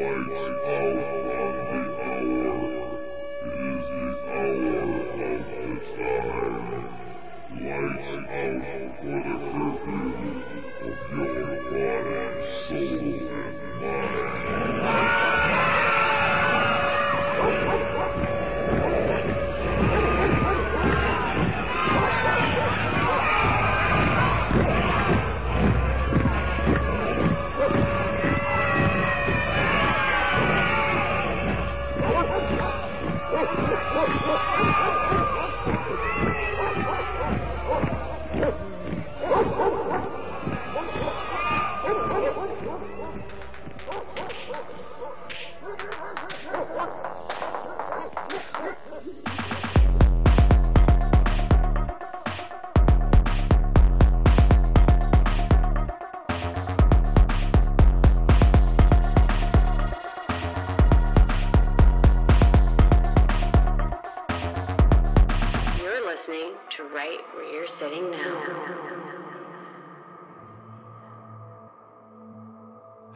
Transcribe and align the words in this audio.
You're 0.00 0.60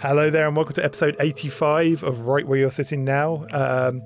Hello 0.06 0.28
there, 0.28 0.46
and 0.46 0.54
welcome 0.54 0.74
to 0.74 0.84
episode 0.84 1.16
85 1.18 2.02
of 2.02 2.26
Right 2.26 2.46
Where 2.46 2.58
You're 2.58 2.70
Sitting 2.70 3.04
Now. 3.04 3.46
Um, 3.52 4.02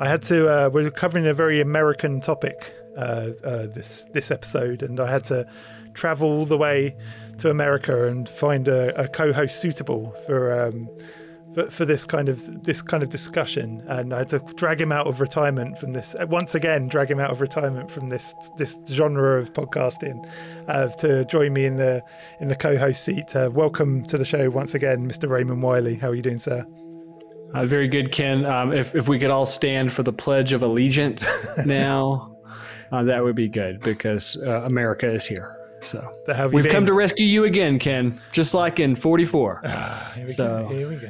I 0.00 0.08
had 0.08 0.22
to, 0.22 0.48
uh, 0.48 0.70
we're 0.70 0.90
covering 0.90 1.26
a 1.26 1.34
very 1.34 1.60
American 1.60 2.22
topic 2.22 2.74
uh, 2.96 3.32
uh, 3.44 3.66
this 3.66 4.06
this 4.12 4.30
episode, 4.30 4.82
and 4.82 4.98
I 4.98 5.10
had 5.10 5.24
to 5.26 5.46
travel 5.92 6.26
all 6.30 6.46
the 6.46 6.56
way 6.56 6.96
to 7.36 7.50
America 7.50 8.06
and 8.06 8.26
find 8.30 8.66
a, 8.66 8.98
a 8.98 9.08
co-host 9.08 9.60
suitable 9.60 10.16
for, 10.24 10.58
um, 10.58 10.88
for 11.54 11.66
for 11.70 11.84
this 11.84 12.04
kind 12.04 12.28
of 12.28 12.64
this 12.64 12.82
kind 12.82 13.02
of 13.02 13.08
discussion. 13.10 13.82
And 13.88 14.12
I 14.14 14.18
had 14.18 14.28
to 14.28 14.38
drag 14.56 14.80
him 14.80 14.92
out 14.92 15.06
of 15.06 15.20
retirement 15.20 15.78
from 15.78 15.92
this 15.92 16.14
once 16.28 16.54
again, 16.54 16.88
drag 16.88 17.10
him 17.10 17.20
out 17.20 17.30
of 17.30 17.40
retirement 17.40 17.90
from 17.90 18.08
this 18.08 18.34
this 18.56 18.78
genre 18.90 19.38
of 19.40 19.52
podcasting 19.52 20.28
uh, 20.68 20.88
to 20.88 21.24
join 21.26 21.52
me 21.52 21.64
in 21.64 21.76
the 21.76 22.02
in 22.40 22.48
the 22.48 22.56
co-host 22.56 23.04
seat. 23.04 23.34
Uh, 23.36 23.50
welcome 23.52 24.04
to 24.06 24.18
the 24.18 24.24
show 24.24 24.50
once 24.50 24.74
again, 24.74 25.08
Mr. 25.08 25.28
Raymond 25.28 25.62
Wiley. 25.62 25.94
How 25.96 26.08
are 26.08 26.14
you 26.14 26.22
doing, 26.22 26.38
sir? 26.38 26.64
Uh, 27.54 27.66
very 27.66 27.86
good, 27.86 28.12
Ken. 28.12 28.46
Um, 28.46 28.72
if, 28.72 28.94
if 28.94 29.08
we 29.08 29.18
could 29.18 29.30
all 29.30 29.44
stand 29.44 29.92
for 29.92 30.02
the 30.02 30.12
Pledge 30.12 30.54
of 30.54 30.62
Allegiance 30.62 31.28
now, 31.66 32.34
uh, 32.90 33.02
that 33.02 33.22
would 33.22 33.36
be 33.36 33.46
good 33.46 33.80
because 33.80 34.38
uh, 34.42 34.62
America 34.62 35.06
is 35.12 35.26
here. 35.26 35.54
So 35.82 36.00
How 36.28 36.32
have 36.34 36.52
you 36.52 36.56
we've 36.60 36.70
come 36.70 36.86
to 36.86 36.94
rescue 36.94 37.26
you 37.26 37.44
again, 37.44 37.78
Ken, 37.78 38.18
just 38.32 38.54
like 38.54 38.80
in 38.80 38.96
44. 38.96 39.60
Here 40.14 40.24
we 40.26 40.32
So- 40.32 40.66
go. 40.66 40.74
Here 40.74 40.88
we 40.88 40.96
go. 40.96 41.08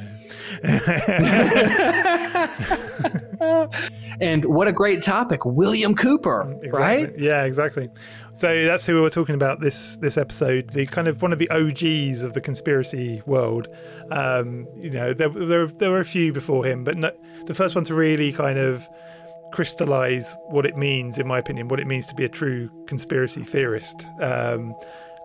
and 4.19 4.45
what 4.45 4.67
a 4.67 4.71
great 4.71 5.01
topic, 5.01 5.45
William 5.45 5.95
Cooper, 5.95 6.51
Exactly. 6.61 6.79
right? 6.79 7.19
Yeah, 7.19 7.43
exactly. 7.45 7.89
So 8.35 8.65
that's 8.65 8.85
who 8.85 8.95
we 8.95 9.01
were 9.01 9.09
talking 9.11 9.35
about 9.35 9.59
this 9.59 9.97
this 9.97 10.17
episode. 10.17 10.71
The 10.71 10.85
kind 10.87 11.07
of 11.07 11.21
one 11.21 11.31
of 11.31 11.39
the 11.39 11.49
OGs 11.51 12.23
of 12.23 12.33
the 12.33 12.41
conspiracy 12.41 13.21
world. 13.25 13.67
Um, 14.11 14.67
you 14.75 14.89
know, 14.89 15.13
there, 15.13 15.29
there 15.29 15.67
there 15.67 15.91
were 15.91 15.99
a 15.99 16.05
few 16.05 16.33
before 16.33 16.65
him, 16.65 16.83
but 16.83 16.97
no, 16.97 17.11
the 17.45 17.53
first 17.53 17.75
one 17.75 17.83
to 17.85 17.93
really 17.93 18.31
kind 18.31 18.57
of 18.57 18.87
crystallize 19.51 20.35
what 20.47 20.65
it 20.65 20.75
means, 20.75 21.19
in 21.19 21.27
my 21.27 21.37
opinion, 21.37 21.67
what 21.67 21.79
it 21.79 21.85
means 21.85 22.07
to 22.07 22.15
be 22.15 22.25
a 22.25 22.29
true 22.29 22.69
conspiracy 22.87 23.43
theorist. 23.43 24.07
Um, 24.19 24.73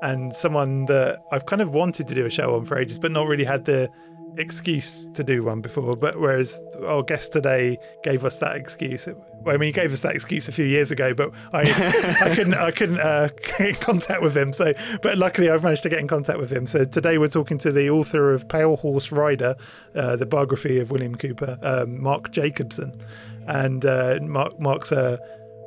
and 0.02 0.36
someone 0.36 0.84
that 0.84 1.22
I've 1.32 1.47
kind 1.47 1.62
of 1.62 1.70
wanted 1.70 2.08
to 2.08 2.14
do 2.14 2.26
a 2.26 2.31
show 2.31 2.54
on 2.54 2.66
for 2.66 2.78
ages, 2.78 2.98
but 2.98 3.10
not 3.10 3.26
really 3.26 3.44
had 3.44 3.64
the 3.64 3.91
excuse 4.38 5.06
to 5.15 5.25
do 5.25 5.43
one 5.43 5.60
before. 5.60 5.97
But 5.97 6.19
whereas 6.19 6.62
our 6.87 7.03
guest 7.03 7.32
today 7.32 7.78
gave 8.03 8.25
us 8.25 8.38
that 8.38 8.56
excuse. 8.56 9.06
Well, 9.43 9.54
I 9.54 9.59
mean, 9.59 9.69
he 9.69 9.72
gave 9.72 9.93
us 9.93 10.03
that 10.03 10.15
excuse 10.15 10.49
a 10.49 10.53
few 10.53 10.65
years 10.65 10.91
ago, 10.91 11.15
but 11.15 11.32
I, 11.53 11.60
I 12.21 12.34
couldn't, 12.34 12.54
I 12.54 12.71
couldn't 12.71 13.00
uh, 13.00 13.28
get 13.59 13.60
in 13.60 13.75
contact 13.76 14.22
with 14.22 14.37
him. 14.37 14.53
So, 14.53 14.75
but 15.03 15.19
luckily, 15.19 15.50
I've 15.50 15.62
managed 15.62 15.82
to 15.84 15.88
get 15.88 15.99
in 15.99 16.09
contact 16.09 16.38
with 16.38 16.50
him. 16.50 16.66
So 16.66 16.84
today, 16.84 17.19
we're 17.19 17.28
talking 17.28 17.59
to 17.59 17.72
the 17.72 17.91
author 17.91 18.32
of 18.32 18.49
Pale 18.49 18.76
Horse 18.76 19.12
Rider, 19.12 19.56
uh, 19.94 20.16
the 20.16 20.26
biography 20.26 20.78
of 20.78 20.91
William 20.91 21.15
Cooper, 21.15 21.59
um, 21.62 22.03
Mark 22.03 22.31
Jacobson, 22.31 23.00
and 23.47 23.84
uh, 23.84 24.19
Mark, 24.22 24.59
Mark's 24.60 24.93
a 24.93 25.19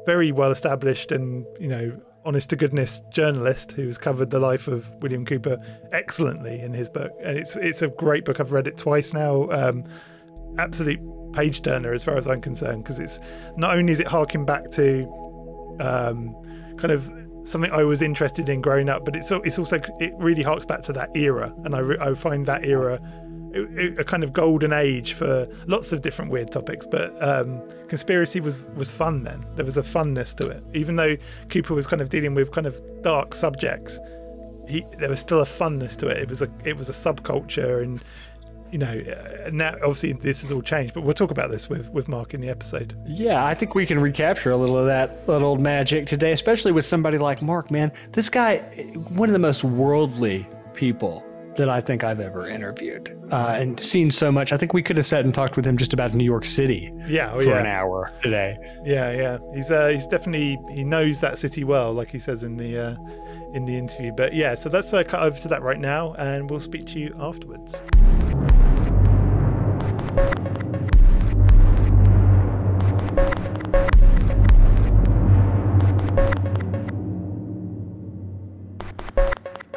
very 0.06 0.32
well 0.32 0.52
established 0.52 1.12
and 1.12 1.46
you 1.60 1.68
know 1.68 2.02
honest 2.26 2.50
to 2.52 2.56
goodness 2.56 3.02
journalist 3.10 3.72
who's 3.72 3.98
covered 3.98 4.30
the 4.30 4.40
life 4.40 4.68
of 4.68 4.90
William 5.02 5.26
Cooper 5.26 5.58
excellently 5.92 6.60
in 6.60 6.74
his 6.74 6.90
book. 6.90 7.12
And 7.24 7.38
it's 7.38 7.56
it's 7.56 7.82
a 7.82 7.88
great 7.88 8.26
book. 8.26 8.40
I've 8.40 8.52
read 8.52 8.68
it 8.68 8.78
twice 8.78 9.14
now. 9.14 9.50
Um, 9.50 9.86
absolute 10.58 11.00
page 11.34 11.62
turner 11.62 11.94
as 11.94 12.04
far 12.04 12.18
as 12.18 12.28
I'm 12.28 12.42
concerned 12.42 12.84
because 12.84 13.00
it's 13.00 13.20
not 13.56 13.78
only 13.78 13.94
is 13.94 14.00
it 14.00 14.08
harking 14.08 14.46
back 14.46 14.70
to 14.72 15.06
um, 15.80 16.36
kind 16.78 16.92
of 16.92 17.10
something 17.44 17.72
I 17.72 17.84
was 17.84 18.02
interested 18.02 18.50
in 18.50 18.62
growing 18.62 18.90
up 18.90 19.06
but 19.06 19.16
it's 19.16 19.32
it's 19.32 19.58
also 19.58 19.82
it 20.00 20.14
really 20.18 20.44
harks 20.44 20.66
back 20.66 20.82
to 20.84 20.94
that 20.94 21.16
era. 21.16 21.54
And 21.64 21.76
I, 21.76 22.10
I 22.10 22.14
find 22.16 22.46
that 22.46 22.66
era 22.66 23.00
a 23.54 24.04
kind 24.04 24.24
of 24.24 24.34
golden 24.34 24.74
age 24.74 25.14
for 25.14 25.48
lots 25.68 25.92
of 25.92 26.02
different 26.02 26.32
weird 26.32 26.52
topics, 26.52 26.88
but 26.88 27.12
um, 27.22 27.62
conspiracy 27.88 28.40
was 28.40 28.68
was 28.76 28.92
fun 28.92 29.24
then. 29.24 29.46
There 29.56 29.66
was 29.66 29.78
a 29.78 29.82
funness 29.82 30.36
to 30.38 30.48
it, 30.48 30.64
even 30.74 30.96
though 30.96 31.18
Cooper 31.50 31.74
was 31.74 31.88
kind 31.88 32.02
of 32.02 32.10
dealing 32.10 32.34
with 32.34 32.52
kind 32.52 32.68
of 32.68 32.82
dark 33.02 33.34
subjects. 33.34 34.00
He 34.68 34.86
there 34.98 35.10
was 35.10 35.20
still 35.20 35.42
a 35.42 35.46
funness 35.46 35.98
to 35.98 36.08
it. 36.08 36.18
It 36.18 36.30
was 36.30 36.42
a 36.42 36.50
it 36.64 36.78
was 36.78 36.90
a 36.90 36.94
subculture, 36.94 37.84
and 37.84 38.02
you 38.72 38.78
know 38.78 39.02
uh, 39.46 39.50
now 39.52 39.74
obviously 39.76 40.14
this 40.14 40.42
has 40.42 40.52
all 40.52 40.62
changed. 40.62 40.94
But 40.94 41.02
we'll 41.02 41.14
talk 41.14 41.32
about 41.32 41.52
this 41.52 41.68
with 41.70 41.90
with 41.90 42.08
Mark 42.08 42.34
in 42.34 42.42
the 42.42 42.50
episode. 42.50 42.96
Yeah, 43.06 43.46
I 43.46 43.54
think 43.54 43.76
we 43.76 43.86
can 43.86 44.00
recapture 44.00 44.52
a 44.52 44.58
little 44.58 44.78
of 44.78 44.88
that 44.88 45.28
little 45.28 45.58
magic 45.58 46.06
today, 46.06 46.32
especially 46.32 46.72
with 46.72 46.86
somebody 46.86 47.18
like 47.18 47.42
Mark, 47.42 47.70
man. 47.70 47.92
This 48.14 48.30
guy, 48.30 48.60
one 49.10 49.28
of 49.28 49.34
the 49.34 49.40
most 49.40 49.64
worldly 49.64 50.48
people 50.74 51.26
that 51.58 51.70
I 51.70 51.82
think 51.82 52.04
I've 52.04 52.20
ever 52.20 52.48
interviewed 52.48 53.18
uh, 53.32 53.56
and 53.60 53.80
seen 53.80 54.12
so 54.12 54.32
much. 54.32 54.52
I 54.54 54.58
think 54.58 54.74
we 54.74 54.82
could 54.82 54.98
have 54.98 55.06
sat 55.06 55.26
and 55.26 55.34
talked 55.34 55.56
with 55.58 55.66
him 55.66 55.78
just 55.78 55.94
about 55.94 56.14
New 56.14 56.24
York 56.24 56.46
City 56.46 56.94
Yeah, 57.08 57.32
oh 57.34 57.40
for 57.40 57.46
yeah, 57.46 57.60
an 57.60 57.68
hour 57.68 58.12
today. 58.22 58.58
yeah, 58.86 59.12
yeah. 59.12 59.38
He's 59.54 59.70
uh, 59.72 59.88
he's 59.90 60.08
definitely 60.08 60.58
he 60.72 60.84
knows 60.84 61.20
that 61.22 61.38
city 61.38 61.64
well, 61.64 61.94
like 61.94 62.10
he 62.10 62.20
says 62.20 62.44
in 62.44 62.58
the. 62.58 62.80
Uh, 62.80 62.96
in 63.54 63.66
the 63.66 63.78
interview, 63.78 64.14
but 64.14 64.32
yeah, 64.34 64.56
so 64.56 64.70
let's 64.70 64.94
uh, 64.94 65.04
cut 65.04 65.22
over 65.24 65.38
to 65.38 65.50
that 65.50 65.62
right 65.62 65.78
now, 65.82 66.14
and 66.14 66.50
we'll 66.50 66.58
speak 66.62 66.86
to 66.86 67.00
you 67.00 67.14
afterwards. 67.20 67.82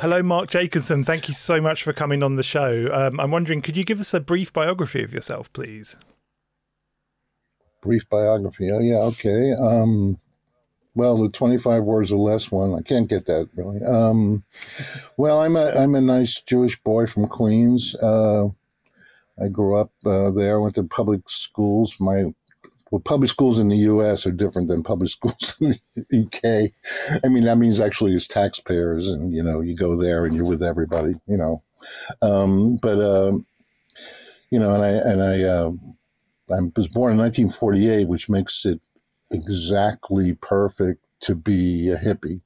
Hello, 0.05 0.23
Mark 0.23 0.51
Jacobson. 0.51 1.03
Thank 1.03 1.29
you 1.29 1.35
so 1.35 1.63
much 1.63 1.83
for 1.83 1.95
coming 1.95 2.23
on 2.23 2.37
the 2.37 2.43
show. 2.43 2.91
Um, 2.93 3.19
I'm 3.19 3.31
wondering, 3.31 3.63
could 3.63 3.75
you 3.75 3.85
give 3.85 4.01
us 4.01 4.13
a 4.13 4.21
brief 4.21 4.53
biography 4.53 5.03
of 5.03 5.15
yourself, 5.15 5.51
please? 5.55 5.97
brief 7.81 8.07
biography. 8.11 8.71
Oh 8.71 8.81
yeah, 8.81 8.97
okay. 8.97 9.53
Um, 9.53 10.19
well, 10.95 11.17
the 11.17 11.31
twenty-five 11.31 11.85
words 11.85 12.13
or 12.13 12.19
less 12.19 12.51
one. 12.51 12.75
I 12.75 12.83
can't 12.83 13.09
get 13.09 13.25
that 13.25 13.49
really. 13.57 13.83
Um, 13.83 14.45
well, 15.17 15.41
I'm 15.41 15.57
a 15.57 15.71
I'm 15.71 15.95
a 15.95 16.03
nice 16.03 16.43
Jewish 16.43 16.79
boy 16.83 17.07
from 17.07 17.27
Queens. 17.27 17.95
Uh, 17.95 18.49
I 19.43 19.49
grew 19.51 19.75
up 19.75 19.91
uh, 20.05 20.31
there. 20.33 20.57
I 20.57 20.61
went 20.61 20.75
to 20.75 20.85
public 20.85 21.31
schools. 21.31 21.97
My 21.99 22.35
well, 22.95 23.01
public 23.01 23.29
schools 23.29 23.59
in 23.59 23.71
the 23.71 23.77
U.S. 23.79 24.25
are 24.25 24.31
different 24.31 24.69
than 24.69 24.85
public 24.85 25.11
schools 25.11 25.57
in 25.61 25.75
the 25.97 26.05
U.K. 26.13 26.69
I 27.25 27.29
mean, 27.29 27.43
that 27.43 27.59
means 27.59 27.81
actually 27.81 28.15
as 28.15 28.25
taxpayers, 28.25 29.11
and 29.11 29.33
you 29.35 29.43
know, 29.43 29.61
you 29.61 29.75
go 29.75 29.97
there 30.01 30.25
and 30.25 30.33
you're 30.33 30.45
with 30.45 30.63
everybody. 30.63 31.15
You 31.27 31.37
know, 31.37 31.63
um, 32.23 32.79
but 32.81 33.01
um, 33.01 33.47
you 34.51 34.61
know, 34.61 34.73
and 34.75 34.85
I 34.85 34.91
and 34.91 35.23
I. 35.23 35.43
Uh, 35.43 35.73
I 36.51 36.61
was 36.77 36.89
born 36.89 37.13
in 37.13 37.19
1948, 37.19 38.07
which 38.07 38.29
makes 38.29 38.67
it 38.67 38.83
exactly 39.33 40.35
perfect 40.35 41.07
to 41.21 41.35
be 41.35 41.91
a 41.91 41.97
hippie, 41.97 42.43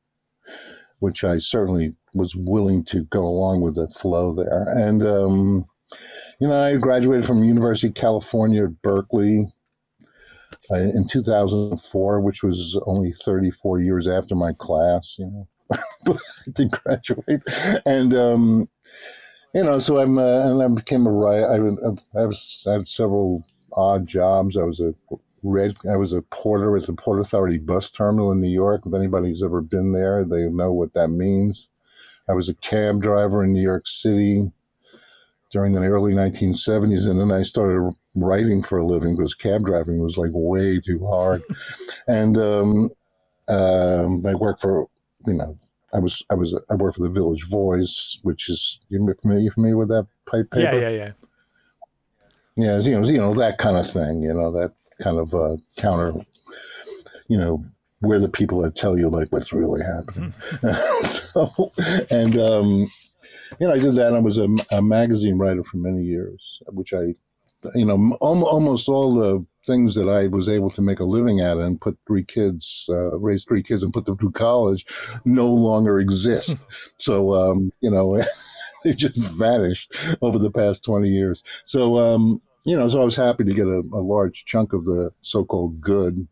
which 1.00 1.24
I 1.24 1.38
certainly 1.38 1.96
was 2.14 2.36
willing 2.36 2.84
to 2.84 3.02
go 3.02 3.26
along 3.26 3.62
with 3.62 3.74
the 3.74 3.88
flow 3.88 4.32
there. 4.32 4.64
And 4.68 5.02
um, 5.02 5.64
you 6.40 6.46
know, 6.46 6.54
I 6.54 6.76
graduated 6.76 7.26
from 7.26 7.42
University 7.42 7.88
of 7.88 7.94
California 7.94 8.64
at 8.64 8.80
Berkeley 8.82 9.52
in 10.70 11.06
2004, 11.08 12.20
which 12.20 12.42
was 12.42 12.78
only 12.86 13.10
34 13.10 13.80
years 13.80 14.06
after 14.06 14.34
my 14.34 14.52
class. 14.52 15.16
You 15.18 15.26
know, 15.26 15.48
I 16.08 16.50
did 16.52 16.70
graduate, 16.70 17.42
and 17.86 18.14
um, 18.14 18.68
you 19.54 19.64
know, 19.64 19.78
so 19.78 19.98
I'm 19.98 20.18
uh, 20.18 20.50
and 20.50 20.62
I 20.62 20.68
became 20.68 21.06
a 21.06 21.10
writer. 21.10 21.46
I, 21.46 22.18
I, 22.18 22.24
I 22.24 22.72
had 22.72 22.86
several 22.86 23.44
odd 23.72 24.06
jobs. 24.06 24.56
I 24.56 24.64
was 24.64 24.80
a 24.80 24.94
red. 25.42 25.74
I 25.90 25.96
was 25.96 26.12
a 26.12 26.22
porter 26.22 26.76
at 26.76 26.86
the 26.86 26.92
Port 26.92 27.20
Authority 27.20 27.58
bus 27.58 27.90
terminal 27.90 28.32
in 28.32 28.40
New 28.40 28.50
York. 28.50 28.82
If 28.84 28.94
anybody's 28.94 29.42
ever 29.42 29.60
been 29.60 29.92
there, 29.92 30.24
they 30.24 30.48
know 30.48 30.72
what 30.72 30.94
that 30.94 31.08
means. 31.08 31.68
I 32.28 32.34
was 32.34 32.48
a 32.48 32.54
cab 32.54 33.00
driver 33.00 33.42
in 33.42 33.54
New 33.54 33.62
York 33.62 33.86
City 33.86 34.52
during 35.50 35.72
the 35.72 35.80
early 35.80 36.12
1970s, 36.12 37.08
and 37.08 37.18
then 37.18 37.32
I 37.32 37.42
started 37.42 37.94
writing 38.22 38.62
for 38.62 38.78
a 38.78 38.86
living 38.86 39.16
because 39.16 39.34
cab 39.34 39.64
driving 39.64 40.02
was 40.02 40.18
like 40.18 40.30
way 40.32 40.80
too 40.80 41.04
hard. 41.06 41.42
and 42.06 42.36
um, 42.36 42.90
um, 43.48 44.26
I 44.26 44.34
worked 44.34 44.60
for 44.60 44.88
you 45.26 45.34
know 45.34 45.58
I 45.92 45.98
was 45.98 46.22
I 46.30 46.34
was 46.34 46.58
I 46.70 46.74
worked 46.74 46.96
for 46.96 47.02
the 47.02 47.10
Village 47.10 47.46
Voice, 47.48 48.18
which 48.22 48.48
is 48.48 48.78
you 48.88 48.98
familiar, 49.20 49.42
you 49.42 49.50
familiar 49.50 49.76
with 49.76 49.88
that 49.88 50.06
pipe 50.26 50.50
paper? 50.50 50.76
Yeah, 50.76 50.88
yeah, 50.88 50.90
yeah. 50.90 51.12
Yeah, 52.56 52.80
you 52.80 53.00
know, 53.00 53.06
you 53.06 53.18
know 53.18 53.34
that 53.34 53.58
kind 53.58 53.76
of 53.76 53.88
thing. 53.88 54.22
You 54.22 54.34
know 54.34 54.50
that 54.52 54.72
kind 55.00 55.18
of 55.18 55.34
uh, 55.34 55.56
counter. 55.76 56.12
You 57.28 57.38
know 57.38 57.64
where 58.00 58.18
the 58.18 58.28
people 58.28 58.60
that 58.62 58.74
tell 58.74 58.96
you 58.96 59.08
like 59.08 59.28
what's 59.30 59.52
really 59.52 59.80
happening. 59.82 60.32
Mm-hmm. 60.32 61.06
so, 61.06 61.72
and 62.10 62.36
um, 62.38 62.90
you 63.58 63.66
know, 63.66 63.72
I 63.72 63.78
did 63.78 63.94
that. 63.94 64.14
I 64.14 64.18
was 64.18 64.38
a, 64.38 64.48
a 64.70 64.82
magazine 64.82 65.38
writer 65.38 65.64
for 65.64 65.78
many 65.78 66.02
years, 66.02 66.60
which 66.68 66.92
I, 66.92 67.14
you 67.74 67.84
know, 67.84 68.16
almost 68.20 68.88
all 68.88 69.14
the 69.14 69.44
things 69.66 69.94
that 69.94 70.08
I 70.08 70.28
was 70.28 70.48
able 70.48 70.70
to 70.70 70.82
make 70.82 71.00
a 71.00 71.04
living 71.04 71.40
at 71.40 71.58
and 71.58 71.80
put 71.80 71.98
three 72.06 72.24
kids, 72.24 72.86
uh, 72.88 73.18
raise 73.18 73.44
three 73.44 73.62
kids 73.62 73.82
and 73.82 73.92
put 73.92 74.06
them 74.06 74.16
through 74.16 74.32
college 74.32 74.86
no 75.24 75.46
longer 75.46 75.98
exist. 75.98 76.56
so, 76.98 77.34
um, 77.34 77.70
you 77.80 77.90
know, 77.90 78.22
they 78.84 78.94
just 78.94 79.16
vanished 79.16 79.94
over 80.22 80.38
the 80.38 80.50
past 80.50 80.84
20 80.84 81.08
years. 81.08 81.42
So, 81.64 81.98
um, 81.98 82.40
you 82.64 82.76
know, 82.76 82.88
so 82.88 83.00
I 83.00 83.04
was 83.04 83.16
happy 83.16 83.44
to 83.44 83.52
get 83.52 83.66
a, 83.66 83.82
a 83.92 84.02
large 84.02 84.44
chunk 84.44 84.72
of 84.72 84.84
the 84.84 85.10
so 85.20 85.44
called 85.44 85.80
good 85.80 86.28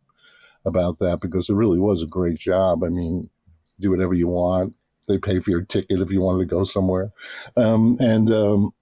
about 0.65 0.99
that 0.99 1.21
because 1.21 1.49
it 1.49 1.55
really 1.55 1.79
was 1.79 2.03
a 2.03 2.07
great 2.07 2.39
job. 2.39 2.83
I 2.83 2.89
mean, 2.89 3.31
do 3.79 3.91
whatever 3.91 4.15
you 4.15 4.29
want. 4.29 4.75
They 5.09 5.19
pay 5.19 5.39
for 5.41 5.51
your 5.51 5.63
ticket 5.63 6.01
if 6.01 6.11
you 6.11 6.21
wanted 6.21 6.41
to 6.41 6.55
go 6.55 6.65
somewhere. 6.65 7.13
Um, 7.57 7.97
and, 8.01 8.31
um, 8.31 8.73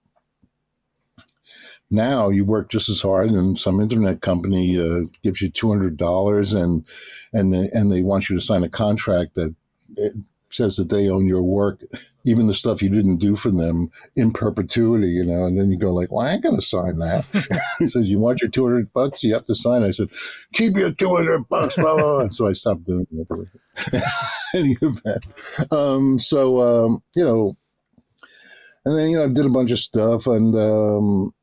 now 1.89 2.29
you 2.29 2.45
work 2.45 2.69
just 2.69 2.89
as 2.89 3.01
hard, 3.01 3.29
and 3.29 3.59
some 3.59 3.79
internet 3.79 4.21
company 4.21 4.79
uh, 4.79 5.07
gives 5.23 5.41
you 5.41 5.49
two 5.49 5.69
hundred 5.69 5.97
dollars, 5.97 6.53
and 6.53 6.85
and 7.33 7.53
they, 7.53 7.69
and 7.73 7.91
they 7.91 8.01
want 8.01 8.29
you 8.29 8.35
to 8.35 8.41
sign 8.41 8.63
a 8.63 8.69
contract 8.69 9.35
that 9.35 9.55
says 10.49 10.77
that 10.77 10.89
they 10.89 11.09
own 11.09 11.27
your 11.27 11.43
work, 11.43 11.83
even 12.23 12.47
the 12.47 12.53
stuff 12.53 12.81
you 12.81 12.89
didn't 12.89 13.17
do 13.17 13.35
for 13.35 13.51
them 13.51 13.89
in 14.15 14.31
perpetuity, 14.31 15.07
you 15.07 15.25
know. 15.25 15.43
And 15.45 15.59
then 15.59 15.69
you 15.69 15.77
go 15.77 15.93
like, 15.93 16.11
"Well, 16.11 16.25
I 16.25 16.33
ain't 16.33 16.43
gonna 16.43 16.61
sign 16.61 16.97
that." 16.99 17.25
he 17.79 17.87
says, 17.87 18.09
"You 18.09 18.19
want 18.19 18.41
your 18.41 18.49
two 18.49 18.65
hundred 18.65 18.91
bucks? 18.93 19.23
You 19.23 19.33
have 19.33 19.45
to 19.45 19.55
sign." 19.55 19.83
I 19.83 19.91
said, 19.91 20.09
"Keep 20.53 20.77
your 20.77 20.91
two 20.91 21.15
hundred 21.15 21.47
bucks, 21.49 21.75
blah, 21.75 21.95
blah, 21.95 22.29
so 22.29 22.47
I 22.47 22.53
stopped 22.53 22.85
doing 22.85 23.07
it. 23.11 24.03
Any 24.53 24.77
event, 24.81 25.25
um, 25.71 26.17
so 26.17 26.61
um, 26.61 27.03
you 27.13 27.25
know, 27.25 27.57
and 28.85 28.97
then 28.97 29.09
you 29.09 29.17
know, 29.17 29.25
I 29.25 29.27
did 29.27 29.45
a 29.45 29.49
bunch 29.49 29.71
of 29.71 29.79
stuff, 29.79 30.27
and 30.27 30.55
um, 30.55 31.33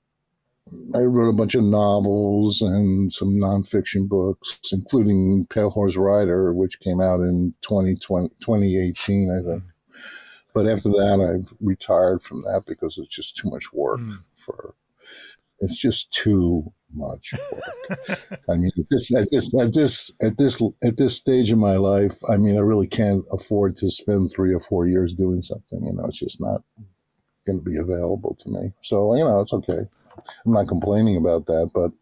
I 0.95 1.01
wrote 1.01 1.29
a 1.29 1.37
bunch 1.37 1.55
of 1.55 1.65
novels 1.65 2.61
and 2.61 3.13
some 3.13 3.37
nonfiction 3.37 4.09
books, 4.09 4.59
including 4.73 5.47
Pale 5.51 5.71
Horse 5.71 5.97
Rider, 5.97 6.53
which 6.53 6.81
came 6.81 7.01
out 7.01 7.21
in 7.21 7.55
2020, 7.63 8.29
2018, 8.41 9.31
I 9.31 9.43
think. 9.43 9.63
But 10.55 10.67
after 10.67 10.91
that, 10.91 11.21
I 11.21 11.49
retired 11.61 12.23
from 12.23 12.43
that 12.43 12.65
because 12.67 12.99
it's 12.99 13.09
just 13.09 13.37
too 13.37 13.51
much 13.51 13.73
work 13.73 14.01
mm. 14.01 14.19
for. 14.45 14.75
It's 15.61 15.81
just 15.81 16.13
too 16.13 16.73
much 16.93 17.33
work. 17.53 17.99
I 18.51 18.55
mean, 18.57 18.71
at 18.79 18.85
this, 18.91 19.15
at 19.15 19.31
this, 19.31 19.55
at 19.59 19.73
this, 19.73 20.13
at 20.23 20.37
this, 20.37 20.63
at 20.85 20.97
this 20.97 21.17
stage 21.17 21.51
of 21.51 21.59
my 21.59 21.77
life, 21.77 22.19
I 22.29 22.37
mean, 22.37 22.57
I 22.57 22.61
really 22.61 22.89
can't 22.89 23.25
afford 23.31 23.77
to 23.77 23.91
spend 23.91 24.31
three 24.31 24.53
or 24.53 24.61
four 24.61 24.87
years 24.87 25.15
doing 25.15 25.41
something. 25.41 25.85
You 25.85 25.93
know, 25.93 26.05
it's 26.05 26.19
just 26.19 26.41
not 26.41 26.63
going 27.47 27.59
to 27.59 27.65
be 27.65 27.79
available 27.79 28.37
to 28.41 28.49
me. 28.49 28.73
So 28.83 29.15
you 29.15 29.25
know, 29.25 29.41
it's 29.41 29.53
okay. 29.55 29.89
I'm 30.45 30.53
not 30.53 30.69
complaining 30.69 31.17
about 31.17 31.47
that, 31.47 31.71
but 31.75 31.93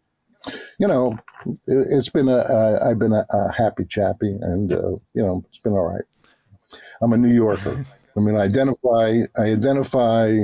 you 0.79 0.89
know, 0.89 1.19
it, 1.67 1.95
has 1.95 2.09
been 2.09 2.29
a 2.29 2.79
I've 2.83 2.99
been 2.99 3.13
a, 3.13 3.27
a, 3.31 3.53
happy 3.53 3.85
chappy, 3.85 4.37
and 4.41 4.73
uh, 4.73 4.97
you 5.15 5.23
know, 5.23 5.45
it's 5.49 5.59
been 5.59 5.73
all 5.73 5.93
right. 5.93 6.05
I'm 7.03 7.13
a 7.13 7.17
New 7.17 7.33
Yorker. 7.33 7.85
I 8.17 8.21
mean, 8.21 8.37
I 8.37 8.41
identify. 8.41 9.21
I 9.39 9.43
identify. 9.43 10.39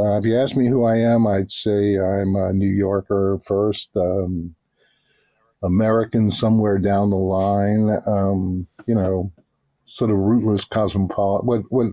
Uh, 0.00 0.16
if 0.16 0.24
you 0.24 0.36
ask 0.36 0.56
me 0.56 0.68
who 0.68 0.84
I 0.84 0.96
am, 0.96 1.26
I'd 1.26 1.50
say 1.50 1.98
I'm 1.98 2.36
a 2.36 2.52
New 2.52 2.70
Yorker 2.70 3.40
first, 3.44 3.96
um, 3.96 4.54
American 5.64 6.30
somewhere 6.30 6.78
down 6.78 7.10
the 7.10 7.16
line. 7.16 7.98
Um, 8.06 8.68
you 8.86 8.94
know, 8.94 9.32
sort 9.84 10.10
of 10.10 10.18
rootless 10.18 10.64
cosmopolitan. 10.64 11.46
What 11.46 11.62
what 11.70 11.86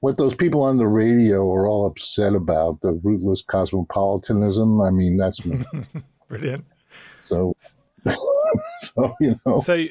what 0.00 0.16
those 0.16 0.34
people 0.34 0.62
on 0.62 0.76
the 0.76 0.86
radio 0.86 1.50
are 1.52 1.66
all 1.66 1.86
upset 1.86 2.34
about 2.34 2.80
the 2.80 2.92
rootless 2.92 3.42
cosmopolitanism. 3.42 4.80
I 4.80 4.90
mean, 4.90 5.16
that's 5.16 5.40
brilliant. 6.28 6.64
So, 7.26 7.56
so 8.78 9.14
you 9.20 9.36
know, 9.46 9.60
so. 9.60 9.86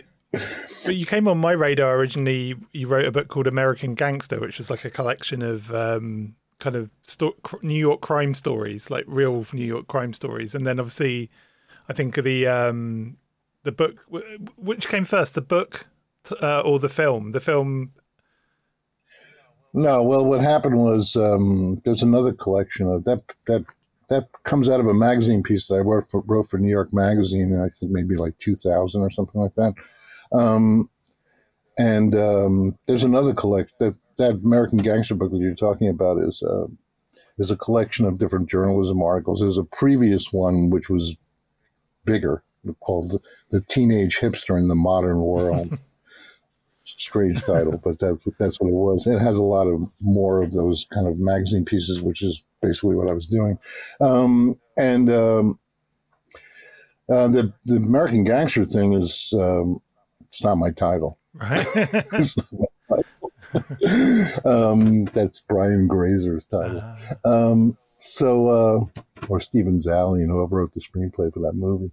But 0.85 0.95
you 0.95 1.05
came 1.05 1.27
on 1.27 1.39
my 1.39 1.51
radar 1.51 1.97
originally. 1.97 2.55
You 2.71 2.87
wrote 2.87 3.05
a 3.05 3.11
book 3.11 3.27
called 3.27 3.47
American 3.47 3.95
Gangster, 3.95 4.39
which 4.39 4.57
was 4.57 4.69
like 4.69 4.85
a 4.85 4.89
collection 4.89 5.41
of 5.41 5.73
um, 5.73 6.35
kind 6.59 6.77
of 6.77 6.89
sto- 7.03 7.35
New 7.61 7.77
York 7.77 7.99
crime 7.99 8.33
stories, 8.33 8.89
like 8.89 9.03
real 9.07 9.45
New 9.51 9.65
York 9.65 9.87
crime 9.87 10.13
stories. 10.13 10.55
And 10.55 10.65
then 10.65 10.79
obviously, 10.79 11.29
I 11.89 11.93
think 11.93 12.15
the 12.15 12.47
um, 12.47 13.17
the 13.63 13.73
book, 13.73 14.05
which 14.55 14.87
came 14.87 15.03
first, 15.03 15.35
the 15.35 15.41
book 15.41 15.87
uh, 16.41 16.61
or 16.61 16.79
the 16.79 16.89
film? 16.89 17.31
The 17.31 17.39
film 17.39 17.91
no, 19.73 20.03
well, 20.03 20.25
what 20.25 20.41
happened 20.41 20.77
was 20.77 21.15
um, 21.15 21.81
there's 21.85 22.03
another 22.03 22.33
collection 22.33 22.87
of 22.87 23.05
that 23.05 23.21
that 23.47 23.65
that 24.09 24.27
comes 24.43 24.67
out 24.67 24.81
of 24.81 24.87
a 24.87 24.93
magazine 24.93 25.41
piece 25.41 25.67
that 25.67 25.75
I 25.75 25.79
wrote 25.79 26.11
for, 26.11 26.21
wrote 26.21 26.49
for 26.49 26.57
New 26.57 26.69
York 26.69 26.91
Magazine, 26.91 27.57
I 27.57 27.69
think 27.69 27.93
maybe 27.93 28.15
like 28.17 28.37
2000 28.39 29.01
or 29.01 29.09
something 29.09 29.39
like 29.39 29.55
that. 29.55 29.73
Um, 30.33 30.89
and 31.79 32.13
um, 32.13 32.77
there's 32.87 33.05
another 33.05 33.33
collection 33.33 33.75
that 33.79 33.95
that 34.17 34.41
American 34.43 34.79
Gangster 34.79 35.15
book 35.15 35.31
that 35.31 35.37
you're 35.37 35.55
talking 35.55 35.87
about 35.87 36.17
is 36.17 36.43
uh, 36.43 36.67
is 37.37 37.51
a 37.51 37.57
collection 37.57 38.05
of 38.05 38.17
different 38.17 38.49
journalism 38.49 39.01
articles. 39.01 39.39
There's 39.39 39.57
a 39.57 39.63
previous 39.63 40.33
one 40.33 40.69
which 40.69 40.89
was 40.89 41.15
bigger 42.03 42.43
called 42.81 43.21
the 43.49 43.61
Teenage 43.61 44.19
Hipster 44.19 44.57
in 44.57 44.67
the 44.67 44.75
Modern 44.75 45.21
World. 45.21 45.79
strange 46.97 47.43
title, 47.43 47.79
but 47.83 47.99
that, 47.99 48.19
that's 48.39 48.59
what 48.59 48.67
it 48.67 48.73
was. 48.73 49.07
It 49.07 49.19
has 49.19 49.37
a 49.37 49.43
lot 49.43 49.67
of 49.67 49.89
more 50.01 50.41
of 50.41 50.53
those 50.53 50.85
kind 50.93 51.07
of 51.07 51.19
magazine 51.19 51.65
pieces, 51.65 52.01
which 52.01 52.21
is 52.21 52.43
basically 52.61 52.95
what 52.95 53.09
I 53.09 53.13
was 53.13 53.25
doing. 53.25 53.57
Um, 53.99 54.59
and 54.77 55.09
um, 55.09 55.59
uh, 57.09 57.27
the 57.27 57.53
the 57.65 57.77
American 57.77 58.23
Gangster 58.23 58.65
thing 58.65 58.93
is 58.93 59.33
um, 59.37 59.81
it's 60.27 60.43
not 60.43 60.55
my 60.55 60.71
title. 60.71 61.17
Right. 61.33 61.65
um, 64.45 65.05
that's 65.05 65.41
Brian 65.41 65.87
Grazer's 65.87 66.45
title. 66.45 66.77
Uh-huh. 66.77 67.51
Um, 67.51 67.77
so, 67.97 68.49
uh, 68.49 68.85
or 69.29 69.39
Steven 69.39 69.79
Zaillian, 69.79 70.27
whoever 70.27 70.57
wrote 70.57 70.73
the 70.73 70.81
screenplay 70.81 71.31
for 71.31 71.39
that 71.41 71.53
movie 71.53 71.91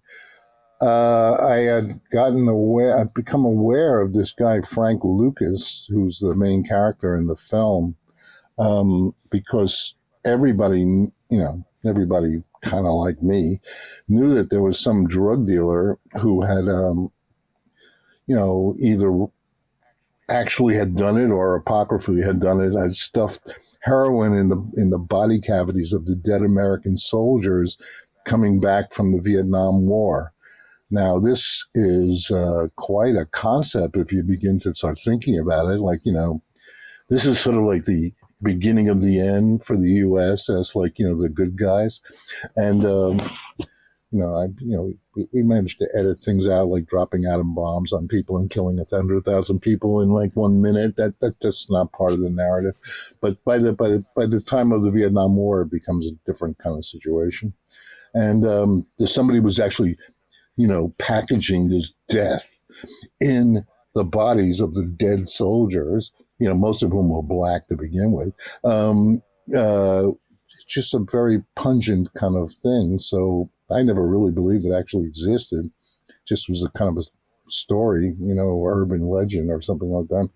uh, 0.81 1.35
I 1.35 1.57
had 1.57 2.01
gotten 2.13 2.47
aware, 2.49 2.99
I'd 2.99 3.15
become 3.15 3.45
aware 3.45 4.01
of 4.01 4.15
this 4.15 4.33
guy, 4.33 4.61
Frank 4.61 5.03
Lucas, 5.05 5.89
who's 5.91 6.21
the 6.21 6.35
main 6.35 6.63
character 6.63 7.17
in 7.17 7.27
the 7.27 7.37
film, 7.37 7.97
um, 8.59 9.15
because 9.31 9.95
everybody, 10.25 10.81
you 10.81 11.13
know, 11.31 11.65
everybody 11.85 12.43
kind 12.63 12.87
of 12.87 12.93
like 12.95 13.23
me 13.23 13.61
knew 14.09 14.35
that 14.35 14.51
there 14.51 14.63
was 14.63 14.79
some 14.79 15.07
drug 15.07 15.47
dealer 15.47 15.99
who 16.21 16.43
had, 16.43 16.69
um, 16.69 17.11
you 18.27 18.37
know, 18.37 18.75
either 18.79 19.27
actually 20.29 20.77
had 20.77 20.95
done 20.95 21.17
it 21.17 21.31
or 21.31 21.57
apocryphally 21.57 22.23
had 22.23 22.41
done 22.41 22.61
it, 22.61 22.79
had 22.79 22.95
stuffed 22.95 23.41
heroin 23.83 24.35
in 24.35 24.49
the 24.49 24.73
in 24.77 24.91
the 24.91 24.99
body 24.99 25.41
cavities 25.41 25.93
of 25.93 26.07
the 26.07 26.17
dead 26.17 26.43
American 26.43 26.97
soldiers 26.97 27.79
coming 28.25 28.61
back 28.61 28.93
from 28.93 29.13
the 29.13 29.21
Vietnam 29.21 29.89
War. 29.89 30.33
Now, 30.91 31.19
this 31.19 31.67
is 31.75 32.31
uh, 32.31 32.69
quite 32.77 33.15
a 33.15 33.27
concept 33.27 33.97
if 33.97 34.11
you 34.11 34.23
begin 34.23 34.59
to 34.61 34.75
start 34.75 34.99
thinking 35.05 35.39
about 35.39 35.67
it. 35.67 35.81
Like, 35.81 36.01
you 36.05 36.13
know, 36.13 36.43
this 37.11 37.27
is 37.27 37.39
sort 37.39 37.57
of 37.57 37.65
like 37.65 37.85
the 37.85 38.13
beginning 38.43 38.89
of 38.89 39.03
the 39.03 39.21
end 39.21 39.65
for 39.65 39.77
the 39.77 39.91
U.S. 39.91 40.49
as 40.49 40.77
like 40.77 40.99
you 40.99 41.07
know 41.07 41.21
the 41.21 41.29
good 41.29 41.57
guys, 41.57 42.01
and 42.57 42.85
um, 42.85 43.21
you 44.11 44.21
know 44.21 44.35
I 44.35 44.45
you 44.61 44.77
know 44.77 44.93
we, 45.17 45.29
we, 45.33 45.43
managed 45.43 45.79
to 45.79 45.89
edit 45.99 46.21
things 46.21 46.49
out 46.49 46.69
like 46.69 46.87
dropping 46.87 47.25
atom 47.25 47.55
bombs 47.55 47.93
on 47.93 48.09
people 48.09 48.37
and 48.39 48.51
killing 48.51 48.79
a 48.79 48.85
hundred 48.95 49.25
thousand 49.25 49.61
people 49.61 50.01
in 50.01 50.11
like 50.11 50.35
one 50.35 50.63
minute. 50.63 50.97
That 50.97 51.19
that 51.21 51.41
that's 51.41 51.71
not 51.71 51.93
part 51.93 52.13
of 52.13 52.21
the 52.21 52.31
narrative, 52.31 52.75
but 53.21 53.43
by 53.45 53.59
the 53.59 53.73
by 53.73 53.89
the 53.89 54.05
by 54.15 54.27
the 54.27 54.41
time 54.41 54.73
of 54.73 54.85
the 54.85 54.91
Vietnam 54.91 55.37
War, 55.37 55.63
it 55.63 55.71
becomes 55.71 56.07
a 56.07 56.13
different 56.31 56.59
kind 56.59 56.77
of 56.77 56.85
situation, 56.85 57.55
and 58.15 58.47
um, 58.47 58.87
somebody 59.05 59.41
was 59.41 59.59
actually 59.59 59.97
you 60.59 60.67
know 60.67 60.95
packaging 60.99 61.71
this 61.71 61.95
death 62.09 62.59
in 63.21 63.65
the 63.95 64.05
bodies 64.05 64.61
of 64.61 64.75
the 64.75 64.85
dead 64.85 65.29
soldiers 65.29 66.13
you 66.39 66.49
know, 66.49 66.55
most 66.55 66.83
of 66.83 66.91
whom 66.91 67.11
were 67.11 67.23
black 67.23 67.67
to 67.67 67.77
begin 67.77 68.13
with. 68.13 68.33
Um, 68.65 69.23
uh, 69.57 70.09
just 70.67 70.95
a 70.95 71.05
very 71.11 71.43
pungent 71.57 72.13
kind 72.15 72.37
of 72.37 72.53
thing. 72.63 72.99
So 72.99 73.51
I 73.71 73.83
never 73.83 74.07
really 74.07 74.33
believed 74.33 74.67
it 74.67 74.73
actually 74.73 75.07
existed. 75.07 75.71
Just 76.27 76.49
was 76.49 76.65
a 76.65 76.71
kind 76.71 76.97
of 76.97 77.05
a 77.05 77.51
story, 77.51 78.15
you 78.21 78.35
know, 78.35 78.65
urban 78.67 79.09
legend 79.09 79.51
or 79.51 79.63
something 79.63 79.89
like 79.89 80.09
that. 80.09 80.29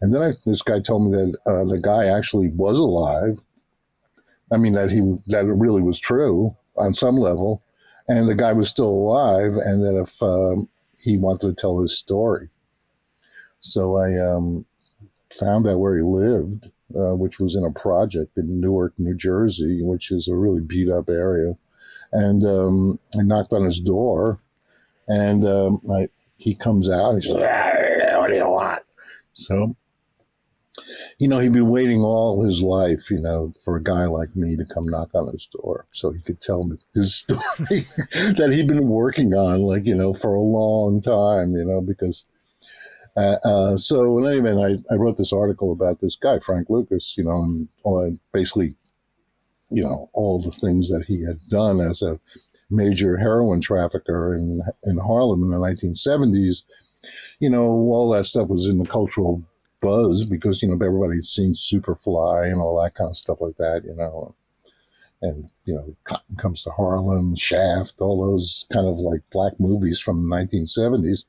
And 0.00 0.14
then 0.14 0.22
I, 0.22 0.32
this 0.44 0.62
guy 0.62 0.80
told 0.80 1.10
me 1.10 1.16
that 1.16 1.36
uh, 1.46 1.64
the 1.64 1.78
guy 1.78 2.06
actually 2.06 2.48
was 2.48 2.78
alive. 2.78 3.38
I 4.50 4.56
mean 4.56 4.74
that 4.74 4.90
he 4.92 5.00
that 5.26 5.44
it 5.44 5.52
really 5.52 5.82
was 5.82 5.98
true 5.98 6.56
on 6.76 6.94
some 6.94 7.16
level, 7.16 7.64
and 8.08 8.28
the 8.28 8.34
guy 8.34 8.52
was 8.52 8.68
still 8.68 8.88
alive, 8.88 9.56
and 9.56 9.84
that 9.84 10.00
if 10.00 10.22
um, 10.22 10.68
he 11.00 11.16
wanted 11.16 11.48
to 11.48 11.54
tell 11.54 11.80
his 11.80 11.96
story. 11.96 12.48
So 13.60 13.96
I 13.96 14.16
um, 14.18 14.64
found 15.38 15.66
out 15.66 15.78
where 15.78 15.96
he 15.96 16.02
lived, 16.02 16.70
uh, 16.94 17.14
which 17.14 17.38
was 17.38 17.56
in 17.56 17.64
a 17.64 17.70
project 17.70 18.36
in 18.36 18.60
Newark, 18.60 18.94
New 18.98 19.14
Jersey, 19.14 19.82
which 19.82 20.10
is 20.10 20.28
a 20.28 20.36
really 20.36 20.60
beat 20.60 20.88
up 20.88 21.08
area. 21.08 21.56
And 22.12 22.44
um, 22.44 22.98
I 23.18 23.22
knocked 23.22 23.52
on 23.52 23.64
his 23.64 23.80
door, 23.80 24.40
and 25.08 25.44
um, 25.44 25.80
I, 25.92 26.08
he 26.36 26.54
comes 26.54 26.88
out 26.88 27.16
he 27.16 27.22
says, 27.22 27.32
What 27.32 28.28
do 28.28 28.36
you 28.36 28.48
want? 28.48 28.82
So, 29.34 29.76
you 31.18 31.28
know, 31.28 31.38
he'd 31.38 31.52
been 31.52 31.70
waiting 31.70 32.00
all 32.00 32.44
his 32.44 32.62
life, 32.62 33.10
you 33.10 33.20
know, 33.20 33.54
for 33.64 33.76
a 33.76 33.82
guy 33.82 34.04
like 34.04 34.36
me 34.36 34.56
to 34.56 34.64
come 34.64 34.86
knock 34.86 35.14
on 35.14 35.28
his 35.28 35.46
door 35.46 35.86
so 35.92 36.10
he 36.10 36.20
could 36.20 36.40
tell 36.40 36.64
me 36.64 36.76
his 36.94 37.14
story 37.18 37.86
that 38.10 38.50
he'd 38.52 38.68
been 38.68 38.88
working 38.88 39.34
on, 39.34 39.62
like, 39.62 39.86
you 39.86 39.94
know, 39.94 40.12
for 40.12 40.34
a 40.34 40.40
long 40.40 41.00
time, 41.00 41.52
you 41.52 41.64
know, 41.64 41.80
because 41.80 42.26
uh, 43.16 43.36
uh, 43.44 43.76
so 43.76 44.18
in 44.18 44.26
any 44.26 44.38
event, 44.38 44.60
I, 44.60 44.94
I 44.94 44.96
wrote 44.96 45.16
this 45.16 45.32
article 45.32 45.72
about 45.72 46.00
this 46.00 46.16
guy, 46.16 46.38
Frank 46.38 46.68
Lucas, 46.68 47.16
you 47.16 47.24
know, 47.24 47.42
and 47.42 47.68
all, 47.82 48.18
basically, 48.32 48.76
you 49.70 49.82
know, 49.82 50.10
all 50.12 50.38
the 50.38 50.50
things 50.50 50.90
that 50.90 51.06
he 51.06 51.24
had 51.24 51.48
done 51.48 51.80
as 51.80 52.02
a 52.02 52.20
major 52.68 53.16
heroin 53.16 53.60
trafficker 53.60 54.34
in, 54.34 54.60
in 54.84 54.98
Harlem 54.98 55.42
in 55.44 55.50
the 55.50 55.56
1970s. 55.56 56.62
You 57.38 57.50
know, 57.50 57.62
all 57.62 58.10
that 58.10 58.24
stuff 58.24 58.48
was 58.48 58.66
in 58.66 58.78
the 58.78 58.86
cultural 58.86 59.44
buzz 59.80 60.24
because, 60.24 60.62
you 60.62 60.68
know, 60.68 60.74
everybody's 60.74 61.28
seen 61.28 61.52
Superfly 61.52 62.50
and 62.50 62.60
all 62.60 62.80
that 62.82 62.94
kind 62.94 63.10
of 63.10 63.16
stuff 63.16 63.40
like 63.40 63.56
that, 63.56 63.84
you 63.84 63.94
know. 63.94 64.34
And, 65.22 65.50
you 65.64 65.74
know, 65.74 65.96
Cotton 66.04 66.36
Comes 66.36 66.62
to 66.64 66.70
Harlem, 66.70 67.34
Shaft, 67.36 68.00
all 68.00 68.20
those 68.20 68.66
kind 68.70 68.86
of 68.86 68.98
like 68.98 69.22
black 69.32 69.54
movies 69.58 69.98
from 69.98 70.28
the 70.28 70.36
1970s 70.36 71.24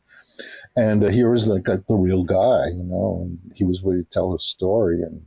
and 0.76 1.04
uh, 1.04 1.08
here 1.08 1.30
was 1.30 1.48
like 1.48 1.64
the 1.66 1.84
real 1.90 2.24
guy, 2.24 2.68
you 2.68 2.84
know, 2.84 3.22
and 3.24 3.40
he 3.56 3.64
was 3.64 3.82
ready 3.84 4.04
to 4.04 4.10
tell 4.10 4.34
his 4.34 4.44
story, 4.44 5.02
and 5.02 5.26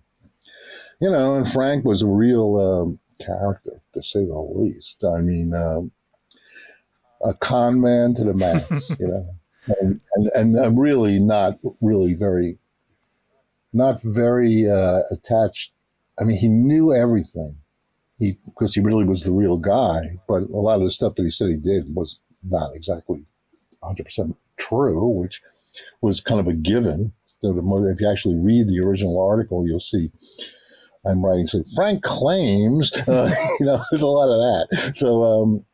you 1.01 1.11
know, 1.11 1.35
and 1.35 1.51
Frank 1.51 1.85
was 1.85 2.03
a 2.03 2.07
real 2.07 2.57
um, 2.57 2.99
character 3.25 3.81
to 3.95 4.03
say 4.03 4.25
the 4.25 4.35
least. 4.35 5.05
I 5.05 5.21
mean, 5.21 5.55
um, 5.55 5.91
a 7.25 7.35
con 7.35 7.81
man 7.81 8.15
to 8.15 8.25
the 8.25 8.35
max, 8.35 8.97
you 9.01 9.09
know, 9.09 9.35
and, 9.81 10.01
and 10.15 10.31
and 10.35 10.57
I'm 10.57 10.79
really 10.79 11.19
not 11.19 11.59
really 11.81 12.15
very, 12.15 12.59
not 13.73 14.03
very 14.03 14.69
uh, 14.69 15.01
attached. 15.11 15.73
I 16.21 16.25
mean, 16.25 16.39
he 16.39 16.49
knew 16.49 16.93
everything. 16.93 17.57
He 18.19 18.39
because 18.45 18.75
he 18.75 18.81
really 18.81 19.05
was 19.05 19.25
the 19.25 19.33
real 19.33 19.57
guy, 19.57 20.19
but 20.29 20.43
a 20.43 20.57
lot 20.57 20.77
of 20.77 20.83
the 20.83 20.91
stuff 20.91 21.15
that 21.15 21.23
he 21.23 21.31
said 21.31 21.49
he 21.49 21.57
did 21.57 21.95
was 21.95 22.19
not 22.43 22.75
exactly 22.75 23.25
100 23.81 24.05
percent 24.05 24.37
true, 24.59 25.09
which 25.09 25.41
was 26.01 26.21
kind 26.21 26.41
of 26.41 26.47
a 26.47 26.53
given. 26.53 27.13
If 27.43 28.01
you 28.01 28.11
actually 28.11 28.37
read 28.37 28.69
the 28.69 28.81
original 28.81 29.19
article, 29.19 29.67
you'll 29.67 29.81
see 29.81 30.11
I'm 31.05 31.25
writing. 31.25 31.47
So 31.47 31.65
Frank 31.75 32.03
claims, 32.03 32.93
uh, 33.09 33.31
you 33.59 33.67
know, 33.67 33.81
there's 33.91 34.03
a 34.03 34.07
lot 34.07 34.29
of 34.29 34.39
that. 34.69 34.93
So 34.95 35.25
um, 35.25 35.65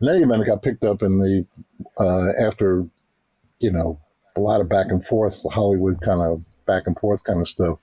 in 0.00 0.08
any 0.08 0.22
event, 0.22 0.42
it 0.42 0.46
got 0.46 0.62
picked 0.62 0.84
up 0.84 1.02
in 1.02 1.18
the 1.18 1.46
uh, 1.98 2.28
after, 2.40 2.86
you 3.60 3.72
know, 3.72 4.00
a 4.36 4.40
lot 4.40 4.60
of 4.60 4.68
back 4.68 4.86
and 4.90 5.04
forth, 5.04 5.42
Hollywood 5.50 6.00
kind 6.00 6.20
of 6.20 6.42
back 6.68 6.86
and 6.86 6.96
forth 6.96 7.24
kind 7.24 7.40
of 7.40 7.48
stuff. 7.48 7.78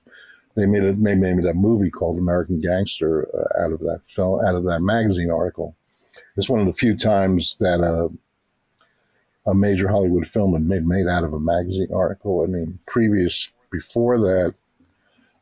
They 0.55 0.65
made 0.65 0.83
it, 0.83 0.97
made 0.97 1.19
maybe 1.19 1.41
that 1.41 1.57
movie 1.57 1.91
called 1.91 2.17
American 2.17 2.61
Gangster 2.61 3.27
uh, 3.37 3.65
out 3.65 3.73
of 3.73 3.79
that 3.81 3.99
film, 4.07 4.39
out 4.45 4.55
of 4.55 4.63
that 4.63 4.79
magazine 4.79 5.29
article. 5.29 5.75
It's 6.37 6.47
one 6.47 6.61
of 6.61 6.67
the 6.67 6.73
few 6.73 6.95
times 6.95 7.57
that 7.59 7.81
uh, 7.81 8.07
a 9.45 9.53
major 9.53 9.89
Hollywood 9.89 10.27
film 10.27 10.53
and 10.53 10.67
made 10.67 10.85
made 10.85 11.07
out 11.07 11.25
of 11.25 11.33
a 11.33 11.39
magazine 11.39 11.89
article. 11.93 12.43
I 12.43 12.47
mean, 12.47 12.79
previous 12.87 13.51
before 13.69 14.17
that, 14.19 14.55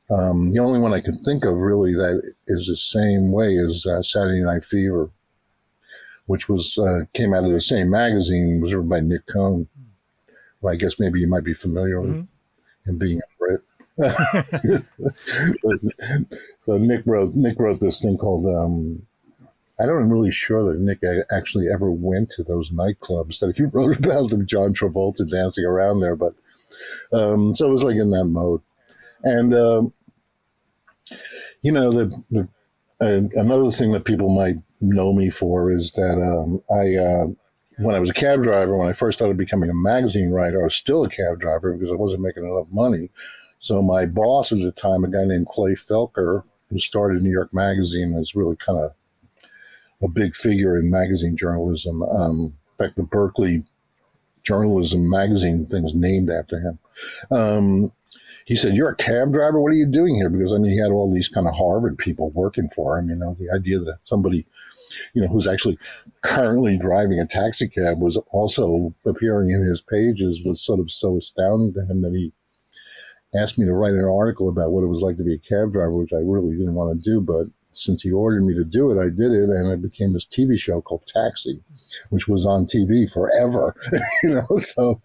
um, 0.09 0.51
the 0.51 0.59
only 0.59 0.79
one 0.79 0.93
I 0.93 1.01
can 1.01 1.17
think 1.23 1.45
of 1.45 1.55
really 1.55 1.93
that 1.93 2.33
is 2.47 2.67
the 2.67 2.77
same 2.77 3.31
way 3.31 3.53
is 3.53 3.85
uh, 3.85 4.01
Saturday 4.01 4.43
Night 4.43 4.65
Fever, 4.65 5.11
which 6.25 6.49
was 6.49 6.77
uh, 6.77 7.05
came 7.13 7.33
out 7.33 7.45
of 7.45 7.51
the 7.51 7.61
same 7.61 7.89
magazine, 7.89 8.59
was 8.61 8.73
written 8.73 8.89
by 8.89 8.99
Nick 8.99 9.27
Cohn. 9.27 9.67
Well, 10.59 10.73
I 10.73 10.77
guess 10.77 10.99
maybe 10.99 11.19
you 11.19 11.27
might 11.27 11.43
be 11.43 11.53
familiar 11.53 11.97
mm-hmm. 11.97 12.21
Him 12.85 12.97
being 12.97 13.19
a 13.19 13.23
Brit. 13.39 13.61
so 16.59 16.77
Nick 16.77 17.03
wrote 17.05 17.35
Nick 17.35 17.59
wrote 17.59 17.79
this 17.79 18.01
thing 18.01 18.17
called 18.17 18.47
um, 18.47 19.05
I 19.79 19.85
don't 19.85 20.01
am 20.01 20.11
really 20.11 20.31
sure 20.31 20.63
that 20.71 20.79
Nick 20.79 20.99
actually 21.35 21.67
ever 21.67 21.91
went 21.91 22.29
to 22.31 22.43
those 22.43 22.71
nightclubs 22.71 23.39
that 23.39 23.57
he 23.57 23.63
wrote 23.71 23.97
about 23.97 24.29
them, 24.29 24.45
John 24.45 24.73
Travolta 24.73 25.29
dancing 25.29 25.65
around 25.65 25.99
there. 25.99 26.15
But 26.15 26.35
um, 27.11 27.55
so 27.55 27.67
it 27.67 27.71
was 27.71 27.83
like 27.83 27.95
in 27.95 28.11
that 28.11 28.25
mode. 28.25 28.61
And, 29.23 29.53
um, 29.53 29.93
you 31.61 31.71
know, 31.71 31.91
the, 31.91 32.23
the 32.29 32.47
uh, 33.01 33.39
another 33.39 33.71
thing 33.71 33.91
that 33.91 34.05
people 34.05 34.29
might 34.29 34.57
know 34.79 35.13
me 35.13 35.29
for 35.29 35.71
is 35.71 35.91
that 35.93 36.21
um, 36.21 36.61
I, 36.69 36.95
uh, 36.95 37.27
when 37.77 37.95
I 37.95 37.99
was 37.99 38.09
a 38.09 38.13
cab 38.13 38.43
driver, 38.43 38.77
when 38.77 38.89
I 38.89 38.93
first 38.93 39.17
started 39.17 39.37
becoming 39.37 39.69
a 39.69 39.73
magazine 39.73 40.29
writer, 40.29 40.61
I 40.61 40.65
was 40.65 40.75
still 40.75 41.03
a 41.03 41.09
cab 41.09 41.39
driver 41.39 41.73
because 41.73 41.91
I 41.91 41.95
wasn't 41.95 42.23
making 42.23 42.45
enough 42.45 42.67
money. 42.71 43.09
So 43.59 43.81
my 43.81 44.05
boss 44.05 44.51
at 44.51 44.59
the 44.59 44.71
time, 44.71 45.03
a 45.03 45.07
guy 45.07 45.25
named 45.25 45.47
Clay 45.47 45.75
Felker, 45.75 46.43
who 46.69 46.79
started 46.79 47.23
New 47.23 47.31
York 47.31 47.53
Magazine, 47.53 48.13
was 48.13 48.35
really 48.35 48.55
kind 48.55 48.79
of 48.79 48.93
a 50.01 50.07
big 50.07 50.35
figure 50.35 50.77
in 50.77 50.89
magazine 50.89 51.37
journalism. 51.37 52.03
Um, 52.03 52.53
in 52.77 52.85
fact, 52.85 52.97
the 52.97 53.03
Berkeley 53.03 53.63
Journalism 54.43 55.09
magazine 55.09 55.65
thing 55.65 55.83
was 55.83 55.95
named 55.95 56.29
after 56.29 56.59
him. 56.59 56.79
Um, 57.31 57.93
he 58.45 58.57
said, 58.57 58.75
"You're 58.75 58.89
a 58.89 58.95
cab 58.95 59.31
driver. 59.31 59.61
What 59.61 59.71
are 59.71 59.75
you 59.75 59.85
doing 59.85 60.15
here?" 60.15 60.29
Because 60.29 60.51
I 60.51 60.57
mean, 60.57 60.73
he 60.73 60.79
had 60.79 60.91
all 60.91 61.11
these 61.11 61.29
kind 61.29 61.47
of 61.47 61.55
Harvard 61.55 61.97
people 61.97 62.29
working 62.31 62.69
for 62.75 62.97
him. 62.97 63.09
You 63.09 63.15
know, 63.15 63.37
the 63.39 63.49
idea 63.49 63.79
that 63.79 63.99
somebody, 64.03 64.45
you 65.13 65.21
know, 65.21 65.27
who's 65.27 65.47
actually 65.47 65.77
currently 66.21 66.77
driving 66.77 67.19
a 67.19 67.25
taxi 67.25 67.67
cab 67.67 67.99
was 67.99 68.17
also 68.31 68.93
appearing 69.05 69.51
in 69.51 69.63
his 69.63 69.81
pages 69.81 70.41
was 70.43 70.61
sort 70.61 70.79
of 70.79 70.91
so 70.91 71.17
astounding 71.17 71.73
to 71.73 71.81
him 71.81 72.01
that 72.01 72.13
he 72.13 72.31
asked 73.35 73.57
me 73.57 73.65
to 73.65 73.73
write 73.73 73.93
an 73.93 74.05
article 74.05 74.47
about 74.47 74.71
what 74.71 74.83
it 74.83 74.87
was 74.87 75.01
like 75.01 75.17
to 75.17 75.23
be 75.23 75.33
a 75.33 75.39
cab 75.39 75.73
driver, 75.73 75.91
which 75.91 76.13
I 76.13 76.17
really 76.17 76.55
didn't 76.55 76.75
want 76.75 76.95
to 76.95 77.09
do, 77.09 77.19
but 77.19 77.47
since 77.73 78.03
he 78.03 78.11
ordered 78.11 78.45
me 78.45 78.53
to 78.53 78.63
do 78.63 78.91
it, 78.91 79.01
I 79.01 79.09
did 79.09 79.31
it, 79.31 79.49
and 79.49 79.71
it 79.71 79.81
became 79.81 80.13
this 80.13 80.25
TV 80.25 80.59
show 80.59 80.79
called 80.81 81.05
Taxi, 81.07 81.61
which 82.09 82.27
was 82.27 82.45
on 82.45 82.65
TV 82.65 83.11
forever, 83.11 83.75
you 84.23 84.35
know. 84.35 84.57
So, 84.59 85.01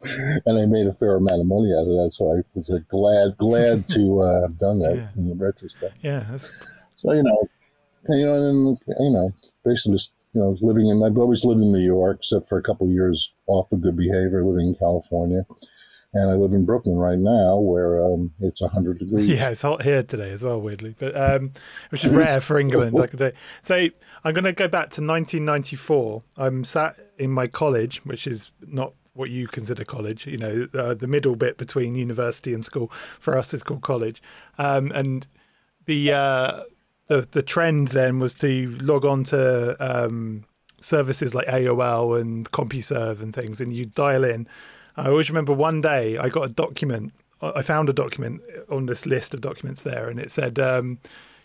and 0.46 0.58
I 0.58 0.66
made 0.66 0.86
a 0.86 0.94
fair 0.94 1.16
amount 1.16 1.40
of 1.40 1.46
money 1.46 1.72
out 1.72 1.88
of 1.88 1.96
that. 1.96 2.10
So 2.12 2.30
I 2.30 2.42
was 2.54 2.70
uh, 2.70 2.78
glad 2.88 3.36
glad 3.38 3.88
to 3.88 4.20
uh, 4.20 4.42
have 4.42 4.58
done 4.58 4.78
that 4.80 4.96
yeah. 4.96 5.08
in 5.16 5.38
retrospect. 5.38 5.96
Yeah. 6.02 6.26
That's... 6.30 6.52
So 6.96 7.12
you 7.12 7.22
know, 7.22 7.48
you 8.08 8.26
know, 8.26 8.48
and 8.48 8.78
you 8.86 9.10
know, 9.10 9.30
basically, 9.64 9.94
just, 9.94 10.12
you 10.34 10.40
know, 10.40 10.56
living 10.60 10.88
in. 10.88 11.02
I've 11.02 11.18
always 11.18 11.44
lived 11.44 11.60
in 11.60 11.72
New 11.72 11.84
York, 11.84 12.18
except 12.20 12.48
for 12.48 12.58
a 12.58 12.62
couple 12.62 12.86
of 12.86 12.92
years 12.92 13.34
off 13.46 13.70
of 13.72 13.80
good 13.80 13.96
behavior, 13.96 14.44
living 14.44 14.68
in 14.68 14.74
California 14.74 15.44
and 16.14 16.30
I 16.30 16.34
live 16.34 16.52
in 16.52 16.64
Brooklyn 16.64 16.96
right 16.96 17.18
now, 17.18 17.58
where 17.58 18.02
um, 18.04 18.32
it's 18.40 18.62
hundred 18.64 18.98
degrees. 18.98 19.28
Yeah, 19.28 19.50
it's 19.50 19.62
hot 19.62 19.82
here 19.82 20.02
today 20.02 20.30
as 20.30 20.42
well, 20.42 20.60
weirdly, 20.60 20.94
but 20.98 21.14
um, 21.14 21.52
which 21.90 22.04
is 22.04 22.12
rare 22.12 22.40
for 22.40 22.58
England. 22.58 22.98
I 22.98 23.06
can 23.06 23.18
say. 23.18 23.32
So 23.62 23.88
I'm 24.24 24.34
going 24.34 24.44
to 24.44 24.52
go 24.52 24.68
back 24.68 24.90
to 24.90 25.02
1994. 25.02 26.22
I'm 26.38 26.64
sat 26.64 26.98
in 27.18 27.30
my 27.30 27.46
college, 27.46 27.98
which 28.04 28.26
is 28.26 28.50
not 28.66 28.94
what 29.12 29.30
you 29.30 29.48
consider 29.48 29.84
college. 29.84 30.26
You 30.26 30.38
know, 30.38 30.68
uh, 30.72 30.94
the 30.94 31.06
middle 31.06 31.36
bit 31.36 31.58
between 31.58 31.94
university 31.94 32.54
and 32.54 32.64
school 32.64 32.90
for 33.20 33.36
us 33.36 33.52
is 33.52 33.62
called 33.62 33.82
college, 33.82 34.22
um, 34.56 34.90
and 34.92 35.26
the 35.84 36.12
uh, 36.12 36.62
the 37.08 37.26
the 37.30 37.42
trend 37.42 37.88
then 37.88 38.20
was 38.20 38.34
to 38.34 38.76
log 38.80 39.04
on 39.04 39.24
to 39.24 39.76
um, 39.80 40.44
services 40.80 41.34
like 41.34 41.46
AOL 41.48 42.20
and 42.20 42.50
CompuServe 42.52 43.20
and 43.20 43.34
things, 43.34 43.60
and 43.60 43.74
you 43.74 43.86
dial 43.86 44.24
in. 44.24 44.46
I 44.96 45.08
always 45.08 45.30
remember 45.30 45.52
one 45.52 45.80
day 45.80 46.18
I 46.18 46.28
got 46.28 46.48
a 46.48 46.52
document. 46.52 47.12
I 47.40 47.62
found 47.62 47.88
a 47.88 47.92
document 47.92 48.42
on 48.68 48.86
this 48.86 49.06
list 49.06 49.32
of 49.34 49.40
documents 49.40 49.82
there, 49.82 50.08
and 50.08 50.18
it 50.18 50.30
said 50.30 50.58
um, 50.58 50.98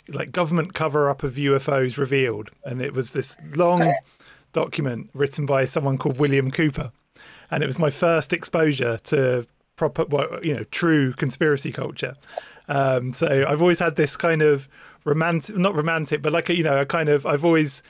like 0.10 0.32
government 0.32 0.74
cover 0.74 1.10
up 1.10 1.24
of 1.24 1.36
UFOs 1.36 1.98
revealed, 1.98 2.50
and 2.66 2.82
it 2.82 2.94
was 2.94 3.12
this 3.12 3.38
long 3.56 3.82
document 4.54 5.10
written 5.14 5.46
by 5.46 5.66
someone 5.66 5.98
called 5.98 6.20
William 6.20 6.52
Cooper, 6.52 6.92
and 7.52 7.64
it 7.64 7.68
was 7.68 7.80
my 7.80 7.90
first 7.90 8.34
exposure 8.34 8.98
to 9.06 9.48
proper, 9.76 10.06
well, 10.06 10.40
you 10.44 10.56
know, 10.56 10.64
true 10.66 11.14
conspiracy 11.14 11.72
culture. 11.72 12.16
Um, 12.68 13.14
so 13.14 13.46
I've 13.48 13.62
always 13.62 13.80
had 13.80 13.96
this 13.96 14.16
kind 14.18 14.42
of 14.42 14.68
romantic, 15.06 15.58
not 15.58 15.76
romantic, 15.76 16.22
but 16.22 16.34
like 16.34 16.50
a, 16.50 16.56
you 16.56 16.64
know, 16.64 16.82
a 16.82 16.86
kind 16.86 17.10
of 17.10 17.26
I've 17.26 17.46
always 17.46 17.84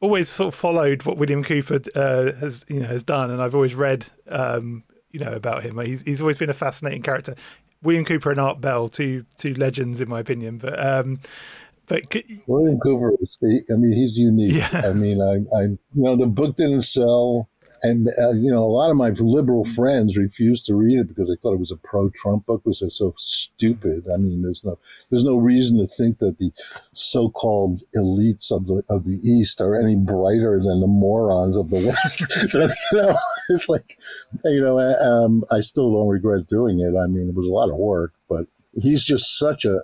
always 0.00 0.28
sort 0.28 0.48
of 0.48 0.54
followed 0.54 1.04
what 1.04 1.18
William 1.18 1.44
Cooper 1.44 1.80
uh, 1.94 2.32
has 2.32 2.64
you 2.68 2.80
know 2.80 2.86
has 2.86 3.02
done, 3.02 3.30
and 3.30 3.42
I've 3.42 3.54
always 3.54 3.74
read 3.74 4.06
um, 4.28 4.84
you 5.10 5.20
know 5.20 5.32
about 5.32 5.62
him. 5.62 5.78
He's 5.78 6.02
he's 6.02 6.20
always 6.20 6.36
been 6.36 6.50
a 6.50 6.54
fascinating 6.54 7.02
character. 7.02 7.34
William 7.82 8.04
Cooper 8.04 8.30
and 8.30 8.40
Art 8.40 8.60
Bell, 8.60 8.88
two 8.88 9.24
two 9.36 9.54
legends 9.54 10.00
in 10.00 10.08
my 10.08 10.20
opinion. 10.20 10.58
But 10.58 10.84
um, 10.84 11.20
but 11.90 12.04
William 12.46 12.78
Cooper, 12.78 13.12
is, 13.20 13.36
I 13.42 13.74
mean, 13.74 13.92
he's 13.92 14.16
unique. 14.16 14.54
Yeah. 14.54 14.82
I 14.84 14.92
mean, 14.92 15.20
I, 15.20 15.56
I, 15.56 15.62
you 15.62 15.78
know, 15.94 16.14
the 16.14 16.28
book 16.28 16.54
didn't 16.54 16.82
sell 16.82 17.49
and 17.82 18.08
uh, 18.18 18.32
you 18.32 18.50
know 18.50 18.62
a 18.62 18.66
lot 18.66 18.90
of 18.90 18.96
my 18.96 19.10
liberal 19.10 19.64
friends 19.64 20.16
refused 20.16 20.66
to 20.66 20.74
read 20.74 20.98
it 20.98 21.08
because 21.08 21.28
they 21.28 21.36
thought 21.36 21.54
it 21.54 21.60
was 21.60 21.70
a 21.70 21.76
pro-Trump 21.76 22.46
book 22.46 22.62
because 22.64 22.82
it's 22.82 22.98
so 22.98 23.14
stupid. 23.16 24.04
I 24.12 24.16
mean, 24.16 24.42
there's 24.42 24.64
no 24.64 24.78
there's 25.10 25.24
no 25.24 25.36
reason 25.36 25.78
to 25.78 25.86
think 25.86 26.18
that 26.18 26.38
the 26.38 26.52
so-called 26.92 27.82
elites 27.96 28.50
of 28.50 28.66
the 28.66 28.82
of 28.88 29.04
the 29.04 29.18
East 29.22 29.60
are 29.60 29.74
any 29.74 29.96
brighter 29.96 30.60
than 30.60 30.80
the 30.80 30.86
morons 30.86 31.56
of 31.56 31.70
the 31.70 31.86
West. 31.86 32.24
so, 32.50 32.60
you 32.60 33.02
know, 33.02 33.18
it's 33.48 33.68
like 33.68 33.98
you 34.44 34.60
know, 34.60 34.78
um, 34.78 35.44
I 35.50 35.60
still 35.60 35.92
don't 35.92 36.08
regret 36.08 36.46
doing 36.46 36.80
it. 36.80 36.96
I 36.96 37.06
mean, 37.06 37.28
it 37.28 37.34
was 37.34 37.46
a 37.46 37.52
lot 37.52 37.70
of 37.70 37.76
work, 37.76 38.12
but 38.28 38.46
he's 38.74 39.04
just 39.04 39.38
such 39.38 39.64
a. 39.64 39.80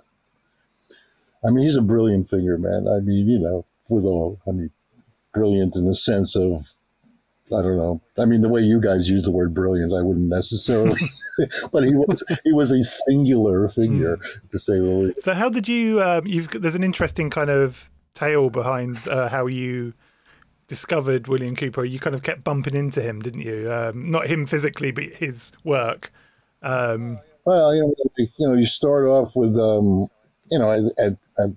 I 1.45 1.49
mean, 1.49 1.63
he's 1.63 1.77
a 1.77 1.81
brilliant 1.81 2.29
figure, 2.29 2.57
man. 2.57 2.87
I 2.87 2.99
mean, 2.99 3.27
you 3.27 3.39
know, 3.39 3.65
with 3.89 4.03
all, 4.03 4.39
I 4.47 4.51
mean, 4.51 4.71
brilliant 5.33 5.75
in 5.75 5.85
the 5.85 5.95
sense 5.95 6.35
of 6.35 6.73
I 7.51 7.61
don't 7.61 7.77
know. 7.77 8.01
I 8.17 8.25
mean, 8.25 8.41
the 8.41 8.49
way 8.49 8.61
you 8.61 8.81
guys 8.81 9.09
use 9.09 9.23
the 9.23 9.31
word 9.31 9.53
brilliant, 9.53 9.93
I 9.93 10.01
wouldn't 10.01 10.29
necessarily. 10.29 10.99
but 11.71 11.83
he 11.83 11.95
was 11.95 12.23
he 12.43 12.51
was 12.51 12.71
a 12.71 12.83
singular 12.83 13.67
figure, 13.67 14.17
mm. 14.17 14.49
to 14.49 14.59
say 14.59 14.79
the 14.79 14.83
least. 14.83 15.23
So, 15.23 15.33
how 15.33 15.49
did 15.49 15.67
you? 15.67 16.01
Um, 16.01 16.25
you've 16.25 16.49
there's 16.49 16.75
an 16.75 16.83
interesting 16.83 17.29
kind 17.29 17.49
of 17.49 17.89
tale 18.13 18.49
behind 18.49 19.07
uh, 19.07 19.29
how 19.29 19.45
you 19.45 19.93
discovered 20.67 21.27
William 21.27 21.55
Cooper. 21.55 21.85
You 21.85 21.99
kind 21.99 22.15
of 22.15 22.23
kept 22.23 22.43
bumping 22.43 22.75
into 22.75 23.01
him, 23.01 23.21
didn't 23.21 23.41
you? 23.41 23.71
Um, 23.71 24.11
not 24.11 24.27
him 24.27 24.45
physically, 24.45 24.91
but 24.91 25.05
his 25.15 25.51
work. 25.63 26.11
Um, 26.61 27.19
well, 27.45 27.73
you 27.73 27.81
know, 27.81 27.93
you 28.17 28.47
know, 28.47 28.53
you 28.53 28.65
start 28.65 29.05
off 29.05 29.35
with, 29.35 29.57
um, 29.57 30.07
you 30.51 30.59
know, 30.59 30.71
at, 30.71 31.13
at 31.37 31.51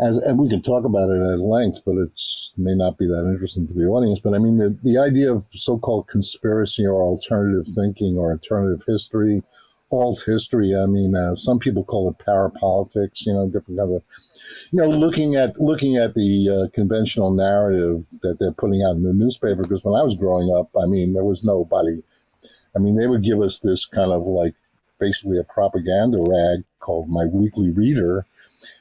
as, 0.00 0.16
and 0.18 0.38
we 0.38 0.48
can 0.48 0.62
talk 0.62 0.84
about 0.84 1.10
it 1.10 1.20
at 1.20 1.40
length, 1.40 1.80
but 1.84 1.96
it 1.96 2.10
may 2.56 2.74
not 2.74 2.98
be 2.98 3.06
that 3.06 3.28
interesting 3.28 3.66
to 3.66 3.74
the 3.74 3.86
audience. 3.86 4.20
But 4.20 4.34
I 4.34 4.38
mean, 4.38 4.58
the, 4.58 4.76
the 4.82 4.98
idea 4.98 5.32
of 5.32 5.46
so-called 5.50 6.06
conspiracy 6.06 6.86
or 6.86 7.02
alternative 7.02 7.66
thinking 7.74 8.16
or 8.16 8.30
alternative 8.30 8.84
history, 8.86 9.42
alt 9.90 10.22
history. 10.26 10.76
I 10.76 10.86
mean, 10.86 11.16
uh, 11.16 11.34
some 11.34 11.58
people 11.58 11.84
call 11.84 12.10
it 12.10 12.24
parapolitics. 12.24 13.26
You 13.26 13.32
know, 13.32 13.46
different 13.46 13.78
kind 13.78 13.94
of, 13.96 14.02
you 14.70 14.80
know, 14.80 14.88
looking 14.88 15.34
at 15.34 15.58
looking 15.58 15.96
at 15.96 16.14
the 16.14 16.48
uh, 16.48 16.70
conventional 16.74 17.30
narrative 17.32 18.06
that 18.22 18.38
they're 18.38 18.52
putting 18.52 18.82
out 18.82 18.96
in 18.96 19.02
the 19.02 19.12
newspaper. 19.12 19.62
Because 19.62 19.84
when 19.84 19.98
I 19.98 20.04
was 20.04 20.14
growing 20.14 20.54
up, 20.54 20.70
I 20.80 20.86
mean, 20.86 21.12
there 21.14 21.24
was 21.24 21.42
nobody. 21.42 22.02
I 22.76 22.78
mean, 22.78 22.96
they 22.96 23.06
would 23.06 23.24
give 23.24 23.40
us 23.40 23.58
this 23.58 23.86
kind 23.86 24.12
of 24.12 24.26
like 24.26 24.54
basically 25.00 25.38
a 25.38 25.44
propaganda 25.44 26.18
rag 26.20 26.64
called 26.80 27.08
My 27.08 27.24
Weekly 27.24 27.70
Reader 27.70 28.26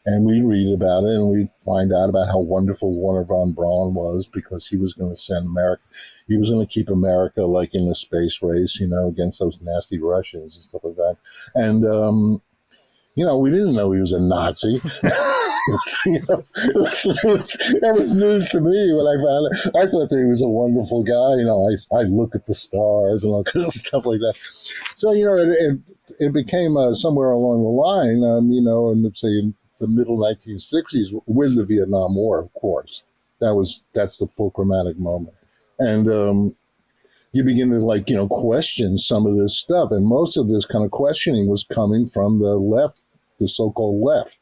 and 0.05 0.25
we 0.25 0.41
read 0.41 0.73
about 0.73 1.03
it 1.03 1.15
and 1.15 1.29
we 1.29 1.49
find 1.65 1.93
out 1.93 2.09
about 2.09 2.27
how 2.27 2.39
wonderful 2.39 2.93
Wernher 2.93 3.25
von 3.25 3.51
Braun 3.51 3.93
was 3.93 4.27
because 4.27 4.67
he 4.67 4.77
was 4.77 4.93
going 4.93 5.11
to 5.11 5.19
send 5.19 5.47
America, 5.47 5.83
he 6.27 6.37
was 6.37 6.49
going 6.49 6.65
to 6.65 6.71
keep 6.71 6.89
America 6.89 7.43
like 7.43 7.73
in 7.73 7.87
the 7.87 7.95
space 7.95 8.41
race, 8.41 8.79
you 8.79 8.87
know, 8.87 9.07
against 9.07 9.39
those 9.39 9.61
nasty 9.61 9.99
Russians 9.99 10.55
and 10.55 10.63
stuff 10.63 10.83
like 10.83 10.95
that. 10.95 11.17
And, 11.55 11.85
um, 11.85 12.41
you 13.15 13.25
know, 13.25 13.37
we 13.37 13.49
didn't 13.49 13.73
know 13.73 13.91
he 13.91 13.99
was 13.99 14.11
a 14.11 14.21
Nazi. 14.21 14.79
you 16.05 16.21
know, 16.29 16.43
it 16.55 16.75
was, 16.75 17.05
it 17.05 17.27
was, 17.27 17.49
that 17.81 17.95
was 17.97 18.13
news 18.13 18.47
to 18.49 18.61
me 18.61 18.93
when 18.93 19.07
I 19.07 19.17
found 19.17 19.49
it. 19.51 19.75
I 19.75 19.89
thought 19.89 20.09
that 20.09 20.19
he 20.19 20.25
was 20.25 20.43
a 20.43 20.47
wonderful 20.47 21.03
guy. 21.03 21.39
You 21.39 21.45
know, 21.45 21.67
I, 21.67 21.97
I 21.97 22.01
look 22.03 22.35
at 22.35 22.45
the 22.45 22.53
stars 22.53 23.23
and 23.23 23.33
all 23.33 23.43
kinds 23.51 23.65
of 23.65 23.73
stuff 23.73 24.05
like 24.05 24.19
that. 24.19 24.35
So, 24.95 25.13
you 25.13 25.25
know, 25.25 25.33
it, 25.33 25.49
it, 25.49 25.79
it 26.19 26.33
became 26.33 26.77
uh, 26.77 26.93
somewhere 26.93 27.31
along 27.31 27.63
the 27.63 27.69
line, 27.69 28.23
um, 28.23 28.51
you 28.51 28.61
know, 28.61 28.89
and 28.89 29.17
say 29.17 29.51
the 29.79 29.87
middle 29.87 30.17
1960s 30.17 31.21
with 31.25 31.55
the 31.55 31.65
Vietnam 31.65 32.15
War, 32.15 32.39
of 32.39 32.53
course. 32.53 33.03
That 33.39 33.55
was 33.55 33.83
that's 33.93 34.17
the 34.17 34.27
full 34.27 34.49
chromatic 34.49 34.97
moment, 34.97 35.35
and 35.77 36.09
um, 36.09 36.55
you 37.31 37.43
begin 37.43 37.69
to 37.69 37.77
like 37.77 38.09
you 38.09 38.15
know 38.15 38.27
question 38.27 38.97
some 38.97 39.27
of 39.27 39.37
this 39.37 39.55
stuff, 39.55 39.91
and 39.91 40.05
most 40.05 40.37
of 40.37 40.49
this 40.49 40.65
kind 40.65 40.83
of 40.83 40.89
questioning 40.89 41.47
was 41.47 41.63
coming 41.63 42.07
from 42.07 42.39
the 42.39 42.55
left, 42.55 43.01
the 43.39 43.47
so-called 43.47 44.03
left. 44.03 44.39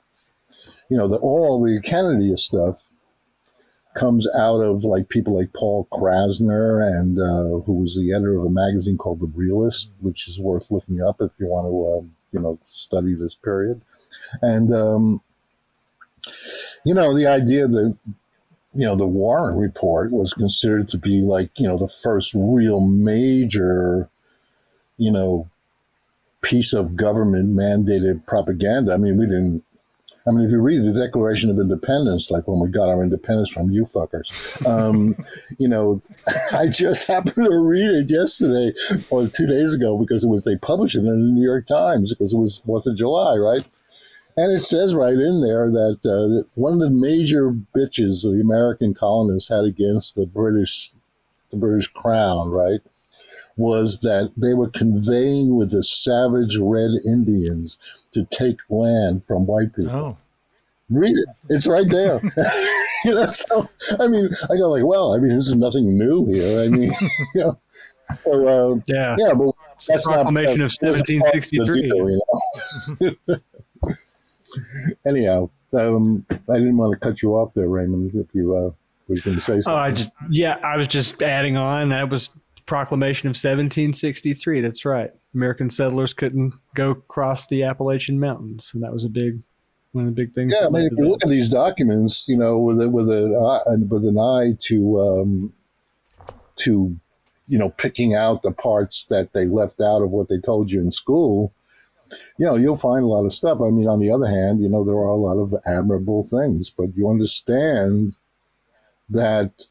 You 0.90 0.98
know, 0.98 1.10
the, 1.10 1.18
all 1.18 1.62
the 1.62 1.82
Kennedy 1.82 2.34
stuff 2.38 2.90
comes 3.96 4.28
out 4.38 4.60
of 4.60 4.84
like 4.84 5.10
people 5.10 5.38
like 5.38 5.54
Paul 5.54 5.88
Krassner 5.92 6.86
and 6.86 7.18
uh, 7.18 7.64
who 7.66 7.74
was 7.74 7.98
the 7.98 8.14
editor 8.14 8.38
of 8.38 8.46
a 8.46 8.50
magazine 8.50 8.98
called 8.98 9.22
The 9.22 9.32
Realist, 9.34 9.90
which 10.00 10.28
is 10.28 10.40
worth 10.40 10.70
looking 10.70 11.02
up 11.02 11.18
if 11.22 11.32
you 11.40 11.48
want 11.48 11.66
to 11.68 12.00
um, 12.00 12.16
you 12.32 12.40
know 12.40 12.60
study 12.64 13.16
this 13.16 13.36
period. 13.36 13.82
And 14.42 14.74
um, 14.74 15.22
you 16.84 16.94
know, 16.94 17.16
the 17.16 17.28
idea 17.28 17.68
that 17.68 17.98
you 18.74 18.86
know 18.86 18.96
the 18.96 19.08
Warren 19.08 19.58
report 19.58 20.12
was 20.12 20.34
considered 20.34 20.88
to 20.90 20.98
be 20.98 21.22
like 21.22 21.60
you 21.60 21.68
know 21.68 21.78
the 21.78 21.88
first 21.88 22.34
real 22.36 22.80
major, 22.82 24.10
you 24.98 25.12
know, 25.12 25.50
piece 26.42 26.74
of 26.74 26.96
government 26.96 27.56
mandated 27.56 28.26
propaganda. 28.26 28.94
I 28.94 28.98
mean, 28.98 29.18
we 29.18 29.26
didn't. 29.26 29.64
I 30.28 30.32
mean, 30.32 30.46
if 30.46 30.52
you 30.52 30.60
read 30.60 30.82
the 30.82 31.00
Declaration 31.00 31.52
of 31.52 31.60
Independence, 31.60 32.32
like 32.32 32.48
when 32.48 32.60
we 32.60 32.68
got 32.70 32.90
our 32.90 33.04
independence 33.04 33.48
from 33.50 33.70
you 33.70 33.84
fuckers, 33.84 34.32
um, 34.66 35.16
you 35.60 35.68
know, 35.68 36.02
I 36.52 36.68
just 36.68 37.08
happened 37.08 37.46
to 37.46 37.58
read 37.58 37.92
it 37.92 38.10
yesterday 38.10 38.74
or 39.10 39.28
two 39.28 39.46
days 39.46 39.74
ago 39.74 39.98
because 39.98 40.24
it 40.24 40.28
was 40.28 40.44
they 40.44 40.56
published 40.56 40.96
it 40.96 41.00
in 41.00 41.06
the 41.06 41.16
New 41.16 41.44
York 41.44 41.68
Times 41.68 42.14
because 42.14 42.34
it 42.34 42.38
was 42.38 42.58
Fourth 42.58 42.88
of 42.88 42.98
July, 42.98 43.36
right? 43.36 43.66
And 44.38 44.52
it 44.52 44.60
says 44.60 44.94
right 44.94 45.14
in 45.14 45.42
there 45.42 45.72
that 45.72 46.00
uh, 46.06 46.48
one 46.56 46.74
of 46.74 46.80
the 46.80 46.90
major 46.90 47.52
bitches 47.52 48.24
the 48.24 48.42
American 48.42 48.94
colonists 48.94 49.50
had 49.50 49.64
against 49.64 50.16
the 50.16 50.26
British, 50.26 50.92
the 51.52 51.58
British 51.58 51.88
crown, 51.88 52.50
right, 52.50 52.82
was 53.56 54.02
that 54.02 54.34
they 54.36 54.54
were 54.54 54.70
conveying 54.70 55.56
with 55.56 55.72
the 55.72 55.84
savage 55.84 56.58
red 56.58 56.92
Indians 57.06 57.80
to 58.12 58.26
take 58.26 58.60
land 58.70 59.24
from 59.26 59.46
white 59.46 59.74
people. 59.74 59.96
Oh. 59.96 60.18
Read 60.88 61.16
it; 61.18 61.30
it's 61.50 61.66
right 61.66 61.90
there. 61.90 62.22
you 63.06 63.16
know, 63.16 63.26
so 63.28 63.68
I 64.00 64.08
mean, 64.08 64.30
I 64.52 64.58
go 64.58 64.70
like, 64.70 64.86
well, 64.86 65.14
I 65.16 65.18
mean, 65.18 65.34
this 65.34 65.48
is 65.48 65.56
nothing 65.56 65.98
new 65.98 66.28
here. 66.28 66.62
I 66.62 66.68
mean, 66.68 66.92
you 67.34 67.42
know, 67.42 67.60
so 68.20 68.48
uh, 68.48 68.80
yeah, 68.86 69.16
yeah, 69.18 69.34
but 69.34 69.50
that's 69.88 70.06
the 70.06 70.12
proclamation 70.14 70.60
not, 70.60 70.72
of 70.80 71.00
1763. 71.00 71.82
Deal, 71.82 72.10
you 72.12 73.18
know? 73.30 73.36
anyhow, 75.08 75.50
um, 75.74 76.26
I 76.30 76.58
didn't 76.58 76.78
want 76.78 76.94
to 76.94 77.00
cut 77.00 77.22
you 77.22 77.36
off 77.36 77.54
there, 77.54 77.68
Raymond. 77.68 78.12
If 78.16 78.34
you 78.34 78.56
uh, 78.56 78.72
were 79.08 79.20
going 79.22 79.38
to 79.38 79.42
say 79.42 79.62
something. 79.62 79.74
Oh, 79.74 79.78
I 79.78 79.92
just 79.92 80.10
yeah, 80.30 80.58
I 80.64 80.78
was 80.78 80.88
just 80.88 81.22
adding 81.22 81.58
on. 81.58 81.90
That 81.90 82.10
was 82.10 82.30
Proclamation 82.66 83.28
of 83.28 83.32
1763. 83.32 84.62
That's 84.62 84.86
right. 84.86 85.12
American 85.36 85.70
settlers 85.70 86.14
couldn't 86.14 86.56
go 86.74 86.92
across 86.92 87.46
the 87.46 87.62
Appalachian 87.62 88.20
Mountains, 88.20 88.72
and 88.74 88.82
that 88.82 88.92
was 88.92 89.04
a 89.04 89.10
big 89.10 89.44
one 89.92 90.08
of 90.08 90.16
the 90.16 90.20
big 90.20 90.34
things. 90.34 90.52
Yeah, 90.58 90.66
I 90.66 90.70
mean, 90.70 90.90
if 90.92 90.98
you 90.98 91.08
look 91.08 91.24
at 91.24 91.30
these 91.30 91.50
documents, 91.50 92.28
you 92.28 92.38
know, 92.38 92.58
with 92.58 92.82
a, 92.82 92.90
with 92.90 93.08
a 93.10 93.36
uh, 93.38 93.78
with 93.88 94.04
an 94.06 94.18
eye 94.18 94.58
to 94.62 95.00
um, 95.00 95.54
to 96.56 96.98
you 97.48 97.58
know 97.60 97.70
picking 97.70 98.16
out 98.16 98.42
the 98.42 98.52
parts 98.52 99.06
that 99.06 99.34
they 99.34 99.46
left 99.46 99.80
out 99.80 100.02
of 100.02 100.10
what 100.10 100.28
they 100.28 100.40
told 100.40 100.72
you 100.72 100.82
in 100.82 100.92
school 100.92 101.54
you 102.38 102.46
know, 102.46 102.56
you'll 102.56 102.76
find 102.76 103.04
a 103.04 103.08
lot 103.08 103.26
of 103.26 103.34
stuff. 103.34 103.60
I 103.62 103.70
mean, 103.70 103.88
on 103.88 104.00
the 104.00 104.12
other 104.12 104.28
hand, 104.28 104.62
you 104.62 104.70
know, 104.70 104.84
there 104.84 104.96
are 104.96 105.08
a 105.08 105.16
lot 105.16 105.38
of 105.38 105.56
admirable 105.66 106.24
things, 106.24 106.70
but 106.70 106.96
you 106.96 107.10
understand 107.10 108.16
that 109.10 109.66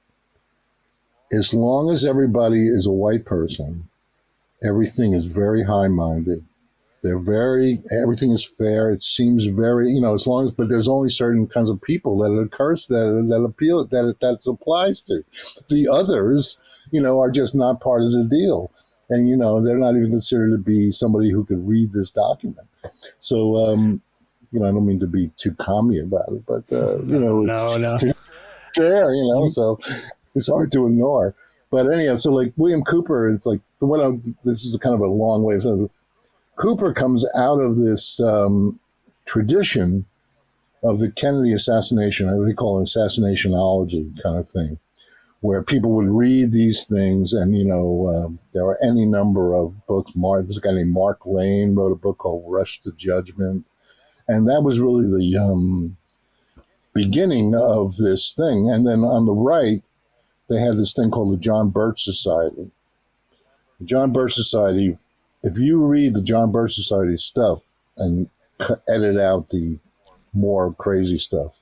as 1.32 1.52
long 1.52 1.90
as 1.90 2.04
everybody 2.04 2.68
is 2.68 2.86
a 2.86 2.92
white 2.92 3.24
person, 3.24 3.88
everything 4.62 5.12
is 5.12 5.26
very 5.26 5.64
high 5.64 5.88
minded. 5.88 6.44
They're 7.02 7.18
very 7.18 7.82
everything 7.92 8.30
is 8.30 8.46
fair. 8.46 8.90
It 8.90 9.02
seems 9.02 9.44
very 9.44 9.90
you 9.90 10.00
know 10.00 10.14
as 10.14 10.26
long 10.26 10.46
as 10.46 10.52
but 10.52 10.70
there's 10.70 10.88
only 10.88 11.10
certain 11.10 11.46
kinds 11.46 11.68
of 11.68 11.82
people 11.82 12.16
that 12.18 12.32
it 12.32 12.46
occurs 12.46 12.86
that 12.86 13.26
that 13.28 13.42
appeal 13.42 13.84
that 13.84 14.08
it, 14.08 14.20
that 14.20 14.46
applies 14.46 15.02
to. 15.02 15.22
The 15.68 15.86
others, 15.86 16.58
you 16.90 17.02
know, 17.02 17.20
are 17.20 17.30
just 17.30 17.54
not 17.54 17.82
part 17.82 18.02
of 18.02 18.12
the 18.12 18.24
deal, 18.24 18.70
and 19.10 19.28
you 19.28 19.36
know 19.36 19.62
they're 19.62 19.78
not 19.78 19.96
even 19.96 20.10
considered 20.10 20.50
to 20.50 20.58
be 20.58 20.90
somebody 20.90 21.30
who 21.30 21.44
could 21.44 21.66
read 21.66 21.92
this 21.92 22.10
document. 22.10 22.68
So. 23.18 23.56
um 23.66 24.02
you 24.52 24.60
know, 24.60 24.68
I 24.68 24.70
don't 24.70 24.86
mean 24.86 25.00
to 25.00 25.08
be 25.08 25.32
too 25.36 25.52
commie 25.54 25.98
about 25.98 26.28
it, 26.28 26.46
but 26.46 26.62
uh, 26.70 27.02
you 27.02 27.18
know, 27.18 27.40
No, 27.40 27.76
no. 27.76 27.98
fair, 28.74 29.14
you 29.14 29.26
know, 29.26 29.48
so 29.48 29.78
it's 30.34 30.48
hard 30.48 30.70
to 30.72 30.86
ignore. 30.86 31.34
But 31.70 31.92
anyhow, 31.92 32.14
so 32.14 32.32
like 32.32 32.52
William 32.56 32.82
Cooper, 32.82 33.30
it's 33.30 33.46
like 33.46 33.60
what 33.80 33.98
I'm, 33.98 34.22
this 34.44 34.64
is 34.64 34.76
kind 34.76 34.94
of 34.94 35.00
a 35.00 35.06
long 35.06 35.42
way 35.42 35.56
of 35.56 35.62
saying 35.62 35.90
Cooper 36.56 36.92
comes 36.92 37.26
out 37.36 37.60
of 37.60 37.76
this 37.76 38.20
um, 38.20 38.78
tradition 39.24 40.06
of 40.82 41.00
the 41.00 41.10
Kennedy 41.10 41.52
assassination, 41.52 42.28
they 42.44 42.52
call 42.52 42.80
it 42.80 42.84
assassinationology 42.84 44.22
kind 44.22 44.38
of 44.38 44.48
thing, 44.48 44.78
where 45.44 45.62
people 45.62 45.90
would 45.90 46.08
read 46.08 46.52
these 46.52 46.84
things, 46.86 47.34
and 47.34 47.54
you 47.54 47.66
know, 47.66 48.08
um, 48.08 48.38
there 48.54 48.64
are 48.64 48.78
any 48.82 49.04
number 49.04 49.54
of 49.54 49.86
books. 49.86 50.12
Mark, 50.14 50.46
there's 50.46 50.56
a 50.56 50.60
guy 50.62 50.72
named 50.72 50.94
Mark 50.94 51.26
Lane 51.26 51.74
wrote 51.74 51.92
a 51.92 51.96
book 51.96 52.16
called 52.16 52.44
Rush 52.46 52.80
to 52.80 52.92
Judgment, 52.92 53.66
and 54.26 54.48
that 54.48 54.62
was 54.62 54.80
really 54.80 55.04
the 55.04 55.38
um, 55.38 55.98
beginning 56.94 57.54
of 57.54 57.98
this 57.98 58.32
thing. 58.32 58.70
And 58.70 58.86
then 58.86 59.00
on 59.00 59.26
the 59.26 59.34
right, 59.34 59.82
they 60.48 60.58
had 60.58 60.78
this 60.78 60.94
thing 60.94 61.10
called 61.10 61.34
the 61.34 61.42
John 61.42 61.68
Birch 61.68 62.02
Society. 62.02 62.70
The 63.80 63.84
John 63.84 64.12
Birch 64.12 64.32
Society, 64.32 64.96
if 65.42 65.58
you 65.58 65.84
read 65.84 66.14
the 66.14 66.22
John 66.22 66.52
Birch 66.52 66.74
Society 66.74 67.18
stuff 67.18 67.60
and 67.98 68.30
edit 68.88 69.18
out 69.18 69.50
the 69.50 69.78
more 70.32 70.72
crazy 70.72 71.18
stuff, 71.18 71.54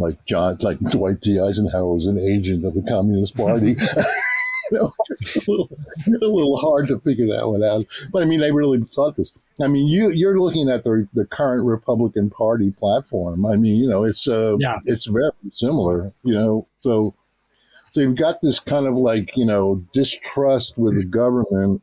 like 0.00 0.24
John, 0.24 0.58
like 0.60 0.80
Dwight 0.80 1.20
D. 1.20 1.38
Eisenhower 1.40 1.94
was 1.94 2.06
an 2.06 2.18
agent 2.18 2.64
of 2.64 2.74
the 2.74 2.82
Communist 2.82 3.36
Party. 3.36 3.76
you 4.70 4.78
know, 4.78 4.92
it's 5.10 5.36
a 5.36 5.50
little, 5.50 5.68
a 6.06 6.10
little 6.10 6.56
hard 6.56 6.88
to 6.88 7.00
figure 7.00 7.26
that 7.26 7.48
one 7.48 7.62
out. 7.62 7.86
But 8.12 8.22
I 8.22 8.26
mean, 8.26 8.40
they 8.40 8.52
really 8.52 8.80
thought 8.94 9.16
this. 9.16 9.34
I 9.60 9.66
mean, 9.66 9.88
you 9.88 10.10
you're 10.10 10.40
looking 10.40 10.68
at 10.68 10.84
the 10.84 11.08
the 11.12 11.26
current 11.26 11.64
Republican 11.64 12.30
Party 12.30 12.70
platform. 12.70 13.44
I 13.44 13.56
mean, 13.56 13.76
you 13.76 13.88
know, 13.88 14.04
it's 14.04 14.26
uh, 14.28 14.56
Yeah. 14.58 14.78
it's 14.84 15.06
very 15.06 15.32
similar. 15.50 16.12
You 16.22 16.34
know, 16.34 16.66
so 16.80 17.14
so 17.92 18.00
you've 18.00 18.16
got 18.16 18.40
this 18.42 18.60
kind 18.60 18.86
of 18.86 18.94
like 18.96 19.36
you 19.36 19.44
know 19.44 19.84
distrust 19.92 20.78
with 20.78 20.94
the 20.96 21.04
government 21.04 21.82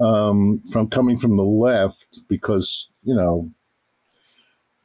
um, 0.00 0.62
from 0.72 0.88
coming 0.88 1.18
from 1.18 1.36
the 1.36 1.44
left 1.44 2.20
because 2.28 2.88
you 3.04 3.14
know 3.14 3.50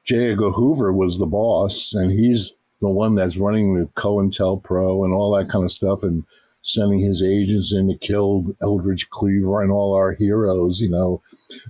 J. 0.05 0.31
Edgar 0.31 0.51
Hoover 0.51 0.93
was 0.93 1.17
the 1.17 1.25
boss, 1.25 1.93
and 1.93 2.11
he's 2.11 2.53
the 2.81 2.89
one 2.89 3.15
that's 3.15 3.37
running 3.37 3.73
the 3.73 3.87
COINTELPRO 3.95 5.03
and 5.03 5.13
all 5.13 5.35
that 5.35 5.49
kind 5.49 5.63
of 5.63 5.71
stuff, 5.71 6.03
and 6.03 6.23
sending 6.61 6.99
his 6.99 7.21
agents 7.21 7.73
in 7.73 7.87
to 7.87 7.97
kill 7.97 8.55
Eldridge 8.61 9.09
Cleaver 9.09 9.61
and 9.61 9.71
all 9.71 9.93
our 9.93 10.13
heroes, 10.13 10.79
you 10.81 10.89
know, 10.89 11.21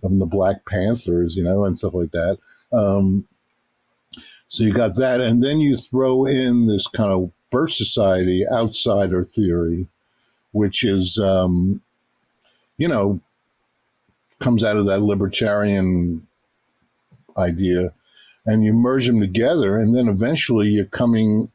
of 0.04 0.18
the 0.20 0.26
Black 0.26 0.66
Panthers, 0.66 1.36
you 1.38 1.44
know, 1.44 1.66
and 1.66 1.78
stuff 1.78 1.94
like 1.94 2.12
that. 2.12 2.38
Um, 2.72 3.28
so 4.48 4.64
you 4.64 4.74
got 4.74 4.96
that, 4.96 5.22
and 5.22 5.44
then 5.44 5.60
you 5.60 5.76
throw 5.76 6.26
in 6.26 6.68
this 6.68 6.88
kind 6.88 7.12
of 7.12 7.32
Birch 7.52 7.76
Society 7.76 8.46
outsider 8.52 9.24
theory, 9.24 9.88
which 10.52 10.84
is, 10.84 11.18
um, 11.20 11.82
you 12.78 12.88
know, 12.88 13.20
comes 14.40 14.64
out 14.64 14.78
of 14.78 14.86
that 14.86 15.02
libertarian 15.02 16.28
idea, 17.38 17.94
and 18.46 18.64
you 18.64 18.74
merge 18.74 19.08
them 19.08 19.20
together, 19.20 19.78
and 19.78 19.96
then 19.96 20.08
eventually 20.08 20.70
you're 20.70 20.86
coming 20.86 21.52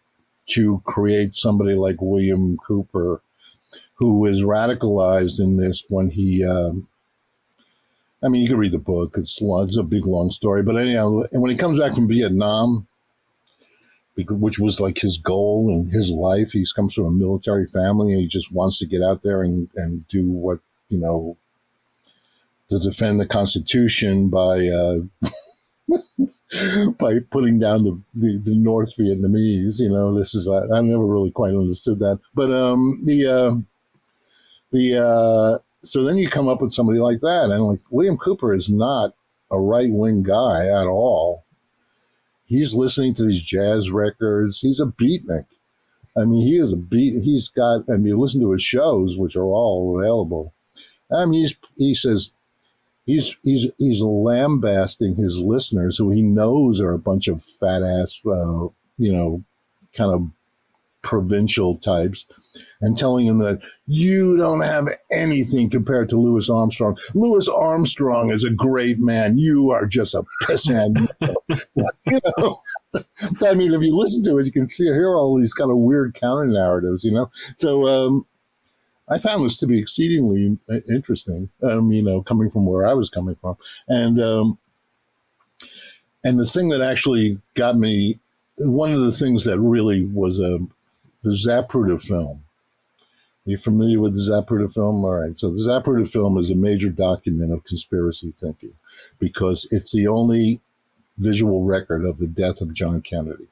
to 0.48 0.82
create 0.84 1.36
somebody 1.36 1.74
like 1.74 2.00
William 2.00 2.56
Cooper, 2.56 3.22
who 3.94 4.26
is 4.26 4.42
radicalized 4.42 5.40
in 5.40 5.56
this 5.56 5.84
when 5.88 6.10
he. 6.10 6.44
Um, 6.44 6.88
I 8.22 8.28
mean, 8.28 8.42
you 8.42 8.48
can 8.48 8.58
read 8.58 8.72
the 8.72 8.78
book. 8.78 9.16
It's 9.16 9.40
long, 9.40 9.64
it's 9.64 9.78
a 9.78 9.82
big 9.82 10.04
long 10.04 10.30
story, 10.30 10.62
but 10.62 10.76
anyhow, 10.76 11.22
and 11.32 11.40
when 11.40 11.50
he 11.50 11.56
comes 11.56 11.78
back 11.78 11.94
from 11.94 12.08
Vietnam, 12.08 12.86
which 14.16 14.58
was 14.58 14.78
like 14.78 14.98
his 14.98 15.16
goal 15.16 15.70
in 15.70 15.90
his 15.90 16.10
life, 16.10 16.52
he 16.52 16.66
comes 16.76 16.94
from 16.94 17.06
a 17.06 17.10
military 17.10 17.66
family, 17.66 18.12
and 18.12 18.20
he 18.20 18.26
just 18.26 18.52
wants 18.52 18.78
to 18.78 18.86
get 18.86 19.02
out 19.02 19.22
there 19.22 19.42
and 19.42 19.70
and 19.74 20.06
do 20.08 20.28
what 20.28 20.58
you 20.88 20.98
know 20.98 21.36
to 22.68 22.78
defend 22.78 23.18
the 23.20 23.26
Constitution 23.26 24.28
by 24.28 24.68
uh, 24.68 25.28
by 26.98 27.20
putting 27.30 27.58
down 27.58 27.84
the, 27.84 28.00
the, 28.14 28.40
the 28.42 28.56
North 28.56 28.96
Vietnamese. 28.96 29.80
You 29.80 29.90
know, 29.90 30.16
this 30.16 30.34
is 30.34 30.48
I, 30.48 30.62
I 30.76 30.80
never 30.80 31.06
really 31.06 31.30
quite 31.30 31.54
understood 31.54 31.98
that, 32.00 32.18
but 32.34 32.52
um, 32.52 33.02
the 33.04 33.26
uh, 33.26 33.54
the 34.72 34.96
uh, 34.96 35.58
so 35.82 36.04
then 36.04 36.16
you 36.16 36.28
come 36.28 36.48
up 36.48 36.60
with 36.60 36.72
somebody 36.72 36.98
like 36.98 37.20
that, 37.20 37.50
and 37.50 37.64
like 37.64 37.80
William 37.90 38.16
Cooper 38.16 38.52
is 38.52 38.68
not 38.68 39.14
a 39.50 39.60
right 39.60 39.90
wing 39.90 40.22
guy 40.22 40.66
at 40.66 40.86
all. 40.86 41.44
He's 42.44 42.74
listening 42.74 43.14
to 43.14 43.24
these 43.24 43.42
jazz 43.42 43.90
records. 43.90 44.60
He's 44.60 44.80
a 44.80 44.86
beatnik. 44.86 45.46
I 46.16 46.24
mean, 46.24 46.44
he 46.44 46.58
is 46.58 46.72
a 46.72 46.76
beat. 46.76 47.22
He's 47.22 47.48
got. 47.48 47.82
I 47.88 47.96
mean, 47.96 48.18
listen 48.18 48.40
to 48.40 48.50
his 48.50 48.62
shows, 48.62 49.16
which 49.16 49.36
are 49.36 49.44
all 49.44 49.96
available. 49.98 50.52
I 51.12 51.26
mean, 51.26 51.42
he's 51.42 51.54
he 51.76 51.94
says 51.94 52.30
he's 53.10 53.36
he's 53.42 53.66
he's 53.78 54.00
lambasting 54.02 55.16
his 55.16 55.40
listeners 55.40 55.98
who 55.98 56.10
he 56.10 56.22
knows 56.22 56.80
are 56.80 56.92
a 56.92 56.98
bunch 56.98 57.28
of 57.28 57.42
fat 57.42 57.82
ass, 57.82 58.20
uh, 58.26 58.68
you 58.98 59.12
know, 59.12 59.42
kind 59.92 60.12
of 60.12 60.30
provincial 61.02 61.76
types, 61.76 62.26
and 62.80 62.96
telling 62.96 63.26
them 63.26 63.38
that 63.38 63.60
you 63.86 64.36
don't 64.36 64.60
have 64.60 64.88
anything 65.10 65.70
compared 65.70 66.08
to 66.10 66.20
Louis 66.20 66.48
Armstrong. 66.48 66.96
Louis 67.14 67.48
Armstrong 67.48 68.30
is 68.30 68.44
a 68.44 68.50
great 68.50 68.98
man. 68.98 69.38
You 69.38 69.70
are 69.70 69.86
just 69.86 70.14
a 70.14 70.22
pissant. 70.42 71.08
you 72.06 72.20
know, 72.36 72.60
I 73.42 73.54
mean, 73.54 73.74
if 73.74 73.82
you 73.82 73.96
listen 73.96 74.22
to 74.24 74.38
it, 74.38 74.46
you 74.46 74.52
can 74.52 74.68
see 74.68 74.84
hear 74.84 75.16
all 75.16 75.38
these 75.38 75.54
kind 75.54 75.70
of 75.70 75.78
weird 75.78 76.14
counter 76.14 76.46
narratives. 76.46 77.04
You 77.04 77.12
know, 77.12 77.30
so. 77.56 77.88
um 77.88 78.26
I 79.10 79.18
found 79.18 79.44
this 79.44 79.58
to 79.58 79.66
be 79.66 79.78
exceedingly 79.78 80.58
uh, 80.70 80.80
interesting. 80.88 81.50
Um, 81.62 81.90
you 81.92 82.02
know, 82.02 82.22
coming 82.22 82.50
from 82.50 82.66
where 82.66 82.86
I 82.86 82.94
was 82.94 83.10
coming 83.10 83.36
from, 83.40 83.56
and 83.88 84.20
um, 84.20 84.58
and 86.22 86.38
the 86.38 86.44
thing 86.44 86.68
that 86.68 86.80
actually 86.80 87.38
got 87.54 87.76
me, 87.76 88.20
one 88.58 88.92
of 88.92 89.00
the 89.00 89.12
things 89.12 89.44
that 89.44 89.58
really 89.58 90.04
was 90.04 90.38
a 90.38 90.60
the 91.22 91.30
Zapruder 91.30 92.00
film. 92.00 92.44
Are 93.46 93.50
you 93.50 93.58
familiar 93.58 94.00
with 94.00 94.14
the 94.14 94.30
Zapruder 94.30 94.72
film? 94.72 95.04
All 95.04 95.14
right. 95.14 95.38
So 95.38 95.50
the 95.50 95.58
Zapruder 95.58 96.10
film 96.10 96.38
is 96.38 96.50
a 96.50 96.54
major 96.54 96.90
document 96.90 97.52
of 97.52 97.64
conspiracy 97.64 98.32
thinking 98.36 98.74
because 99.18 99.66
it's 99.70 99.92
the 99.92 100.06
only 100.06 100.60
visual 101.18 101.64
record 101.64 102.04
of 102.04 102.18
the 102.18 102.26
death 102.26 102.60
of 102.60 102.74
John 102.74 103.02
Kennedy. 103.02 103.48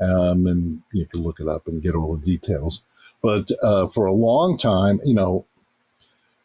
Um, 0.00 0.46
and 0.46 0.82
you 0.92 1.06
can 1.06 1.22
look 1.22 1.40
it 1.40 1.48
up 1.48 1.66
and 1.66 1.82
get 1.82 1.94
all 1.94 2.16
the 2.16 2.24
details. 2.24 2.82
But 3.22 3.50
uh, 3.62 3.86
for 3.88 4.06
a 4.06 4.12
long 4.12 4.58
time, 4.58 5.00
you 5.04 5.14
know, 5.14 5.46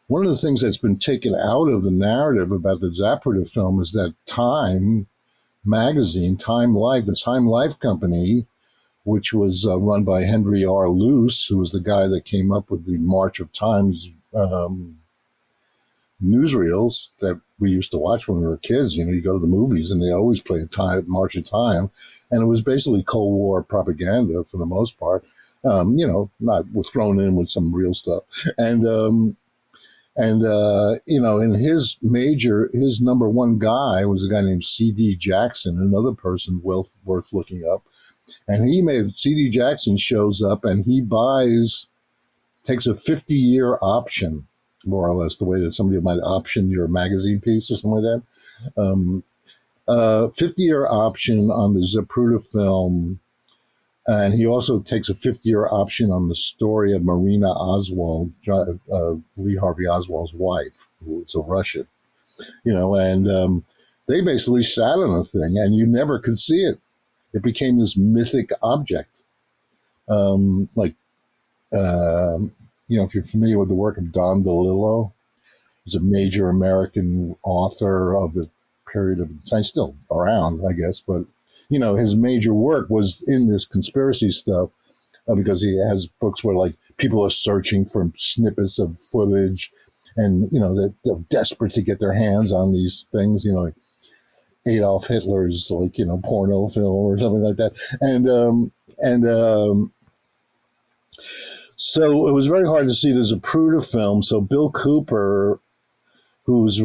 one 0.06 0.24
of 0.24 0.30
the 0.30 0.38
things 0.38 0.62
that's 0.62 0.78
been 0.78 0.98
taken 0.98 1.34
out 1.34 1.66
of 1.66 1.82
the 1.82 1.90
narrative 1.90 2.50
about 2.50 2.80
the 2.80 2.88
Zapruder 2.88 3.48
film 3.48 3.80
is 3.80 3.92
that 3.92 4.14
Time 4.26 5.06
magazine, 5.64 6.36
Time 6.36 6.74
Life, 6.74 7.04
the 7.04 7.14
Time 7.14 7.46
Life 7.46 7.78
company, 7.78 8.46
which 9.04 9.32
was 9.32 9.66
uh, 9.66 9.78
run 9.78 10.04
by 10.04 10.24
Henry 10.24 10.64
R. 10.64 10.88
Luce, 10.88 11.46
who 11.46 11.58
was 11.58 11.72
the 11.72 11.80
guy 11.80 12.06
that 12.06 12.24
came 12.24 12.52
up 12.52 12.70
with 12.70 12.86
the 12.86 12.96
March 12.98 13.40
of 13.40 13.52
Times 13.52 14.10
um, 14.34 14.98
newsreels 16.22 17.10
that 17.20 17.40
we 17.58 17.70
used 17.70 17.90
to 17.90 17.98
watch 17.98 18.28
when 18.28 18.40
we 18.40 18.46
were 18.46 18.56
kids. 18.56 18.96
You 18.96 19.04
know, 19.04 19.12
you 19.12 19.20
go 19.20 19.34
to 19.34 19.38
the 19.38 19.46
movies 19.46 19.90
and 19.90 20.02
they 20.02 20.12
always 20.12 20.40
play 20.40 20.64
time 20.70 21.04
March 21.06 21.36
of 21.36 21.44
Time, 21.44 21.90
and 22.30 22.42
it 22.42 22.46
was 22.46 22.62
basically 22.62 23.02
Cold 23.02 23.34
War 23.34 23.62
propaganda 23.62 24.44
for 24.44 24.56
the 24.56 24.66
most 24.66 24.98
part. 24.98 25.24
Um, 25.64 25.98
you 25.98 26.06
know, 26.06 26.30
not 26.38 26.72
was 26.72 26.88
thrown 26.88 27.18
in 27.18 27.36
with 27.36 27.50
some 27.50 27.74
real 27.74 27.94
stuff, 27.94 28.22
and 28.56 28.86
um, 28.86 29.36
and 30.16 30.44
uh, 30.44 30.96
you 31.06 31.20
know, 31.20 31.38
in 31.38 31.54
his 31.54 31.98
major, 32.02 32.70
his 32.72 33.00
number 33.00 33.28
one 33.28 33.58
guy 33.58 34.04
was 34.04 34.24
a 34.24 34.30
guy 34.30 34.40
named 34.40 34.64
C.D. 34.64 35.16
Jackson, 35.16 35.78
another 35.78 36.12
person 36.12 36.60
worth 36.62 36.94
worth 37.04 37.32
looking 37.32 37.64
up, 37.64 37.82
and 38.46 38.68
he 38.68 38.82
made 38.82 39.18
C.D. 39.18 39.50
Jackson 39.50 39.96
shows 39.96 40.42
up 40.42 40.64
and 40.64 40.84
he 40.84 41.00
buys, 41.00 41.88
takes 42.64 42.86
a 42.86 42.94
fifty 42.94 43.34
year 43.36 43.78
option, 43.82 44.46
more 44.84 45.08
or 45.08 45.14
less 45.14 45.36
the 45.36 45.44
way 45.44 45.60
that 45.60 45.72
somebody 45.72 46.00
might 46.00 46.20
option 46.20 46.70
your 46.70 46.88
magazine 46.88 47.40
piece 47.40 47.70
or 47.70 47.76
something 47.76 48.02
like 48.02 48.22
that. 48.76 48.80
Um, 48.80 49.24
uh, 49.88 50.28
50 50.28 50.62
year 50.62 50.86
option 50.86 51.50
on 51.50 51.74
the 51.74 51.80
Zapruder 51.80 52.44
film. 52.52 53.20
And 54.08 54.32
he 54.32 54.46
also 54.46 54.80
takes 54.80 55.10
a 55.10 55.14
fifth 55.14 55.44
year 55.44 55.68
option 55.70 56.10
on 56.10 56.28
the 56.28 56.34
story 56.34 56.94
of 56.94 57.04
Marina 57.04 57.50
Oswald, 57.50 58.32
uh, 58.50 59.16
Lee 59.36 59.56
Harvey 59.56 59.86
Oswald's 59.86 60.32
wife, 60.32 60.88
who 61.04 61.18
was 61.20 61.34
a 61.34 61.40
Russian. 61.40 61.86
you 62.64 62.72
know, 62.72 62.94
and 62.94 63.30
um, 63.30 63.64
they 64.06 64.22
basically 64.22 64.62
sat 64.62 64.98
on 64.98 65.10
a 65.10 65.24
thing, 65.24 65.58
and 65.58 65.76
you 65.76 65.86
never 65.86 66.18
could 66.18 66.38
see 66.38 66.62
it. 66.64 66.80
It 67.34 67.42
became 67.42 67.78
this 67.78 67.96
mythic 67.96 68.50
object, 68.62 69.22
um, 70.08 70.70
like 70.74 70.94
um, 71.72 72.52
you 72.88 72.98
know, 72.98 73.04
if 73.04 73.14
you're 73.14 73.24
familiar 73.24 73.58
with 73.58 73.68
the 73.68 73.74
work 73.74 73.98
of 73.98 74.10
Don 74.12 74.42
DeLillo, 74.42 75.12
he's 75.84 75.94
a 75.94 76.00
major 76.00 76.48
American 76.48 77.36
author 77.42 78.16
of 78.16 78.32
the 78.32 78.48
period 78.90 79.20
of 79.20 79.30
time, 79.44 79.64
still 79.64 79.94
around, 80.10 80.62
I 80.66 80.72
guess, 80.72 81.00
but 81.00 81.26
you 81.68 81.78
know, 81.78 81.96
his 81.96 82.14
major 82.14 82.54
work 82.54 82.88
was 82.88 83.22
in 83.26 83.48
this 83.48 83.64
conspiracy 83.64 84.30
stuff 84.30 84.70
uh, 85.28 85.34
because 85.34 85.62
he 85.62 85.78
has 85.78 86.06
books 86.06 86.42
where 86.42 86.56
like 86.56 86.74
people 86.96 87.24
are 87.24 87.30
searching 87.30 87.84
for 87.84 88.10
snippets 88.16 88.78
of 88.78 89.00
footage 89.00 89.70
and 90.16 90.48
you 90.50 90.58
know 90.58 90.74
they're, 90.74 90.94
they're 91.04 91.22
desperate 91.28 91.74
to 91.74 91.82
get 91.82 92.00
their 92.00 92.14
hands 92.14 92.50
on 92.50 92.72
these 92.72 93.06
things 93.12 93.44
you 93.44 93.52
know 93.52 93.60
like 93.60 93.74
adolf 94.66 95.06
hitler's 95.06 95.70
like 95.70 95.98
you 95.98 96.04
know 96.04 96.20
porno 96.24 96.66
film 96.66 96.86
or 96.86 97.16
something 97.16 97.42
like 97.42 97.56
that 97.56 97.72
and 98.00 98.28
um 98.28 98.72
and 98.98 99.28
um 99.28 99.92
so 101.80 102.26
it 102.26 102.32
was 102.32 102.48
very 102.48 102.66
hard 102.66 102.88
to 102.88 102.94
see 102.94 103.16
as 103.16 103.30
a 103.30 103.36
Zapruder 103.36 103.88
film. 103.88 104.20
So 104.24 104.40
Bill 104.40 104.68
Cooper, 104.68 105.60
who's 106.42 106.82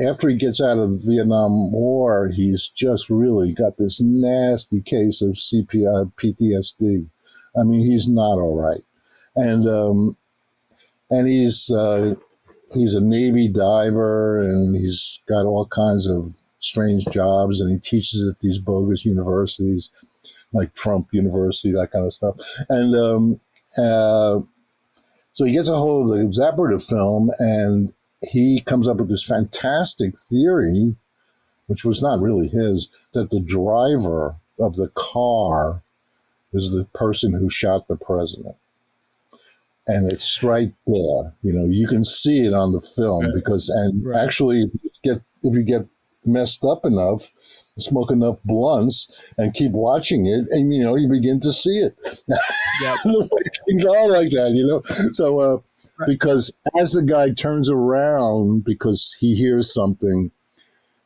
after 0.00 0.28
he 0.28 0.36
gets 0.36 0.60
out 0.60 0.78
of 0.78 0.90
the 0.90 1.12
Vietnam 1.12 1.72
War, 1.72 2.30
he's 2.34 2.68
just 2.68 3.10
really 3.10 3.52
got 3.52 3.76
this 3.78 4.00
nasty 4.00 4.80
case 4.80 5.20
of 5.20 5.32
CPI 5.32 6.12
PTSD. 6.14 7.08
I 7.58 7.62
mean, 7.64 7.84
he's 7.84 8.08
not 8.08 8.38
all 8.38 8.56
right, 8.56 8.82
and 9.34 9.66
um, 9.66 10.16
and 11.10 11.26
he's 11.26 11.70
uh, 11.70 12.14
he's 12.72 12.94
a 12.94 13.00
Navy 13.00 13.48
diver, 13.48 14.38
and 14.38 14.76
he's 14.76 15.20
got 15.28 15.44
all 15.44 15.66
kinds 15.66 16.08
of 16.08 16.34
strange 16.60 17.04
jobs, 17.06 17.60
and 17.60 17.70
he 17.72 17.78
teaches 17.78 18.28
at 18.28 18.40
these 18.40 18.58
bogus 18.58 19.04
universities 19.04 19.90
like 20.52 20.74
Trump 20.74 21.08
University, 21.12 21.72
that 21.72 21.90
kind 21.90 22.06
of 22.06 22.12
stuff, 22.12 22.36
and 22.68 22.94
um, 22.94 23.40
uh, 23.78 24.40
so 25.32 25.44
he 25.44 25.52
gets 25.52 25.68
a 25.68 25.76
hold 25.76 26.10
of 26.10 26.16
the 26.16 26.24
Zapruder 26.24 26.82
film 26.82 27.30
and 27.38 27.92
he 28.22 28.60
comes 28.60 28.88
up 28.88 28.96
with 28.96 29.08
this 29.08 29.24
fantastic 29.24 30.18
theory, 30.18 30.96
which 31.66 31.84
was 31.84 32.02
not 32.02 32.20
really 32.20 32.48
his, 32.48 32.88
that 33.12 33.30
the 33.30 33.40
driver 33.40 34.36
of 34.58 34.76
the 34.76 34.88
car 34.94 35.82
is 36.52 36.72
the 36.72 36.84
person 36.94 37.32
who 37.32 37.50
shot 37.50 37.88
the 37.88 37.96
president. 37.96 38.56
And 39.86 40.10
it's 40.10 40.42
right 40.42 40.72
there. 40.86 41.34
You 41.42 41.52
know, 41.52 41.64
you 41.64 41.86
can 41.86 42.04
see 42.04 42.46
it 42.46 42.52
on 42.52 42.72
the 42.72 42.80
film 42.80 43.32
because, 43.34 43.68
and 43.68 44.04
right. 44.04 44.22
actually, 44.22 44.62
if 44.62 44.72
you 44.82 44.90
get 45.02 45.22
if 45.42 45.54
you 45.54 45.62
get 45.62 45.86
messed 46.26 46.62
up 46.64 46.84
enough, 46.84 47.32
smoke 47.78 48.10
enough 48.10 48.38
blunts, 48.44 49.10
and 49.38 49.54
keep 49.54 49.72
watching 49.72 50.26
it, 50.26 50.46
and 50.50 50.74
you 50.74 50.82
know 50.82 50.94
you 50.94 51.08
begin 51.08 51.40
to 51.40 51.52
see 51.52 51.78
it. 51.78 51.96
Yep. 52.80 52.98
things 53.66 53.84
are 53.86 54.06
like 54.06 54.30
that, 54.30 54.52
you 54.54 54.64
know. 54.64 54.82
So 55.10 55.40
uh, 55.40 55.58
because 56.06 56.52
as 56.78 56.92
the 56.92 57.02
guy 57.02 57.30
turns 57.30 57.70
around 57.70 58.64
because 58.64 59.16
he 59.20 59.34
hears 59.34 59.72
something, 59.72 60.30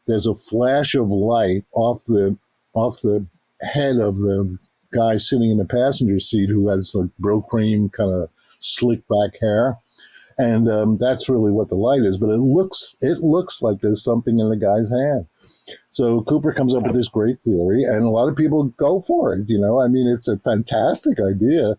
there's 0.07 0.27
a 0.27 0.35
flash 0.35 0.95
of 0.95 1.09
light 1.09 1.65
off 1.73 2.05
the 2.05 2.37
off 2.75 3.01
the 3.01 3.27
head 3.63 3.99
of 3.99 4.17
the 4.19 4.59
guy 4.93 5.17
sitting 5.17 5.51
in 5.51 5.59
the 5.59 5.65
passenger 5.65 6.19
seat 6.19 6.51
who 6.51 6.69
has 6.69 6.95
like 6.95 7.11
Brylcreem 7.21 7.93
kind 7.93 8.13
of 8.13 8.29
slick 8.59 9.01
back 9.09 9.41
hair 9.41 9.79
and 10.39 10.69
um, 10.69 10.99
that's 10.99 11.29
really 11.29 11.53
what 11.53 11.69
the 11.69 11.75
light 11.77 12.01
is. 12.01 12.17
But 12.17 12.31
it 12.31 12.39
looks 12.39 12.97
it 13.01 13.19
looks 13.19 13.63
like 13.63 13.81
there's 13.81 14.03
something 14.03 14.39
in 14.39 14.49
the 14.49 14.57
guy's 14.57 14.91
hand. 14.91 15.27
So 15.91 16.23
Cooper 16.23 16.53
comes 16.53 16.75
up 16.75 16.85
with 16.85 16.95
this 16.95 17.09
great 17.09 17.41
theory, 17.43 17.85
and 17.85 18.03
a 18.03 18.09
lot 18.09 18.29
of 18.29 18.37
people 18.37 18.65
go 18.77 19.01
for 19.01 19.35
it. 19.35 19.49
You 19.49 19.61
know, 19.61 19.81
I 19.81 19.89
mean, 19.89 20.09
it's 20.09 20.29
a 20.29 20.39
fantastic 20.39 21.19
idea 21.21 21.77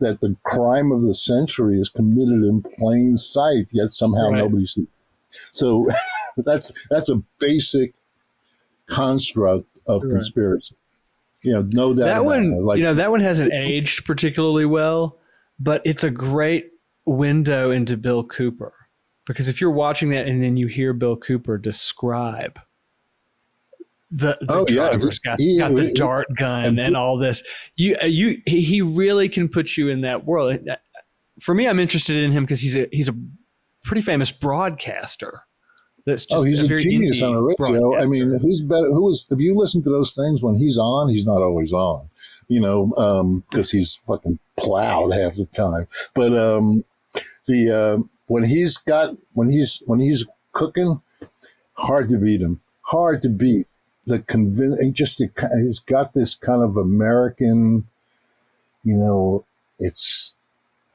that 0.00 0.20
the 0.20 0.36
crime 0.44 0.92
of 0.92 1.02
the 1.02 1.14
century 1.14 1.80
is 1.80 1.88
committed 1.88 2.44
in 2.44 2.62
plain 2.62 3.16
sight, 3.16 3.68
yet 3.72 3.90
somehow 3.90 4.30
right. 4.30 4.38
nobody 4.38 4.64
sees. 4.64 4.86
So 5.52 5.86
that's 6.36 6.72
that's 6.90 7.08
a 7.08 7.22
basic 7.38 7.94
construct 8.86 9.66
of 9.86 10.02
right. 10.02 10.12
conspiracy. 10.12 10.76
You 11.42 11.52
know, 11.52 11.68
no 11.72 11.94
doubt. 11.94 12.06
That 12.06 12.24
one, 12.24 12.64
like, 12.64 12.78
you 12.78 12.84
know, 12.84 12.94
that 12.94 13.10
one 13.10 13.20
hasn't 13.20 13.52
aged 13.52 14.04
particularly 14.04 14.66
well, 14.66 15.18
but 15.60 15.82
it's 15.84 16.02
a 16.02 16.10
great 16.10 16.72
window 17.06 17.70
into 17.70 17.96
Bill 17.96 18.24
Cooper. 18.24 18.74
Because 19.24 19.46
if 19.46 19.60
you're 19.60 19.70
watching 19.70 20.10
that 20.10 20.26
and 20.26 20.42
then 20.42 20.56
you 20.56 20.66
hear 20.66 20.92
Bill 20.92 21.16
Cooper 21.16 21.58
describe 21.58 22.58
the, 24.10 24.38
the 24.40 24.54
oh, 24.54 24.64
driver's 24.64 25.20
yeah. 25.24 25.30
got, 25.30 25.38
he, 25.38 25.58
got 25.58 25.74
the 25.74 25.86
he, 25.88 25.92
dart 25.92 26.26
gun 26.36 26.64
and, 26.64 26.80
and, 26.80 26.96
all 26.96 27.18
this, 27.18 27.42
you 27.76 27.96
you 28.02 28.40
he 28.46 28.80
really 28.80 29.28
can 29.28 29.48
put 29.48 29.76
you 29.76 29.88
in 29.88 30.00
that 30.02 30.24
world. 30.24 30.58
For 31.40 31.54
me, 31.54 31.68
I'm 31.68 31.78
interested 31.78 32.16
in 32.16 32.32
him 32.32 32.44
because 32.44 32.60
he's 32.60 32.76
a 32.76 32.88
he's 32.90 33.08
a 33.08 33.14
pretty 33.84 34.02
famous 34.02 34.32
broadcaster. 34.32 35.42
That's 36.06 36.26
oh, 36.30 36.42
he's 36.42 36.62
a, 36.62 36.74
a 36.74 36.78
genius 36.78 37.20
on 37.20 37.34
the 37.34 37.42
radio. 37.42 37.98
I 37.98 38.06
mean, 38.06 38.38
who's 38.40 38.62
better? 38.62 38.86
Who 38.86 39.02
was? 39.02 39.26
If 39.30 39.40
you 39.40 39.54
listen 39.54 39.82
to 39.82 39.90
those 39.90 40.14
things 40.14 40.42
when 40.42 40.56
he's 40.56 40.78
on, 40.78 41.10
he's 41.10 41.26
not 41.26 41.42
always 41.42 41.72
on. 41.72 42.08
You 42.48 42.60
know, 42.60 42.86
because 43.50 43.74
um, 43.74 43.78
he's 43.78 43.96
fucking 44.06 44.38
plowed 44.56 45.12
half 45.12 45.34
the 45.34 45.44
time. 45.44 45.86
But 46.14 46.34
um, 46.36 46.84
the 47.46 47.70
uh, 47.70 48.02
when 48.26 48.44
he's 48.44 48.78
got 48.78 49.16
when 49.34 49.50
he's 49.50 49.82
when 49.84 50.00
he's 50.00 50.24
cooking, 50.52 51.02
hard 51.74 52.08
to 52.08 52.16
beat 52.16 52.40
him. 52.40 52.62
Hard 52.82 53.20
to 53.20 53.28
beat. 53.28 53.66
The 54.08 54.20
convince 54.20 54.80
just 54.92 55.18
the, 55.18 55.30
he's 55.62 55.78
got 55.78 56.14
this 56.14 56.34
kind 56.34 56.62
of 56.62 56.76
American, 56.76 57.86
you 58.84 58.96
know. 58.96 59.44
It's 59.78 60.34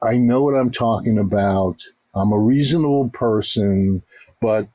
I 0.02 0.18
know 0.18 0.42
what 0.42 0.54
I'm 0.54 0.70
talking 0.70 1.18
about. 1.18 1.76
I'm 2.14 2.32
a 2.32 2.38
reasonable 2.38 3.08
person, 3.10 4.02
but 4.40 4.68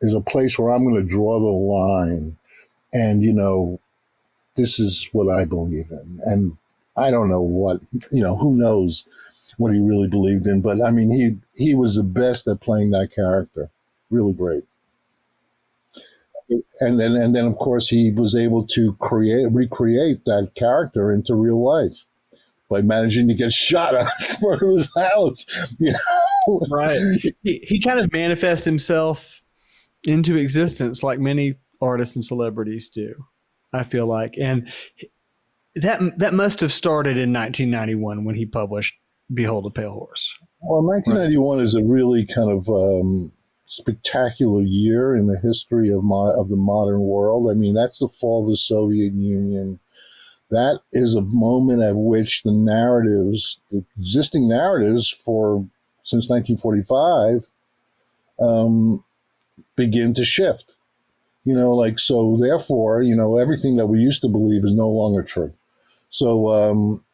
there's 0.00 0.14
a 0.14 0.20
place 0.20 0.58
where 0.58 0.72
I'm 0.72 0.84
going 0.84 1.02
to 1.02 1.10
draw 1.10 1.38
the 1.40 1.46
line, 1.46 2.36
and 2.92 3.22
you 3.22 3.32
know, 3.32 3.80
this 4.56 4.78
is 4.78 5.08
what 5.12 5.32
I 5.34 5.44
believe 5.44 5.90
in, 5.90 6.20
and 6.24 6.56
I 6.96 7.10
don't 7.10 7.30
know 7.30 7.42
what 7.42 7.80
you 8.10 8.22
know. 8.22 8.36
Who 8.36 8.54
knows? 8.54 9.06
what 9.56 9.72
he 9.72 9.80
really 9.80 10.08
believed 10.08 10.46
in. 10.46 10.60
But 10.60 10.82
I 10.82 10.90
mean, 10.90 11.10
he 11.10 11.38
he 11.62 11.74
was 11.74 11.96
the 11.96 12.02
best 12.02 12.46
at 12.48 12.60
playing 12.60 12.90
that 12.90 13.12
character. 13.14 13.70
Really 14.10 14.32
great. 14.32 14.64
And 16.80 17.00
then 17.00 17.16
and 17.16 17.34
then 17.34 17.44
of 17.46 17.56
course 17.56 17.88
he 17.88 18.12
was 18.12 18.36
able 18.36 18.66
to 18.68 18.94
create 18.94 19.46
recreate 19.50 20.24
that 20.26 20.52
character 20.54 21.10
into 21.10 21.34
real 21.34 21.62
life 21.62 22.04
by 22.68 22.82
managing 22.82 23.28
to 23.28 23.34
get 23.34 23.52
shot 23.52 23.94
out 23.94 24.20
front 24.40 24.62
of 24.62 24.76
his 24.76 24.90
house. 24.94 25.46
You 25.78 25.92
know? 25.92 26.60
Right. 26.70 27.00
He 27.42 27.64
he 27.66 27.80
kind 27.80 27.98
of 27.98 28.12
manifests 28.12 28.64
himself 28.64 29.42
into 30.04 30.36
existence 30.36 31.02
like 31.02 31.18
many 31.18 31.56
artists 31.80 32.16
and 32.16 32.24
celebrities 32.24 32.88
do. 32.88 33.24
I 33.72 33.82
feel 33.82 34.06
like, 34.06 34.36
and 34.40 34.70
that 35.74 36.00
that 36.18 36.34
must 36.34 36.60
have 36.60 36.72
started 36.72 37.18
in 37.18 37.32
1991 37.32 38.24
when 38.24 38.34
he 38.34 38.46
published 38.46 38.94
Behold 39.32 39.66
a 39.66 39.70
Pale 39.70 39.92
Horse. 39.92 40.34
Well, 40.60 40.82
1991 40.82 41.58
right. 41.58 41.64
is 41.64 41.74
a 41.74 41.82
really 41.82 42.26
kind 42.26 42.50
of 42.50 42.68
um, 42.68 43.32
spectacular 43.66 44.62
year 44.62 45.14
in 45.14 45.26
the 45.26 45.38
history 45.38 45.90
of 45.90 46.04
my, 46.04 46.30
of 46.30 46.48
the 46.48 46.56
modern 46.56 47.00
world. 47.00 47.50
I 47.50 47.54
mean, 47.54 47.74
that's 47.74 47.98
the 47.98 48.08
fall 48.08 48.44
of 48.44 48.50
the 48.50 48.56
Soviet 48.56 49.12
Union. 49.12 49.80
That 50.50 50.80
is 50.92 51.14
a 51.16 51.20
moment 51.20 51.82
at 51.82 51.96
which 51.96 52.42
the 52.44 52.52
narratives, 52.52 53.58
the 53.70 53.84
existing 53.98 54.48
narratives 54.48 55.10
for 55.10 55.66
since 56.04 56.28
1945, 56.28 57.46
um, 58.40 59.04
begin 59.74 60.14
to 60.14 60.24
shift. 60.24 60.76
You 61.44 61.54
know, 61.54 61.72
like 61.72 61.98
so. 61.98 62.36
Therefore, 62.40 63.02
you 63.02 63.14
know, 63.14 63.38
everything 63.38 63.76
that 63.76 63.86
we 63.86 64.00
used 64.00 64.22
to 64.22 64.28
believe 64.28 64.64
is 64.64 64.72
no 64.72 64.88
longer 64.88 65.22
true. 65.22 65.52
So 66.10 66.52
um, 66.52 67.04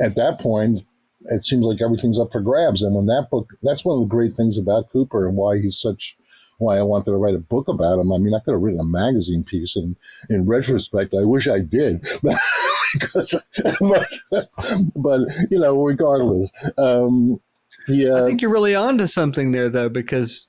at 0.00 0.14
that 0.16 0.40
point, 0.40 0.84
it 1.28 1.46
seems 1.46 1.64
like 1.64 1.80
everything's 1.80 2.18
up 2.18 2.32
for 2.32 2.40
grabs. 2.40 2.82
And 2.82 2.94
when 2.94 3.06
that 3.06 3.28
book, 3.30 3.54
that's 3.62 3.84
one 3.84 3.94
of 3.96 4.00
the 4.00 4.14
great 4.14 4.36
things 4.36 4.58
about 4.58 4.90
Cooper 4.90 5.26
and 5.26 5.36
why 5.36 5.58
he's 5.58 5.78
such, 5.78 6.16
why 6.58 6.78
I 6.78 6.82
wanted 6.82 7.06
to 7.06 7.16
write 7.16 7.34
a 7.34 7.38
book 7.38 7.68
about 7.68 7.98
him. 7.98 8.12
I 8.12 8.18
mean, 8.18 8.34
I 8.34 8.40
could 8.40 8.52
have 8.52 8.60
written 8.60 8.80
a 8.80 8.84
magazine 8.84 9.44
piece, 9.44 9.76
and 9.76 9.96
in 10.28 10.46
retrospect, 10.46 11.14
I 11.14 11.24
wish 11.24 11.48
I 11.48 11.60
did. 11.60 12.06
because, 12.92 13.42
but, 13.80 14.08
but, 14.96 15.20
you 15.50 15.58
know, 15.58 15.80
regardless, 15.82 16.52
um, 16.78 17.40
yeah. 17.86 18.22
I 18.22 18.26
think 18.26 18.42
you're 18.42 18.50
really 18.50 18.74
onto 18.74 19.06
something 19.06 19.52
there, 19.52 19.68
though, 19.68 19.88
because 19.88 20.46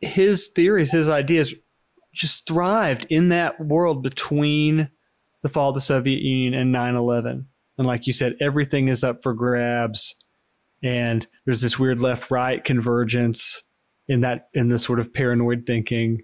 his 0.00 0.48
theories, 0.48 0.92
his 0.92 1.08
ideas, 1.08 1.54
just 2.12 2.46
thrived 2.46 3.06
in 3.10 3.30
that 3.30 3.60
world 3.60 4.02
between 4.02 4.88
the 5.42 5.48
fall 5.48 5.70
of 5.70 5.74
the 5.74 5.80
Soviet 5.80 6.22
Union 6.22 6.54
and 6.54 6.70
9 6.70 6.94
11 6.94 7.48
and 7.78 7.86
like 7.86 8.06
you 8.06 8.12
said, 8.12 8.34
everything 8.40 8.88
is 8.88 9.02
up 9.04 9.22
for 9.22 9.32
grabs. 9.34 10.14
And 10.82 11.26
there's 11.44 11.60
this 11.62 11.78
weird 11.78 12.00
left 12.02 12.30
right 12.30 12.62
convergence. 12.62 13.62
in 14.06 14.20
that 14.20 14.48
in 14.52 14.68
this 14.68 14.82
sort 14.84 15.00
of 15.00 15.12
paranoid 15.14 15.64
thinking 15.66 16.22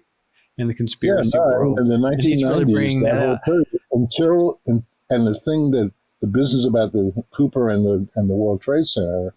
in 0.57 0.67
the 0.67 0.73
Yeah, 0.73 0.77
conspiracy 0.77 1.37
no, 1.37 1.43
world. 1.43 1.79
in 1.79 1.85
the 1.87 1.95
And 1.95 2.21
he's 2.21 2.43
really 2.43 2.65
1990s, 2.65 2.73
bringing 2.73 3.01
that 3.03 3.13
that 3.15 3.19
whole 3.25 3.37
period, 3.43 3.67
until 3.91 4.59
and, 4.67 4.83
and 5.09 5.25
the 5.25 5.33
thing 5.33 5.71
that 5.71 5.91
the 6.21 6.27
business 6.27 6.65
about 6.67 6.91
the 6.91 7.23
Cooper 7.31 7.69
and 7.69 7.83
the 7.85 8.07
and 8.15 8.29
the 8.29 8.35
World 8.35 8.61
Trade 8.61 8.85
Center 8.85 9.33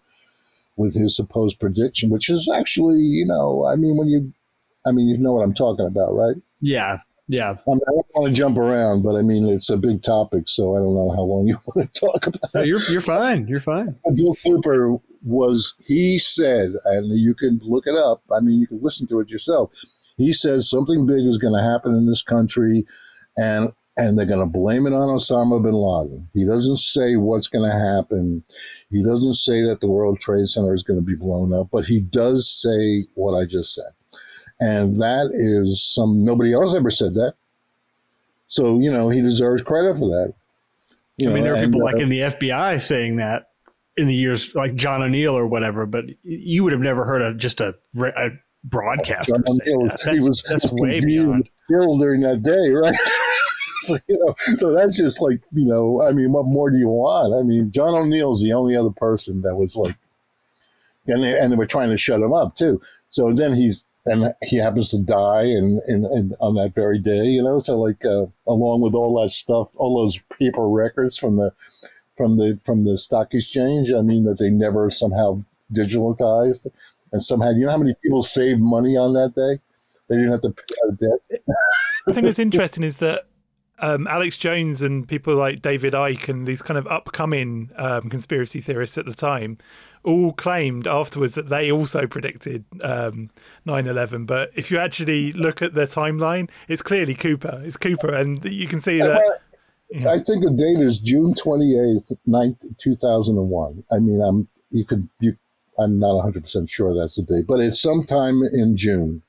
with 0.75 0.93
his 0.93 1.15
supposed 1.15 1.59
prediction, 1.59 2.09
which 2.11 2.29
is 2.29 2.47
actually, 2.53 2.99
you 2.99 3.25
know, 3.25 3.65
I 3.65 3.75
mean, 3.77 3.95
when 3.97 4.07
you, 4.09 4.33
I 4.85 4.91
mean, 4.91 5.07
you 5.07 5.17
know 5.17 5.31
what 5.33 5.41
I'm 5.41 5.53
talking 5.53 5.85
about, 5.87 6.13
right? 6.13 6.35
Yeah, 6.61 6.99
yeah. 7.27 7.51
I, 7.51 7.69
mean, 7.69 7.79
I 7.87 7.91
don't 7.91 8.07
want 8.13 8.33
to 8.33 8.39
jump 8.39 8.57
around, 8.57 9.03
but 9.03 9.15
I 9.15 9.21
mean, 9.21 9.47
it's 9.47 9.69
a 9.69 9.77
big 9.77 10.03
topic, 10.03 10.47
so 10.47 10.75
I 10.75 10.79
don't 10.79 10.93
know 10.93 11.11
how 11.11 11.21
long 11.21 11.47
you 11.47 11.59
want 11.67 11.93
to 11.93 11.99
talk 11.99 12.27
about. 12.27 12.53
No, 12.53 12.61
you're 12.61 12.81
you're 12.89 13.01
fine. 13.01 13.47
You're 13.47 13.61
fine. 13.61 13.95
Uh, 14.07 14.11
Bill 14.11 14.35
Cooper 14.45 14.97
was, 15.23 15.75
he 15.79 16.19
said, 16.19 16.73
and 16.85 17.19
you 17.19 17.33
can 17.33 17.59
look 17.63 17.87
it 17.87 17.95
up. 17.95 18.23
I 18.31 18.39
mean, 18.39 18.59
you 18.59 18.67
can 18.67 18.79
listen 18.81 19.07
to 19.07 19.19
it 19.19 19.29
yourself. 19.29 19.71
He 20.17 20.31
says 20.33 20.69
something 20.69 21.05
big 21.05 21.25
is 21.25 21.37
going 21.37 21.55
to 21.55 21.63
happen 21.63 21.95
in 21.95 22.07
this 22.07 22.21
country, 22.21 22.85
and 23.37 23.73
and 23.97 24.17
they're 24.17 24.25
going 24.25 24.39
to 24.39 24.45
blame 24.45 24.85
it 24.85 24.93
on 24.93 25.07
Osama 25.07 25.61
bin 25.63 25.73
Laden. 25.73 26.29
He 26.33 26.45
doesn't 26.45 26.77
say 26.77 27.15
what's 27.15 27.47
going 27.47 27.69
to 27.69 27.77
happen. 27.77 28.43
He 28.89 29.01
doesn't 29.03 29.35
say 29.35 29.61
that 29.61 29.79
the 29.79 29.87
World 29.87 30.19
Trade 30.19 30.47
Center 30.47 30.73
is 30.73 30.83
going 30.83 30.99
to 30.99 31.05
be 31.05 31.15
blown 31.15 31.53
up, 31.53 31.69
but 31.71 31.85
he 31.85 32.01
does 32.01 32.49
say 32.49 33.07
what 33.13 33.39
I 33.39 33.45
just 33.45 33.73
said, 33.73 33.93
and 34.59 34.95
that 34.97 35.29
is 35.33 35.83
some 35.83 36.23
nobody 36.23 36.53
else 36.53 36.75
ever 36.75 36.89
said 36.89 37.13
that. 37.15 37.33
So 38.47 38.79
you 38.79 38.91
know 38.91 39.09
he 39.09 39.21
deserves 39.21 39.61
credit 39.61 39.97
for 39.97 40.09
that. 40.09 40.33
You 41.17 41.29
I 41.29 41.33
mean, 41.33 41.43
know, 41.43 41.43
there 41.43 41.53
are 41.53 41.63
and, 41.63 41.73
people 41.73 41.87
uh, 41.87 41.91
like 41.91 42.01
in 42.01 42.09
the 42.09 42.19
FBI 42.19 42.81
saying 42.81 43.17
that 43.17 43.49
in 43.97 44.07
the 44.07 44.13
years, 44.13 44.53
like 44.55 44.75
John 44.75 45.01
O'Neill 45.01 45.37
or 45.37 45.47
whatever. 45.47 45.85
But 45.85 46.05
you 46.23 46.63
would 46.63 46.73
have 46.73 46.81
never 46.81 47.05
heard 47.05 47.21
of 47.21 47.37
just 47.37 47.61
a, 47.61 47.75
a 47.97 48.29
broadcaster. 48.63 49.33
John 49.33 49.43
O'Neill, 49.47 49.87
that. 49.89 50.13
he 50.13 50.21
was 50.21 50.43
that's 50.43 50.71
way 50.71 50.99
beyond. 51.05 51.49
killed 51.69 52.01
during 52.01 52.21
that 52.21 52.41
day, 52.41 52.71
right? 52.71 52.95
so, 53.81 53.97
you 54.07 54.17
know, 54.19 54.35
so 54.57 54.73
that's 54.73 54.97
just 54.97 55.21
like 55.21 55.41
you 55.53 55.65
know, 55.65 56.01
I 56.01 56.11
mean, 56.11 56.31
what 56.31 56.45
more 56.45 56.69
do 56.69 56.77
you 56.77 56.89
want? 56.89 57.33
I 57.33 57.43
mean, 57.43 57.71
John 57.71 57.95
O'Neill's 57.95 58.43
the 58.43 58.53
only 58.53 58.75
other 58.75 58.91
person 58.91 59.41
that 59.41 59.55
was 59.55 59.75
like, 59.75 59.95
and 61.07 61.23
they, 61.23 61.39
and 61.39 61.51
they 61.51 61.55
were 61.55 61.65
trying 61.65 61.91
to 61.91 61.97
shut 61.97 62.21
him 62.21 62.33
up 62.33 62.55
too. 62.55 62.81
So 63.09 63.31
then 63.31 63.53
he's 63.53 63.85
and 64.05 64.33
he 64.43 64.57
happens 64.57 64.91
to 64.91 64.99
die 64.99 65.43
and 65.43 65.81
and, 65.87 66.05
and 66.05 66.35
on 66.39 66.55
that 66.55 66.73
very 66.75 66.99
day, 66.99 67.25
you 67.25 67.43
know. 67.43 67.59
So 67.59 67.79
like, 67.79 68.05
uh, 68.05 68.27
along 68.47 68.81
with 68.81 68.93
all 68.93 69.21
that 69.21 69.31
stuff, 69.31 69.69
all 69.75 70.01
those 70.01 70.19
paper 70.39 70.67
records 70.67 71.17
from 71.17 71.37
the 71.37 71.51
from 72.15 72.37
the 72.37 72.59
from 72.63 72.85
the 72.85 72.97
stock 72.97 73.33
exchange, 73.33 73.91
I 73.91 74.01
mean, 74.01 74.25
that 74.25 74.37
they 74.39 74.49
never 74.49 74.89
somehow 74.91 75.43
digitalized, 75.73 76.67
and 77.11 77.21
somehow 77.21 77.49
you 77.49 77.65
know 77.65 77.71
how 77.71 77.77
many 77.77 77.95
people 78.03 78.23
saved 78.23 78.61
money 78.61 78.95
on 78.95 79.13
that 79.13 79.33
day. 79.35 79.59
They 80.07 80.17
didn't 80.17 80.31
have 80.31 80.41
to 80.41 80.51
pay 80.51 80.75
out 80.85 80.99
debt. 80.99 81.41
I 82.07 82.13
think 82.13 82.25
what's 82.25 82.37
interesting 82.37 82.83
is 82.83 82.97
that 82.97 83.25
um, 83.79 84.05
Alex 84.07 84.37
Jones 84.37 84.83
and 84.83 85.07
people 85.07 85.35
like 85.35 85.63
David 85.63 85.93
Icke 85.93 86.29
and 86.29 86.47
these 86.47 86.61
kind 86.61 86.77
of 86.77 86.85
upcoming 86.87 87.71
um, 87.75 88.09
conspiracy 88.09 88.61
theorists 88.61 88.99
at 88.99 89.05
the 89.05 89.13
time 89.13 89.57
all 90.05 90.31
claimed 90.33 90.87
afterwards 90.87 91.35
that 91.35 91.49
they 91.49 91.71
also 91.71 92.07
predicted 92.07 92.63
um, 92.81 93.29
9/11. 93.67 94.25
But 94.25 94.51
if 94.55 94.71
you 94.71 94.77
actually 94.77 95.33
look 95.33 95.61
at 95.61 95.73
the 95.73 95.81
timeline, 95.87 96.49
it's 96.67 96.81
clearly 96.81 97.15
Cooper. 97.15 97.61
It's 97.65 97.77
Cooper, 97.77 98.13
and 98.13 98.43
you 98.45 98.67
can 98.67 98.79
see 98.81 98.99
that. 98.99 99.07
Well, 99.15 100.09
I 100.13 100.17
think 100.19 100.43
the 100.43 100.51
date 100.51 100.79
is 100.79 100.99
June 100.99 101.33
twenty 101.35 101.77
eighth, 101.77 102.11
two 102.77 102.95
thousand 102.95 103.37
and 103.37 103.49
one. 103.49 103.83
I 103.91 103.99
mean, 103.99 104.21
I'm 104.21 104.47
you 104.69 104.85
could 104.85 105.09
you. 105.19 105.37
I'm 105.77 105.99
not 105.99 106.15
one 106.15 106.23
hundred 106.23 106.43
percent 106.43 106.69
sure 106.69 106.95
that's 106.95 107.17
the 107.17 107.23
date, 107.23 107.45
but 107.47 107.59
it's 107.59 107.81
sometime 107.81 108.41
in 108.43 108.77
June. 108.77 109.21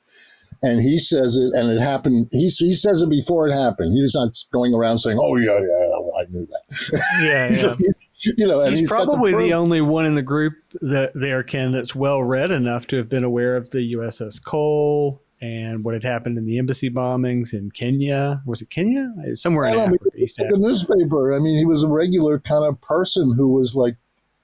And 0.62 0.80
he 0.80 0.98
says 0.98 1.36
it, 1.36 1.52
and 1.54 1.70
it 1.70 1.80
happened. 1.80 2.28
He 2.32 2.48
he 2.48 2.72
says 2.72 3.02
it 3.02 3.10
before 3.10 3.46
it 3.48 3.52
happened. 3.52 3.92
He's 3.92 4.14
not 4.14 4.36
going 4.52 4.72
around 4.74 4.98
saying, 5.00 5.18
"Oh 5.20 5.36
yeah, 5.36 5.58
yeah, 5.58 6.20
I 6.20 6.24
knew 6.30 6.46
that." 6.46 7.02
Yeah, 7.22 7.52
So 7.60 7.68
yeah. 7.70 7.74
he- 7.78 8.05
you 8.18 8.46
know, 8.46 8.62
and 8.62 8.76
He's, 8.76 8.88
the 8.88 8.94
probably 8.94 9.32
the, 9.32 9.38
proof. 9.38 9.52
only 9.52 9.80
one 9.80 10.06
in 10.06 10.14
the 10.14 10.22
group 10.22 10.54
that 10.80 11.12
there, 11.14 11.42
Ken, 11.42 11.72
that's 11.72 11.94
well 11.94 12.22
read 12.22 12.50
enough 12.50 12.86
to 12.88 12.96
have 12.96 13.08
been 13.08 13.24
aware 13.24 13.56
of 13.56 13.70
the 13.70 13.94
USS 13.94 14.42
Cole 14.42 15.20
and 15.40 15.84
what 15.84 15.92
had 15.92 16.02
happened 16.02 16.38
in 16.38 16.46
the 16.46 16.58
embassy 16.58 16.88
bombings 16.88 17.52
in 17.52 17.70
Kenya. 17.70 18.40
Was 18.46 18.62
it 18.62 18.70
Kenya? 18.70 19.12
Somewhere 19.34 19.66
in 19.66 19.74
don't 19.74 19.90
know, 19.90 19.96
East 20.16 20.40
Africa. 20.40 20.54
a 20.54 20.58
newspaper. 20.58 21.34
I 21.34 21.38
mean, 21.38 21.58
he 21.58 21.66
was 21.66 21.82
a 21.82 21.88
regular 21.88 22.38
kind 22.38 22.64
of 22.64 22.80
person 22.80 23.34
who 23.36 23.48
was 23.48 23.76
like, 23.76 23.96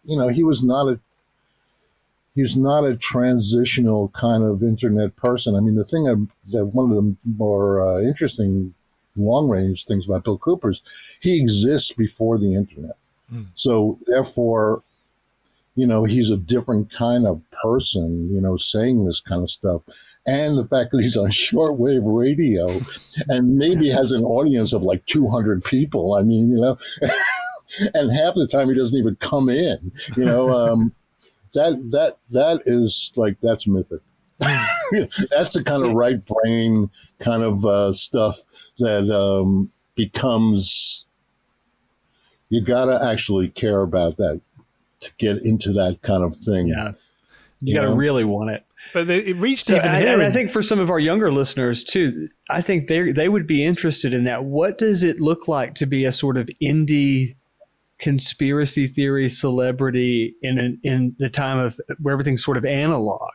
you 0.02 0.18
know, 0.18 0.28
he 0.28 0.44
was 0.44 0.62
not 0.62 0.88
a 0.88 1.00
he 2.34 2.42
was 2.42 2.56
not 2.56 2.84
a 2.84 2.96
transitional 2.96 4.08
kind 4.08 4.42
of 4.42 4.62
internet 4.62 5.16
person. 5.16 5.54
I 5.54 5.60
mean, 5.60 5.74
the 5.74 5.84
thing 5.84 6.04
that, 6.04 6.28
that 6.52 6.66
one 6.66 6.90
of 6.90 6.96
the 6.96 7.16
more 7.24 7.82
uh, 7.82 8.00
interesting 8.00 8.74
long 9.16 9.50
range 9.50 9.84
things 9.84 10.06
about 10.06 10.24
Bill 10.24 10.38
Cooper's, 10.38 10.82
he 11.20 11.38
exists 11.38 11.92
before 11.92 12.38
the 12.38 12.54
internet. 12.54 12.96
So 13.54 13.98
therefore, 14.06 14.82
you 15.74 15.86
know, 15.86 16.04
he's 16.04 16.30
a 16.30 16.36
different 16.36 16.92
kind 16.92 17.26
of 17.26 17.40
person, 17.62 18.30
you 18.32 18.40
know, 18.40 18.56
saying 18.56 19.04
this 19.04 19.20
kind 19.20 19.42
of 19.42 19.50
stuff. 19.50 19.82
And 20.26 20.58
the 20.58 20.66
fact 20.66 20.90
that 20.90 21.00
he's 21.00 21.16
on 21.16 21.30
shortwave 21.30 22.02
radio 22.04 22.80
and 23.28 23.56
maybe 23.56 23.88
has 23.88 24.12
an 24.12 24.24
audience 24.24 24.72
of 24.72 24.82
like 24.82 25.06
200 25.06 25.64
people. 25.64 26.14
I 26.14 26.22
mean, 26.22 26.50
you 26.50 26.60
know, 26.60 26.78
and 27.94 28.12
half 28.12 28.34
the 28.34 28.46
time 28.46 28.68
he 28.68 28.74
doesn't 28.74 28.98
even 28.98 29.16
come 29.16 29.48
in, 29.48 29.92
you 30.16 30.24
know, 30.24 30.50
um, 30.50 30.92
that, 31.54 31.90
that, 31.90 32.18
that 32.30 32.62
is 32.66 33.12
like, 33.16 33.36
that's 33.40 33.66
mythic. 33.66 34.00
that's 35.30 35.54
the 35.54 35.62
kind 35.64 35.84
of 35.84 35.92
right 35.92 36.20
brain 36.26 36.90
kind 37.20 37.44
of 37.44 37.64
uh, 37.64 37.92
stuff 37.92 38.40
that 38.78 39.08
um, 39.08 39.70
becomes, 39.94 41.06
you 42.52 42.60
got 42.60 42.84
to 42.84 43.02
actually 43.02 43.48
care 43.48 43.80
about 43.80 44.18
that 44.18 44.42
to 45.00 45.12
get 45.16 45.42
into 45.42 45.72
that 45.72 46.02
kind 46.02 46.22
of 46.22 46.36
thing. 46.36 46.68
Yeah. 46.68 46.92
You 47.60 47.72
You 47.72 47.74
got 47.74 47.86
to 47.86 47.94
really 47.94 48.24
want 48.24 48.50
it. 48.50 48.66
But 48.92 49.06
they, 49.06 49.20
it 49.20 49.36
reached 49.38 49.68
So, 49.68 49.76
even 49.76 49.88
and, 49.88 50.04
here. 50.04 50.20
I 50.20 50.28
think 50.28 50.50
for 50.50 50.60
some 50.60 50.78
of 50.78 50.90
our 50.90 50.98
younger 50.98 51.32
listeners 51.32 51.82
too, 51.82 52.28
I 52.50 52.60
think 52.60 52.88
they 52.88 53.10
they 53.10 53.30
would 53.30 53.46
be 53.46 53.64
interested 53.64 54.12
in 54.12 54.24
that. 54.24 54.44
What 54.44 54.76
does 54.76 55.02
it 55.02 55.18
look 55.18 55.48
like 55.48 55.74
to 55.76 55.86
be 55.86 56.04
a 56.04 56.12
sort 56.12 56.36
of 56.36 56.50
indie 56.62 57.36
conspiracy 57.98 58.86
theory 58.86 59.30
celebrity 59.30 60.34
in 60.42 60.58
an, 60.58 60.78
in 60.82 61.16
the 61.18 61.30
time 61.30 61.58
of 61.58 61.80
where 62.02 62.12
everything's 62.12 62.44
sort 62.44 62.58
of 62.58 62.66
analog? 62.66 63.30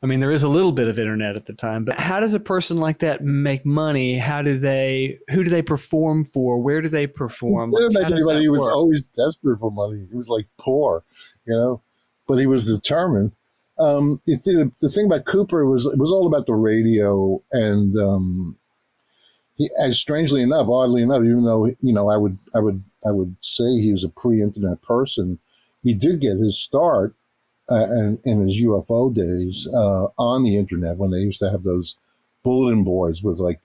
I 0.00 0.06
mean, 0.06 0.20
there 0.20 0.30
is 0.30 0.44
a 0.44 0.48
little 0.48 0.70
bit 0.70 0.86
of 0.86 0.98
internet 0.98 1.34
at 1.34 1.46
the 1.46 1.52
time, 1.52 1.84
but 1.84 1.98
how 1.98 2.20
does 2.20 2.32
a 2.32 2.38
person 2.38 2.76
like 2.76 3.00
that 3.00 3.24
make 3.24 3.66
money? 3.66 4.16
How 4.16 4.42
do 4.42 4.56
they? 4.56 5.18
Who 5.30 5.42
do 5.42 5.50
they 5.50 5.62
perform 5.62 6.24
for? 6.24 6.58
Where 6.58 6.80
do 6.80 6.88
they 6.88 7.08
perform? 7.08 7.72
Like, 7.72 7.90
make 7.92 8.04
anybody. 8.04 8.48
was 8.48 8.68
always 8.68 9.02
desperate 9.02 9.58
for 9.58 9.72
money. 9.72 10.06
He 10.08 10.16
was 10.16 10.28
like 10.28 10.46
poor, 10.56 11.02
you 11.46 11.54
know, 11.54 11.82
but 12.28 12.38
he 12.38 12.46
was 12.46 12.66
determined. 12.66 13.32
Um, 13.80 14.20
it, 14.26 14.42
the, 14.44 14.70
the 14.80 14.88
thing 14.88 15.06
about 15.06 15.24
Cooper 15.24 15.66
was 15.66 15.86
it 15.86 15.98
was 15.98 16.12
all 16.12 16.28
about 16.28 16.46
the 16.46 16.54
radio, 16.54 17.42
and 17.50 17.98
um, 17.98 18.56
he, 19.56 19.68
and 19.78 19.96
strangely 19.96 20.42
enough, 20.42 20.68
oddly 20.68 21.02
enough, 21.02 21.24
even 21.24 21.44
though 21.44 21.66
you 21.66 21.92
know, 21.92 22.08
I 22.08 22.16
would, 22.16 22.38
I 22.54 22.60
would, 22.60 22.84
I 23.04 23.10
would 23.10 23.34
say 23.40 23.64
he 23.64 23.90
was 23.90 24.04
a 24.04 24.08
pre-internet 24.08 24.80
person, 24.80 25.40
he 25.82 25.92
did 25.92 26.20
get 26.20 26.38
his 26.38 26.56
start 26.56 27.14
uh, 27.70 27.86
in, 28.24 28.40
his 28.46 28.60
UFO 28.62 29.12
days 29.12 29.68
uh, 29.72 30.06
on 30.18 30.44
the 30.44 30.56
internet 30.56 30.96
when 30.96 31.10
they 31.10 31.18
used 31.18 31.40
to 31.40 31.50
have 31.50 31.62
those 31.62 31.96
bulletin 32.42 32.84
boards 32.84 33.22
with 33.22 33.38
like 33.38 33.60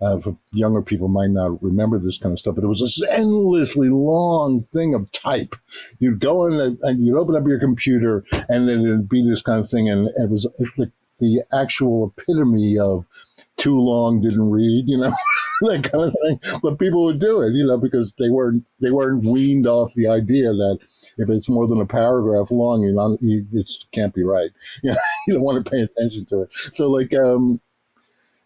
uh, 0.00 0.18
for 0.18 0.36
younger 0.52 0.82
people 0.82 1.08
might 1.08 1.30
not 1.30 1.62
remember 1.62 1.98
this 1.98 2.18
kind 2.18 2.32
of 2.32 2.38
stuff, 2.38 2.56
but 2.56 2.64
it 2.64 2.68
was 2.68 2.80
this 2.80 3.02
endlessly 3.08 3.88
long 3.88 4.64
thing 4.72 4.94
of 4.94 5.10
type. 5.12 5.54
You'd 5.98 6.20
go 6.20 6.46
in 6.46 6.60
and, 6.60 6.78
and 6.82 7.06
you'd 7.06 7.18
open 7.18 7.36
up 7.36 7.46
your 7.46 7.60
computer, 7.60 8.24
and 8.48 8.68
then 8.68 8.80
it'd 8.80 9.08
be 9.08 9.26
this 9.26 9.40
kind 9.40 9.60
of 9.60 9.70
thing, 9.70 9.88
and 9.88 10.08
it 10.16 10.28
was 10.28 10.42
the, 10.76 10.90
the 11.20 11.44
actual 11.52 12.12
epitome 12.16 12.78
of 12.78 13.06
too 13.64 13.78
long, 13.80 14.20
didn't 14.20 14.50
read, 14.50 14.84
you 14.88 14.98
know, 14.98 15.12
that 15.62 15.84
kind 15.90 16.04
of 16.04 16.14
thing. 16.24 16.60
But 16.62 16.78
people 16.78 17.04
would 17.06 17.18
do 17.18 17.40
it, 17.42 17.52
you 17.54 17.66
know, 17.66 17.78
because 17.78 18.14
they 18.18 18.28
weren't 18.30 18.64
they 18.80 18.90
weren't 18.90 19.24
weaned 19.24 19.66
off 19.66 19.94
the 19.94 20.08
idea 20.08 20.48
that 20.52 20.78
if 21.18 21.30
it's 21.30 21.48
more 21.48 21.66
than 21.66 21.80
a 21.80 21.86
paragraph 21.86 22.50
long, 22.50 22.82
you 22.82 22.92
know, 22.92 23.18
you, 23.20 23.46
it 23.52 23.70
can't 23.92 24.14
be 24.14 24.24
right. 24.24 24.50
You, 24.82 24.90
know, 24.92 24.96
you 25.26 25.34
don't 25.34 25.42
want 25.42 25.64
to 25.64 25.70
pay 25.70 25.80
attention 25.82 26.26
to 26.26 26.42
it. 26.42 26.48
So 26.52 26.90
like. 26.90 27.14
um 27.14 27.60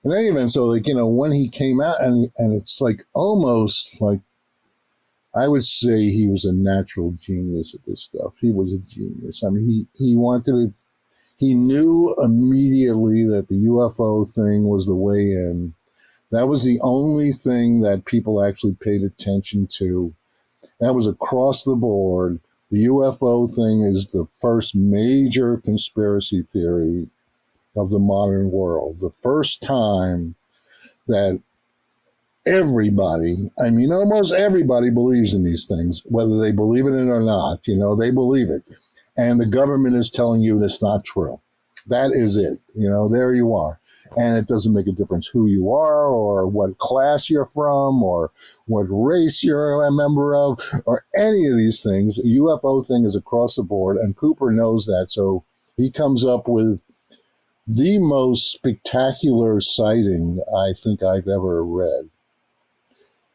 in 0.05 0.13
any 0.13 0.29
event, 0.29 0.53
so 0.53 0.65
like 0.65 0.87
you 0.87 0.95
know, 0.95 1.09
when 1.09 1.33
he 1.33 1.49
came 1.49 1.81
out, 1.81 2.01
and 2.01 2.31
and 2.39 2.55
it's 2.55 2.81
like 2.81 3.05
almost 3.15 4.01
like 4.01 4.21
I 5.35 5.49
would 5.49 5.65
say 5.65 6.11
he 6.11 6.27
was 6.29 6.45
a 6.45 6.53
natural 6.53 7.13
genius 7.13 7.75
at 7.75 7.85
this 7.87 8.03
stuff. 8.03 8.35
He 8.41 8.51
was 8.51 8.73
a 8.73 8.79
genius. 8.79 9.43
I 9.45 9.51
mean, 9.51 9.65
he 9.65 9.87
he 9.95 10.17
wanted 10.17 10.45
to. 10.47 10.75
He 11.39 11.55
knew 11.55 12.15
immediately 12.19 13.25
that 13.25 13.47
the 13.49 13.67
UFO 13.67 14.29
thing 14.29 14.65
was 14.65 14.87
the 14.87 14.95
way 14.95 15.21
in. 15.21 15.75
That 16.31 16.49
was 16.49 16.65
the 16.65 16.81
only 16.83 17.33
thing 17.33 17.81
that 17.83 18.05
people 18.05 18.43
actually 18.43 18.75
paid 18.75 19.03
attention 19.03 19.69
to. 19.79 20.15
That 20.81 20.95
was 20.95 21.07
across 21.07 21.63
the 21.63 21.77
board. 21.77 22.41
The 22.71 22.87
UFO 22.87 23.49
thing 23.49 23.83
is 23.83 24.09
the 24.09 24.27
first 24.41 24.75
major 24.75 25.57
conspiracy 25.57 26.43
theory 26.43 27.09
of 27.77 27.91
the 27.91 28.01
modern 28.01 28.51
world. 28.51 28.99
The 28.99 29.13
first 29.23 29.63
time 29.63 30.35
that 31.07 31.41
everybody, 32.45 33.51
I 33.65 33.71
mean, 33.71 33.93
almost 33.93 34.35
everybody 34.35 34.91
believes 34.91 35.35
in 35.35 35.45
these 35.45 35.67
things, 35.67 36.03
whether 36.07 36.39
they 36.39 36.53
believe 36.53 36.87
in 36.87 36.95
it 36.99 37.11
or 37.11 37.23
not, 37.23 37.67
you 37.69 37.77
know, 37.77 37.95
they 37.95 38.11
believe 38.11 38.51
it. 38.51 38.65
And 39.19 39.41
the 39.41 39.47
government 39.47 39.97
is 39.97 40.09
telling 40.09 40.41
you 40.41 40.63
it's 40.63 40.81
not 40.81 41.05
true. 41.05 41.41
That 41.89 42.13
is 42.13 42.37
it. 42.37 42.61
You 42.75 42.89
know, 42.89 43.09
there 43.09 43.35
you 43.35 43.55
are. 43.55 43.81
And 44.17 44.39
it 44.39 44.47
doesn't 44.47 44.73
make 44.73 44.87
a 44.87 44.93
difference 44.93 45.27
who 45.27 45.47
you 45.47 45.71
are 45.71 46.07
or 46.07 46.47
what 46.47 46.79
class 46.79 47.29
you're 47.29 47.45
from 47.45 48.03
or 48.03 48.31
what 48.65 48.87
race 48.89 49.45
you're 49.45 49.85
a 49.85 49.93
member 49.93 50.35
of 50.35 50.61
or 50.87 51.05
any 51.15 51.47
of 51.47 51.57
these 51.57 51.83
things. 51.83 52.17
The 52.17 52.39
UFO 52.39 52.87
thing 52.87 53.05
is 53.05 53.15
across 53.15 53.57
the 53.57 53.63
board, 53.63 53.99
and 53.99 54.17
Cooper 54.17 54.51
knows 54.51 54.87
that. 54.87 55.09
So 55.11 55.45
he 55.77 55.91
comes 55.91 56.25
up 56.25 56.49
with 56.49 56.81
the 57.67 57.99
most 57.99 58.51
spectacular 58.51 59.61
sighting 59.61 60.43
I 60.57 60.73
think 60.73 61.03
I've 61.03 61.29
ever 61.29 61.63
read 61.63 62.09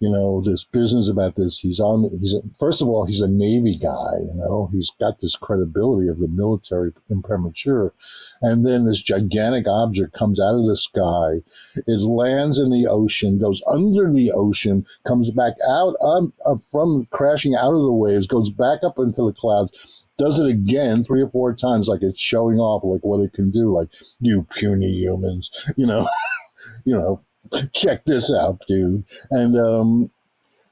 you 0.03 0.09
know, 0.09 0.41
this 0.41 0.65
business 0.65 1.07
about 1.07 1.37
this. 1.37 1.59
He's 1.59 1.79
on, 1.79 2.09
he's, 2.19 2.35
first 2.59 2.81
of 2.81 2.89
all, 2.89 3.05
he's 3.05 3.21
a 3.21 3.27
Navy 3.29 3.77
guy, 3.77 4.19
you 4.19 4.33
know, 4.35 4.67
he's 4.69 4.91
got 4.99 5.21
this 5.21 5.37
credibility 5.37 6.09
of 6.09 6.19
the 6.19 6.27
military 6.27 6.91
imprimatur. 7.09 7.93
And 8.41 8.65
then 8.65 8.85
this 8.85 9.01
gigantic 9.01 9.65
object 9.65 10.11
comes 10.11 10.41
out 10.41 10.55
of 10.55 10.65
the 10.65 10.75
sky. 10.75 11.43
It 11.87 12.01
lands 12.01 12.59
in 12.59 12.69
the 12.69 12.85
ocean, 12.85 13.39
goes 13.39 13.61
under 13.65 14.11
the 14.11 14.29
ocean, 14.33 14.85
comes 15.07 15.31
back 15.31 15.53
out 15.69 15.95
um, 16.01 16.33
uh, 16.45 16.55
from 16.69 17.07
crashing 17.09 17.55
out 17.55 17.73
of 17.73 17.83
the 17.83 17.93
waves, 17.93 18.27
goes 18.27 18.49
back 18.49 18.79
up 18.83 18.99
into 18.99 19.25
the 19.25 19.31
clouds, 19.31 20.03
does 20.17 20.37
it 20.37 20.47
again 20.47 21.05
three 21.05 21.21
or 21.21 21.29
four 21.29 21.55
times, 21.55 21.87
like 21.87 22.01
it's 22.01 22.19
showing 22.19 22.59
off 22.59 22.83
like 22.83 23.05
what 23.05 23.23
it 23.23 23.31
can 23.31 23.51
do, 23.51 23.73
like 23.73 23.87
you 24.19 24.45
puny 24.53 24.91
humans, 24.91 25.49
you 25.77 25.85
know, 25.85 26.09
you 26.83 26.93
know, 26.93 27.21
check 27.73 28.05
this 28.05 28.31
out, 28.31 28.61
dude. 28.67 29.03
And 29.29 29.57
um, 29.57 30.11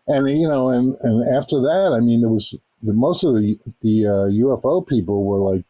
and 0.07 0.29
you 0.29 0.47
know, 0.47 0.69
and 0.69 0.95
and 1.01 1.35
after 1.35 1.59
that, 1.61 1.93
I 1.95 1.99
mean, 1.99 2.23
it 2.23 2.29
was 2.29 2.55
the 2.81 2.93
most 2.93 3.23
of 3.23 3.35
the 3.35 3.59
the 3.81 4.07
uh, 4.07 4.29
UFO 4.29 4.85
people 4.85 5.23
were 5.25 5.39
like 5.39 5.65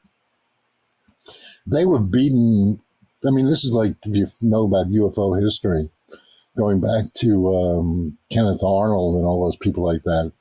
they 1.66 1.86
were 1.86 1.99
beaten. 1.99 2.82
I 3.26 3.30
mean, 3.30 3.47
this 3.47 3.64
is 3.64 3.72
like 3.72 3.95
if 4.04 4.16
you 4.16 4.28
know 4.41 4.66
about 4.66 4.88
UFO 4.88 5.39
history, 5.39 5.89
going 6.58 6.80
back 6.80 7.14
to 7.16 7.56
um, 7.56 8.18
Kenneth 8.32 8.64
Arnold 8.64 9.16
and 9.16 9.26
all 9.26 9.43
those 9.43 9.58
people 9.58 9.84
like 9.84 10.04
that. 10.04 10.32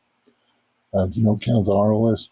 Uh, 0.92 1.06
you 1.12 1.22
know 1.22 1.36
Kenneth 1.36 1.68
Arnold 1.68 2.14
is? 2.14 2.30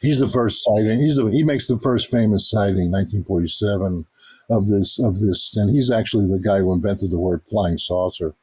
He's 0.00 0.20
the 0.20 0.28
first 0.28 0.62
sighting. 0.62 1.00
He's 1.00 1.16
the, 1.16 1.26
he 1.26 1.42
makes 1.42 1.66
the 1.66 1.78
first 1.78 2.10
famous 2.10 2.50
sighting, 2.50 2.90
1947 2.90 4.06
of 4.50 4.68
this 4.68 4.98
of 4.98 5.20
this, 5.20 5.56
and 5.56 5.70
he's 5.70 5.90
actually 5.90 6.26
the 6.26 6.38
guy 6.38 6.58
who 6.58 6.72
invented 6.72 7.10
the 7.10 7.18
word 7.18 7.42
flying 7.48 7.78
saucer 7.78 8.34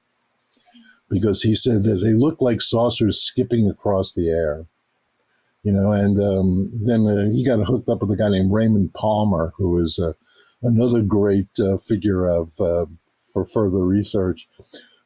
because 1.09 1.41
he 1.41 1.55
said 1.55 1.83
that 1.83 2.01
they 2.03 2.13
look 2.13 2.39
like 2.39 2.61
saucers 2.61 3.21
skipping 3.21 3.69
across 3.69 4.13
the 4.13 4.29
air. 4.29 4.65
You 5.63 5.73
know, 5.73 5.91
and 5.91 6.17
um, 6.21 6.71
then 6.73 7.05
uh, 7.05 7.29
he 7.31 7.43
got 7.43 7.65
hooked 7.65 7.89
up 7.89 8.01
with 8.01 8.11
a 8.11 8.15
guy 8.15 8.29
named 8.29 8.53
Raymond 8.53 8.93
Palmer, 8.93 9.53
who 9.57 9.83
is 9.83 9.99
uh, 9.99 10.13
another 10.61 11.01
great 11.01 11.49
uh, 11.59 11.77
figure 11.77 12.25
of 12.25 12.59
uh, 12.61 12.85
for 13.33 13.45
further 13.45 13.79
research, 13.79 14.47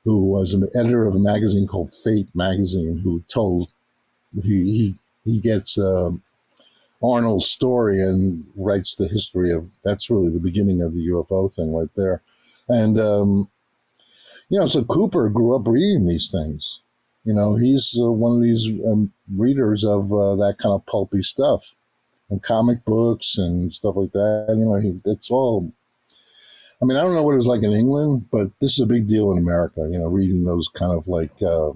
who 0.04 0.24
was 0.24 0.54
an 0.54 0.70
editor 0.76 1.08
of 1.08 1.16
a 1.16 1.20
magazine 1.20 1.68
called 1.68 1.92
Fate 1.92 2.30
magazine, 2.36 3.00
who 3.04 3.24
told 3.28 3.70
he 4.44 4.64
he, 4.64 4.96
he 5.26 5.40
gets 5.40 5.78
um, 5.78 6.22
Arnold's 7.04 7.48
story 7.48 8.02
and 8.02 8.46
writes 8.56 8.96
the 8.96 9.08
history 9.08 9.52
of 9.52 9.70
that's 9.84 10.10
really 10.10 10.32
the 10.32 10.40
beginning 10.40 10.82
of 10.82 10.94
the 10.94 11.08
UFO 11.10 11.54
thing 11.54 11.74
right 11.74 11.90
there. 11.96 12.22
And, 12.70 12.98
um, 12.98 13.50
you 14.48 14.60
know, 14.60 14.68
so 14.68 14.84
Cooper 14.84 15.30
grew 15.30 15.56
up 15.56 15.68
reading 15.68 16.08
these 16.08 16.32
things. 16.32 16.80
You 17.26 17.34
know, 17.34 17.56
he's 17.56 18.00
uh, 18.02 18.12
one 18.12 18.38
of 18.38 18.44
these 18.44 18.68
um, 18.86 19.12
readers 19.34 19.84
of 19.84 20.14
uh, 20.14 20.36
that 20.36 20.58
kind 20.58 20.74
of 20.74 20.86
pulpy 20.86 21.22
stuff 21.22 21.74
and 22.30 22.42
comic 22.42 22.86
books 22.86 23.38
and 23.38 23.74
stuff 23.74 23.96
like 23.96 24.12
that. 24.14 24.48
You 24.50 24.66
know, 24.66 24.76
he, 24.76 25.00
it's 25.06 25.30
all. 25.30 25.72
I 26.82 26.86
mean, 26.86 26.98
I 26.98 27.02
don't 27.02 27.16
know 27.16 27.24
what 27.24 27.34
it 27.34 27.38
was 27.38 27.48
like 27.48 27.64
in 27.64 27.72
England, 27.72 28.28
but 28.30 28.48
this 28.60 28.74
is 28.74 28.82
a 28.82 28.86
big 28.86 29.08
deal 29.08 29.32
in 29.32 29.38
America. 29.38 29.88
You 29.90 30.00
know, 30.00 30.08
reading 30.08 30.46
those 30.46 30.70
kind 30.70 30.92
of 30.92 31.08
like. 31.08 31.42
Uh, 31.42 31.72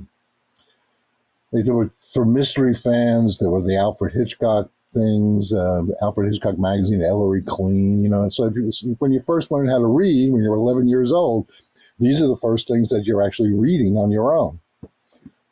there 1.54 1.74
were 1.74 1.92
for 2.14 2.26
mystery 2.26 2.74
fans. 2.74 3.40
There 3.40 3.50
were 3.50 3.62
the 3.62 3.78
Alfred 3.78 4.14
Hitchcock 4.14 4.70
things, 4.98 5.54
uh, 5.54 5.84
Alfred 6.02 6.30
Hitchcock 6.30 6.58
magazine, 6.58 7.04
Ellery 7.04 7.44
Queen, 7.44 8.04
you 8.04 8.10
know. 8.10 8.24
And 8.24 8.34
so 8.34 8.46
if 8.46 8.56
you, 8.56 8.96
when 9.00 9.12
you 9.12 9.22
first 9.26 9.52
learn 9.52 9.68
how 9.68 9.78
to 9.78 9.86
read, 9.86 10.32
when 10.32 10.42
you're 10.44 10.56
11 10.56 10.88
years 10.88 11.12
old, 11.12 11.50
these 12.00 12.22
are 12.22 12.28
the 12.28 12.38
first 12.38 12.68
things 12.68 12.90
that 12.90 13.06
you're 13.06 13.22
actually 13.22 13.54
reading 13.54 13.98
on 13.98 14.12
your 14.12 14.36
own. 14.36 14.60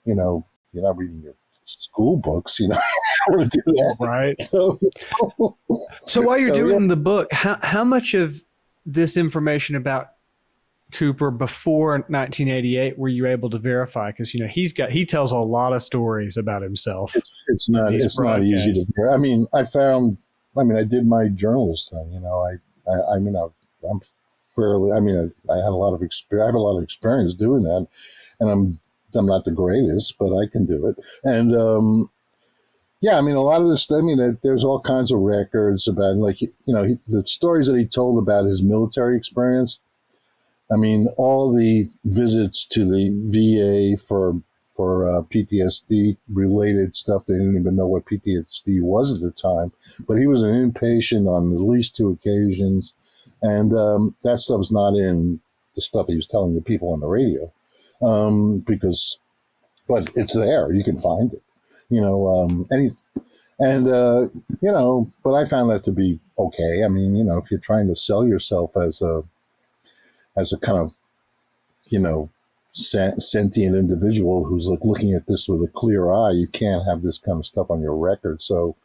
You 0.05 0.15
know, 0.15 0.45
you're 0.73 0.83
not 0.83 0.97
reading 0.97 1.21
your 1.21 1.35
school 1.65 2.17
books, 2.17 2.59
you 2.59 2.67
know, 2.67 2.79
to 3.39 3.45
do 3.45 3.61
that. 3.65 3.95
Right. 3.99 4.39
So, 4.41 4.77
so 6.03 6.21
while 6.21 6.37
you're 6.37 6.49
so, 6.49 6.55
doing 6.55 6.83
yeah. 6.83 6.89
the 6.89 6.95
book, 6.95 7.31
how, 7.31 7.57
how 7.61 7.83
much 7.83 8.13
of 8.13 8.43
this 8.85 9.17
information 9.17 9.75
about 9.75 10.14
Cooper 10.95 11.29
before 11.29 11.91
1988 11.91 12.97
were 12.97 13.09
you 13.09 13.27
able 13.27 13.49
to 13.49 13.59
verify? 13.59 14.11
Because 14.11 14.33
you 14.33 14.39
know 14.39 14.47
he's 14.47 14.71
got 14.71 14.89
he 14.89 15.05
tells 15.05 15.31
a 15.31 15.37
lot 15.37 15.73
of 15.73 15.81
stories 15.81 16.37
about 16.37 16.61
himself. 16.61 17.15
It's, 17.15 17.35
it's 17.47 17.69
not 17.69 17.93
it's 17.93 18.17
not 18.17 18.43
easy 18.43 18.71
to. 18.71 19.09
I 19.11 19.17
mean, 19.17 19.47
I 19.53 19.65
found. 19.65 20.17
I 20.57 20.63
mean, 20.63 20.77
I 20.77 20.83
did 20.83 21.05
my 21.05 21.27
journalist 21.27 21.91
thing. 21.91 22.11
You 22.13 22.21
know, 22.21 22.39
I 22.39 22.91
I, 22.91 23.15
I 23.15 23.19
mean, 23.19 23.35
I, 23.35 23.47
am 23.89 23.99
fairly. 24.55 24.93
I 24.93 25.01
mean, 25.01 25.33
I, 25.49 25.51
I 25.51 25.57
had 25.57 25.65
a 25.65 25.75
lot 25.75 25.93
of 25.93 26.01
experience. 26.01 26.45
I 26.45 26.47
have 26.47 26.55
a 26.55 26.59
lot 26.59 26.77
of 26.77 26.83
experience 26.83 27.35
doing 27.35 27.63
that, 27.63 27.87
and 28.39 28.49
I'm 28.49 28.79
I'm 29.13 29.25
not 29.25 29.43
the 29.43 29.51
greatest, 29.51 30.17
but 30.17 30.35
I 30.35 30.47
can 30.47 30.65
do 30.65 30.87
it. 30.87 30.95
And 31.23 31.53
um, 31.55 32.09
yeah, 33.01 33.17
I 33.17 33.21
mean, 33.21 33.35
a 33.35 33.41
lot 33.41 33.61
of 33.61 33.67
this. 33.67 33.91
I 33.91 33.99
mean, 33.99 34.37
there's 34.43 34.63
all 34.63 34.79
kinds 34.79 35.11
of 35.11 35.19
records 35.19 35.89
about 35.89 36.15
like 36.15 36.41
you 36.41 36.51
know 36.67 36.83
he, 36.83 36.95
the 37.05 37.27
stories 37.27 37.67
that 37.67 37.77
he 37.77 37.85
told 37.85 38.17
about 38.17 38.45
his 38.45 38.63
military 38.63 39.17
experience 39.17 39.79
I 40.71 40.77
mean, 40.77 41.07
all 41.17 41.53
the 41.53 41.89
visits 42.03 42.65
to 42.65 42.85
the 42.85 43.11
VA 43.29 44.01
for 44.01 44.41
for 44.75 45.07
uh, 45.07 45.21
PTSD 45.21 46.17
related 46.31 46.95
stuff. 46.95 47.25
They 47.25 47.35
didn't 47.35 47.57
even 47.57 47.75
know 47.75 47.87
what 47.87 48.05
PTSD 48.05 48.81
was 48.81 49.13
at 49.13 49.21
the 49.21 49.31
time. 49.31 49.71
But 50.05 50.17
he 50.17 50.27
was 50.27 50.43
an 50.43 50.51
inpatient 50.51 51.27
on 51.27 51.53
at 51.53 51.61
least 51.61 51.95
two 51.95 52.09
occasions, 52.09 52.93
and 53.41 53.73
um, 53.73 54.15
that 54.23 54.39
stuff's 54.39 54.71
not 54.71 54.95
in 54.95 55.39
the 55.75 55.81
stuff 55.81 56.07
he 56.07 56.15
was 56.15 56.27
telling 56.27 56.55
the 56.55 56.61
people 56.61 56.91
on 56.91 56.99
the 56.99 57.07
radio, 57.07 57.51
um, 58.01 58.59
because, 58.59 59.19
but 59.87 60.09
it's 60.15 60.35
there. 60.35 60.71
You 60.73 60.83
can 60.83 60.99
find 60.99 61.33
it. 61.33 61.43
You 61.89 62.01
know, 62.01 62.27
um, 62.27 62.67
any. 62.71 62.91
And 63.57 63.87
uh, 63.87 64.27
you 64.61 64.71
know, 64.71 65.09
but 65.23 65.33
I 65.33 65.45
found 65.45 65.71
that 65.71 65.85
to 65.85 65.91
be 65.93 66.19
okay. 66.37 66.83
I 66.83 66.89
mean, 66.89 67.15
you 67.15 67.23
know, 67.23 67.37
if 67.37 67.49
you're 67.49 67.59
trying 67.59 67.87
to 67.87 67.95
sell 67.95 68.27
yourself 68.27 68.75
as 68.75 69.01
a 69.01 69.23
as 70.37 70.53
a 70.53 70.57
kind 70.57 70.77
of, 70.77 70.93
you 71.87 71.99
know, 71.99 72.29
sentient 72.71 73.57
individual 73.57 74.45
who's 74.45 74.67
like 74.67 74.83
looking 74.83 75.13
at 75.13 75.27
this 75.27 75.47
with 75.47 75.61
a 75.61 75.71
clear 75.71 76.11
eye. 76.11 76.31
You 76.31 76.47
can't 76.47 76.85
have 76.85 77.01
this 77.01 77.17
kind 77.17 77.37
of 77.37 77.45
stuff 77.45 77.71
on 77.71 77.81
your 77.81 77.95
record. 77.95 78.43
So 78.43 78.75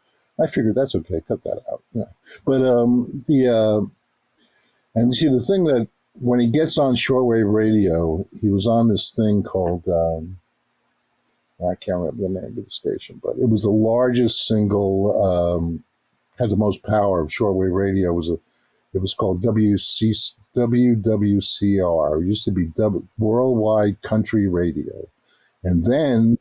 I 0.41 0.47
figured 0.47 0.77
that's 0.77 0.95
okay. 0.95 1.21
Cut 1.27 1.43
that 1.45 1.63
out. 1.71 1.83
Yeah. 1.93 2.05
But 2.45 2.63
um, 2.63 3.23
the 3.27 3.49
uh, 3.49 3.87
and 4.95 5.13
see 5.13 5.29
the 5.29 5.41
thing 5.41 5.65
that 5.65 5.89
when 6.15 6.41
he 6.41 6.47
gets 6.47 6.79
on 6.79 6.95
shortwave 6.95 7.53
radio, 7.53 8.27
he 8.41 8.49
was 8.49 8.67
on 8.67 8.89
this 8.89 9.11
thing 9.11 9.43
called 9.43 9.89
um, 9.89 10.39
I 11.69 11.75
can't 11.75 11.99
remember 11.99 12.23
the 12.23 12.29
name 12.29 12.59
of 12.59 12.65
the 12.65 12.71
station, 12.71 13.21
but 13.23 13.37
it 13.39 13.49
was 13.49 13.63
the 13.63 13.71
largest 13.71 14.47
single 14.47 15.25
um, 15.25 15.85
had 16.39 16.51
the 16.51 16.57
most 16.57 16.83
power 16.83 17.21
of 17.21 17.29
shortwave 17.29 17.75
radio. 17.75 18.11
It 18.11 18.15
was 18.15 18.31
a 18.31 18.39
it 18.93 19.01
was 19.01 19.15
called 19.15 19.43
WC, 19.43 20.35
WWCR. 20.57 22.23
It 22.23 22.27
used 22.27 22.45
to 22.45 22.51
be 22.51 22.67
w, 22.67 23.07
Worldwide 23.19 24.03
Country 24.03 24.49
Radio. 24.49 25.09
And 25.63 25.85
then 25.85 26.39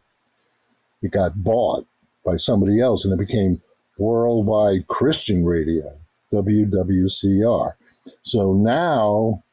it 1.02 1.12
got 1.12 1.44
bought 1.44 1.86
by 2.26 2.38
somebody 2.38 2.80
else 2.82 3.06
and 3.06 3.14
it 3.14 3.26
became 3.26 3.62
Worldwide 3.98 4.88
Christian 4.88 5.46
Radio, 5.46 5.98
WWCR. 6.32 7.74
So 8.22 8.54
now 8.54 9.44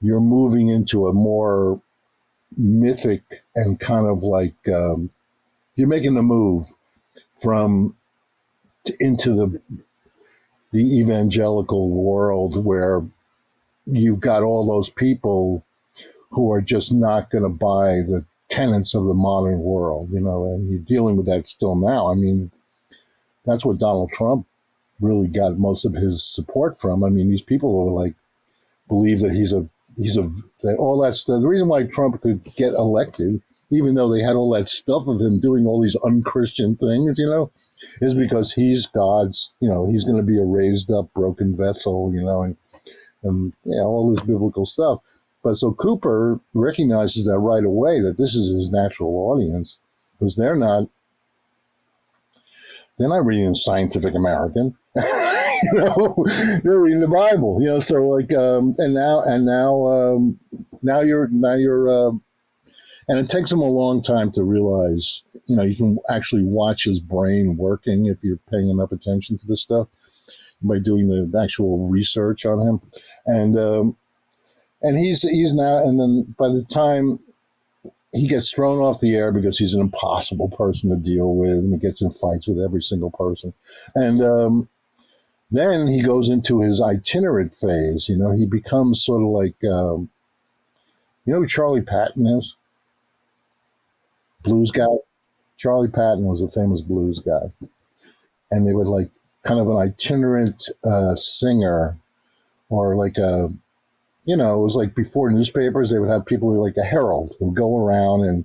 you're 0.00 0.20
moving 0.20 0.68
into 0.68 1.06
a 1.06 1.12
more 1.12 1.80
mythic 2.56 3.22
and 3.54 3.80
kind 3.80 4.06
of 4.06 4.22
like 4.22 4.68
um, 4.68 5.10
you're 5.76 5.88
making 5.88 6.14
the 6.14 6.22
move 6.22 6.74
from 7.40 7.96
into 9.00 9.32
the 9.32 9.60
the 10.72 10.98
evangelical 10.98 11.88
world 11.88 12.64
where 12.64 13.02
you've 13.86 14.20
got 14.20 14.42
all 14.42 14.66
those 14.66 14.90
people 14.90 15.64
who 16.30 16.50
are 16.52 16.60
just 16.60 16.92
not 16.92 17.30
going 17.30 17.44
to 17.44 17.48
buy 17.48 18.02
the 18.06 18.24
tenets 18.48 18.94
of 18.94 19.04
the 19.04 19.14
modern 19.14 19.60
world, 19.60 20.10
you 20.12 20.20
know, 20.20 20.44
and 20.44 20.68
you're 20.70 20.80
dealing 20.80 21.16
with 21.16 21.26
that 21.26 21.48
still 21.48 21.74
now. 21.74 22.10
I 22.10 22.14
mean, 22.14 22.50
that's 23.44 23.64
what 23.64 23.78
Donald 23.78 24.10
Trump 24.10 24.46
really 25.00 25.28
got 25.28 25.58
most 25.58 25.84
of 25.84 25.94
his 25.94 26.22
support 26.22 26.78
from. 26.78 27.04
I 27.04 27.08
mean, 27.08 27.28
these 27.30 27.42
people 27.42 27.88
are 27.88 28.04
like 28.04 28.14
believe 28.88 29.20
that 29.20 29.32
he's 29.32 29.52
a 29.52 29.68
he's 29.96 30.16
a 30.16 30.30
that 30.62 30.76
all 30.78 31.00
that 31.00 31.14
stuff. 31.14 31.40
The 31.40 31.48
reason 31.48 31.68
why 31.68 31.84
Trump 31.84 32.20
could 32.22 32.44
get 32.56 32.72
elected, 32.72 33.42
even 33.70 33.94
though 33.94 34.12
they 34.12 34.22
had 34.22 34.36
all 34.36 34.50
that 34.50 34.68
stuff 34.68 35.06
of 35.06 35.20
him 35.20 35.40
doing 35.40 35.66
all 35.66 35.80
these 35.80 35.96
unchristian 36.04 36.76
things, 36.76 37.18
you 37.18 37.26
know, 37.26 37.50
is 38.00 38.14
because 38.14 38.54
he's 38.54 38.86
God's. 38.86 39.54
You 39.60 39.68
know, 39.68 39.86
he's 39.86 40.04
going 40.04 40.16
to 40.16 40.22
be 40.22 40.38
a 40.38 40.44
raised 40.44 40.90
up, 40.90 41.12
broken 41.14 41.56
vessel. 41.56 42.12
You 42.14 42.22
know, 42.22 42.42
and 42.42 42.56
and 43.24 43.52
you 43.64 43.76
know, 43.76 43.86
all 43.86 44.10
this 44.10 44.22
biblical 44.22 44.64
stuff. 44.64 45.00
But 45.42 45.56
so 45.56 45.72
Cooper 45.72 46.40
recognizes 46.54 47.24
that 47.24 47.38
right 47.38 47.64
away 47.64 48.00
that 48.00 48.16
this 48.16 48.34
is 48.34 48.54
his 48.54 48.70
natural 48.70 49.14
audience 49.14 49.78
because 50.18 50.36
they're 50.36 50.56
not 50.56 50.88
they're 52.98 53.08
not 53.08 53.26
reading 53.26 53.54
Scientific 53.54 54.14
American. 54.14 54.76
you 54.96 55.72
know, 55.74 56.24
they're 56.62 56.78
reading 56.78 57.00
the 57.00 57.08
Bible. 57.08 57.60
You 57.60 57.68
know, 57.68 57.78
so 57.78 57.96
like, 58.08 58.32
um, 58.32 58.74
and 58.78 58.94
now 58.94 59.20
and 59.20 59.44
now, 59.44 59.86
um, 59.86 60.38
now 60.82 61.00
you're 61.00 61.28
now 61.28 61.54
you're, 61.54 61.88
uh, 61.88 62.12
and 63.06 63.18
it 63.18 63.28
takes 63.28 63.52
him 63.52 63.60
a 63.60 63.68
long 63.68 64.00
time 64.00 64.30
to 64.32 64.44
realize. 64.44 65.22
You 65.46 65.56
know, 65.56 65.62
you 65.62 65.76
can 65.76 65.98
actually 66.08 66.44
watch 66.44 66.84
his 66.84 67.00
brain 67.00 67.56
working 67.56 68.06
if 68.06 68.18
you're 68.22 68.38
paying 68.50 68.70
enough 68.70 68.92
attention 68.92 69.36
to 69.38 69.46
this 69.46 69.60
stuff 69.60 69.88
by 70.64 70.78
doing 70.78 71.08
the 71.08 71.40
actual 71.40 71.88
research 71.88 72.44
on 72.46 72.66
him, 72.66 72.80
and 73.26 73.58
um, 73.58 73.96
and 74.82 74.98
he's 74.98 75.22
he's 75.22 75.54
now 75.54 75.78
and 75.78 76.00
then 76.00 76.34
by 76.38 76.48
the 76.48 76.64
time 76.64 77.20
he 78.14 78.28
gets 78.28 78.52
thrown 78.52 78.78
off 78.78 79.00
the 79.00 79.14
air 79.16 79.32
because 79.32 79.58
he's 79.58 79.74
an 79.74 79.80
impossible 79.80 80.48
person 80.48 80.88
to 80.90 80.96
deal 80.96 81.34
with, 81.34 81.50
and 81.50 81.72
he 81.72 81.78
gets 81.78 82.00
in 82.00 82.10
fights 82.12 82.46
with 82.46 82.60
every 82.60 82.80
single 82.80 83.10
person. 83.10 83.52
And 83.94 84.22
um, 84.22 84.68
then 85.50 85.88
he 85.88 86.00
goes 86.00 86.30
into 86.30 86.60
his 86.60 86.80
itinerant 86.80 87.56
phase. 87.56 88.08
You 88.08 88.16
know, 88.16 88.30
he 88.30 88.46
becomes 88.46 89.04
sort 89.04 89.22
of 89.22 89.28
like, 89.28 89.56
um, 89.64 90.10
you 91.24 91.32
know, 91.32 91.40
who 91.40 91.46
Charlie 91.46 91.80
Patton 91.80 92.26
is, 92.26 92.54
blues 94.42 94.70
guy. 94.70 94.86
Charlie 95.56 95.88
Patton 95.88 96.24
was 96.24 96.40
a 96.40 96.48
famous 96.48 96.82
blues 96.82 97.18
guy, 97.18 97.52
and 98.50 98.66
they 98.66 98.72
would 98.72 98.86
like 98.86 99.10
kind 99.44 99.60
of 99.60 99.68
an 99.68 99.76
itinerant 99.76 100.68
uh, 100.84 101.14
singer, 101.14 101.98
or 102.68 102.96
like 102.96 103.18
a 103.18 103.52
you 104.24 104.36
know, 104.36 104.60
it 104.60 104.64
was 104.64 104.76
like 104.76 104.94
before 104.94 105.30
newspapers, 105.30 105.90
they 105.90 105.98
would 105.98 106.10
have 106.10 106.26
people 106.26 106.52
like 106.62 106.76
a 106.76 106.84
herald 106.84 107.36
who 107.38 107.52
go 107.52 107.76
around 107.76 108.24
and, 108.24 108.44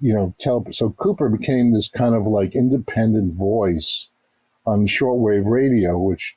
you 0.00 0.14
know, 0.14 0.34
tell. 0.38 0.64
So 0.70 0.90
Cooper 0.90 1.28
became 1.28 1.72
this 1.72 1.88
kind 1.88 2.14
of 2.14 2.26
like 2.26 2.54
independent 2.54 3.34
voice 3.34 4.08
on 4.64 4.86
shortwave 4.86 5.50
radio, 5.50 5.98
which, 5.98 6.36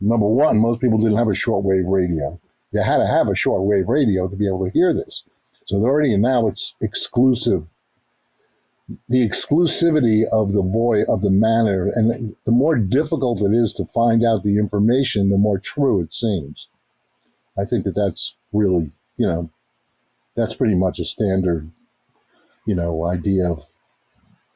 number 0.00 0.26
one, 0.26 0.58
most 0.58 0.80
people 0.80 0.98
didn't 0.98 1.16
have 1.16 1.28
a 1.28 1.30
shortwave 1.30 1.84
radio. 1.86 2.38
You 2.72 2.82
had 2.82 2.98
to 2.98 3.06
have 3.06 3.28
a 3.28 3.32
shortwave 3.32 3.88
radio 3.88 4.28
to 4.28 4.36
be 4.36 4.46
able 4.46 4.66
to 4.66 4.72
hear 4.72 4.92
this. 4.92 5.24
So 5.64 5.76
already 5.76 6.16
now 6.16 6.48
it's 6.48 6.74
exclusive. 6.82 7.66
The 9.08 9.28
exclusivity 9.28 10.22
of 10.32 10.52
the 10.52 10.62
voice 10.62 11.08
of 11.08 11.22
the 11.22 11.30
manner, 11.30 11.90
and 11.94 12.34
the 12.44 12.52
more 12.52 12.76
difficult 12.76 13.40
it 13.40 13.54
is 13.54 13.72
to 13.74 13.84
find 13.84 14.24
out 14.24 14.42
the 14.42 14.58
information, 14.58 15.30
the 15.30 15.38
more 15.38 15.58
true 15.58 16.00
it 16.00 16.12
seems. 16.12 16.68
I 17.58 17.64
think 17.64 17.84
that 17.84 17.94
that's 17.94 18.36
really, 18.52 18.90
you 19.16 19.26
know, 19.26 19.50
that's 20.36 20.54
pretty 20.54 20.74
much 20.74 20.98
a 20.98 21.04
standard, 21.04 21.70
you 22.66 22.74
know, 22.74 23.06
idea 23.06 23.50
of 23.50 23.64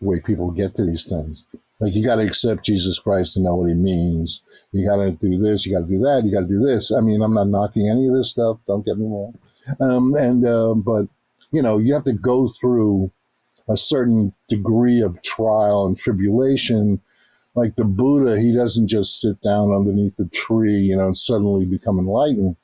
the 0.00 0.08
way 0.08 0.20
people 0.20 0.50
get 0.50 0.74
to 0.76 0.84
these 0.84 1.08
things. 1.08 1.44
Like 1.80 1.94
you 1.94 2.04
got 2.04 2.16
to 2.16 2.22
accept 2.22 2.64
Jesus 2.64 2.98
Christ 2.98 3.34
to 3.34 3.40
know 3.40 3.56
what 3.56 3.68
he 3.68 3.74
means. 3.74 4.40
You 4.72 4.86
got 4.88 4.96
to 4.96 5.10
do 5.10 5.38
this. 5.38 5.66
You 5.66 5.74
got 5.74 5.86
to 5.86 5.92
do 5.92 5.98
that. 6.00 6.22
You 6.24 6.32
got 6.32 6.48
to 6.48 6.48
do 6.48 6.60
this. 6.60 6.92
I 6.92 7.00
mean, 7.00 7.20
I'm 7.20 7.34
not 7.34 7.48
knocking 7.48 7.88
any 7.88 8.08
of 8.08 8.14
this 8.14 8.30
stuff. 8.30 8.58
Don't 8.66 8.86
get 8.86 8.96
me 8.96 9.06
wrong. 9.06 9.38
Um, 9.80 10.14
and 10.14 10.46
uh, 10.46 10.74
but 10.74 11.08
you 11.50 11.62
know, 11.62 11.78
you 11.78 11.94
have 11.94 12.04
to 12.04 12.12
go 12.12 12.48
through 12.48 13.10
a 13.68 13.76
certain 13.76 14.34
degree 14.48 15.00
of 15.00 15.22
trial 15.22 15.86
and 15.86 15.96
tribulation. 15.96 17.00
Like 17.54 17.76
the 17.76 17.84
Buddha, 17.84 18.40
he 18.40 18.52
doesn't 18.52 18.88
just 18.88 19.20
sit 19.20 19.40
down 19.40 19.72
underneath 19.72 20.16
the 20.16 20.26
tree, 20.26 20.74
you 20.74 20.96
know, 20.96 21.06
and 21.06 21.16
suddenly 21.16 21.64
become 21.64 21.98
enlightened 21.98 22.56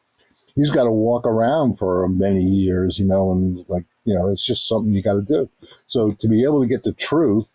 he's 0.55 0.71
got 0.71 0.85
to 0.85 0.91
walk 0.91 1.27
around 1.27 1.79
for 1.79 2.07
many 2.09 2.43
years, 2.43 2.99
you 2.99 3.07
know, 3.07 3.33
and 3.33 3.65
like, 3.69 3.85
you 4.05 4.15
know, 4.15 4.29
it's 4.29 4.45
just 4.45 4.69
something 4.69 4.93
you 4.93 5.03
got 5.03 5.15
to 5.15 5.23
do. 5.23 5.49
So 5.87 6.13
to 6.13 6.29
be 6.29 6.45
able 6.45 6.61
to 6.61 6.67
get 6.67 6.83
the 6.83 6.93
truth 6.93 7.51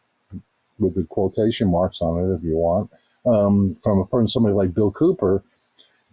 with 0.80 0.96
the 0.96 1.04
quotation 1.04 1.70
marks 1.70 2.02
on 2.02 2.24
it, 2.24 2.36
if 2.36 2.43
you 2.43 2.58
want, 2.58 2.91
um, 3.26 3.78
from 3.84 4.00
a 4.00 4.06
person, 4.06 4.28
somebody 4.28 4.56
like 4.56 4.74
Bill 4.74 4.91
Cooper, 4.91 5.43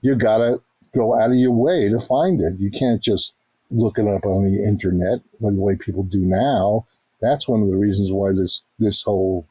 you 0.00 0.14
got 0.14 0.38
to 0.38 0.60
go 0.94 1.18
out 1.18 1.30
of 1.30 1.36
your 1.36 1.52
way 1.52 1.88
to 1.88 1.98
find 1.98 2.40
it. 2.40 2.58
You 2.58 2.70
can't 2.70 3.02
just 3.02 3.34
look 3.70 3.98
it 3.98 4.06
up 4.06 4.26
on 4.26 4.44
the 4.44 4.64
internet 4.66 5.20
the 5.40 5.52
way 5.60 5.76
people 5.76 6.02
do 6.02 6.20
now. 6.20 6.86
That's 7.22 7.48
one 7.48 7.62
of 7.62 7.68
the 7.68 7.76
reasons 7.76 8.12
why 8.12 8.32
this 8.32 8.62
this 8.78 9.04
whole 9.04 9.46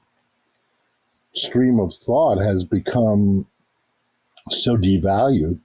stream 1.33 1.79
of 1.79 1.93
thought 1.93 2.37
has 2.37 2.63
become 2.63 3.47
so 4.49 4.75
devalued 4.75 5.59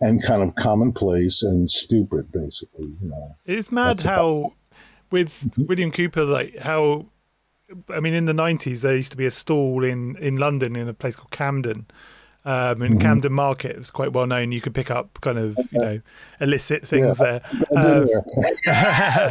and 0.00 0.22
kind 0.22 0.42
of 0.42 0.56
commonplace 0.56 1.42
and 1.42 1.70
stupid, 1.70 2.32
basically. 2.32 2.86
You 3.00 3.08
know, 3.08 3.36
it's 3.46 3.70
mad 3.70 3.98
That's 3.98 4.06
how 4.06 4.28
about- 4.28 4.52
with 5.10 5.50
William 5.56 5.92
Cooper, 5.92 6.24
like 6.24 6.56
how 6.58 7.06
I 7.88 8.00
mean, 8.00 8.14
in 8.14 8.26
the 8.26 8.34
nineties, 8.34 8.82
there 8.82 8.96
used 8.96 9.12
to 9.12 9.16
be 9.16 9.26
a 9.26 9.30
stall 9.30 9.84
in 9.84 10.16
in 10.16 10.36
London 10.36 10.76
in 10.76 10.88
a 10.88 10.94
place 10.94 11.16
called 11.16 11.30
Camden. 11.30 11.86
Um, 12.44 12.82
in 12.82 12.94
mm-hmm. 12.94 13.00
Camden 13.00 13.32
Market, 13.32 13.70
it 13.70 13.78
was 13.78 13.92
quite 13.92 14.12
well 14.12 14.26
known. 14.26 14.50
You 14.50 14.60
could 14.60 14.74
pick 14.74 14.90
up 14.90 15.20
kind 15.20 15.38
of, 15.38 15.56
you 15.70 15.78
know, 15.78 16.00
illicit 16.40 16.84
things 16.84 17.20
yeah. 17.20 17.38
there. 17.72 18.04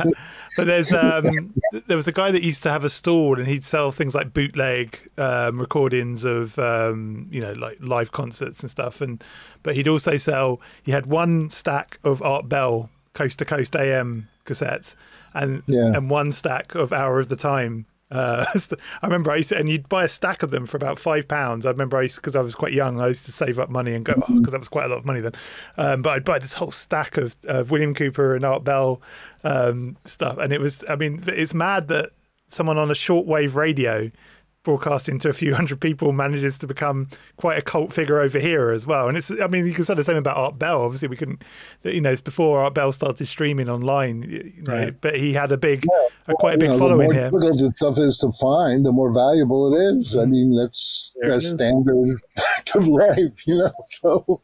Um, 0.06 0.14
but 0.56 0.68
there's 0.68 0.92
um, 0.94 1.30
there 1.88 1.98
was 1.98 2.08
a 2.08 2.12
guy 2.12 2.32
that 2.32 2.44
used 2.44 2.64
to 2.64 2.70
have 2.70 2.84
a 2.84 2.90
stall 2.90 3.38
and 3.38 3.48
he'd 3.48 3.64
sell 3.64 3.92
things 3.92 4.16
like 4.16 4.34
bootleg 4.34 5.00
um, 5.18 5.60
recordings 5.60 6.24
of 6.24 6.58
um, 6.60 7.28
you 7.32 7.42
know 7.42 7.54
like 7.54 7.78
live 7.80 8.12
concerts 8.12 8.62
and 8.62 8.70
stuff 8.70 9.02
and 9.02 9.24
but 9.64 9.76
he'd 9.76 9.88
also 9.88 10.18
sell 10.18 10.60
he 10.84 10.92
had 10.92 11.06
one 11.06 11.50
stack 11.50 12.00
of 12.04 12.22
Art 12.22 12.50
Bell 12.50 12.90
coast 13.14 13.40
to 13.40 13.46
coast 13.46 13.76
AM 13.76 14.28
cassettes 14.46 14.96
and 15.34 15.64
yeah. 15.68 15.92
and 15.96 16.10
one 16.10 16.32
stack 16.32 16.76
of 16.76 16.92
Hour 16.92 17.20
of 17.20 17.30
the 17.30 17.36
Time 17.36 17.86
uh, 18.12 18.46
I 19.02 19.08
remember 19.08 19.32
I 19.32 19.38
used 19.38 19.50
to, 19.50 19.58
and 19.58 19.70
you'd 19.70 19.90
buy 19.90 20.04
a 20.04 20.08
stack 20.08 20.44
of 20.44 20.52
them 20.52 20.66
for 20.66 20.78
about 20.78 21.00
five 21.00 21.28
pounds. 21.28 21.66
I 21.66 21.72
remember 21.72 21.98
I 21.98 22.04
used 22.04 22.18
because 22.18 22.36
I 22.36 22.42
was 22.42 22.56
quite 22.56 22.74
young. 22.74 23.00
I 23.00 23.08
used 23.08 23.26
to 23.26 23.32
save 23.32 23.58
up 23.58 23.70
money 23.70 23.94
and 23.94 24.06
go 24.06 24.14
because 24.14 24.48
oh, 24.48 24.52
that 24.52 24.60
was 24.60 24.68
quite 24.68 24.86
a 24.86 24.90
lot 24.90 25.00
of 25.00 25.06
money 25.06 25.22
then. 25.22 25.34
Um, 25.78 26.02
but 26.02 26.12
I'd 26.12 26.26
buy 26.26 26.40
this 26.40 26.54
whole 26.54 26.72
stack 26.72 27.18
of 27.18 27.36
uh, 27.48 27.64
William 27.70 27.94
Cooper 27.94 28.36
and 28.36 28.44
Art 28.44 28.64
Bell 28.64 29.02
um, 29.44 29.98
stuff, 30.04 30.38
and 30.38 30.52
it 30.52 30.60
was. 30.60 30.84
I 30.90 30.96
mean, 30.96 31.24
it's 31.28 31.54
mad 31.54 31.88
that 31.88 32.12
someone 32.48 32.78
on 32.78 32.92
a 32.92 32.96
shortwave 32.96 33.56
radio 33.56 34.12
broadcasting 34.64 35.18
to 35.20 35.30
a 35.30 35.34
few 35.34 35.56
hundred 35.56 35.82
people 35.82 36.12
manages 36.12 36.58
to 36.60 36.68
become 36.68 37.08
quite 37.38 37.58
a 37.58 37.62
cult 37.62 37.92
figure 37.94 38.20
over 38.20 38.40
here 38.40 38.70
as 38.70 38.86
well. 38.86 39.08
And 39.08 39.18
it's, 39.18 39.32
I 39.32 39.48
mean, 39.48 39.66
you 39.66 39.74
can 39.74 39.86
say 39.86 39.96
the 39.96 40.04
same 40.04 40.18
about 40.18 40.38
Art 40.38 40.60
Bell. 40.60 40.84
Obviously, 40.84 41.08
we 41.08 41.16
couldn't, 41.16 41.44
you 41.84 42.02
know, 42.02 42.12
it's 42.12 42.22
before 42.22 42.60
Art 42.60 42.74
Bell 42.74 42.92
started 42.92 43.26
streaming 43.26 43.70
online, 43.70 44.24
you 44.24 44.64
know, 44.64 44.74
right. 44.74 45.02
but 45.02 45.16
he 45.18 45.34
had 45.34 45.52
a 45.52 45.58
big, 45.58 45.86
yeah. 45.90 46.08
a, 46.28 46.34
quite 46.36 46.56
a 46.56 46.58
big 46.58 46.70
know, 46.70 46.78
following 46.78 47.10
the 47.10 47.16
here. 47.16 47.32
Because 47.32 47.58
the 47.58 47.72
stuff 47.76 47.98
is 47.98 48.18
to 48.20 48.32
find, 48.40 48.86
the 48.86 48.92
more 48.92 49.12
valuable 49.12 49.74
it 49.74 49.80
is. 49.80 50.16
I 50.16 50.22
mm-hmm. 50.22 50.32
mean, 50.32 50.56
that's 50.56 51.16
a 51.24 51.42
standard 51.42 52.20
fact 52.36 52.76
of 52.76 52.88
life, 52.88 53.48
you 53.48 53.58
know. 53.58 53.72
So, 53.88 54.42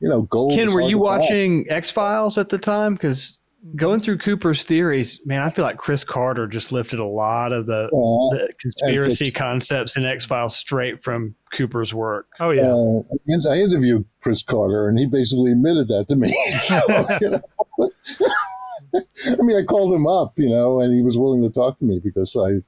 you 0.00 0.08
know, 0.08 0.22
gold. 0.22 0.54
Ken, 0.54 0.72
were 0.72 0.80
you 0.80 0.98
watching 0.98 1.66
X 1.68 1.90
Files 1.90 2.38
at 2.38 2.48
the 2.48 2.58
time? 2.58 2.94
Because 2.94 3.38
going 3.76 4.00
through 4.00 4.18
Cooper's 4.18 4.62
theories, 4.62 5.20
man, 5.24 5.42
I 5.42 5.50
feel 5.50 5.64
like 5.64 5.76
Chris 5.76 6.04
Carter 6.04 6.46
just 6.46 6.72
lifted 6.72 6.98
a 6.98 7.04
lot 7.04 7.52
of 7.52 7.66
the, 7.66 7.84
uh, 7.84 7.88
the 7.90 8.48
conspiracy 8.58 9.26
just, 9.26 9.36
concepts 9.36 9.96
in 9.96 10.04
X 10.04 10.24
Files 10.24 10.56
straight 10.56 11.02
from 11.02 11.34
Cooper's 11.52 11.92
work. 11.92 12.28
Oh 12.40 12.50
yeah, 12.50 12.72
uh, 12.72 13.50
I 13.50 13.58
interviewed 13.58 14.06
Chris 14.22 14.42
Carter, 14.42 14.88
and 14.88 14.98
he 14.98 15.06
basically 15.06 15.52
admitted 15.52 15.88
that 15.88 16.08
to 16.08 16.16
me. 16.16 16.34
so, 16.60 16.80
I 19.38 19.42
mean, 19.42 19.56
I 19.56 19.64
called 19.64 19.92
him 19.92 20.06
up, 20.06 20.38
you 20.38 20.48
know, 20.48 20.80
and 20.80 20.94
he 20.94 21.02
was 21.02 21.18
willing 21.18 21.42
to 21.42 21.50
talk 21.50 21.78
to 21.78 21.84
me 21.84 22.00
because 22.02 22.36
I 22.36 22.62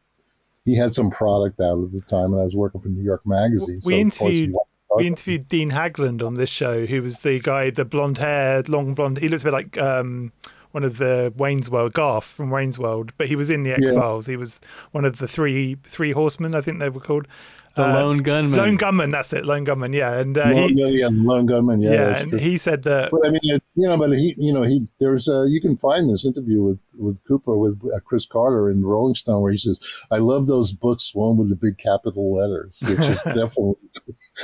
he 0.64 0.76
had 0.76 0.94
some 0.94 1.10
product 1.10 1.60
out 1.60 1.82
at 1.82 1.92
the 1.92 2.02
time, 2.02 2.32
and 2.32 2.40
I 2.40 2.44
was 2.44 2.54
working 2.54 2.80
for 2.80 2.88
New 2.88 3.02
York 3.02 3.26
Magazine. 3.26 3.80
We 3.84 3.94
so 3.94 3.98
interviewed 3.98 4.54
we 4.94 5.06
interviewed 5.06 5.48
Dean 5.48 5.70
Haglund 5.70 6.24
on 6.24 6.34
this 6.34 6.50
show, 6.50 6.84
who 6.84 7.02
was 7.02 7.20
the 7.20 7.40
guy, 7.40 7.70
the 7.70 7.86
blonde 7.86 8.18
hair, 8.18 8.62
long 8.68 8.94
blonde. 8.94 9.18
He 9.18 9.28
looks 9.28 9.42
a 9.42 9.46
bit 9.46 9.52
like 9.52 9.78
um, 9.78 10.32
one 10.72 10.84
of 10.84 10.98
the 10.98 11.32
Wayne's 11.36 11.70
World, 11.70 11.92
Garth 11.92 12.24
from 12.24 12.50
Wayne's 12.50 12.78
World, 12.78 13.12
but 13.16 13.28
he 13.28 13.36
was 13.36 13.48
in 13.48 13.62
the 13.62 13.72
X 13.72 13.92
Files. 13.92 14.26
Yeah. 14.26 14.32
He 14.32 14.36
was 14.36 14.60
one 14.90 15.04
of 15.04 15.18
the 15.18 15.28
three 15.28 15.76
three 15.84 16.12
horsemen, 16.12 16.54
I 16.54 16.60
think 16.60 16.80
they 16.80 16.88
were 16.88 17.00
called. 17.00 17.28
The 17.74 17.86
uh, 17.86 17.94
lone 17.94 18.18
gunman. 18.18 18.58
Lone 18.58 18.76
gunman, 18.76 19.10
that's 19.10 19.32
it. 19.32 19.46
Lone 19.46 19.64
gunman, 19.64 19.92
yeah. 19.94 20.18
And 20.18 20.36
uh, 20.36 20.50
lone, 20.50 20.76
he, 20.76 21.00
yeah, 21.00 21.08
lone 21.10 21.46
gunman, 21.46 21.80
yeah. 21.80 21.92
Yeah, 21.92 22.16
and 22.18 22.38
he 22.38 22.58
said 22.58 22.82
that. 22.82 23.10
But 23.10 23.26
I 23.26 23.30
mean, 23.30 23.40
you 23.42 23.60
know, 23.88 23.96
but 23.96 24.10
he, 24.12 24.34
you 24.36 24.52
know, 24.52 24.62
he 24.62 24.88
there's 25.00 25.28
uh, 25.28 25.44
you 25.44 25.60
can 25.60 25.76
find 25.76 26.10
this 26.10 26.26
interview 26.26 26.62
with 26.62 26.80
with 26.94 27.18
Cooper 27.26 27.56
with 27.56 27.80
uh, 27.84 28.00
Chris 28.00 28.26
Carter 28.26 28.70
in 28.70 28.84
Rolling 28.84 29.14
Stone 29.14 29.40
where 29.40 29.52
he 29.52 29.58
says, 29.58 29.80
"I 30.10 30.18
love 30.18 30.46
those 30.46 30.72
books, 30.72 31.14
one 31.14 31.38
with 31.38 31.48
the 31.48 31.56
big 31.56 31.78
capital 31.78 32.36
letters," 32.36 32.82
which 32.86 32.98
is 32.98 33.22
definitely 33.24 33.76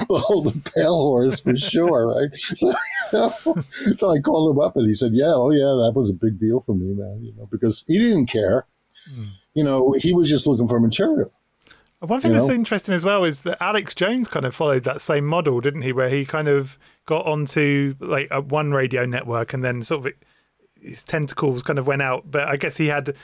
behold 0.07 0.47
the 0.47 0.71
pale 0.71 0.97
horse 0.97 1.41
for 1.41 1.55
sure, 1.55 2.15
right? 2.15 2.31
So, 2.35 2.69
you 2.69 2.75
know, 3.13 3.65
so 3.97 4.11
I 4.11 4.21
called 4.21 4.57
him 4.57 4.61
up 4.61 4.77
and 4.77 4.87
he 4.87 4.95
said, 4.95 5.13
"Yeah, 5.13 5.35
oh 5.35 5.51
yeah, 5.51 5.85
that 5.85 5.93
was 5.95 6.09
a 6.09 6.15
big 6.15 6.41
deal 6.41 6.61
for 6.61 6.75
me, 6.75 6.95
man. 6.95 7.21
You 7.23 7.35
know, 7.37 7.47
because 7.51 7.85
he 7.87 7.99
didn't 7.99 8.27
care. 8.27 8.67
You 9.55 9.65
know, 9.65 9.95
he 9.97 10.13
was 10.13 10.29
just 10.29 10.47
looking 10.47 10.69
for 10.69 10.79
material. 10.79 11.33
One 12.01 12.21
thing 12.21 12.31
You 12.31 12.39
that's 12.39 12.49
interesting 12.49 12.95
as 12.95 13.05
well 13.05 13.25
is 13.25 13.43
that 13.43 13.61
Alex 13.61 13.93
Jones 13.95 14.29
kind 14.29 14.47
of 14.47 14.55
followed 14.55 14.85
that 14.85 15.01
same 15.01 15.27
model, 15.27 15.61
didn't 15.61 15.83
he? 15.83 15.93
Where 15.93 16.09
he 16.09 16.25
kind 16.25 16.47
of 16.47 16.79
got 17.07 17.27
onto 17.27 17.97
like 17.99 18.29
a 18.31 18.41
one 18.41 18.73
radio 18.73 19.05
network 19.05 19.53
and 19.53 19.65
then 19.65 19.83
sort 19.83 20.07
of 20.07 20.13
his 20.81 21.03
tentacles 21.03 21.65
kind 21.65 21.79
of 21.79 21.89
went 21.89 22.03
out. 22.03 22.31
But 22.31 22.47
I 22.47 22.57
guess 22.57 22.77
he 22.77 22.87
had 22.87 23.17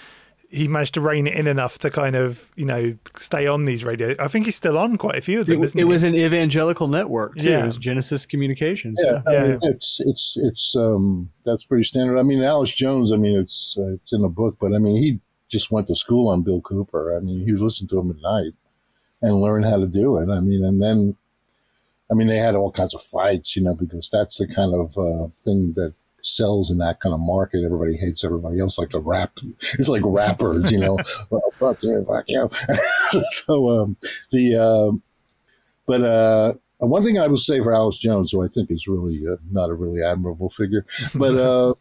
he 0.50 0.66
managed 0.66 0.94
to 0.94 1.00
rein 1.00 1.26
it 1.28 1.34
in 1.34 1.46
enough 1.46 1.78
to 1.78 1.90
kind 1.90 2.16
of 2.16 2.50
you 2.56 2.64
know 2.64 2.96
stay 3.16 3.46
on 3.46 3.64
these 3.64 3.84
radio. 3.84 4.16
I 4.18 4.26
think 4.26 4.46
he's 4.46 4.56
still 4.56 4.76
on 4.76 4.98
quite 4.98 5.16
a 5.18 5.20
few 5.20 5.40
of 5.40 5.46
them. 5.46 5.60
It, 5.62 5.64
isn't 5.66 5.78
it 5.78 5.82
he? 5.82 5.88
was 5.88 6.02
an 6.02 6.16
evangelical 6.16 6.88
network 6.88 7.36
too. 7.38 7.50
Yeah. 7.50 7.62
It 7.64 7.66
was 7.68 7.76
Genesis 7.76 8.26
Communications. 8.26 8.98
Yeah, 9.00 9.22
I 9.28 9.32
Yeah. 9.34 9.42
mean, 9.48 9.58
it's 9.62 10.00
it's 10.04 10.36
it's 10.36 10.74
um 10.74 11.30
that's 11.44 11.64
pretty 11.64 11.84
standard. 11.84 12.18
I 12.18 12.24
mean, 12.24 12.42
Alex 12.42 12.74
Jones. 12.74 13.12
I 13.12 13.18
mean, 13.18 13.38
it's 13.38 13.76
uh, 13.78 13.94
it's 13.94 14.12
in 14.12 14.22
the 14.22 14.28
book, 14.28 14.56
but 14.60 14.74
I 14.74 14.78
mean, 14.78 14.96
he 14.96 15.20
just 15.48 15.70
went 15.70 15.86
to 15.86 15.94
school 15.94 16.28
on 16.28 16.42
Bill 16.42 16.60
Cooper. 16.60 17.16
I 17.16 17.20
mean, 17.20 17.44
he 17.44 17.52
was 17.52 17.62
listening 17.62 17.88
to 17.90 18.00
him 18.00 18.10
at 18.10 18.16
night 18.20 18.52
and 19.24 19.40
learn 19.40 19.62
how 19.62 19.78
to 19.78 19.86
do 19.86 20.18
it. 20.18 20.28
I 20.30 20.40
mean, 20.40 20.64
and 20.64 20.82
then, 20.82 21.16
I 22.10 22.14
mean, 22.14 22.28
they 22.28 22.36
had 22.36 22.54
all 22.54 22.70
kinds 22.70 22.94
of 22.94 23.02
fights, 23.02 23.56
you 23.56 23.62
know, 23.62 23.74
because 23.74 24.10
that's 24.10 24.38
the 24.38 24.46
kind 24.46 24.74
of 24.74 24.98
uh, 24.98 25.28
thing 25.40 25.72
that 25.76 25.94
sells 26.22 26.70
in 26.70 26.78
that 26.78 27.00
kind 27.00 27.14
of 27.14 27.20
market. 27.20 27.64
Everybody 27.64 27.96
hates 27.96 28.24
everybody 28.24 28.60
else, 28.60 28.78
like 28.78 28.90
the 28.90 29.00
rap. 29.00 29.38
It's 29.78 29.88
like 29.88 30.02
rappers, 30.04 30.70
you 30.70 30.78
know. 30.78 30.98
well, 31.30 31.52
fuck 31.58 31.82
you, 31.82 32.04
fuck 32.06 32.24
you. 32.28 32.50
so 33.30 33.70
um, 33.70 33.96
the, 34.30 34.56
um 34.56 35.02
but 35.86 36.02
uh, 36.02 36.54
one 36.78 37.04
thing 37.04 37.18
I 37.18 37.26
will 37.26 37.38
say 37.38 37.60
for 37.60 37.74
Alex 37.74 37.98
Jones, 37.98 38.32
who 38.32 38.42
I 38.42 38.48
think 38.48 38.70
is 38.70 38.86
really 38.86 39.22
uh, 39.26 39.36
not 39.50 39.70
a 39.70 39.74
really 39.74 40.02
admirable 40.02 40.48
figure, 40.50 40.86
but 41.14 41.34
uh, 41.34 41.74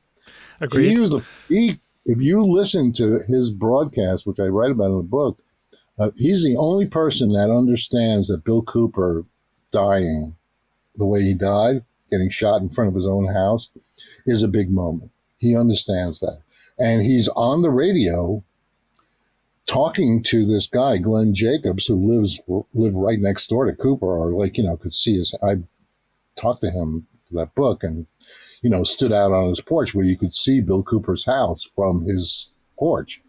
he 0.71 0.97
was 0.97 1.13
a 1.13 1.21
he. 1.47 1.79
If 2.05 2.19
you 2.19 2.43
listen 2.43 2.91
to 2.93 3.19
his 3.29 3.49
broadcast, 3.49 4.27
which 4.27 4.39
I 4.39 4.47
write 4.47 4.71
about 4.71 4.91
in 4.91 4.97
the 4.97 5.03
book, 5.03 5.39
uh, 5.99 6.11
he's 6.15 6.43
the 6.43 6.57
only 6.57 6.85
person 6.85 7.29
that 7.29 7.51
understands 7.51 8.27
that 8.27 8.43
Bill 8.43 8.61
Cooper 8.61 9.25
dying 9.71 10.35
the 10.95 11.05
way 11.05 11.21
he 11.21 11.33
died, 11.33 11.83
getting 12.09 12.29
shot 12.29 12.61
in 12.61 12.69
front 12.69 12.89
of 12.89 12.95
his 12.95 13.07
own 13.07 13.33
house, 13.33 13.69
is 14.25 14.43
a 14.43 14.47
big 14.47 14.71
moment. 14.71 15.11
He 15.37 15.55
understands 15.55 16.19
that, 16.21 16.41
and 16.79 17.01
he's 17.01 17.27
on 17.29 17.61
the 17.61 17.71
radio 17.71 18.43
talking 19.65 20.21
to 20.23 20.45
this 20.45 20.67
guy, 20.67 20.97
Glenn 20.97 21.33
Jacobs, 21.33 21.87
who 21.87 21.95
lives 21.95 22.41
lived 22.73 22.95
right 22.95 23.19
next 23.19 23.47
door 23.47 23.65
to 23.65 23.73
Cooper, 23.73 24.05
or 24.05 24.31
like 24.31 24.57
you 24.57 24.63
know 24.63 24.77
could 24.77 24.93
see 24.93 25.17
his. 25.17 25.35
I 25.43 25.57
talked 26.35 26.61
to 26.61 26.71
him 26.71 27.07
for 27.27 27.35
that 27.35 27.55
book, 27.55 27.83
and 27.83 28.07
you 28.61 28.69
know 28.69 28.83
stood 28.83 29.11
out 29.11 29.31
on 29.31 29.47
his 29.49 29.61
porch 29.61 29.93
where 29.93 30.05
you 30.05 30.17
could 30.17 30.33
see 30.33 30.61
Bill 30.61 30.83
Cooper's 30.83 31.25
house 31.25 31.63
from 31.75 32.05
his 32.05 32.49
porch. 32.77 33.21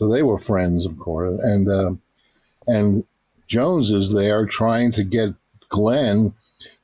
So 0.00 0.08
they 0.08 0.22
were 0.22 0.38
friends, 0.38 0.86
of 0.86 0.98
course, 0.98 1.38
and 1.42 1.68
uh, 1.68 1.92
and 2.66 3.04
Jones 3.46 3.90
is 3.90 4.14
there 4.14 4.46
trying 4.46 4.92
to 4.92 5.04
get 5.04 5.34
Glenn 5.68 6.32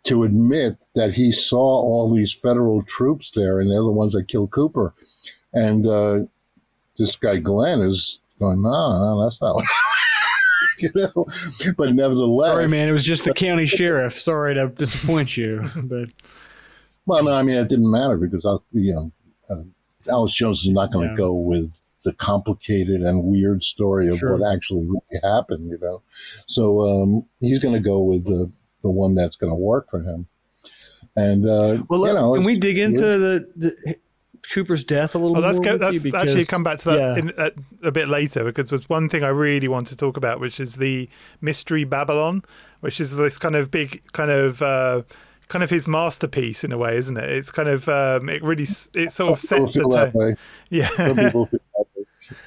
to 0.05 0.23
admit 0.23 0.77
that 0.95 1.15
he 1.15 1.33
saw 1.33 1.57
all 1.59 2.15
these 2.15 2.35
federal 2.35 2.83
troops 2.83 3.31
there, 3.31 3.59
and 3.59 3.71
they're 3.71 3.79
the 3.81 3.91
ones 3.91 4.13
that 4.13 4.29
killed 4.29 4.51
Cooper. 4.51 4.93
And 5.55 5.87
uh, 5.87 6.27
this 6.99 7.17
guy 7.17 7.39
Glenn 7.39 7.81
is 7.81 8.21
going, 8.39 8.61
no, 8.61 8.71
no, 8.71 9.25
that's 9.25 9.41
not. 9.41 9.55
What 9.55 9.65
you 10.81 10.91
know, 10.95 11.27
but 11.79 11.95
nevertheless, 11.95 12.51
Sorry, 12.53 12.69
man. 12.69 12.87
It 12.87 12.93
was 12.93 13.05
just 13.05 13.25
the 13.25 13.33
county 13.33 13.65
sheriff. 13.65 14.19
Sorry 14.21 14.53
to 14.57 14.69
disappoint 14.69 15.39
you, 15.39 15.71
but 15.75 16.11
Well, 17.07 17.25
no, 17.25 17.33
I 17.33 17.41
mean, 17.41 17.57
it 17.57 17.69
didn't 17.69 17.91
matter 17.91 18.19
because 18.19 18.45
I'll, 18.45 18.63
you 18.73 18.93
know, 18.93 19.13
uh, 19.49 19.63
Alex 20.13 20.35
Jones 20.35 20.65
is 20.65 20.71
not 20.71 20.93
going 20.93 21.07
to 21.07 21.13
Yeah. 21.15 21.17
go 21.17 21.33
with 21.33 21.73
the 22.07 22.15
complicated 22.15 23.03
and 23.03 23.23
weird 23.25 23.63
story 23.63 24.09
of 24.09 24.19
Sure. 24.19 24.37
what 24.39 24.51
actually 24.51 24.85
really 24.87 25.21
happened, 25.23 25.69
you 25.69 25.79
know. 25.83 26.01
So 26.47 26.81
um, 26.81 27.27
he's 27.41 27.59
going 27.59 27.75
to 27.75 27.81
go 27.81 28.01
with 28.01 28.25
the 28.25 28.51
the 28.83 28.91
one 28.91 29.15
that's 29.15 29.37
going 29.37 29.51
to 29.51 29.57
work 29.57 29.91
for 29.91 30.01
him. 30.01 30.27
And 31.15 31.45
uh, 31.47 31.83
well, 31.89 32.07
you 32.07 32.15
know, 32.15 32.35
can 32.35 32.45
we 32.45 32.59
dig 32.59 32.79
into 32.79 33.01
the, 33.03 33.51
the 33.57 33.97
Cooper's 34.53 34.85
death 34.85 35.15
a 35.15 35.19
little 35.19 35.37
Oh, 35.37 35.41
let's 35.41 35.59
more? 35.59 35.65
go. 35.79 35.89
with 35.89 36.05
Let's 36.05 36.15
actually 36.15 36.45
come 36.45 36.63
back 36.63 36.79
to 36.79 36.91
that 36.91 36.99
yeah. 36.99 37.17
in, 37.17 37.33
uh, 37.37 37.51
a 37.83 37.91
bit 37.91 38.07
later 38.09 38.45
because 38.45 38.69
there's 38.69 38.89
one 38.89 39.09
thing 39.09 39.25
I 39.25 39.29
really 39.29 39.67
want 39.69 39.89
to 39.89 39.97
talk 39.97 40.17
about, 40.17 40.41
which 40.41 40.61
is 40.61 40.75
the 40.77 41.09
mystery 41.41 41.85
Babylon, 41.85 42.45
which 42.81 43.01
is 43.01 43.17
this 43.17 43.39
kind 43.39 43.57
of 43.57 43.71
big 43.71 44.03
kind 44.13 44.31
of. 44.31 44.63
Uh, 44.63 45.03
Kind 45.49 45.63
of 45.63 45.71
his 45.71 45.87
masterpiece 45.87 46.65
in 46.65 46.73
a 46.73 46.77
way, 46.77 46.97
isn't 46.97 47.17
it? 47.17 47.31
It's 47.31 47.53
kind 47.53 47.69
of 47.69 47.89
um, 47.89 48.29
it 48.29 48.43
really 48.43 48.65
s- 48.65 48.89
it 48.95 49.13
sort 49.13 49.31
of 49.31 49.39
Some 49.39 49.71
set 49.71 49.81
the 49.85 50.11
tone. 50.13 50.37
Yeah, 50.71 50.89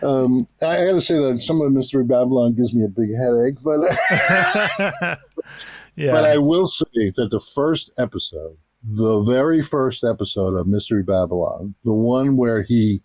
Um, 0.02 0.48
I 0.62 0.86
got 0.86 0.94
to 0.94 1.02
say 1.02 1.16
that 1.16 1.42
some 1.42 1.62
of 1.62 1.72
Mystery 1.72 2.04
Babylon 2.04 2.54
gives 2.56 2.74
me 2.74 2.84
a 2.84 2.88
big 2.88 3.16
headache, 3.16 3.56
but 3.64 3.82
yeah. 5.96 6.12
But 6.12 6.26
I 6.26 6.38
will 6.38 6.66
say 6.66 7.12
that 7.16 7.30
the 7.32 7.40
first 7.40 7.92
episode, 7.98 8.58
the 8.84 9.22
very 9.22 9.62
first 9.62 10.04
episode 10.04 10.56
of 10.56 10.68
Mystery 10.68 11.04
Babylon, 11.04 11.76
the 11.84 11.94
one 11.94 12.38
where 12.38 12.64
he 12.64 13.02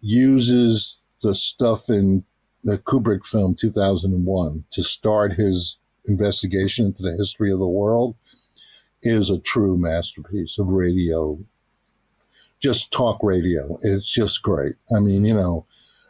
uses 0.00 1.04
the 1.22 1.34
stuff 1.34 1.88
in 1.88 2.24
the 2.64 2.78
Kubrick 2.78 3.24
film 3.24 3.54
2001 3.54 4.64
to 4.70 4.82
start 4.82 5.34
his 5.34 5.78
investigation 6.04 6.86
into 6.86 7.02
the 7.02 7.16
history 7.16 7.52
of 7.52 7.58
the 7.58 7.66
world, 7.66 8.16
is 9.02 9.30
a 9.30 9.38
true 9.38 9.76
masterpiece 9.76 10.58
of 10.58 10.68
radio. 10.68 11.38
Just 12.66 12.90
talk 12.90 13.22
radio. 13.22 13.78
It's 13.82 14.12
just 14.12 14.42
great. 14.42 14.74
I 14.92 14.98
mean, 14.98 15.24
you 15.24 15.34
know, 15.34 15.66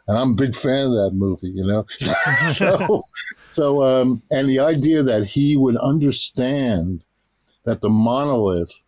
and 0.07 0.17
I'm 0.17 0.31
a 0.31 0.35
big 0.35 0.55
fan 0.55 0.87
of 0.87 0.91
that 0.93 1.11
movie, 1.13 1.51
you 1.53 1.63
know. 1.63 1.85
so, 2.51 3.03
so, 3.47 3.83
um, 3.83 4.23
and 4.31 4.49
the 4.49 4.59
idea 4.59 5.03
that 5.03 5.25
he 5.27 5.55
would 5.55 5.75
understand 5.75 7.03
that 7.65 7.81
the 7.81 7.89
monolith 7.89 8.81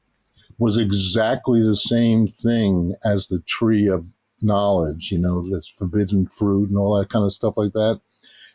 was 0.57 0.79
exactly 0.79 1.61
the 1.61 1.75
same 1.75 2.25
thing 2.25 2.95
as 3.05 3.27
the 3.27 3.39
tree 3.39 3.87
of 3.87 4.13
knowledge, 4.41 5.11
you 5.11 5.19
know, 5.19 5.47
that's 5.47 5.69
forbidden 5.69 6.25
fruit 6.25 6.69
and 6.69 6.77
all 6.79 6.97
that 6.97 7.09
kind 7.09 7.23
of 7.23 7.31
stuff 7.31 7.53
like 7.55 7.73
that. 7.73 8.01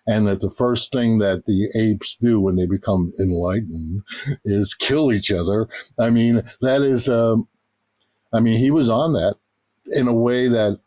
And 0.08 0.26
that 0.26 0.40
the 0.40 0.50
first 0.50 0.90
thing 0.90 1.18
that 1.20 1.46
the 1.46 1.68
apes 1.78 2.16
do 2.16 2.40
when 2.40 2.56
they 2.56 2.66
become 2.66 3.12
enlightened 3.20 4.02
is 4.44 4.74
kill 4.74 5.12
each 5.12 5.30
other. 5.30 5.68
I 5.96 6.10
mean, 6.10 6.42
that 6.60 6.82
is, 6.82 7.08
um, 7.08 7.46
I 8.34 8.40
mean, 8.40 8.58
he 8.58 8.70
was 8.70 8.88
on 8.90 9.12
that 9.14 9.36
in 9.94 10.08
a 10.08 10.12
way 10.14 10.48
that, 10.48 10.80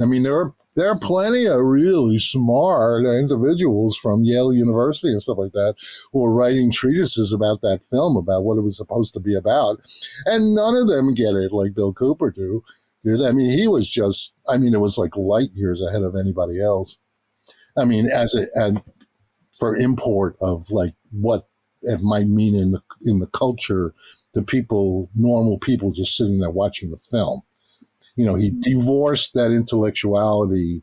I 0.00 0.04
mean, 0.04 0.22
there 0.22 0.38
are 0.38 0.54
there 0.74 0.88
are 0.88 0.98
plenty 0.98 1.44
of 1.46 1.60
really 1.60 2.18
smart 2.18 3.04
individuals 3.04 3.96
from 3.96 4.24
Yale 4.24 4.54
University 4.54 5.08
and 5.12 5.20
stuff 5.20 5.36
like 5.36 5.52
that 5.52 5.74
who 6.12 6.24
are 6.24 6.32
writing 6.32 6.70
treatises 6.70 7.32
about 7.32 7.60
that 7.60 7.82
film, 7.90 8.16
about 8.16 8.44
what 8.44 8.56
it 8.56 8.62
was 8.62 8.78
supposed 8.78 9.12
to 9.14 9.20
be 9.20 9.34
about, 9.34 9.80
and 10.24 10.54
none 10.54 10.74
of 10.76 10.88
them 10.88 11.14
get 11.14 11.34
it 11.34 11.52
like 11.52 11.74
Bill 11.74 11.92
Cooper 11.92 12.30
do. 12.30 12.64
Did 13.04 13.22
I 13.22 13.32
mean 13.32 13.56
he 13.56 13.68
was 13.68 13.90
just? 13.90 14.32
I 14.48 14.56
mean, 14.56 14.74
it 14.74 14.80
was 14.80 14.96
like 14.96 15.16
light 15.16 15.50
years 15.54 15.82
ahead 15.82 16.02
of 16.02 16.16
anybody 16.16 16.62
else. 16.62 16.98
I 17.76 17.84
mean, 17.84 18.06
as 18.06 18.34
a 18.34 18.46
and 18.54 18.82
for 19.58 19.76
import 19.76 20.36
of 20.40 20.70
like 20.70 20.94
what 21.10 21.48
it 21.82 22.00
might 22.00 22.28
mean 22.28 22.54
in 22.54 22.72
the 22.72 22.82
in 23.04 23.18
the 23.18 23.26
culture, 23.26 23.94
the 24.34 24.42
people, 24.42 25.10
normal 25.14 25.58
people, 25.58 25.92
just 25.92 26.16
sitting 26.16 26.40
there 26.40 26.50
watching 26.50 26.90
the 26.90 26.96
film 26.96 27.42
you 28.16 28.26
know, 28.26 28.34
he 28.34 28.50
divorced 28.50 29.34
that 29.34 29.52
intellectuality, 29.52 30.82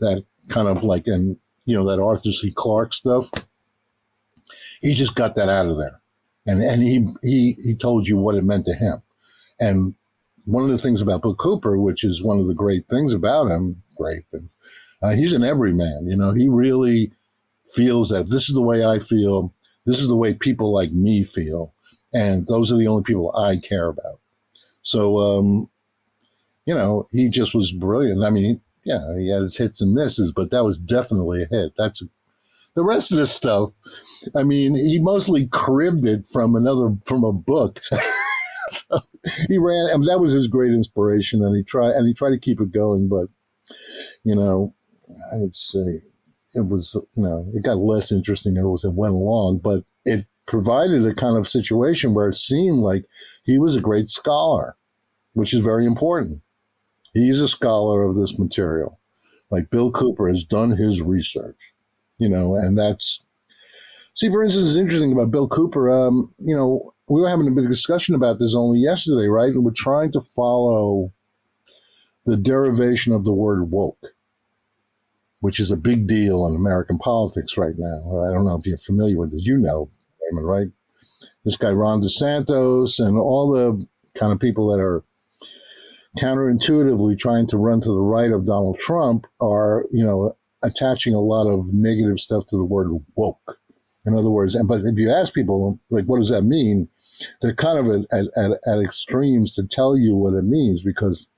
that 0.00 0.24
kind 0.48 0.68
of 0.68 0.84
like, 0.84 1.06
and 1.06 1.36
you 1.64 1.76
know, 1.76 1.88
that 1.88 2.02
Arthur 2.02 2.30
C. 2.30 2.52
Clarke 2.54 2.92
stuff. 2.92 3.30
He 4.80 4.94
just 4.94 5.14
got 5.14 5.34
that 5.36 5.48
out 5.48 5.66
of 5.66 5.78
there, 5.78 6.00
and 6.46 6.62
and 6.62 6.82
he 6.82 7.06
he 7.22 7.56
he 7.62 7.74
told 7.74 8.08
you 8.08 8.16
what 8.16 8.34
it 8.34 8.44
meant 8.44 8.66
to 8.66 8.74
him, 8.74 9.02
and 9.60 9.94
one 10.44 10.64
of 10.64 10.70
the 10.70 10.78
things 10.78 11.00
about 11.00 11.22
Bill 11.22 11.36
Cooper, 11.36 11.78
which 11.78 12.02
is 12.02 12.22
one 12.22 12.40
of 12.40 12.48
the 12.48 12.54
great 12.54 12.88
things 12.88 13.12
about 13.12 13.48
him, 13.48 13.82
great 13.96 14.24
thing, 14.32 14.50
uh, 15.00 15.10
he's 15.10 15.32
an 15.32 15.44
everyman. 15.44 16.06
You 16.08 16.16
know, 16.16 16.32
he 16.32 16.48
really 16.48 17.12
feels 17.72 18.10
that 18.10 18.30
this 18.30 18.48
is 18.48 18.56
the 18.56 18.62
way 18.62 18.84
I 18.84 18.98
feel, 18.98 19.54
this 19.86 20.00
is 20.00 20.08
the 20.08 20.16
way 20.16 20.34
people 20.34 20.72
like 20.72 20.90
me 20.90 21.22
feel, 21.22 21.71
and 22.12 22.46
those 22.46 22.72
are 22.72 22.76
the 22.76 22.86
only 22.86 23.02
people 23.02 23.34
I 23.36 23.56
care 23.56 23.88
about. 23.88 24.20
So, 24.82 25.18
um, 25.18 25.70
you 26.66 26.74
know, 26.74 27.08
he 27.10 27.28
just 27.28 27.54
was 27.54 27.72
brilliant. 27.72 28.24
I 28.24 28.30
mean, 28.30 28.60
yeah, 28.84 29.16
he 29.16 29.30
had 29.30 29.42
his 29.42 29.56
hits 29.56 29.80
and 29.80 29.92
misses, 29.92 30.32
but 30.32 30.50
that 30.50 30.64
was 30.64 30.78
definitely 30.78 31.42
a 31.42 31.46
hit. 31.46 31.72
That's 31.78 32.02
the 32.74 32.84
rest 32.84 33.12
of 33.12 33.18
the 33.18 33.26
stuff. 33.26 33.72
I 34.34 34.42
mean, 34.42 34.74
he 34.74 34.98
mostly 34.98 35.46
cribbed 35.46 36.06
it 36.06 36.26
from 36.26 36.54
another 36.54 36.96
from 37.06 37.24
a 37.24 37.32
book. 37.32 37.80
so 38.70 39.00
he 39.48 39.58
ran, 39.58 39.88
and 39.90 40.04
that 40.04 40.20
was 40.20 40.32
his 40.32 40.48
great 40.48 40.72
inspiration, 40.72 41.44
and 41.44 41.56
he 41.56 41.62
tried 41.62 41.92
and 41.92 42.06
he 42.06 42.14
tried 42.14 42.30
to 42.30 42.38
keep 42.38 42.60
it 42.60 42.72
going. 42.72 43.08
But 43.08 43.26
you 44.24 44.34
know, 44.34 44.74
I 45.32 45.36
would 45.36 45.54
say 45.54 46.02
it 46.54 46.66
was 46.66 46.96
you 47.14 47.22
know 47.22 47.50
it 47.54 47.62
got 47.62 47.78
less 47.78 48.10
interesting 48.10 48.56
as 48.56 48.84
it 48.84 48.92
went 48.92 49.14
along, 49.14 49.58
but 49.58 49.84
it 50.04 50.26
provided 50.46 51.06
a 51.06 51.14
kind 51.14 51.36
of 51.36 51.48
situation 51.48 52.14
where 52.14 52.28
it 52.28 52.36
seemed 52.36 52.78
like 52.78 53.06
he 53.44 53.58
was 53.58 53.76
a 53.76 53.80
great 53.80 54.10
scholar, 54.10 54.76
which 55.32 55.54
is 55.54 55.60
very 55.60 55.86
important. 55.86 56.42
He's 57.14 57.40
a 57.40 57.48
scholar 57.48 58.02
of 58.02 58.16
this 58.16 58.38
material. 58.38 58.98
Like 59.50 59.70
Bill 59.70 59.90
Cooper 59.90 60.28
has 60.28 60.44
done 60.44 60.72
his 60.72 61.02
research, 61.02 61.74
you 62.18 62.28
know, 62.28 62.54
and 62.54 62.78
that's 62.78 63.20
see, 64.14 64.30
for 64.30 64.42
instance, 64.42 64.70
it's 64.70 64.78
interesting 64.78 65.12
about 65.12 65.30
Bill 65.30 65.48
Cooper. 65.48 65.90
Um, 65.90 66.32
you 66.38 66.56
know, 66.56 66.94
we 67.08 67.20
were 67.20 67.28
having 67.28 67.48
a 67.48 67.52
big 67.52 67.68
discussion 67.68 68.14
about 68.14 68.38
this 68.38 68.54
only 68.54 68.78
yesterday, 68.78 69.28
right? 69.28 69.52
And 69.52 69.64
we're 69.64 69.72
trying 69.72 70.12
to 70.12 70.20
follow 70.20 71.12
the 72.24 72.36
derivation 72.36 73.12
of 73.12 73.24
the 73.24 73.32
word 73.32 73.70
woke, 73.70 74.14
which 75.40 75.60
is 75.60 75.70
a 75.70 75.76
big 75.76 76.06
deal 76.06 76.46
in 76.46 76.54
American 76.54 76.98
politics 76.98 77.58
right 77.58 77.74
now. 77.76 78.24
I 78.24 78.32
don't 78.32 78.44
know 78.46 78.56
if 78.56 78.66
you're 78.66 78.78
familiar 78.78 79.18
with 79.18 79.32
this. 79.32 79.46
You 79.46 79.58
know, 79.58 79.90
Right? 80.32 80.68
This 81.44 81.56
guy 81.56 81.70
Ron 81.70 82.02
DeSantis 82.02 83.04
and 83.04 83.18
all 83.18 83.50
the 83.50 83.86
kind 84.18 84.32
of 84.32 84.40
people 84.40 84.70
that 84.70 84.80
are 84.80 85.04
counterintuitively 86.18 87.18
trying 87.18 87.46
to 87.48 87.56
run 87.56 87.80
to 87.80 87.88
the 87.88 88.00
right 88.00 88.30
of 88.30 88.46
Donald 88.46 88.78
Trump 88.78 89.26
are, 89.40 89.86
you 89.90 90.04
know, 90.04 90.36
attaching 90.62 91.14
a 91.14 91.20
lot 91.20 91.46
of 91.46 91.72
negative 91.72 92.20
stuff 92.20 92.46
to 92.48 92.56
the 92.56 92.64
word 92.64 92.90
woke. 93.14 93.58
In 94.04 94.16
other 94.16 94.30
words, 94.30 94.54
and 94.54 94.68
but 94.68 94.80
if 94.84 94.98
you 94.98 95.10
ask 95.12 95.32
people, 95.32 95.78
like, 95.90 96.06
what 96.06 96.18
does 96.18 96.30
that 96.30 96.42
mean? 96.42 96.88
They're 97.40 97.54
kind 97.54 97.78
of 97.78 97.86
at, 97.86 98.06
at, 98.12 98.26
at, 98.36 98.58
at 98.66 98.80
extremes 98.80 99.54
to 99.54 99.66
tell 99.66 99.96
you 99.96 100.16
what 100.16 100.34
it 100.34 100.42
means 100.42 100.82
because, 100.82 101.28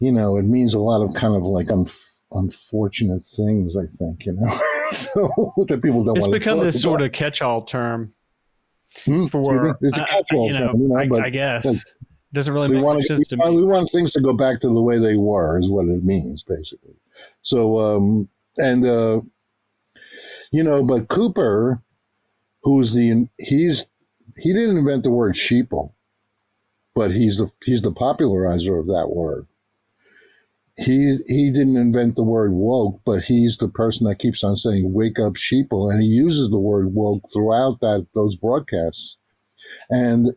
you 0.00 0.10
know, 0.10 0.36
it 0.36 0.44
means 0.44 0.74
a 0.74 0.80
lot 0.80 1.02
of 1.02 1.14
kind 1.14 1.36
of 1.36 1.42
like 1.42 1.70
un, 1.70 1.86
unfortunate 2.32 3.24
things, 3.24 3.76
I 3.76 3.86
think, 3.86 4.26
you 4.26 4.32
know, 4.32 4.46
so 4.94 5.52
that 5.68 5.80
people 5.82 6.04
don't 6.04 6.16
It's 6.16 6.26
want 6.26 6.32
become 6.32 6.58
this 6.60 6.80
sort 6.80 7.02
of 7.02 7.12
catch-all 7.12 7.62
term 7.62 8.12
Hmm, 9.04 9.26
for. 9.26 9.76
it's 9.82 9.96
a 9.96 10.00
I- 10.00 10.04
I- 10.04 10.06
catch-all 10.06 10.46
you 10.50 10.58
know, 10.58 10.66
term, 10.72 10.80
you 10.82 10.88
know, 10.88 10.96
I, 10.96 11.08
but 11.08 11.22
I 11.24 11.30
guess. 11.30 11.64
but 11.64 11.76
doesn't 12.32 12.52
really 12.52 12.68
make 12.68 12.82
want 12.84 13.02
sense 13.04 13.26
to 13.28 13.36
we, 13.36 13.56
we 13.56 13.64
want 13.64 13.88
things 13.90 14.12
to 14.12 14.20
go 14.20 14.34
back 14.34 14.60
to 14.60 14.68
the 14.68 14.82
way 14.82 14.98
they 14.98 15.16
were 15.16 15.58
is 15.58 15.70
what 15.70 15.86
it 15.86 16.04
means 16.04 16.42
basically. 16.42 16.94
So 17.42 17.78
um 17.78 18.28
and 18.58 18.84
uh 18.84 19.20
you 20.50 20.62
know 20.62 20.82
but 20.84 21.08
cooper 21.08 21.82
who's 22.64 22.92
the 22.94 23.28
he's 23.38 23.86
he 24.36 24.52
didn't 24.52 24.76
invent 24.76 25.04
the 25.04 25.10
word 25.10 25.34
sheeple 25.36 25.92
but 26.94 27.12
he's 27.12 27.38
the 27.38 27.50
he's 27.64 27.80
the 27.80 27.92
popularizer 27.92 28.76
of 28.78 28.86
that 28.88 29.08
word 29.10 29.46
he 30.78 31.18
he 31.26 31.50
didn't 31.50 31.76
invent 31.76 32.14
the 32.14 32.22
word 32.22 32.52
woke 32.52 33.00
but 33.04 33.24
he's 33.24 33.56
the 33.58 33.68
person 33.68 34.06
that 34.06 34.18
keeps 34.18 34.44
on 34.44 34.54
saying 34.54 34.92
wake 34.92 35.18
up 35.18 35.34
sheeple 35.34 35.90
and 35.90 36.00
he 36.00 36.06
uses 36.08 36.50
the 36.50 36.58
word 36.58 36.94
woke 36.94 37.22
throughout 37.32 37.80
that 37.80 38.06
those 38.14 38.36
broadcasts. 38.36 39.16
And 39.90 40.34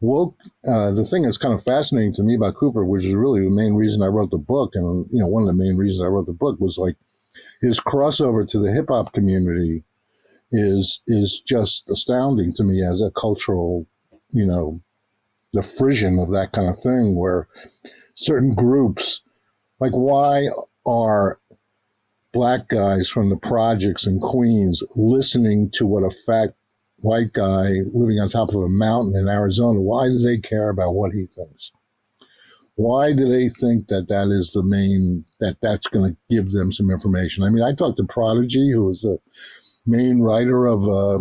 woke 0.00 0.38
uh, 0.68 0.92
the 0.92 1.04
thing 1.04 1.22
that's 1.22 1.38
kind 1.38 1.54
of 1.54 1.62
fascinating 1.62 2.12
to 2.12 2.22
me 2.22 2.34
about 2.34 2.54
cooper 2.54 2.84
which 2.84 3.04
is 3.04 3.14
really 3.14 3.40
the 3.40 3.50
main 3.50 3.74
reason 3.74 4.02
i 4.02 4.06
wrote 4.06 4.30
the 4.30 4.36
book 4.36 4.72
and 4.74 5.06
you 5.10 5.18
know 5.18 5.26
one 5.26 5.42
of 5.42 5.46
the 5.46 5.54
main 5.54 5.76
reasons 5.76 6.04
i 6.04 6.06
wrote 6.06 6.26
the 6.26 6.32
book 6.32 6.60
was 6.60 6.76
like 6.76 6.96
his 7.62 7.80
crossover 7.80 8.46
to 8.46 8.58
the 8.58 8.70
hip-hop 8.70 9.14
community 9.14 9.84
is 10.52 11.00
is 11.06 11.40
just 11.40 11.88
astounding 11.88 12.52
to 12.52 12.62
me 12.62 12.84
as 12.84 13.00
a 13.00 13.10
cultural 13.10 13.86
you 14.32 14.44
know 14.44 14.82
the 15.54 15.62
frisson 15.62 16.18
of 16.18 16.30
that 16.30 16.52
kind 16.52 16.68
of 16.68 16.78
thing 16.78 17.16
where 17.16 17.48
certain 18.14 18.54
groups 18.54 19.22
like 19.80 19.92
why 19.92 20.46
are 20.86 21.38
black 22.32 22.68
guys 22.68 23.08
from 23.08 23.30
the 23.30 23.36
projects 23.36 24.06
in 24.06 24.20
queens 24.20 24.82
listening 24.94 25.70
to 25.70 25.86
what 25.86 26.02
a 26.02 26.10
fat 26.10 26.54
white 26.98 27.32
guy 27.32 27.68
living 27.92 28.18
on 28.18 28.28
top 28.28 28.50
of 28.50 28.62
a 28.62 28.68
mountain 28.68 29.16
in 29.16 29.28
Arizona, 29.28 29.80
why 29.80 30.08
do 30.08 30.18
they 30.18 30.38
care 30.38 30.68
about 30.68 30.92
what 30.92 31.12
he 31.12 31.26
thinks? 31.26 31.70
Why 32.74 33.12
do 33.12 33.26
they 33.26 33.48
think 33.48 33.88
that 33.88 34.08
that 34.08 34.28
is 34.28 34.52
the 34.52 34.62
main, 34.62 35.24
that 35.40 35.58
that's 35.62 35.86
going 35.86 36.12
to 36.12 36.16
give 36.28 36.50
them 36.50 36.72
some 36.72 36.90
information? 36.90 37.42
I 37.42 37.48
mean, 37.48 37.62
I 37.62 37.72
talked 37.72 37.96
to 37.98 38.04
Prodigy, 38.04 38.70
who 38.70 38.84
was 38.84 39.02
the 39.02 39.18
main 39.86 40.20
writer 40.20 40.66
of, 40.66 40.82
uh, 40.86 41.20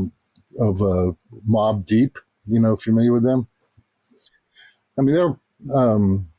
of 0.59 0.81
uh, 0.81 1.13
Mobb 1.49 1.85
Deep, 1.85 2.17
you 2.45 2.59
know, 2.59 2.75
familiar 2.75 3.13
with 3.13 3.23
them? 3.23 3.47
I 4.97 5.01
mean, 5.01 5.15
they're, 5.15 5.37
um, 5.77 6.29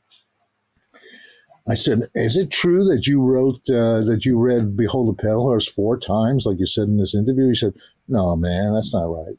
I 1.69 1.73
said, 1.73 2.03
is 2.15 2.37
it 2.37 2.49
true 2.49 2.85
that 2.85 3.07
you 3.07 3.21
wrote, 3.21 3.69
uh, 3.69 4.01
that 4.01 4.23
you 4.23 4.37
read 4.37 4.77
Behold 4.77 5.09
the 5.09 5.21
Pale 5.21 5.41
Horse 5.41 5.67
four 5.67 5.97
times, 5.97 6.45
like 6.45 6.59
you 6.59 6.65
said 6.65 6.87
in 6.87 6.97
this 6.97 7.13
interview? 7.13 7.49
He 7.49 7.55
said, 7.55 7.73
no, 8.07 8.35
man, 8.35 8.73
that's 8.73 8.93
not 8.93 9.03
right. 9.03 9.37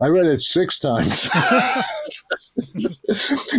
I 0.00 0.08
read 0.08 0.26
it 0.26 0.42
six 0.42 0.78
times. 0.78 1.24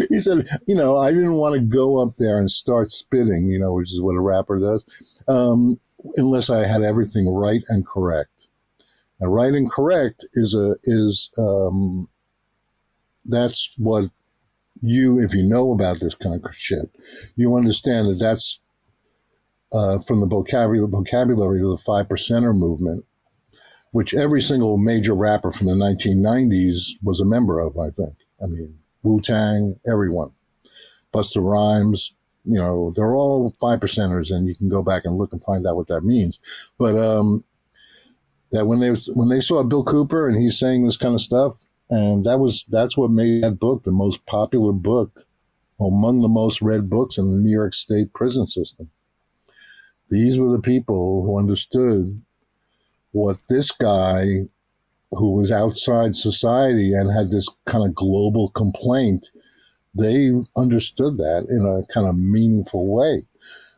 he 0.09 0.19
said, 0.19 0.47
you 0.67 0.75
know, 0.75 0.97
I 0.97 1.11
didn't 1.11 1.33
want 1.33 1.55
to 1.55 1.61
go 1.61 1.97
up 1.97 2.17
there 2.17 2.39
and 2.39 2.49
start 2.49 2.89
spitting, 2.89 3.49
you 3.49 3.59
know, 3.59 3.73
which 3.73 3.91
is 3.91 4.01
what 4.01 4.15
a 4.15 4.21
rapper 4.21 4.59
does, 4.59 4.85
um, 5.27 5.79
unless 6.15 6.49
I 6.49 6.67
had 6.67 6.83
everything 6.83 7.27
right 7.27 7.63
and 7.67 7.85
correct. 7.85 8.47
And 9.19 9.33
right 9.33 9.53
and 9.53 9.71
correct 9.71 10.25
is 10.33 10.53
a 10.53 10.75
is 10.83 11.29
um, 11.37 12.09
that's 13.25 13.73
what 13.77 14.11
you, 14.81 15.19
if 15.19 15.33
you 15.33 15.43
know 15.43 15.71
about 15.71 15.99
this 15.99 16.15
kind 16.15 16.43
of 16.43 16.55
shit, 16.55 16.91
you 17.35 17.55
understand 17.55 18.07
that 18.07 18.19
that's 18.19 18.59
uh, 19.73 19.99
from 19.99 20.21
the 20.21 20.27
vocabulary 20.27 20.87
vocabulary 20.87 21.61
of 21.61 21.69
the 21.69 21.77
five 21.77 22.07
percenter 22.07 22.55
movement 22.55 23.05
which 23.95 24.13
every 24.13 24.41
single 24.41 24.75
major 24.75 25.15
rapper 25.15 25.53
from 25.53 25.67
the 25.67 25.73
1990s 25.73 27.01
was 27.01 27.21
a 27.21 27.25
member 27.25 27.61
of, 27.61 27.77
I 27.77 27.89
think. 27.89 28.15
I 28.43 28.45
mean, 28.45 28.77
Wu 29.03 29.21
Tang, 29.21 29.79
everyone. 29.89 30.33
Busta 31.13 31.41
Rhymes, 31.41 32.11
you 32.43 32.59
know, 32.59 32.91
they're 32.93 33.15
all 33.15 33.55
five 33.57 33.79
percenters, 33.79 34.35
and 34.35 34.49
you 34.49 34.53
can 34.53 34.67
go 34.67 34.83
back 34.83 35.05
and 35.05 35.17
look 35.17 35.31
and 35.31 35.41
find 35.41 35.65
out 35.65 35.77
what 35.77 35.87
that 35.87 36.01
means. 36.01 36.41
But 36.77 36.97
um, 36.97 37.45
that 38.51 38.65
when 38.65 38.81
they 38.81 38.89
when 39.13 39.29
they 39.29 39.39
saw 39.39 39.63
Bill 39.63 39.85
Cooper 39.85 40.27
and 40.27 40.37
he's 40.37 40.59
saying 40.59 40.83
this 40.83 40.97
kind 40.97 41.13
of 41.13 41.21
stuff, 41.21 41.64
and 41.89 42.25
that 42.25 42.39
was 42.39 42.65
that's 42.65 42.97
what 42.97 43.11
made 43.11 43.43
that 43.43 43.59
book 43.59 43.83
the 43.83 43.91
most 43.91 44.25
popular 44.25 44.71
book 44.71 45.25
among 45.79 46.21
the 46.21 46.27
most 46.27 46.61
read 46.61 46.89
books 46.89 47.17
in 47.17 47.31
the 47.31 47.37
New 47.37 47.51
York 47.51 47.73
State 47.73 48.13
prison 48.13 48.47
system. 48.47 48.89
These 50.09 50.39
were 50.39 50.51
the 50.51 50.61
people 50.61 51.23
who 51.23 51.37
understood 51.37 52.21
what 53.11 53.37
this 53.49 53.71
guy 53.71 54.47
who 55.11 55.31
was 55.31 55.51
outside 55.51 56.15
society 56.15 56.93
and 56.93 57.11
had 57.11 57.31
this 57.31 57.49
kind 57.65 57.85
of 57.85 57.95
global 57.95 58.49
complaint, 58.49 59.31
they 59.97 60.31
understood 60.57 61.17
that 61.17 61.45
in 61.49 61.65
a 61.65 61.91
kind 61.93 62.07
of 62.07 62.17
meaningful 62.17 62.85
way. 62.87 63.23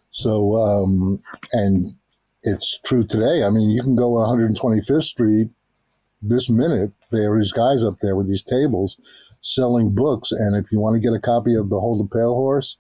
So, 0.10 0.56
um, 0.58 1.22
and 1.54 1.96
it's 2.44 2.80
true 2.84 3.06
today. 3.06 3.44
I 3.44 3.50
mean, 3.50 3.70
you 3.70 3.84
can 3.84 3.96
go 3.96 4.12
125th 4.12 5.04
Street 5.04 5.50
this 6.22 6.50
minute. 6.50 6.92
There 7.12 7.34
are 7.34 7.40
these 7.40 7.54
guys 7.54 7.84
up 7.84 7.96
there 8.02 8.16
with 8.16 8.28
these 8.28 8.44
tables 8.44 8.98
selling 9.42 9.96
books, 9.96 10.32
and 10.32 10.56
if 10.56 10.72
you 10.72 10.80
want 10.80 10.96
to 10.96 11.00
get 11.00 11.16
a 11.16 11.22
copy 11.22 11.56
of 11.56 11.70
Behold 11.70 12.00
the 12.00 12.14
Pale 12.14 12.34
Horse, 12.34 12.78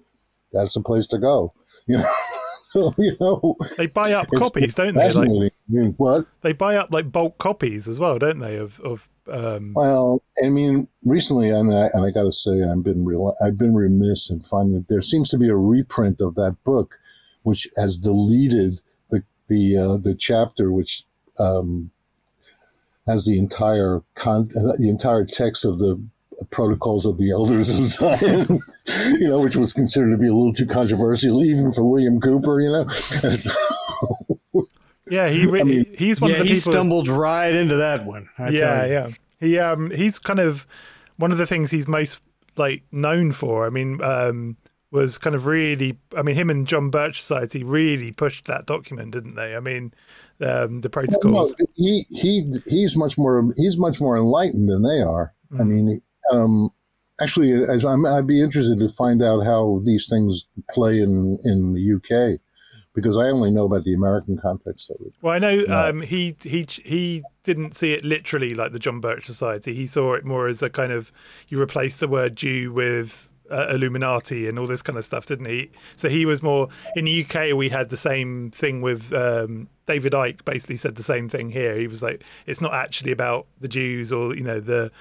that's 0.51 0.73
the 0.73 0.81
place 0.81 1.07
to 1.07 1.17
go. 1.17 1.53
You 1.89 1.99
know, 1.99 2.13
so 2.61 2.93
you 2.97 3.15
know 3.17 3.55
They 3.77 3.87
buy 3.87 4.11
up 4.11 4.29
copies, 4.29 4.75
don't 4.75 4.93
they? 4.93 5.09
Like. 5.09 5.53
What? 5.95 6.27
they 6.41 6.51
buy 6.51 6.75
up 6.75 6.91
like 6.91 7.13
bulk 7.13 7.37
copies 7.37 7.87
as 7.87 7.97
well, 7.97 8.19
don't 8.19 8.39
they? 8.39 8.57
Of 8.57 8.81
of 8.81 9.07
um, 9.31 9.71
Well, 9.73 10.21
I 10.43 10.49
mean, 10.49 10.89
recently, 11.05 11.49
and 11.49 11.73
I, 11.73 11.87
and 11.93 12.05
I 12.05 12.11
got 12.11 12.23
to 12.23 12.31
say, 12.31 12.63
I've 12.63 12.83
been 12.83 13.05
real, 13.05 13.33
I've 13.45 13.57
been 13.57 13.73
remiss 13.73 14.29
in 14.29 14.41
finding 14.41 14.85
there 14.89 15.01
seems 15.01 15.29
to 15.29 15.37
be 15.37 15.47
a 15.47 15.55
reprint 15.55 16.19
of 16.19 16.35
that 16.35 16.57
book, 16.65 16.99
which 17.43 17.69
has 17.77 17.97
deleted 17.97 18.81
the 19.09 19.23
the 19.47 19.77
uh, 19.77 19.97
the 19.97 20.15
chapter 20.15 20.71
which 20.71 21.03
um, 21.39 21.91
has 23.07 23.25
the 23.25 23.37
entire 23.39 24.01
con 24.15 24.49
the 24.49 24.87
entire 24.89 25.25
text 25.25 25.65
of 25.65 25.79
the 25.79 26.01
protocols 26.51 27.05
of 27.05 27.17
the 27.17 27.31
elders 27.31 27.69
of 27.77 27.85
Zion, 27.87 28.59
you 29.19 29.27
know, 29.27 29.39
which 29.39 29.55
was 29.55 29.73
considered 29.73 30.11
to 30.11 30.17
be 30.17 30.27
a 30.27 30.33
little 30.33 30.53
too 30.53 30.67
controversial 30.67 31.43
even 31.43 31.73
for 31.73 31.83
William 31.83 32.19
Cooper, 32.21 32.61
you 32.61 32.71
know. 32.71 32.85
So- 33.31 33.51
yeah, 35.09 35.29
he 35.29 35.45
re- 35.45 35.63
mean, 35.63 35.95
he's 35.97 36.19
one 36.19 36.31
yeah, 36.31 36.37
of 36.37 36.43
the 36.43 36.53
he 36.53 36.59
people. 36.59 36.71
stumbled 36.71 37.07
right 37.07 37.53
into 37.53 37.77
that 37.77 38.05
one. 38.05 38.29
I 38.37 38.49
yeah, 38.49 38.59
tell 38.59 38.89
yeah. 38.89 39.09
He 39.39 39.57
um 39.57 39.91
he's 39.91 40.19
kind 40.19 40.39
of 40.39 40.67
one 41.17 41.31
of 41.31 41.37
the 41.37 41.47
things 41.47 41.71
he's 41.71 41.87
most 41.87 42.19
like 42.57 42.83
known 42.91 43.31
for. 43.31 43.65
I 43.65 43.69
mean, 43.69 44.01
um, 44.03 44.57
was 44.91 45.17
kind 45.17 45.35
of 45.35 45.45
really. 45.45 45.97
I 46.15 46.23
mean, 46.23 46.35
him 46.35 46.49
and 46.49 46.67
John 46.67 46.89
Birch 46.89 47.21
Society 47.21 47.63
really 47.63 48.11
pushed 48.11 48.45
that 48.45 48.65
document, 48.65 49.11
didn't 49.11 49.35
they? 49.35 49.55
I 49.55 49.59
mean, 49.59 49.93
um, 50.41 50.81
the 50.81 50.89
protocols. 50.89 51.55
No, 51.59 51.65
he 51.75 52.05
he 52.09 52.51
he's 52.67 52.95
much 52.95 53.17
more 53.17 53.51
he's 53.57 53.77
much 53.77 53.99
more 54.01 54.17
enlightened 54.17 54.69
than 54.69 54.83
they 54.83 55.01
are. 55.01 55.33
I 55.53 55.63
Mhm. 55.63 55.67
mean, 55.67 56.01
um, 56.31 56.69
actually, 57.21 57.51
as 57.53 57.83
I'm, 57.85 58.05
I'd 58.05 58.27
be 58.27 58.41
interested 58.41 58.77
to 58.79 58.89
find 58.89 59.21
out 59.23 59.41
how 59.45 59.81
these 59.85 60.07
things 60.09 60.47
play 60.73 60.99
in 60.99 61.37
in 61.43 61.73
the 61.73 61.81
UK 61.95 62.39
because 62.93 63.17
I 63.17 63.29
only 63.29 63.51
know 63.51 63.65
about 63.65 63.83
the 63.83 63.93
American 63.93 64.37
context 64.37 64.89
of 64.89 64.97
it. 65.05 65.13
Well, 65.21 65.33
I 65.33 65.39
know 65.39 65.63
um, 65.69 66.01
he 66.01 66.35
he 66.43 66.65
he 66.83 67.23
didn't 67.43 67.75
see 67.75 67.91
it 67.93 68.03
literally 68.03 68.51
like 68.55 68.71
the 68.73 68.79
John 68.79 68.99
Birch 68.99 69.25
Society. 69.25 69.73
He 69.73 69.87
saw 69.87 70.13
it 70.15 70.25
more 70.25 70.47
as 70.47 70.61
a 70.61 70.69
kind 70.69 70.91
of 70.91 71.11
you 71.47 71.61
replace 71.61 71.97
the 71.97 72.07
word 72.07 72.35
Jew 72.35 72.71
with 72.73 73.29
uh, 73.49 73.67
Illuminati 73.69 74.47
and 74.47 74.59
all 74.59 74.65
this 74.67 74.81
kind 74.81 74.97
of 74.97 75.05
stuff, 75.05 75.25
didn't 75.27 75.45
he? 75.45 75.71
So 75.95 76.09
he 76.09 76.25
was 76.25 76.43
more 76.43 76.67
in 76.95 77.05
the 77.05 77.23
UK. 77.23 77.55
We 77.55 77.69
had 77.69 77.89
the 77.89 77.95
same 77.97 78.51
thing 78.51 78.81
with 78.81 79.13
um, 79.13 79.69
David 79.87 80.13
Icke. 80.13 80.45
Basically, 80.45 80.77
said 80.77 80.95
the 80.95 81.03
same 81.03 81.29
thing 81.29 81.49
here. 81.49 81.75
He 81.77 81.87
was 81.87 82.03
like, 82.03 82.23
it's 82.45 82.61
not 82.61 82.73
actually 82.73 83.11
about 83.11 83.47
the 83.59 83.67
Jews 83.67 84.13
or 84.13 84.35
you 84.35 84.43
know 84.43 84.59
the 84.59 84.91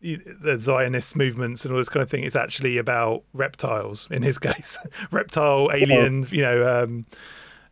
the 0.00 0.56
Zionist 0.58 1.16
movements 1.16 1.64
and 1.64 1.72
all 1.72 1.78
this 1.78 1.88
kind 1.88 2.02
of 2.02 2.10
thing. 2.10 2.22
It's 2.22 2.36
actually 2.36 2.78
about 2.78 3.24
reptiles 3.32 4.08
in 4.10 4.22
his 4.22 4.38
case, 4.48 4.78
reptile 5.10 5.70
alien. 5.72 6.24
You 6.30 6.42
know. 6.42 6.82
Um, 6.82 7.06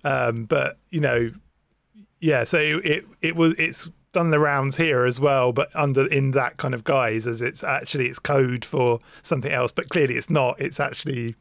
um, 0.04 0.44
but 0.44 0.78
you 0.90 1.00
know, 1.00 1.30
yeah. 2.20 2.44
So 2.44 2.58
it 2.58 3.04
it 3.22 3.36
was 3.36 3.54
it's 3.58 3.88
done 4.16 4.30
the 4.30 4.38
rounds 4.38 4.78
here 4.78 5.04
as 5.04 5.20
well, 5.20 5.52
but 5.52 5.68
under 5.76 6.06
in 6.06 6.30
that 6.30 6.56
kind 6.56 6.72
of 6.72 6.84
guise 6.84 7.26
as 7.26 7.42
it's 7.42 7.62
actually 7.62 8.06
it's 8.06 8.18
code 8.18 8.64
for 8.64 8.98
something 9.22 9.52
else. 9.52 9.72
But 9.72 9.90
clearly 9.90 10.14
it's 10.14 10.30
not. 10.30 10.58
It's 10.58 10.80
actually 10.80 11.34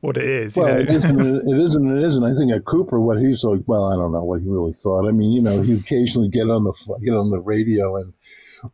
what 0.00 0.16
it 0.16 0.24
is. 0.24 0.56
You 0.56 0.64
Well, 0.64 0.74
know? 0.74 0.80
it 0.80 0.90
isn't. 0.90 1.20
It 1.48 1.56
isn't. 1.56 1.96
It 1.96 2.02
isn't. 2.02 2.24
I 2.24 2.34
think 2.34 2.52
at 2.52 2.64
Cooper, 2.64 3.00
what 3.00 3.18
he's 3.18 3.44
like. 3.44 3.62
Well, 3.66 3.84
I 3.84 3.94
don't 3.94 4.10
know 4.10 4.24
what 4.24 4.40
he 4.40 4.48
really 4.48 4.72
thought. 4.72 5.06
I 5.06 5.12
mean, 5.12 5.30
you 5.30 5.40
know, 5.40 5.62
he 5.62 5.74
occasionally 5.74 6.28
get 6.28 6.50
on 6.50 6.64
the 6.64 6.72
get 7.04 7.14
on 7.14 7.30
the 7.30 7.38
radio 7.40 7.96
and 7.96 8.12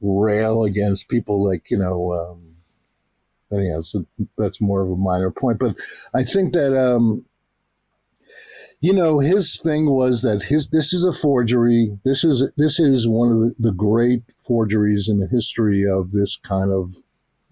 rail 0.00 0.64
against 0.64 1.10
people 1.10 1.44
like 1.46 1.70
you 1.70 1.76
know. 1.76 2.14
Um, 2.14 2.56
anyhow, 3.52 3.82
so 3.82 4.06
that's 4.38 4.62
more 4.62 4.80
of 4.80 4.90
a 4.90 4.96
minor 4.96 5.30
point. 5.30 5.58
But 5.58 5.76
I 6.14 6.22
think 6.22 6.54
that 6.54 6.72
um, 6.74 7.26
you 8.82 8.92
know 8.92 9.20
his 9.20 9.56
thing 9.56 9.88
was 9.88 10.22
that 10.22 10.42
his 10.42 10.68
this 10.68 10.92
is 10.92 11.04
a 11.04 11.12
forgery. 11.12 11.98
This 12.04 12.24
is 12.24 12.50
this 12.56 12.78
is 12.78 13.08
one 13.08 13.28
of 13.28 13.38
the, 13.38 13.54
the 13.58 13.72
great 13.72 14.24
forgeries 14.46 15.08
in 15.08 15.20
the 15.20 15.28
history 15.28 15.86
of 15.88 16.12
this 16.12 16.36
kind 16.36 16.70
of 16.70 16.96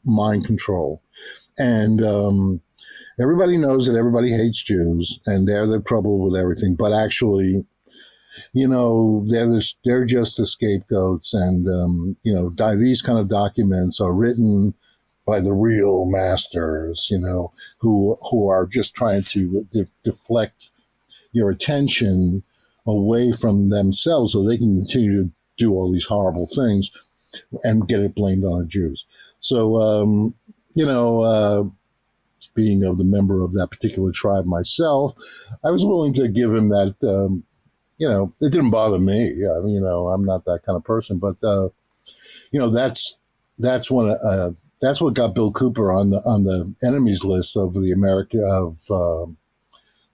mind 0.04 0.44
control, 0.44 1.02
and. 1.58 2.04
Um, 2.04 2.60
everybody 3.20 3.58
knows 3.58 3.86
that 3.86 3.96
everybody 3.96 4.30
hates 4.30 4.62
Jews 4.62 5.20
and 5.26 5.46
they're 5.46 5.66
the 5.66 5.82
trouble 5.82 6.18
with 6.20 6.34
everything, 6.34 6.74
but 6.74 6.90
actually, 6.90 7.66
you 8.54 8.66
know, 8.66 9.24
they're 9.28 9.46
the, 9.46 9.74
they're 9.84 10.06
just 10.06 10.38
the 10.38 10.46
scapegoats, 10.46 11.34
and 11.34 11.68
um, 11.68 12.16
you 12.22 12.32
know, 12.32 12.48
di- 12.48 12.76
these 12.76 13.02
kind 13.02 13.18
of 13.18 13.28
documents 13.28 14.00
are 14.00 14.12
written 14.12 14.74
by 15.26 15.40
the 15.40 15.52
real 15.52 16.06
masters, 16.06 17.08
you 17.10 17.18
know, 17.18 17.52
who 17.78 18.16
who 18.30 18.48
are 18.48 18.66
just 18.66 18.94
trying 18.94 19.22
to 19.24 19.66
de- 19.72 19.88
deflect 20.04 20.70
your 21.32 21.50
attention 21.50 22.42
away 22.86 23.32
from 23.32 23.70
themselves 23.70 24.32
so 24.32 24.42
they 24.42 24.58
can 24.58 24.76
continue 24.76 25.24
to 25.24 25.30
do 25.58 25.72
all 25.72 25.92
these 25.92 26.06
horrible 26.06 26.46
things 26.46 26.90
and 27.62 27.86
get 27.86 28.00
it 28.00 28.14
blamed 28.14 28.44
on 28.44 28.60
the 28.60 28.66
Jews. 28.66 29.06
So, 29.38 29.76
um, 29.76 30.34
you 30.74 30.86
know, 30.86 31.22
uh, 31.22 31.64
being 32.54 32.84
of 32.84 32.98
the 32.98 33.04
member 33.04 33.42
of 33.42 33.52
that 33.52 33.70
particular 33.70 34.12
tribe 34.12 34.46
myself, 34.46 35.14
I 35.64 35.70
was 35.70 35.84
willing 35.84 36.12
to 36.14 36.28
give 36.28 36.52
him 36.54 36.68
that. 36.70 36.96
Um, 37.02 37.44
you 37.98 38.08
know, 38.08 38.32
it 38.40 38.50
didn't 38.50 38.70
bother 38.70 38.98
me. 38.98 39.46
I 39.46 39.60
mean, 39.60 39.74
you 39.74 39.80
know, 39.80 40.08
I'm 40.08 40.24
not 40.24 40.46
that 40.46 40.62
kind 40.64 40.76
of 40.76 40.84
person, 40.84 41.18
but 41.18 41.36
uh, 41.44 41.68
you 42.50 42.58
know, 42.58 42.70
that's 42.70 43.16
that's 43.58 43.90
one. 43.90 44.10
Uh, 44.10 44.52
that's 44.80 45.00
what 45.00 45.14
got 45.14 45.34
Bill 45.34 45.52
Cooper 45.52 45.92
on 45.92 46.10
the 46.10 46.18
on 46.20 46.44
the 46.44 46.74
enemies 46.82 47.24
list 47.24 47.56
of 47.56 47.74
the 47.74 47.92
America 47.92 48.42
of 48.42 48.78
um 48.90 49.36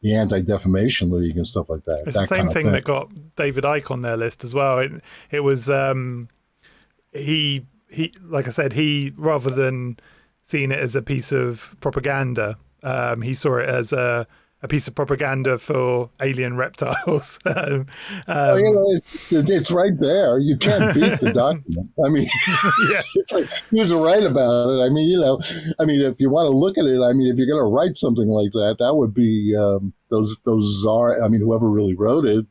the 0.07 0.15
Anti 0.15 0.41
Defamation 0.43 1.11
League 1.11 1.37
and 1.37 1.47
stuff 1.47 1.69
like 1.69 1.85
that. 1.85 2.05
It's 2.07 2.17
that 2.17 2.23
the 2.23 2.27
same 2.27 2.47
of 2.47 2.53
thing, 2.53 2.71
that 2.71 2.85
got 2.85 3.11
David 3.35 3.65
Icke 3.65 3.91
on 3.91 4.03
their 4.03 4.17
list 4.17 4.45
as 4.45 4.55
well. 4.55 4.79
It, 4.79 4.93
it 5.33 5.41
was 5.41 5.69
um, 5.69 6.29
he 7.13 7.67
he 7.91 8.13
like 8.23 8.47
I 8.47 8.51
said 8.51 8.73
he 8.73 9.13
rather 9.17 9.51
than 9.51 9.99
seeing 10.43 10.71
it 10.71 10.79
as 10.79 10.95
a 10.95 11.03
piece 11.03 11.33
of 11.33 11.75
propaganda, 11.81 12.57
um, 12.85 13.21
he 13.21 13.35
saw 13.35 13.59
it 13.59 13.69
as 13.69 13.93
a 13.93 14.29
a 14.63 14.69
piece 14.69 14.89
of 14.89 14.95
propaganda 14.95 15.59
for 15.59 16.11
alien 16.21 16.57
reptiles. 16.57 17.39
um, 17.47 17.87
Oh, 18.27 18.57
you 18.57 18.73
know, 18.73 18.87
it's, 18.91 19.51
it's 19.51 19.71
right 19.71 19.93
there. 19.99 20.39
You 20.39 20.57
can't 20.57 20.95
beat 20.95 21.21
the 21.21 21.33
document. 21.33 21.91
I 22.05 22.09
mean, 22.09 22.29
yeah, 22.91 23.03
it's 23.17 23.33
like 23.33 23.49
he 23.71 23.81
was 23.81 23.93
right 23.93 24.23
about 24.23 24.71
it. 24.71 24.83
I 24.83 24.89
mean, 24.89 25.09
you 25.09 25.21
know, 25.21 25.41
I 25.79 25.85
mean, 25.85 26.01
if 26.01 26.21
you 26.21 26.31
want 26.31 26.51
to 26.51 26.57
look 26.57 26.79
at 26.79 26.85
it, 26.85 27.03
I 27.03 27.13
mean, 27.13 27.29
if 27.29 27.37
you're 27.37 27.47
going 27.47 27.61
to 27.61 27.69
write 27.69 27.97
something 27.97 28.29
like 28.29 28.53
that, 28.53 28.77
that 28.79 28.95
would 28.95 29.13
be 29.13 29.55
um, 29.57 29.93
those 30.11 30.37
those 30.45 30.83
czar. 30.83 31.23
I 31.23 31.29
mean, 31.29 31.41
whoever 31.41 31.69
really 31.69 31.95
wrote 31.95 32.27
it, 32.27 32.47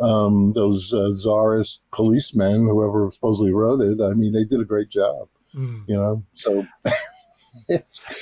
um, 0.00 0.52
those 0.54 0.92
uh, 0.94 1.12
czarist 1.12 1.82
policemen, 1.92 2.66
whoever 2.66 3.10
supposedly 3.10 3.52
wrote 3.52 3.80
it. 3.80 4.00
I 4.02 4.14
mean, 4.14 4.32
they 4.32 4.44
did 4.44 4.60
a 4.60 4.64
great 4.64 4.88
job. 4.88 5.28
Mm. 5.54 5.84
You 5.86 5.96
know, 5.96 6.24
so. 6.34 6.66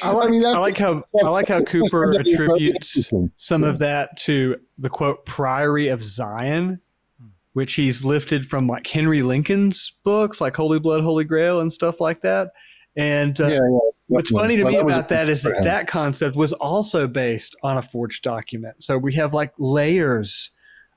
I 0.03 0.11
like, 0.11 0.31
mean, 0.31 0.45
I 0.45 0.59
like 0.59 0.79
how 0.79 1.03
I 1.23 1.29
like 1.29 1.49
how 1.49 1.61
Cooper 1.61 2.19
attributes 2.19 2.97
interesting. 2.97 3.31
some 3.37 3.63
of 3.63 3.79
that 3.79 4.17
to 4.19 4.57
the 4.79 4.89
quote 4.89 5.25
Priory 5.27 5.89
of 5.89 6.03
Zion, 6.03 6.81
which 7.53 7.75
he's 7.75 8.05
lifted 8.05 8.47
from 8.47 8.67
like 8.67 8.87
Henry 8.87 9.23
Lincoln's 9.23 9.93
books, 10.03 10.41
like 10.41 10.57
Holy 10.57 10.79
Blood, 10.79 11.03
Holy 11.03 11.25
Grail, 11.25 11.61
and 11.61 11.73
stuff 11.73 12.01
like 12.01 12.23
that. 12.23 12.49
And 12.99 13.41
uh, 13.41 13.47
Yeah, 13.47 13.55
yeah, 13.55 13.79
what's 14.09 14.31
funny 14.31 14.57
to 14.57 14.65
Well, 14.65 14.73
me 14.73 14.83
was 14.83 14.97
about 14.97 15.09
that 15.11 15.31
is 15.31 15.43
that 15.43 15.57
him. 15.57 15.65
that 15.65 15.87
concept 15.89 16.37
was 16.37 16.53
also 16.55 17.07
based 17.07 17.57
on 17.63 17.79
a 17.79 17.83
forged 17.83 18.23
document. 18.25 18.83
So 18.83 18.99
we 18.99 19.15
have 19.15 19.33
like 19.33 19.53
layers 19.59 20.51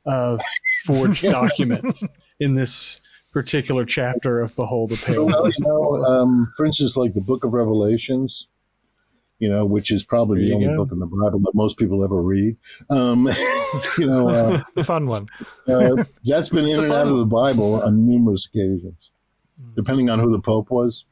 of 0.05 0.41
forged 0.85 1.23
documents 1.29 2.05
in 2.39 2.55
this 2.55 3.01
particular 3.31 3.85
chapter 3.85 4.41
of 4.41 4.53
Behold 4.55 4.89
the 4.89 4.97
Pale 4.97 5.27
Well, 5.27 5.39
Horse. 5.43 5.59
you 5.59 5.67
know, 5.67 6.03
um, 6.05 6.51
for 6.57 6.65
instance, 6.65 6.97
like 6.97 7.13
the 7.13 7.21
Book 7.21 7.43
of 7.45 7.53
Revelations, 7.53 8.47
you 9.39 9.47
know, 9.47 9.63
which 9.63 9.91
is 9.91 10.03
probably 10.03 10.39
There 10.41 10.49
the 10.49 10.55
only 10.55 10.67
go. 10.67 10.77
book 10.83 10.91
in 10.91 10.99
the 10.99 11.05
Bible 11.05 11.39
that 11.39 11.51
most 11.53 11.77
people 11.77 12.03
ever 12.03 12.21
read. 12.21 12.57
Um, 12.89 13.29
you 13.99 14.07
know, 14.07 14.27
uh, 14.29 14.61
the 14.75 14.83
fun 14.83 15.05
one. 15.07 15.27
uh, 15.67 16.03
that's 16.25 16.49
been 16.49 16.63
It's 16.65 16.73
in 16.73 16.79
and 16.79 16.87
fun 16.89 16.97
out 16.97 17.07
of 17.11 17.17
the 17.17 17.25
Bible 17.25 17.81
on 17.81 18.05
numerous 18.07 18.47
occasions, 18.47 19.11
depending 19.75 20.09
on 20.09 20.17
who 20.19 20.31
the 20.31 20.39
Pope 20.41 20.69
was. 20.71 21.05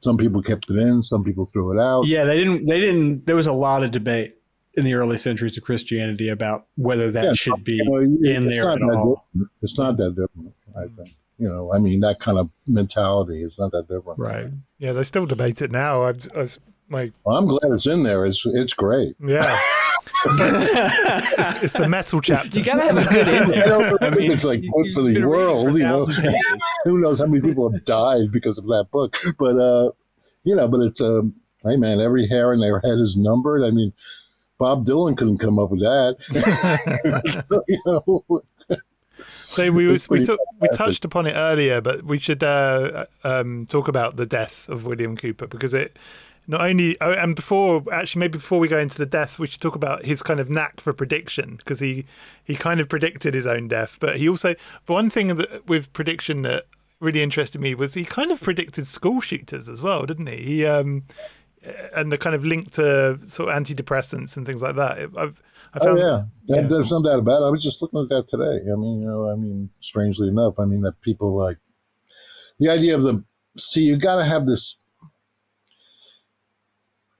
Some 0.00 0.16
people 0.16 0.42
kept 0.42 0.70
it 0.70 0.76
in, 0.78 1.02
some 1.02 1.22
people 1.24 1.46
threw 1.46 1.76
it 1.78 1.80
out. 1.82 2.06
Yeah, 2.06 2.24
they 2.24 2.38
didn't. 2.38 2.64
They 2.66 2.80
didn't. 2.80 3.26
There 3.26 3.36
was 3.36 3.46
a 3.46 3.52
lot 3.52 3.82
of 3.82 3.90
debate 3.90 4.36
in 4.74 4.84
the 4.84 4.94
early 4.94 5.18
centuries 5.18 5.56
of 5.56 5.62
Christianity 5.64 6.28
about 6.28 6.66
whether 6.76 7.10
that 7.10 7.24
Yeah, 7.24 7.32
should 7.34 7.64
be 7.64 7.72
You 7.74 7.84
know, 7.84 7.96
in 7.96 8.46
it's 8.46 8.54
there 8.54 8.64
not 8.64 8.74
at 8.74 8.78
that 8.88 8.96
all. 8.96 9.26
different. 9.34 9.50
It's 9.62 9.78
not 9.78 9.96
that 9.98 10.10
different, 10.10 10.54
I 10.76 10.86
think. 10.96 11.16
You 11.38 11.48
know, 11.48 11.72
I 11.72 11.78
mean, 11.78 12.00
that 12.00 12.20
kind 12.20 12.38
of 12.38 12.50
mentality 12.66 13.42
is 13.42 13.58
not 13.58 13.72
that 13.72 13.88
different. 13.88 14.18
Right. 14.18 14.46
Yeah, 14.78 14.92
they 14.92 15.02
still 15.04 15.26
debate 15.26 15.60
it 15.62 15.70
now. 15.70 16.02
I, 16.02 16.08
I 16.34 16.38
was, 16.38 16.58
my 16.90 17.12
Well, 17.24 17.36
I'm 17.36 17.46
glad 17.46 17.72
it's 17.72 17.86
in 17.86 18.02
there. 18.02 18.24
It's 18.26 18.44
it's 18.46 18.74
great. 18.74 19.14
yeah, 19.24 19.58
it's, 20.24 21.62
it's 21.64 21.72
the 21.74 21.86
metal 21.88 22.20
chapter. 22.20 22.58
You 22.58 22.64
gotta 22.64 22.82
have 22.82 22.98
a 22.98 23.04
good 23.04 23.28
ending. 23.28 23.58
I 23.62 23.66
don't 23.66 24.02
I 24.02 24.10
think 24.10 24.20
mean, 24.20 24.32
it's 24.32 24.44
like 24.44 24.62
you- 24.62 24.72
good 24.72 24.92
for 24.92 25.02
the 25.02 25.24
world, 25.24 25.70
for 25.72 25.78
you 25.78 25.84
know. 25.84 26.04
Who 26.84 26.98
knows 26.98 27.20
how 27.20 27.26
many 27.26 27.40
people 27.40 27.70
have 27.72 27.84
died 27.84 28.32
because 28.32 28.58
of 28.58 28.64
that 28.66 28.88
book? 28.90 29.16
But 29.38 29.56
uh, 29.56 29.90
you 30.44 30.54
know, 30.56 30.68
but 30.68 30.80
it's 30.80 31.00
um, 31.00 31.34
hey 31.64 31.76
man, 31.76 32.00
every 32.00 32.26
hair 32.26 32.52
in 32.52 32.60
their 32.60 32.80
head 32.80 32.98
is 32.98 33.16
numbered. 33.16 33.62
I 33.64 33.70
mean, 33.70 33.92
Bob 34.58 34.84
Dylan 34.86 35.16
couldn't 35.16 35.38
come 35.38 35.58
up 35.58 35.70
with 35.70 35.80
that. 35.80 36.16
So, 37.48 37.62
you 37.68 37.78
know, 37.86 38.42
So 39.44 39.70
we 39.72 39.86
was, 39.86 40.08
we 40.08 40.16
pretty 40.16 40.24
sort, 40.26 40.40
we 40.60 40.68
touched 40.68 41.04
upon 41.04 41.26
it 41.26 41.32
earlier, 41.34 41.80
but 41.80 42.04
we 42.04 42.18
should 42.18 42.42
uh, 42.42 43.04
um, 43.24 43.66
talk 43.66 43.88
about 43.88 44.16
the 44.16 44.24
death 44.26 44.68
of 44.68 44.86
William 44.86 45.16
Cooper 45.16 45.46
because 45.46 45.74
it 45.74 45.98
not 46.50 46.62
only 46.62 46.96
oh, 47.00 47.12
and 47.12 47.36
before 47.36 47.84
actually 47.92 48.20
maybe 48.20 48.38
before 48.38 48.58
we 48.58 48.66
go 48.66 48.78
into 48.78 48.98
the 48.98 49.06
death, 49.06 49.38
we 49.38 49.46
should 49.46 49.60
talk 49.60 49.76
about 49.76 50.04
his 50.04 50.22
kind 50.22 50.40
of 50.40 50.50
knack 50.50 50.80
for 50.80 50.92
prediction 50.92 51.56
because 51.56 51.78
he 51.78 52.04
he 52.42 52.56
kind 52.56 52.80
of 52.80 52.88
predicted 52.88 53.34
his 53.34 53.46
own 53.46 53.68
death, 53.68 53.96
but 54.00 54.16
he 54.16 54.28
also 54.28 54.54
but 54.84 54.94
one 54.94 55.10
thing 55.10 55.28
that 55.36 55.68
with 55.68 55.92
prediction 55.92 56.42
that 56.42 56.64
really 56.98 57.22
interested 57.22 57.60
me 57.60 57.74
was 57.74 57.94
he 57.94 58.04
kind 58.04 58.32
of 58.32 58.40
predicted 58.40 58.86
school 58.86 59.20
shooters 59.20 59.68
as 59.68 59.80
well, 59.80 60.04
didn't 60.06 60.26
he? 60.26 60.36
He 60.36 60.66
um 60.66 61.04
and 61.94 62.10
the 62.10 62.18
kind 62.18 62.34
of 62.34 62.44
link 62.44 62.72
to 62.72 63.18
sort 63.28 63.48
of 63.48 63.54
antidepressants 63.54 64.36
and 64.36 64.44
things 64.44 64.60
like 64.60 64.76
that. 64.76 64.98
I've, 65.16 65.40
I 65.72 65.78
oh 65.80 65.84
found 65.84 65.98
yeah, 66.00 66.22
yeah. 66.46 66.62
there's 66.62 66.90
no 66.90 67.00
doubt 67.00 67.20
about 67.20 67.42
it. 67.42 67.46
I 67.46 67.50
was 67.50 67.62
just 67.62 67.80
looking 67.80 68.00
at 68.00 68.08
that 68.08 68.26
today. 68.26 68.72
I 68.72 68.74
mean, 68.74 69.02
you 69.02 69.06
know, 69.06 69.30
I 69.30 69.36
mean, 69.36 69.70
strangely 69.78 70.26
enough, 70.26 70.58
I 70.58 70.64
mean 70.64 70.80
that 70.82 71.00
people 71.00 71.36
like 71.36 71.58
the 72.58 72.70
idea 72.70 72.96
of 72.96 73.02
the 73.02 73.22
see. 73.56 73.82
You 73.82 73.96
got 73.96 74.16
to 74.16 74.24
have 74.24 74.46
this. 74.46 74.76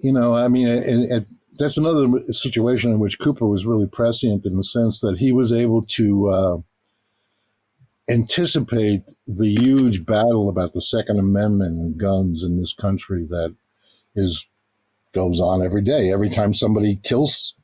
You 0.01 0.13
know, 0.13 0.35
I 0.35 0.49
mean, 0.49 1.27
that's 1.59 1.77
another 1.77 2.09
situation 2.33 2.91
in 2.91 2.99
which 2.99 3.19
Cooper 3.19 3.47
was 3.47 3.67
really 3.67 3.87
prescient 3.87 4.47
in 4.47 4.57
the 4.57 4.65
sense 4.65 5.01
that 5.01 5.19
he 5.19 5.31
was 5.31 5.53
able 5.53 5.83
to 5.83 6.29
uh, 6.29 6.57
anticipate 8.09 9.03
the 9.27 9.55
huge 9.55 10.07
battle 10.07 10.49
about 10.49 10.73
the 10.73 10.83
Second 10.83 11.19
Amendment 11.19 11.77
and 11.77 11.99
guns 11.99 12.43
in 12.43 12.59
this 12.59 12.73
country 12.73 13.27
that 13.29 13.55
is 14.15 14.47
goes 15.13 15.41
on 15.41 15.63
every 15.65 15.83
day. 15.83 16.13
Every 16.13 16.29
time 16.29 16.55
somebody 16.55 16.97
kills 17.03 17.55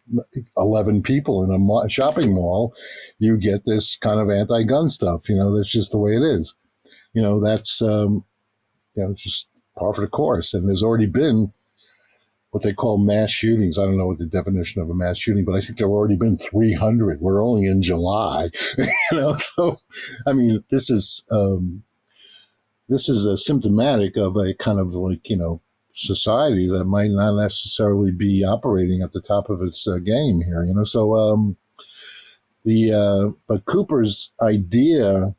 11 0.56 1.02
people 1.02 1.42
in 1.42 1.50
a 1.50 1.88
shopping 1.88 2.34
mall, 2.34 2.74
you 3.18 3.36
get 3.36 3.64
this 3.64 3.96
kind 3.96 4.20
of 4.20 4.30
anti 4.30 4.62
gun 4.64 4.88
stuff. 4.88 5.28
You 5.28 5.36
know, 5.36 5.56
that's 5.56 5.70
just 5.70 5.92
the 5.92 5.98
way 5.98 6.12
it 6.12 6.22
is. 6.22 6.54
You 7.12 7.22
know, 7.22 7.40
that's, 7.40 7.80
um, 7.82 8.24
you 8.94 9.04
know, 9.04 9.14
just 9.14 9.48
par 9.78 9.94
for 9.94 10.02
the 10.02 10.06
course. 10.06 10.54
And 10.54 10.68
there's 10.68 10.82
already 10.82 11.06
been 11.06 11.52
what 12.56 12.62
they 12.62 12.72
call 12.72 12.96
mass 12.96 13.30
shootings. 13.30 13.78
I 13.78 13.84
don't 13.84 13.98
know 13.98 14.06
what 14.06 14.16
the 14.16 14.24
definition 14.24 14.80
of 14.80 14.88
a 14.88 14.94
mass 14.94 15.18
shooting, 15.18 15.44
but 15.44 15.54
I 15.54 15.60
think 15.60 15.76
there 15.76 15.86
have 15.86 15.92
already 15.92 16.16
been 16.16 16.38
300. 16.38 17.20
We're 17.20 17.44
only 17.44 17.66
in 17.66 17.82
July, 17.82 18.48
you 18.78 18.88
know. 19.12 19.34
So, 19.36 19.80
I 20.26 20.32
mean, 20.32 20.64
this 20.70 20.88
is 20.88 21.22
um, 21.30 21.82
this 22.88 23.10
is 23.10 23.26
a 23.26 23.36
symptomatic 23.36 24.16
of 24.16 24.36
a 24.36 24.54
kind 24.54 24.80
of 24.80 24.94
like 24.94 25.28
you 25.28 25.36
know 25.36 25.60
society 25.92 26.66
that 26.66 26.86
might 26.86 27.10
not 27.10 27.36
necessarily 27.36 28.10
be 28.10 28.42
operating 28.42 29.02
at 29.02 29.12
the 29.12 29.20
top 29.20 29.50
of 29.50 29.60
its 29.60 29.86
uh, 29.86 29.98
game 29.98 30.40
here, 30.40 30.64
you 30.64 30.72
know. 30.72 30.84
So, 30.84 31.14
um, 31.14 31.58
the 32.64 32.94
uh, 32.94 33.32
but 33.46 33.66
Cooper's 33.66 34.32
idea, 34.40 35.34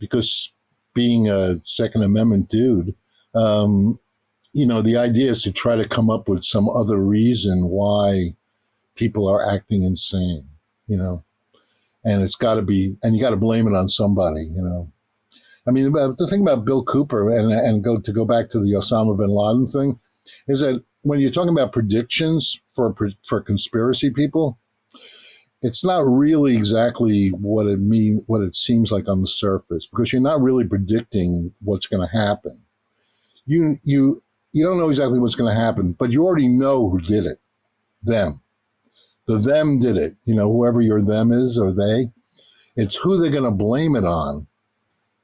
because 0.00 0.52
being 0.94 1.28
a 1.28 1.60
Second 1.62 2.02
Amendment 2.02 2.48
dude, 2.48 2.96
um, 3.36 4.00
you 4.54 4.66
know, 4.66 4.80
the 4.80 4.96
idea 4.96 5.32
is 5.32 5.42
to 5.42 5.52
try 5.52 5.74
to 5.74 5.86
come 5.86 6.08
up 6.08 6.28
with 6.28 6.44
some 6.44 6.68
other 6.68 6.98
reason 6.98 7.68
why 7.68 8.36
people 8.94 9.28
are 9.28 9.46
acting 9.46 9.82
insane, 9.82 10.48
you 10.86 10.96
know, 10.96 11.24
and 12.04 12.22
it's 12.22 12.36
got 12.36 12.54
to 12.54 12.62
be, 12.62 12.96
and 13.02 13.16
you 13.16 13.20
got 13.20 13.30
to 13.30 13.36
blame 13.36 13.66
it 13.66 13.76
on 13.76 13.88
somebody, 13.88 14.44
you 14.44 14.62
know. 14.62 14.90
I 15.66 15.72
mean, 15.72 15.92
the 15.92 16.26
thing 16.30 16.42
about 16.42 16.64
Bill 16.64 16.84
Cooper 16.84 17.30
and 17.30 17.50
and 17.50 17.82
go 17.82 17.98
to 17.98 18.12
go 18.12 18.24
back 18.24 18.50
to 18.50 18.60
the 18.60 18.72
Osama 18.72 19.16
bin 19.16 19.30
Laden 19.30 19.66
thing 19.66 19.98
is 20.46 20.60
that 20.60 20.84
when 21.02 21.20
you're 21.20 21.30
talking 21.30 21.52
about 21.52 21.72
predictions 21.72 22.60
for 22.76 22.94
for 23.26 23.40
conspiracy 23.40 24.10
people, 24.10 24.58
it's 25.62 25.82
not 25.82 26.06
really 26.06 26.54
exactly 26.54 27.28
what 27.28 27.66
it 27.66 27.80
mean 27.80 28.24
what 28.26 28.42
it 28.42 28.54
seems 28.54 28.92
like 28.92 29.08
on 29.08 29.22
the 29.22 29.26
surface 29.26 29.86
because 29.86 30.12
you're 30.12 30.20
not 30.20 30.42
really 30.42 30.64
predicting 30.64 31.54
what's 31.62 31.86
going 31.86 32.06
to 32.06 32.14
happen. 32.14 32.60
You 33.46 33.80
you 33.82 34.22
you 34.54 34.64
don't 34.64 34.78
know 34.78 34.88
exactly 34.88 35.18
what's 35.18 35.34
going 35.34 35.52
to 35.52 35.60
happen, 35.60 35.96
but 35.98 36.12
you 36.12 36.24
already 36.24 36.46
know 36.46 36.88
who 36.88 37.00
did 37.00 37.26
it. 37.26 37.40
Them. 38.04 38.40
The 39.26 39.36
them 39.36 39.80
did 39.80 39.96
it. 39.96 40.14
You 40.24 40.36
know, 40.36 40.50
whoever 40.50 40.80
your 40.80 41.02
them 41.02 41.32
is 41.32 41.58
or 41.58 41.72
they. 41.72 42.12
It's 42.76 42.94
who 42.96 43.18
they're 43.18 43.32
going 43.32 43.42
to 43.44 43.50
blame 43.50 43.96
it 43.96 44.04
on. 44.04 44.46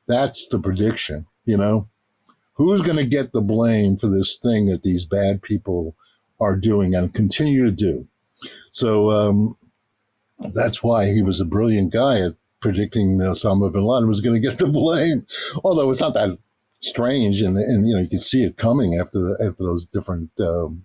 That's 0.08 0.48
the 0.48 0.58
prediction, 0.58 1.26
you 1.44 1.56
know? 1.56 1.88
Who's 2.54 2.82
going 2.82 2.96
to 2.96 3.06
get 3.06 3.32
the 3.32 3.40
blame 3.40 3.96
for 3.96 4.08
this 4.08 4.36
thing 4.36 4.66
that 4.66 4.82
these 4.82 5.04
bad 5.04 5.42
people 5.42 5.94
are 6.40 6.56
doing 6.56 6.96
and 6.96 7.14
continue 7.14 7.64
to 7.64 7.70
do? 7.70 8.08
So 8.72 9.12
um, 9.12 9.56
that's 10.54 10.82
why 10.82 11.06
he 11.06 11.22
was 11.22 11.40
a 11.40 11.44
brilliant 11.44 11.92
guy 11.92 12.20
at 12.20 12.34
predicting 12.58 13.18
Osama 13.18 13.72
bin 13.72 13.84
Laden 13.84 14.08
was 14.08 14.20
going 14.20 14.42
to 14.42 14.48
get 14.48 14.58
the 14.58 14.66
blame. 14.66 15.24
Although 15.62 15.88
it's 15.90 16.00
not 16.00 16.14
that 16.14 16.36
strange, 16.80 17.42
and 17.42 17.56
and 17.56 17.86
you 17.88 17.94
know 17.94 18.00
you 18.00 18.08
can 18.08 18.18
see 18.18 18.42
it 18.44 18.56
coming 18.56 18.98
after 18.98 19.18
the, 19.18 19.36
after 19.46 19.64
those 19.64 19.86
different 19.86 20.30
um, 20.40 20.84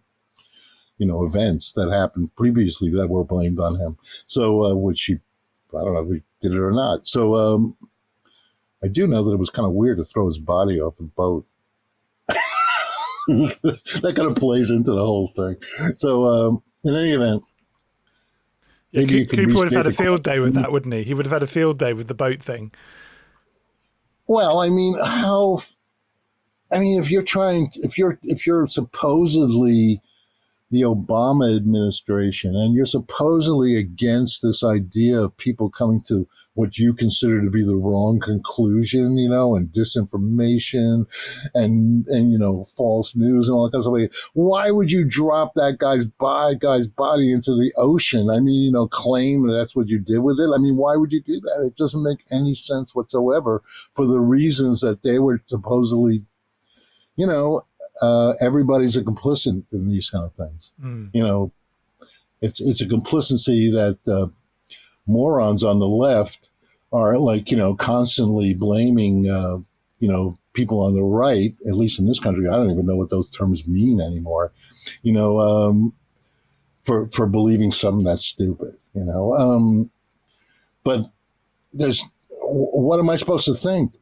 you 0.98 1.08
know 1.08 1.26
events 1.26 1.74
that 1.74 1.92
happened 1.92 2.36
previously 2.36 2.90
that 2.92 3.10
were 3.10 3.24
blamed 3.24 3.60
on 3.60 3.80
him. 3.80 3.98
So 4.28 4.66
uh, 4.66 4.76
which 4.76 5.04
he, 5.06 5.16
I 5.16 5.84
don't 5.84 5.94
know 5.94 6.02
if 6.02 6.10
he 6.10 6.22
did 6.42 6.54
it 6.54 6.62
or 6.62 6.72
not. 6.72 7.08
So 7.08 7.36
um, 7.36 7.78
I 8.84 8.88
do 8.88 9.08
know 9.08 9.24
that 9.24 9.32
it 9.32 9.40
was 9.40 9.50
kind 9.50 9.66
of 9.66 9.74
weird 9.74 9.98
to 9.98 10.04
throw 10.04 10.28
his 10.28 10.38
body 10.38 10.80
off 10.80 10.98
the 10.98 11.04
boat. 11.04 11.46
that 13.28 14.14
kind 14.16 14.30
of 14.30 14.36
plays 14.36 14.70
into 14.70 14.92
the 14.92 15.04
whole 15.04 15.32
thing. 15.36 15.56
So 15.96 16.26
um, 16.26 16.64
in 16.84 16.96
any 16.96 17.12
event. 17.12 17.44
Yeah, 18.92 19.26
Cooper 19.26 19.54
would 19.56 19.74
have 19.74 19.86
had 19.86 19.88
a 19.88 19.92
field 19.92 20.24
day 20.24 20.40
with 20.40 20.54
that, 20.54 20.72
wouldn't 20.72 20.94
he? 20.94 21.04
He 21.04 21.14
would 21.14 21.26
have 21.26 21.34
had 21.34 21.44
a 21.44 21.48
field 21.48 21.78
day 21.78 21.92
with 21.92 22.08
the 22.08 22.14
boat 22.14 22.42
thing. 22.42 22.72
Well, 24.26 24.60
I 24.60 24.70
mean, 24.70 24.98
how 25.04 25.60
I 26.72 26.80
mean, 26.80 27.00
if 27.00 27.12
you're 27.12 27.24
trying, 27.24 27.72
if 27.76 27.98
you're 27.98 28.20
if 28.24 28.46
you're 28.46 28.68
supposedly 28.68 30.02
the 30.72 30.82
Obama 30.82 31.56
administration 31.56 32.56
and 32.56 32.74
you're 32.74 32.86
supposedly 32.86 33.78
against 33.78 34.42
this 34.42 34.64
idea 34.64 35.22
of 35.22 35.38
people 35.38 35.70
coming 35.70 36.02
to 36.02 36.28
what 36.56 36.78
you 36.78 36.92
consider 36.92 37.42
to 37.42 37.52
be 37.52 37.64
the 37.64 37.76
wrong 37.76 38.20
conclusion, 38.20 39.18
you 39.18 39.30
know, 39.30 39.56
and 39.56 39.70
disinformation 39.70 41.06
and 41.54 42.08
and 42.08 42.32
you 42.32 42.38
know 42.38 42.68
false 42.76 43.16
news 43.16 43.48
and 43.48 43.56
all 43.56 43.66
that 43.66 43.72
kind 43.72 43.86
of 43.86 44.12
stuff. 44.12 44.32
Why 44.34 44.72
would 44.72 44.92
you 44.92 45.06
drop 45.06 45.54
that 45.54 45.78
guy's 45.78 46.06
body, 46.06 46.56
guy's 46.56 46.88
body 46.88 47.32
into 47.32 47.52
the 47.52 47.72
ocean? 47.78 48.30
I 48.32 48.40
mean, 48.40 48.64
you 48.64 48.72
know, 48.72 48.88
claim 48.88 49.48
that 49.48 49.54
that's 49.54 49.76
what 49.76 49.88
you 49.88 50.00
did 50.00 50.20
with 50.20 50.40
it. 50.40 50.52
I 50.54 50.58
mean, 50.58 50.78
why 50.78 50.96
would 50.96 51.12
you 51.12 51.22
do 51.22 51.40
that? 51.42 51.64
It 51.66 51.76
doesn't 51.76 52.04
make 52.04 52.24
any 52.32 52.56
sense 52.56 52.96
whatsoever 52.96 53.62
for 53.94 54.08
the 54.08 54.20
reasons 54.20 54.82
that 54.82 55.04
they 55.04 55.20
were 55.20 55.42
supposedly 55.46 56.24
you 57.16 57.26
know, 57.26 57.66
uh, 58.02 58.34
everybody's 58.42 58.98
a 58.98 59.04
complicit 59.04 59.64
in 59.72 59.90
these 59.90 60.10
kind 60.10 60.26
of 60.26 60.34
things. 60.34 60.72
Mm. 60.82 61.10
You 61.14 61.24
know, 61.24 61.52
it's 62.42 62.60
it's 62.60 62.82
a 62.82 62.88
complicity 62.88 63.72
that 63.72 64.00
uh, 64.08 64.28
morons 65.08 65.64
on 65.64 65.80
the 65.80 65.88
left 65.88 66.50
are 66.92 67.18
like 67.18 67.52
you 67.52 67.58
know 67.58 67.76
constantly 67.76 68.54
blaming 68.54 69.30
uh, 69.30 69.58
you 70.00 70.08
know 70.08 70.38
people 70.54 70.82
on 70.82 70.96
the 70.96 71.04
right. 71.04 71.56
At 71.68 71.76
least 71.76 72.00
in 72.00 72.08
this 72.08 72.20
country, 72.20 72.48
I 72.48 72.54
don't 72.54 72.72
even 72.72 72.86
know 72.86 72.96
what 72.96 73.10
those 73.10 73.30
terms 73.30 73.68
mean 73.68 74.02
anymore. 74.02 74.52
You 75.02 75.14
know, 75.14 75.40
um, 75.40 75.94
for 76.84 77.08
for 77.10 77.28
believing 77.28 77.72
something 77.72 78.04
that's 78.04 78.26
stupid. 78.26 78.76
You 78.94 79.06
know, 79.06 79.34
um, 79.34 79.92
but 80.84 81.10
there's 81.74 82.04
what 82.30 83.00
am 83.00 83.10
I 83.10 83.16
supposed 83.16 83.46
to 83.46 83.54
think? 83.54 83.94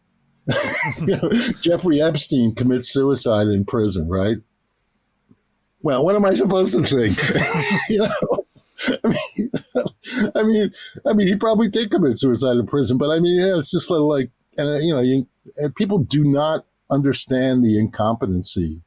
Jeffrey 1.61 2.01
Epstein 2.01 2.53
commits 2.55 2.89
suicide 2.89 3.47
in 3.47 3.65
prison, 3.65 4.09
right? 4.09 4.37
Well, 5.81 6.03
what 6.05 6.15
am 6.15 6.25
I 6.25 6.33
supposed 6.33 6.73
to 6.73 6.83
think? 6.83 7.17
you 7.89 7.99
know, 7.99 8.45
I 9.03 9.07
mean, 9.07 9.51
I 10.35 10.43
mean, 10.43 10.73
I 11.05 11.13
mean, 11.13 11.27
he 11.27 11.35
probably 11.35 11.69
did 11.69 11.91
commit 11.91 12.17
suicide 12.17 12.57
in 12.57 12.67
prison, 12.67 12.97
but 12.97 13.09
I 13.09 13.19
mean, 13.19 13.39
yeah, 13.39 13.57
it's 13.57 13.71
just 13.71 13.89
like, 13.89 14.31
and 14.57 14.69
uh, 14.69 14.77
you 14.77 14.93
know, 14.93 15.01
you, 15.01 15.27
and 15.57 15.75
people 15.75 15.99
do 15.99 16.23
not 16.23 16.65
understand 16.89 17.63
the 17.63 17.77
incompetency, 17.79 18.81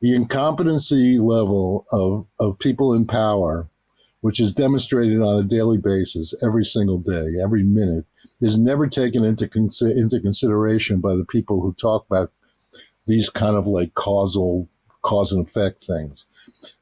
the 0.00 0.14
incompetency 0.14 1.18
level 1.18 1.86
of 1.92 2.26
of 2.38 2.58
people 2.58 2.94
in 2.94 3.06
power, 3.06 3.68
which 4.20 4.40
is 4.40 4.52
demonstrated 4.52 5.20
on 5.20 5.38
a 5.38 5.46
daily 5.46 5.78
basis, 5.78 6.34
every 6.44 6.64
single 6.64 6.98
day, 6.98 7.26
every 7.42 7.62
minute 7.62 8.04
is 8.40 8.58
never 8.58 8.86
taken 8.86 9.24
into 9.24 9.44
into 9.80 10.20
consideration 10.20 11.00
by 11.00 11.14
the 11.14 11.24
people 11.24 11.60
who 11.60 11.72
talk 11.74 12.06
about 12.10 12.32
these 13.06 13.30
kind 13.30 13.56
of 13.56 13.66
like 13.66 13.94
causal 13.94 14.68
cause 15.02 15.32
and 15.32 15.46
effect 15.46 15.82
things. 15.82 16.26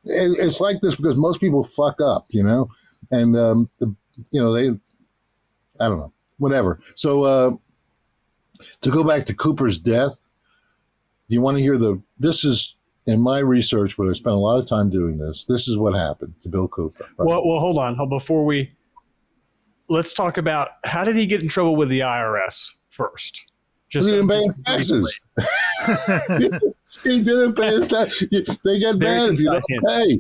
It, 0.04 0.38
it's 0.38 0.60
like 0.60 0.80
this 0.80 0.96
because 0.96 1.16
most 1.16 1.40
people 1.40 1.64
fuck 1.64 2.00
up, 2.00 2.26
you 2.30 2.42
know, 2.42 2.70
and 3.10 3.36
um, 3.36 3.70
the, 3.78 3.94
you 4.30 4.42
know 4.42 4.52
they, 4.52 4.68
I 5.78 5.88
don't 5.88 5.98
know, 5.98 6.12
whatever. 6.38 6.80
So 6.94 7.22
uh, 7.24 7.50
to 8.80 8.90
go 8.90 9.04
back 9.04 9.26
to 9.26 9.34
Cooper's 9.34 9.78
death, 9.78 10.26
you 11.28 11.40
want 11.40 11.58
to 11.58 11.62
hear 11.62 11.76
the? 11.76 12.00
This 12.18 12.44
is 12.44 12.75
in 13.06 13.20
my 13.20 13.38
research, 13.38 13.96
where 13.96 14.10
I 14.10 14.14
spent 14.14 14.34
a 14.34 14.38
lot 14.38 14.58
of 14.58 14.68
time 14.68 14.90
doing 14.90 15.18
this. 15.18 15.44
This 15.44 15.68
is 15.68 15.78
what 15.78 15.94
happened 15.96 16.34
to 16.42 16.48
Bill 16.48 16.68
Cooper. 16.68 17.06
Right? 17.16 17.26
Well, 17.26 17.46
well, 17.46 17.60
hold 17.60 17.78
on. 17.78 17.96
Before 18.08 18.44
we 18.44 18.72
let's 19.88 20.12
talk 20.12 20.36
about 20.36 20.70
how 20.84 21.04
did 21.04 21.16
he 21.16 21.26
get 21.26 21.42
in 21.42 21.48
trouble 21.48 21.76
with 21.76 21.88
the 21.88 22.00
IRS 22.00 22.72
first? 22.88 23.46
Just 23.88 24.08
he 24.08 24.14
didn't 24.14 24.28
pay 24.28 24.42
his 24.44 24.58
taxes. 24.64 25.20
he 27.04 27.22
didn't 27.22 27.54
pay 27.54 27.68
his 27.68 27.88
taxes. 27.88 28.28
They 28.64 28.80
get 28.80 28.96
mad 28.96 29.34
if 29.34 29.40
you 29.40 29.46
don't 29.46 29.62
pay. 29.86 30.18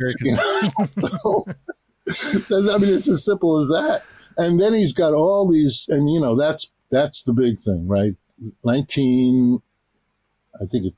so, 1.00 2.74
I 2.74 2.78
mean, 2.78 2.94
it's 2.94 3.08
as 3.08 3.24
simple 3.24 3.60
as 3.60 3.68
that. 3.68 4.04
And 4.38 4.60
then 4.60 4.72
he's 4.74 4.92
got 4.92 5.14
all 5.14 5.50
these, 5.50 5.86
and 5.88 6.08
you 6.08 6.20
know, 6.20 6.36
that's 6.36 6.70
that's 6.90 7.22
the 7.22 7.32
big 7.32 7.58
thing, 7.58 7.88
right? 7.88 8.14
Nineteen, 8.64 9.60
I 10.62 10.66
think, 10.66 10.86
it, 10.86 10.94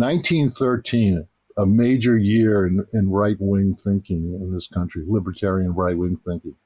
nineteen 0.00 0.48
thirteen 0.48 1.28
a 1.56 1.66
major 1.66 2.16
year 2.16 2.66
in, 2.66 2.86
in 2.92 3.10
right 3.10 3.36
wing 3.38 3.76
thinking 3.76 4.38
in 4.40 4.52
this 4.52 4.66
country, 4.66 5.04
libertarian 5.06 5.74
right 5.74 5.96
wing 5.96 6.16
thinking. 6.24 6.56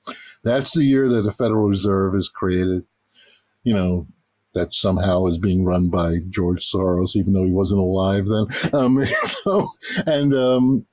That's 0.42 0.74
the 0.74 0.84
year 0.84 1.08
that 1.08 1.22
the 1.22 1.32
Federal 1.32 1.68
Reserve 1.68 2.14
is 2.14 2.28
created. 2.28 2.84
You 3.64 3.74
know, 3.74 4.06
that 4.54 4.72
somehow 4.72 5.26
is 5.26 5.38
being 5.38 5.64
run 5.64 5.90
by 5.90 6.18
George 6.28 6.64
Soros, 6.64 7.16
even 7.16 7.32
though 7.32 7.44
he 7.44 7.52
wasn't 7.52 7.80
alive 7.80 8.26
then. 8.26 8.46
Um, 8.72 9.04
so, 9.24 9.68
and 10.06 10.32
um, 10.34 10.86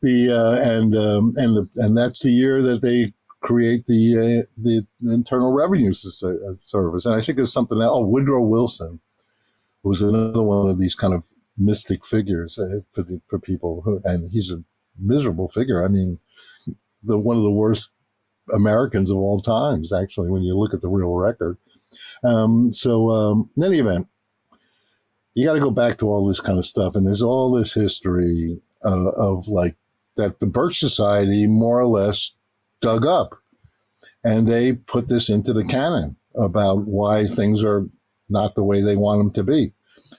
the 0.00 0.32
uh, 0.32 0.70
and 0.70 0.96
um, 0.96 1.32
and 1.36 1.56
the, 1.56 1.68
and 1.76 1.96
that's 1.96 2.22
the 2.22 2.30
year 2.30 2.62
that 2.62 2.82
they 2.82 3.12
create 3.40 3.86
the 3.86 4.44
uh, 4.44 4.46
the 4.56 4.86
Internal 5.02 5.52
Revenue 5.52 5.90
uh, 5.90 6.54
Service. 6.62 7.06
And 7.06 7.14
I 7.14 7.20
think 7.20 7.36
there's 7.36 7.52
something 7.52 7.80
else. 7.80 7.92
Oh, 7.94 8.06
Woodrow 8.06 8.40
Wilson 8.40 9.00
was 9.82 10.00
another 10.00 10.42
one 10.42 10.70
of 10.70 10.78
these 10.78 10.94
kind 10.94 11.12
of 11.12 11.24
mystic 11.56 12.04
figures 12.04 12.58
uh, 12.58 12.80
for 12.92 13.02
the, 13.02 13.20
for 13.26 13.38
people 13.38 13.82
who, 13.84 14.00
and 14.04 14.30
he's 14.30 14.50
a 14.50 14.62
miserable 14.98 15.48
figure. 15.48 15.84
I 15.84 15.88
mean, 15.88 16.18
the 17.02 17.18
one 17.18 17.36
of 17.36 17.42
the 17.42 17.50
worst 17.50 17.90
Americans 18.52 19.10
of 19.10 19.16
all 19.16 19.40
times, 19.40 19.92
actually, 19.92 20.30
when 20.30 20.42
you 20.42 20.56
look 20.56 20.74
at 20.74 20.80
the 20.80 20.88
real 20.88 21.14
record. 21.14 21.58
Um, 22.24 22.72
so, 22.72 23.10
um, 23.10 23.50
in 23.56 23.64
any 23.64 23.78
event, 23.78 24.08
you 25.34 25.46
got 25.46 25.54
to 25.54 25.60
go 25.60 25.70
back 25.70 25.98
to 25.98 26.08
all 26.08 26.26
this 26.26 26.40
kind 26.40 26.58
of 26.58 26.66
stuff, 26.66 26.94
and 26.94 27.06
there's 27.06 27.22
all 27.22 27.50
this 27.50 27.74
history 27.74 28.60
uh, 28.84 29.10
of 29.10 29.48
like 29.48 29.76
that 30.16 30.40
the 30.40 30.46
Birch 30.46 30.78
Society 30.78 31.46
more 31.46 31.80
or 31.80 31.86
less 31.86 32.32
dug 32.80 33.06
up, 33.06 33.40
and 34.24 34.46
they 34.46 34.72
put 34.72 35.08
this 35.08 35.28
into 35.28 35.52
the 35.52 35.64
canon 35.64 36.16
about 36.34 36.86
why 36.86 37.26
things 37.26 37.62
are 37.62 37.88
not 38.28 38.54
the 38.54 38.64
way 38.64 38.80
they 38.80 38.96
want 38.96 39.20
them 39.20 39.32
to 39.32 39.44
be. 39.44 39.72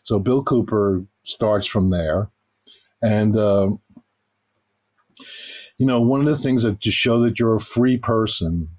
So 0.04 0.20
Bill 0.20 0.44
Cooper 0.44 1.06
starts 1.24 1.66
from 1.66 1.90
there, 1.90 2.30
and 3.02 3.38
um, 3.38 3.80
you 5.78 5.86
know 5.86 6.02
one 6.02 6.20
of 6.20 6.26
the 6.26 6.38
things 6.38 6.64
that 6.64 6.82
to 6.82 6.92
show 6.92 7.20
that 7.20 7.40
you're 7.40 7.56
a 7.56 7.62
free 7.62 7.98
person, 7.98 8.70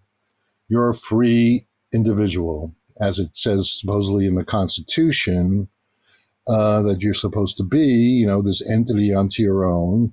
you're 0.69 0.89
a 0.89 0.95
free 0.95 1.67
individual, 1.93 2.75
as 3.01 3.19
it 3.19 3.31
says 3.37 3.71
supposedly 3.71 4.27
in 4.27 4.35
the 4.35 4.45
Constitution. 4.45 5.69
Uh, 6.47 6.83
that 6.83 7.01
you're 7.01 7.15
supposed 7.15 7.57
to 7.57 7.63
be, 7.63 7.79
you 7.79 8.27
know, 8.27 8.43
this 8.43 8.61
entity 8.71 9.15
unto 9.15 9.43
your 9.43 9.65
own, 9.65 10.13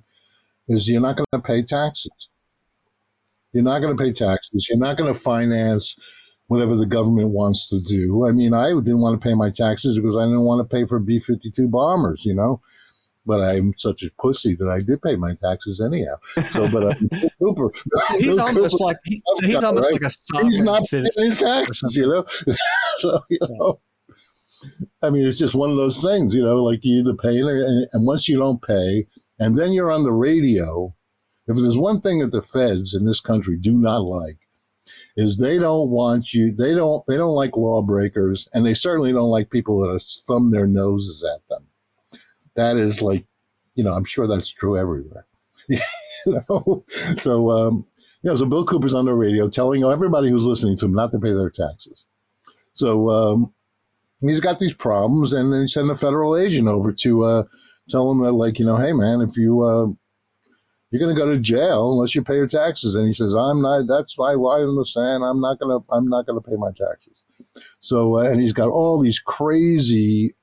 is 0.66 0.88
you're 0.88 0.98
not 0.98 1.14
going 1.14 1.26
to 1.30 1.38
pay 1.38 1.62
taxes. 1.62 2.30
You're 3.52 3.64
not 3.64 3.80
going 3.80 3.94
to 3.94 4.02
pay 4.02 4.12
taxes. 4.12 4.66
You're 4.68 4.78
not 4.78 4.96
going 4.96 5.12
to 5.12 5.18
finance 5.18 5.94
whatever 6.52 6.76
the 6.76 6.84
government 6.84 7.30
wants 7.30 7.66
to 7.66 7.80
do. 7.80 8.26
I 8.26 8.32
mean, 8.32 8.52
I 8.52 8.68
didn't 8.68 9.00
want 9.00 9.18
to 9.18 9.26
pay 9.26 9.32
my 9.32 9.48
taxes 9.48 9.96
because 9.96 10.18
I 10.18 10.24
didn't 10.24 10.42
want 10.42 10.60
to 10.60 10.76
pay 10.76 10.86
for 10.86 10.98
B 10.98 11.18
52 11.18 11.66
bombers, 11.66 12.26
you 12.26 12.34
know? 12.34 12.60
But 13.24 13.40
I'm 13.40 13.72
such 13.78 14.02
a 14.02 14.10
pussy 14.20 14.54
that 14.56 14.68
I 14.68 14.80
did 14.80 15.00
pay 15.00 15.16
my 15.16 15.32
taxes 15.32 15.80
anyhow. 15.80 16.16
So, 16.50 16.70
but 16.70 16.82
uh, 16.82 16.94
Cooper, 17.38 17.70
he's 18.18 18.26
Bill 18.26 18.40
almost 18.42 18.72
Cooper- 18.74 18.84
like 18.84 18.96
he, 19.04 19.22
so 19.36 19.46
he's 19.46 19.64
almost 19.64 19.84
right? 19.84 19.92
like 19.94 20.02
a 20.02 20.10
sovereign 20.10 20.50
he's 20.50 20.62
not 20.62 20.82
paying 20.90 21.06
his 21.16 21.40
taxes, 21.40 21.96
you 21.96 22.06
know. 22.06 22.26
so 22.98 23.20
you 23.30 23.38
know, 23.40 23.80
I 25.00 25.08
mean, 25.08 25.24
it's 25.24 25.38
just 25.38 25.54
one 25.54 25.70
of 25.70 25.78
those 25.78 26.02
things, 26.02 26.34
you 26.34 26.44
know. 26.44 26.62
Like 26.62 26.80
you 26.82 26.98
either 27.00 27.14
pay 27.14 27.38
and, 27.38 27.86
and 27.92 28.06
once 28.06 28.28
you 28.28 28.38
don't 28.38 28.60
pay, 28.60 29.06
and 29.38 29.56
then 29.56 29.72
you're 29.72 29.90
on 29.90 30.02
the 30.02 30.12
radio. 30.12 30.94
If 31.46 31.56
there's 31.56 31.78
one 31.78 32.02
thing 32.02 32.18
that 32.18 32.30
the 32.32 32.42
feds 32.42 32.92
in 32.92 33.06
this 33.06 33.20
country 33.20 33.56
do 33.56 33.72
not 33.72 34.02
like, 34.02 34.48
is 35.16 35.38
they 35.38 35.58
don't 35.58 35.90
want 35.90 36.32
you. 36.32 36.52
They 36.52 36.74
don't. 36.74 37.04
They 37.06 37.16
don't 37.16 37.34
like 37.34 37.56
lawbreakers, 37.56 38.48
and 38.52 38.64
they 38.64 38.74
certainly 38.74 39.12
don't 39.12 39.30
like 39.30 39.50
people 39.50 39.80
that 39.80 40.02
thumb 40.26 40.50
their 40.50 40.66
noses 40.66 41.24
at 41.24 41.46
them. 41.48 41.66
That 42.54 42.76
is 42.76 43.02
like, 43.02 43.26
you 43.74 43.84
know, 43.84 43.92
I'm 43.92 44.04
sure 44.04 44.26
that's 44.26 44.50
true 44.50 44.78
everywhere. 44.78 45.26
you 45.68 45.78
know, 46.26 46.84
so 47.16 47.50
um, 47.50 47.86
you 48.22 48.30
know, 48.30 48.36
so 48.36 48.46
Bill 48.46 48.64
Cooper's 48.64 48.94
on 48.94 49.04
the 49.04 49.14
radio 49.14 49.48
telling 49.48 49.84
everybody 49.84 50.30
who's 50.30 50.46
listening 50.46 50.76
to 50.78 50.86
him 50.86 50.94
not 50.94 51.12
to 51.12 51.18
pay 51.18 51.32
their 51.32 51.50
taxes. 51.50 52.06
So 52.72 53.10
um, 53.10 53.52
he's 54.20 54.40
got 54.40 54.58
these 54.58 54.74
problems, 54.74 55.32
and 55.32 55.52
then 55.52 55.62
he 55.62 55.66
sent 55.66 55.90
a 55.90 55.94
federal 55.94 56.36
agent 56.36 56.68
over 56.68 56.92
to 56.92 57.24
uh, 57.24 57.42
tell 57.90 58.10
him 58.10 58.22
that, 58.22 58.32
like, 58.32 58.58
you 58.58 58.64
know, 58.64 58.76
hey 58.76 58.92
man, 58.92 59.20
if 59.20 59.36
you 59.36 59.62
uh, 59.62 59.86
you're 60.92 61.00
going 61.00 61.14
to 61.14 61.20
go 61.20 61.28
to 61.28 61.38
jail 61.38 61.92
unless 61.92 62.14
you 62.14 62.22
pay 62.22 62.36
your 62.36 62.46
taxes, 62.46 62.94
and 62.94 63.06
he 63.06 63.14
says, 63.14 63.34
I'm 63.34 63.62
not. 63.62 63.86
That's 63.88 64.18
my 64.18 64.32
line 64.32 64.64
in 64.68 64.76
the 64.76 64.84
sand. 64.84 65.24
I'm 65.24 65.40
not 65.40 65.58
going 65.58 65.80
to. 65.80 65.84
I'm 65.90 66.06
not 66.06 66.26
going 66.26 66.40
to 66.40 66.48
pay 66.48 66.56
my 66.56 66.70
taxes. 66.70 67.24
So, 67.80 68.18
uh, 68.18 68.24
and 68.24 68.40
he's 68.40 68.52
got 68.52 68.68
all 68.68 69.02
these 69.02 69.18
crazy, 69.18 70.34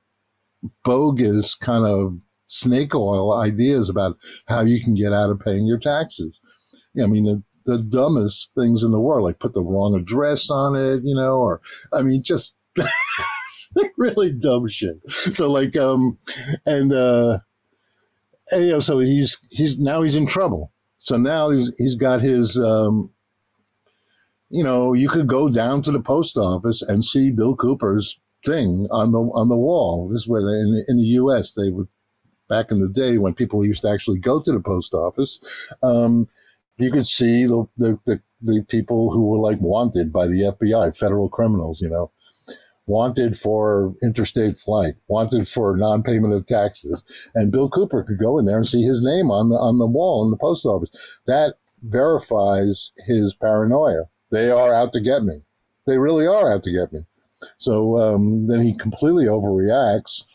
bogus 0.84 1.54
kind 1.54 1.86
of 1.86 2.18
snake 2.46 2.96
oil 2.96 3.32
ideas 3.32 3.88
about 3.88 4.16
how 4.48 4.62
you 4.62 4.82
can 4.82 4.94
get 4.94 5.12
out 5.12 5.30
of 5.30 5.38
paying 5.38 5.66
your 5.66 5.78
taxes. 5.78 6.40
I 7.00 7.06
mean, 7.06 7.24
the, 7.24 7.42
the 7.64 7.78
dumbest 7.78 8.52
things 8.58 8.82
in 8.82 8.90
the 8.90 8.98
world, 8.98 9.24
like 9.24 9.38
put 9.38 9.54
the 9.54 9.62
wrong 9.62 9.94
address 9.94 10.50
on 10.50 10.74
it, 10.74 11.02
you 11.04 11.14
know, 11.14 11.36
or 11.36 11.60
I 11.92 12.02
mean, 12.02 12.24
just 12.24 12.56
really 13.96 14.32
dumb 14.32 14.66
shit. 14.66 14.96
So 15.08 15.48
like, 15.48 15.76
um, 15.76 16.18
and 16.66 16.92
uh, 16.92 17.38
and, 18.52 18.64
you 18.64 18.70
know, 18.72 18.80
so 18.80 18.98
he's 18.98 19.38
he's 19.50 19.78
now 19.78 20.02
he's 20.02 20.16
in 20.16 20.26
trouble. 20.26 20.72
So 20.98 21.16
now 21.16 21.50
he's 21.50 21.72
he's 21.78 21.96
got 21.96 22.20
his, 22.20 22.58
um, 22.58 23.10
you 24.50 24.64
know, 24.64 24.92
you 24.92 25.08
could 25.08 25.26
go 25.26 25.48
down 25.48 25.82
to 25.82 25.90
the 25.90 26.00
post 26.00 26.36
office 26.36 26.82
and 26.82 27.04
see 27.04 27.30
Bill 27.30 27.56
Cooper's 27.56 28.18
thing 28.44 28.86
on 28.90 29.12
the 29.12 29.18
on 29.18 29.48
the 29.48 29.56
wall. 29.56 30.08
This 30.08 30.22
is 30.22 30.28
where 30.28 30.42
they, 30.42 30.58
in 30.58 30.84
in 30.88 30.96
the 30.98 31.08
U.S. 31.20 31.54
they 31.54 31.70
would 31.70 31.88
back 32.50 32.70
in 32.70 32.80
the 32.80 32.88
day 32.88 33.16
when 33.16 33.32
people 33.32 33.64
used 33.64 33.82
to 33.82 33.88
actually 33.88 34.18
go 34.18 34.42
to 34.42 34.52
the 34.52 34.60
post 34.60 34.92
office. 34.92 35.38
Um, 35.82 36.28
you 36.76 36.90
could 36.90 37.06
see 37.06 37.44
the, 37.46 37.66
the, 37.76 37.98
the, 38.04 38.20
the 38.42 38.64
people 38.68 39.12
who 39.12 39.26
were 39.26 39.38
like 39.38 39.60
wanted 39.60 40.12
by 40.12 40.26
the 40.26 40.54
FBI, 40.58 40.96
federal 40.96 41.28
criminals, 41.28 41.80
you 41.80 41.88
know, 41.88 42.10
wanted 42.86 43.38
for 43.38 43.94
interstate 44.02 44.58
flight, 44.58 44.94
wanted 45.08 45.48
for 45.48 45.76
non-payment 45.76 46.34
of 46.34 46.46
taxes. 46.46 47.04
And 47.34 47.52
Bill 47.52 47.68
Cooper 47.68 48.02
could 48.02 48.18
go 48.18 48.38
in 48.38 48.46
there 48.46 48.56
and 48.56 48.66
see 48.66 48.82
his 48.82 49.04
name 49.04 49.30
on 49.30 49.50
the, 49.50 49.56
on 49.56 49.78
the 49.78 49.86
wall 49.86 50.24
in 50.24 50.30
the 50.30 50.36
post 50.36 50.66
office. 50.66 50.90
That 51.26 51.54
verifies 51.82 52.92
his 53.06 53.34
paranoia. 53.34 54.04
They 54.30 54.50
are 54.50 54.74
out 54.74 54.92
to 54.94 55.00
get 55.00 55.22
me. 55.22 55.42
They 55.86 55.98
really 55.98 56.26
are 56.26 56.52
out 56.52 56.62
to 56.64 56.72
get 56.72 56.92
me. 56.92 57.06
So 57.58 57.98
um, 57.98 58.48
then 58.48 58.62
he 58.62 58.74
completely 58.74 59.24
overreacts. 59.24 60.26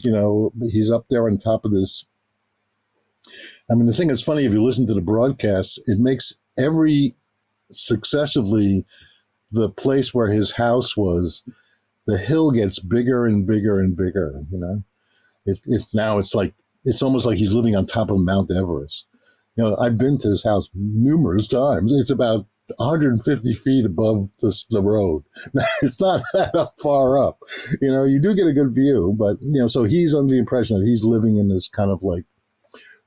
You 0.00 0.10
know, 0.10 0.52
he's 0.70 0.90
up 0.90 1.06
there 1.08 1.28
on 1.28 1.38
top 1.38 1.64
of 1.64 1.72
this 1.72 2.04
I 3.70 3.74
mean, 3.74 3.86
the 3.86 3.92
thing 3.92 4.08
that's 4.08 4.22
funny, 4.22 4.44
if 4.44 4.52
you 4.52 4.62
listen 4.62 4.86
to 4.86 4.94
the 4.94 5.00
broadcasts, 5.00 5.78
it 5.86 5.98
makes 5.98 6.36
every 6.58 7.14
successively 7.70 8.86
the 9.50 9.68
place 9.68 10.14
where 10.14 10.28
his 10.28 10.52
house 10.52 10.96
was, 10.96 11.42
the 12.08 12.16
hill 12.16 12.50
gets 12.50 12.80
bigger 12.80 13.26
and 13.26 13.46
bigger 13.46 13.78
and 13.78 13.94
bigger. 13.94 14.42
You 14.50 14.58
know, 14.58 14.82
it, 15.44 15.60
it 15.66 15.82
now 15.92 16.18
it's 16.18 16.34
like 16.34 16.54
it's 16.84 17.02
almost 17.02 17.26
like 17.26 17.36
he's 17.36 17.52
living 17.52 17.76
on 17.76 17.86
top 17.86 18.10
of 18.10 18.18
Mount 18.18 18.50
Everest. 18.50 19.06
You 19.54 19.64
know, 19.64 19.76
I've 19.76 19.98
been 19.98 20.18
to 20.18 20.30
his 20.30 20.42
house 20.42 20.70
numerous 20.74 21.48
times. 21.48 21.92
It's 21.92 22.10
about 22.10 22.46
150 22.76 23.52
feet 23.52 23.84
above 23.84 24.30
the, 24.40 24.56
the 24.70 24.82
road. 24.82 25.24
it's 25.82 26.00
not 26.00 26.22
that 26.32 26.70
far 26.82 27.18
up. 27.18 27.40
You 27.80 27.92
know, 27.92 28.04
you 28.04 28.20
do 28.20 28.34
get 28.34 28.46
a 28.46 28.54
good 28.54 28.74
view, 28.74 29.14
but 29.18 29.36
you 29.42 29.60
know, 29.60 29.66
so 29.66 29.84
he's 29.84 30.14
under 30.14 30.32
the 30.32 30.38
impression 30.38 30.78
that 30.78 30.86
he's 30.86 31.04
living 31.04 31.36
in 31.36 31.48
this 31.48 31.68
kind 31.68 31.90
of 31.90 32.02
like 32.02 32.24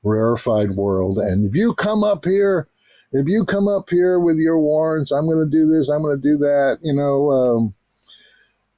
rarefied 0.04 0.72
world. 0.72 1.18
And 1.18 1.48
if 1.48 1.56
you 1.56 1.74
come 1.74 2.04
up 2.04 2.24
here, 2.24 2.68
if 3.10 3.26
you 3.26 3.44
come 3.44 3.66
up 3.66 3.90
here 3.90 4.20
with 4.20 4.36
your 4.36 4.60
warrants, 4.60 5.10
I'm 5.10 5.26
going 5.26 5.40
to 5.40 5.50
do 5.50 5.66
this, 5.66 5.88
I'm 5.88 6.02
going 6.02 6.20
to 6.20 6.22
do 6.22 6.36
that, 6.38 6.78
you 6.82 6.94
know. 6.94 7.30
Um, 7.30 7.74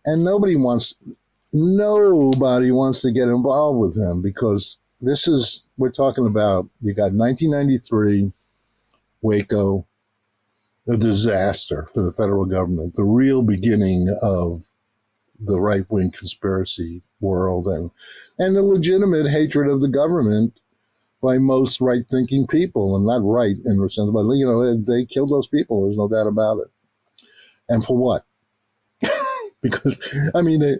and 0.05 0.23
nobody 0.23 0.57
wants, 0.57 0.97
nobody 1.53 2.71
wants 2.71 3.03
to 3.03 3.13
get 3.13 3.29
involved 3.29 3.79
with 3.79 3.97
him 3.97 4.23
because 4.23 4.79
this 5.01 5.27
is, 5.29 5.65
we're 5.77 5.91
talking 5.91 6.27
about, 6.27 6.69
you 6.81 6.95
got 6.95 7.13
1993, 7.13 8.33
Waco, 9.23 9.87
a 10.89 10.97
disaster 10.97 11.87
for 11.93 12.03
the 12.03 12.13
federal 12.13 12.45
government, 12.45 12.95
the 12.95 13.05
real 13.05 13.43
beginning 13.43 14.15
of 14.23 14.65
the 15.41 15.61
right 15.61 15.85
wing 15.89 16.11
conspiracy 16.11 17.03
world 17.21 17.67
and, 17.67 17.91
and 18.39 18.55
the 18.55 18.63
legitimate 18.63 19.29
hatred 19.29 19.69
of 19.71 19.81
the 19.81 19.89
government 19.89 20.61
by 21.25 21.39
most 21.39 21.81
right 21.81 22.05
thinking 22.11 22.47
people, 22.47 22.95
and 22.95 23.07
not 23.07 23.23
right 23.25 23.57
in 23.65 23.81
the 23.81 23.89
sense, 23.89 24.11
but 24.13 24.29
you 24.35 24.45
know, 24.45 24.77
they, 24.77 25.01
they 25.01 25.07
killed 25.07 25.31
those 25.31 25.49
people. 25.49 25.83
There's 25.83 25.97
no 25.97 26.07
doubt 26.07 26.27
about 26.27 26.59
it. 26.59 26.71
And 27.67 27.83
for 27.83 27.97
what? 27.97 28.27
Because 29.65 29.99
I 30.35 30.43
mean, 30.43 30.61
they, 30.61 30.77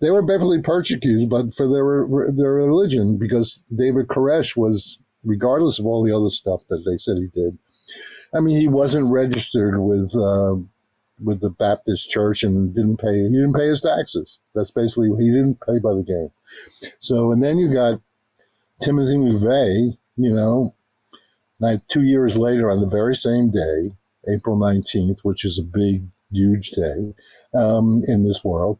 they 0.00 0.10
were 0.10 0.22
definitely 0.22 0.62
persecuted, 0.62 1.28
but 1.28 1.54
for 1.54 1.68
their 1.68 2.32
their 2.32 2.54
religion, 2.54 3.18
because 3.18 3.62
David 3.74 4.06
Koresh 4.06 4.56
was, 4.56 4.98
regardless 5.22 5.78
of 5.78 5.84
all 5.84 6.02
the 6.02 6.16
other 6.16 6.30
stuff 6.30 6.62
that 6.68 6.84
they 6.86 6.96
said 6.96 7.18
he 7.18 7.26
did. 7.26 7.58
I 8.32 8.40
mean, 8.40 8.58
he 8.58 8.68
wasn't 8.68 9.10
registered 9.10 9.78
with 9.80 10.14
uh, 10.16 10.54
with 11.22 11.40
the 11.40 11.50
Baptist 11.50 12.10
Church 12.10 12.42
and 12.42 12.74
didn't 12.74 12.96
pay. 12.96 13.12
He 13.12 13.34
didn't 13.34 13.54
pay 13.54 13.66
his 13.66 13.80
taxes. 13.80 14.38
That's 14.54 14.70
basically 14.70 15.10
he 15.18 15.30
didn't 15.30 15.60
pay 15.60 15.78
by 15.78 15.94
the 15.94 16.02
game. 16.02 16.30
So, 16.98 17.32
and 17.32 17.42
then 17.42 17.58
you 17.58 17.72
got 17.72 18.00
Timothy 18.80 19.16
McVeigh, 19.16 19.98
you 20.16 20.34
know, 20.34 20.74
like 21.58 21.86
two 21.88 22.02
years 22.02 22.38
later 22.38 22.70
on 22.70 22.80
the 22.80 22.86
very 22.86 23.14
same 23.14 23.50
day, 23.50 23.96
April 24.28 24.56
19th, 24.56 25.20
which 25.22 25.44
is 25.44 25.58
a 25.58 25.62
big, 25.62 26.04
huge 26.32 26.70
day 26.70 27.14
um, 27.54 28.02
in 28.06 28.24
this 28.24 28.44
world. 28.44 28.78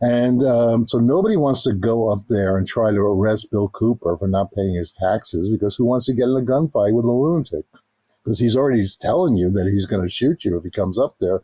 And 0.00 0.42
um, 0.42 0.88
so 0.88 0.98
nobody 0.98 1.36
wants 1.36 1.62
to 1.64 1.72
go 1.72 2.10
up 2.10 2.24
there 2.28 2.56
and 2.56 2.66
try 2.66 2.90
to 2.90 3.00
arrest 3.00 3.50
Bill 3.50 3.68
Cooper 3.68 4.16
for 4.16 4.28
not 4.28 4.52
paying 4.52 4.74
his 4.74 4.92
taxes 4.92 5.50
because 5.50 5.76
who 5.76 5.84
wants 5.84 6.06
to 6.06 6.14
get 6.14 6.24
in 6.24 6.36
a 6.36 6.40
gunfight 6.40 6.94
with 6.94 7.04
a 7.04 7.10
lunatic? 7.10 7.66
Because 8.24 8.40
he's 8.40 8.56
already 8.56 8.82
telling 9.00 9.36
you 9.36 9.50
that 9.50 9.66
he's 9.66 9.86
going 9.86 10.02
to 10.02 10.08
shoot 10.08 10.44
you 10.44 10.56
if 10.56 10.64
he 10.64 10.70
comes 10.70 10.98
up 10.98 11.16
there. 11.20 11.42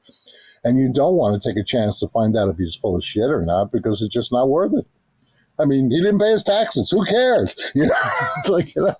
And 0.64 0.78
you 0.78 0.92
don't 0.92 1.14
want 1.14 1.40
to 1.40 1.48
take 1.48 1.58
a 1.58 1.64
chance 1.64 1.98
to 2.00 2.08
find 2.08 2.36
out 2.36 2.48
if 2.48 2.56
he's 2.56 2.74
full 2.74 2.96
of 2.96 3.04
shit 3.04 3.30
or 3.30 3.42
not 3.42 3.72
because 3.72 4.00
it's 4.00 4.14
just 4.14 4.32
not 4.32 4.48
worth 4.48 4.72
it. 4.74 4.86
I 5.58 5.64
mean, 5.64 5.90
he 5.90 6.00
didn't 6.00 6.18
pay 6.18 6.30
his 6.30 6.42
taxes. 6.42 6.90
Who 6.90 7.04
cares? 7.04 7.54
You 7.74 7.84
know, 7.84 7.94
it's 8.38 8.48
like, 8.48 8.74
you 8.74 8.82
know, 8.82 8.94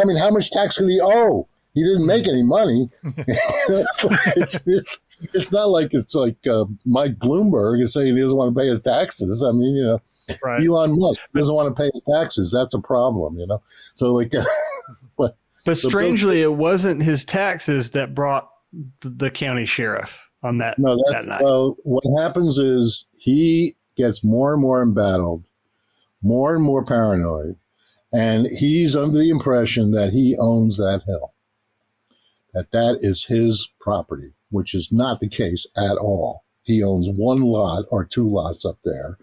I 0.00 0.04
mean, 0.04 0.16
how 0.16 0.30
much 0.30 0.50
tax 0.50 0.78
could 0.78 0.88
he 0.88 1.00
owe? 1.02 1.48
He 1.74 1.82
didn't 1.82 2.06
make 2.06 2.28
any 2.28 2.42
money. 2.42 2.88
it's, 3.18 4.62
it's, 4.66 5.00
it's 5.32 5.52
not 5.52 5.70
like 5.70 5.94
it's 5.94 6.14
like 6.14 6.46
uh, 6.46 6.64
Mike 6.84 7.18
Bloomberg 7.18 7.82
is 7.82 7.92
saying 7.92 8.14
he 8.16 8.20
doesn't 8.22 8.36
want 8.36 8.54
to 8.54 8.60
pay 8.60 8.68
his 8.68 8.80
taxes. 8.80 9.44
I 9.46 9.52
mean, 9.52 9.74
you 9.76 9.84
know, 9.84 10.00
Right. 10.42 10.66
Elon 10.66 10.98
Musk 10.98 11.20
doesn't 11.34 11.54
want 11.54 11.68
to 11.74 11.78
pay 11.82 11.90
his 11.92 12.00
taxes. 12.02 12.50
That's 12.50 12.72
a 12.72 12.80
problem, 12.80 13.38
you 13.38 13.46
know. 13.46 13.62
So 13.92 14.14
like, 14.14 14.32
but 15.18 15.36
But 15.66 15.76
So 15.76 15.82
Bill- 15.82 15.90
strangely, 15.90 16.40
it 16.40 16.54
wasn't 16.54 17.02
his 17.02 17.24
taxes 17.24 17.90
that 17.90 18.14
brought 18.14 18.48
the 19.00 19.30
county 19.30 19.66
sheriff 19.66 20.30
on 20.42 20.58
that 20.58 20.78
no, 20.78 20.94
that 20.96 21.08
that 21.12 21.26
night. 21.26 21.42
well, 21.44 21.76
what 21.84 22.04
happens 22.20 22.58
is 22.58 23.06
he 23.16 23.76
gets 23.96 24.24
more 24.24 24.52
and 24.54 24.62
more 24.62 24.82
embattled, 24.82 25.44
more 26.22 26.54
and 26.54 26.64
more 26.64 26.84
paranoid, 26.84 27.56
and 28.12 28.46
he's 28.46 28.96
under 28.96 29.18
the 29.18 29.28
impression 29.30 29.90
that 29.92 30.12
he 30.12 30.36
owns 30.40 30.78
that 30.78 31.02
hill, 31.06 31.34
that 32.54 32.70
that 32.72 32.98
is 33.02 33.26
his 33.26 33.68
property, 33.78 34.32
which 34.54 34.74
is 34.74 34.90
not 34.92 35.20
the 35.20 35.28
case 35.28 35.66
at 35.76 35.96
all. 35.96 36.44
He 36.62 36.82
owns 36.82 37.08
one 37.10 37.42
lot 37.42 37.84
or 37.90 38.04
two 38.04 38.26
lots 38.28 38.64
up 38.64 38.78
there, 38.84 39.18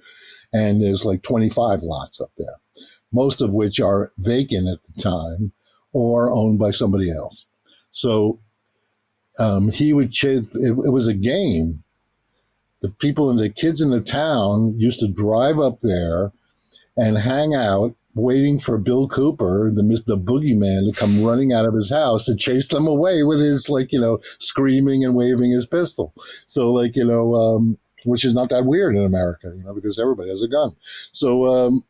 and 0.54 0.82
there's 0.82 1.06
like 1.06 1.24
25 1.24 1.82
lots 1.82 2.22
up 2.22 2.32
there, 2.38 2.58
most 3.12 3.42
of 3.42 3.52
which 3.52 3.80
are 3.80 4.12
vacant 4.18 4.68
at 4.68 4.84
the 4.84 5.02
time 5.02 5.54
or 5.94 6.32
owned 6.32 6.60
by 6.60 6.72
somebody 6.72 7.12
else. 7.12 7.46
So 7.90 8.40
um, 9.40 9.72
he 9.72 9.94
would, 9.94 10.14
it, 10.24 10.48
it 10.54 10.94
was 10.94 11.08
a 11.08 11.14
game. 11.14 11.84
The 12.82 12.90
people 12.90 13.30
and 13.30 13.40
the 13.40 13.50
kids 13.50 13.82
in 13.82 13.90
the 13.90 14.02
town 14.02 14.80
used 14.80 15.00
to 15.00 15.08
drive 15.08 15.60
up 15.60 15.82
there 15.82 16.32
and 16.98 17.18
hang 17.18 17.56
out 17.56 17.96
waiting 18.14 18.60
for 18.60 18.78
Bill 18.78 19.08
Cooper, 19.08 19.72
the 19.74 19.82
Mr. 19.82 20.22
Boogeyman, 20.22 20.92
to 20.92 21.00
come 21.00 21.24
running 21.24 21.54
out 21.54 21.66
of 21.66 21.74
his 21.74 21.90
house 21.90 22.28
and 22.28 22.40
chase 22.40 22.68
them 22.68 22.88
away 22.88 23.24
with 23.24 23.40
his, 23.40 23.70
like, 23.70 23.92
you 23.92 24.00
know, 24.00 24.20
screaming 24.40 25.04
and 25.04 25.16
waving 25.16 25.52
his 25.52 25.66
pistol. 25.66 26.14
So, 26.46 26.72
like, 26.72 26.96
you 26.96 27.06
know, 27.06 27.36
um, 27.36 27.78
which 28.04 28.26
is 28.26 28.34
not 28.34 28.50
that 28.50 28.66
weird 28.66 28.96
in 28.96 29.04
America, 29.04 29.54
you 29.56 29.64
know, 29.64 29.74
because 29.74 30.00
everybody 30.00 30.30
has 30.30 30.44
a 30.44 30.48
gun. 30.48 30.76
So, 31.12 31.46
um, 31.46 31.86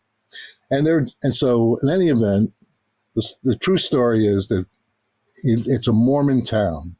and 0.69 0.85
there, 0.85 1.07
and 1.23 1.35
so 1.35 1.77
in 1.81 1.89
any 1.89 2.09
event, 2.09 2.53
the, 3.15 3.27
the 3.43 3.55
true 3.57 3.77
story 3.77 4.25
is 4.25 4.47
that 4.47 4.65
it, 5.43 5.63
it's 5.65 5.87
a 5.87 5.93
Mormon 5.93 6.43
town. 6.43 6.95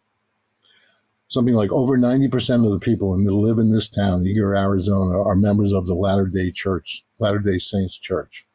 Something 1.28 1.56
like 1.56 1.72
over 1.72 1.98
90% 1.98 2.66
of 2.66 2.72
the 2.72 2.80
people 2.80 3.14
who 3.16 3.40
live 3.40 3.58
in 3.58 3.72
this 3.72 3.88
town, 3.88 4.26
Eagar, 4.26 4.58
Arizona, 4.58 5.22
are 5.22 5.36
members 5.36 5.72
of 5.72 5.88
the 5.88 5.94
Latter 5.94 6.26
day 6.26 6.52
Church, 6.52 7.06
Latter 7.20 7.40
day 7.40 7.58
Saints 7.58 7.98
Church, 7.98 8.46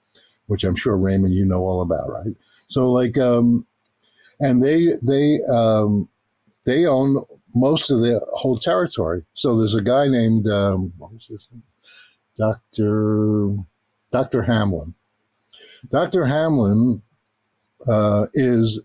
which 0.47 0.64
I'm 0.64 0.77
sure 0.77 0.97
Raymond, 0.97 1.35
you 1.35 1.44
know 1.44 1.60
all 1.60 1.82
about, 1.82 2.10
right? 2.10 2.35
So, 2.66 2.90
like, 2.90 3.18
um, 3.18 3.66
and 4.40 4.62
they, 4.62 4.89
they, 5.02 5.39
um, 5.52 6.09
they 6.64 6.86
own 6.86 7.24
most 7.55 7.90
of 7.90 8.01
the 8.01 8.20
whole 8.32 8.56
territory. 8.56 9.24
So 9.32 9.56
there's 9.56 9.74
a 9.74 9.82
guy 9.82 10.09
named, 10.09 10.47
um, 10.47 10.93
what 10.98 11.12
was 11.12 11.27
his 11.27 11.48
name? 11.51 11.62
Dr. 12.36 13.56
Dr. 14.12 14.43
Hamblin. 14.43 14.94
Dr. 15.89 16.27
Hamblin 16.27 17.02
uh, 17.89 18.27
is 18.35 18.82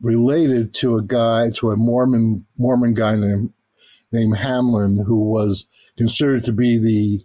related 0.00 0.74
to 0.74 0.96
a 0.96 1.02
guy, 1.02 1.50
to 1.56 1.70
a 1.70 1.76
Mormon 1.76 2.46
Mormon 2.58 2.94
guy 2.94 3.14
named 3.16 3.52
named 4.12 4.36
Hamblin, 4.36 5.04
who 5.06 5.16
was 5.16 5.66
considered 5.96 6.44
to 6.44 6.52
be 6.52 6.78
the 6.78 7.24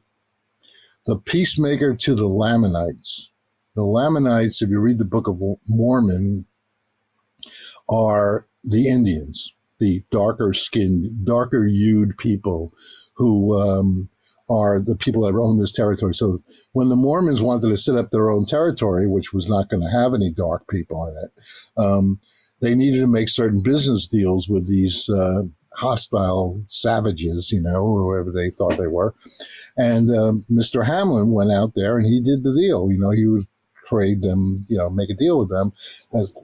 the 1.10 1.18
peacemaker 1.18 1.96
to 1.96 2.14
the 2.14 2.28
Lamanites. 2.28 3.32
The 3.74 3.82
Lamanites, 3.82 4.62
if 4.62 4.70
you 4.70 4.80
read 4.80 5.00
the 5.00 5.06
Book 5.06 5.28
of 5.28 5.42
Mormon, 5.68 6.46
are 7.90 8.46
the 8.64 8.88
Indians, 8.88 9.56
the 9.80 10.04
darker 10.12 10.54
skinned, 10.54 11.26
darker 11.26 11.66
hued 11.66 12.16
people 12.20 12.74
who 13.16 13.60
um, 13.60 14.10
are 14.52 14.80
the 14.80 14.96
people 14.96 15.24
that 15.24 15.36
own 15.36 15.58
this 15.58 15.72
territory. 15.72 16.14
So 16.14 16.44
when 16.74 16.90
the 16.90 16.96
Mormons 16.96 17.42
wanted 17.42 17.68
to 17.70 17.78
set 17.78 17.96
up 17.96 18.12
their 18.12 18.30
own 18.30 18.46
territory, 18.46 19.08
which 19.08 19.34
was 19.34 19.50
not 19.50 19.68
going 19.68 19.82
to 19.82 19.90
have 19.90 20.14
any 20.14 20.30
dark 20.30 20.68
people 20.70 21.08
in 21.08 21.16
it, 21.24 21.32
um, 21.76 22.20
they 22.62 22.76
needed 22.76 23.00
to 23.00 23.08
make 23.08 23.30
certain 23.30 23.64
business 23.64 24.06
deals 24.06 24.48
with 24.48 24.70
these 24.70 25.10
uh, 25.10 25.42
hostile 25.80 26.62
savages, 26.68 27.52
you 27.52 27.62
know, 27.62 27.86
whoever 27.86 28.32
they 28.32 28.50
thought 28.50 28.78
they 28.78 28.88
were. 28.88 29.14
And 29.78 30.10
um, 30.16 30.46
Mr. 30.52 30.86
Hamblin 30.86 31.32
went 31.32 31.52
out 31.52 31.74
there 31.76 31.98
and 31.98 32.06
he 32.06 32.22
did 32.22 32.44
the 32.44 32.54
deal. 32.54 32.92
You 32.92 33.00
know, 33.00 33.12
he 33.12 33.26
would 33.26 33.48
trade 33.88 34.22
them, 34.22 34.66
you 34.70 34.78
know, 34.78 34.90
make 34.90 35.10
a 35.10 35.16
deal 35.16 35.40
with 35.40 35.50
them, 35.50 35.74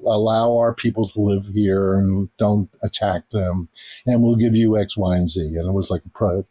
allow 0.06 0.58
our 0.58 0.74
people 0.74 1.08
to 1.08 1.20
live 1.20 1.48
here 1.54 1.96
and 1.96 2.30
don't 2.38 2.70
attack 2.82 3.30
them, 3.30 3.70
and 4.06 4.22
we'll 4.22 4.36
give 4.36 4.56
you 4.56 4.78
X, 4.78 4.98
Y, 4.98 5.16
and 5.16 5.30
Z. 5.30 5.42
And 5.42 5.68
it 5.68 5.74
was 5.74 5.92
like 5.92 6.02
a 6.06 6.10
pro, 6.10 6.46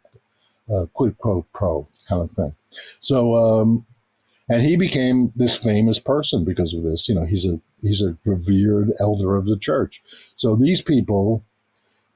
quid 0.93 1.19
pro 1.19 1.45
pro 1.53 1.87
kind 2.07 2.21
of 2.21 2.31
thing. 2.31 2.55
So, 2.99 3.35
um, 3.35 3.85
and 4.47 4.61
he 4.61 4.77
became 4.77 5.33
this 5.35 5.57
famous 5.57 5.99
person 5.99 6.45
because 6.45 6.73
of 6.73 6.83
this. 6.83 7.09
You 7.09 7.15
know, 7.15 7.25
he's 7.25 7.45
a 7.45 7.59
he's 7.81 8.01
a 8.01 8.17
revered 8.23 8.91
elder 8.99 9.35
of 9.35 9.45
the 9.45 9.57
church. 9.57 10.01
So 10.35 10.55
these 10.55 10.81
people, 10.81 11.43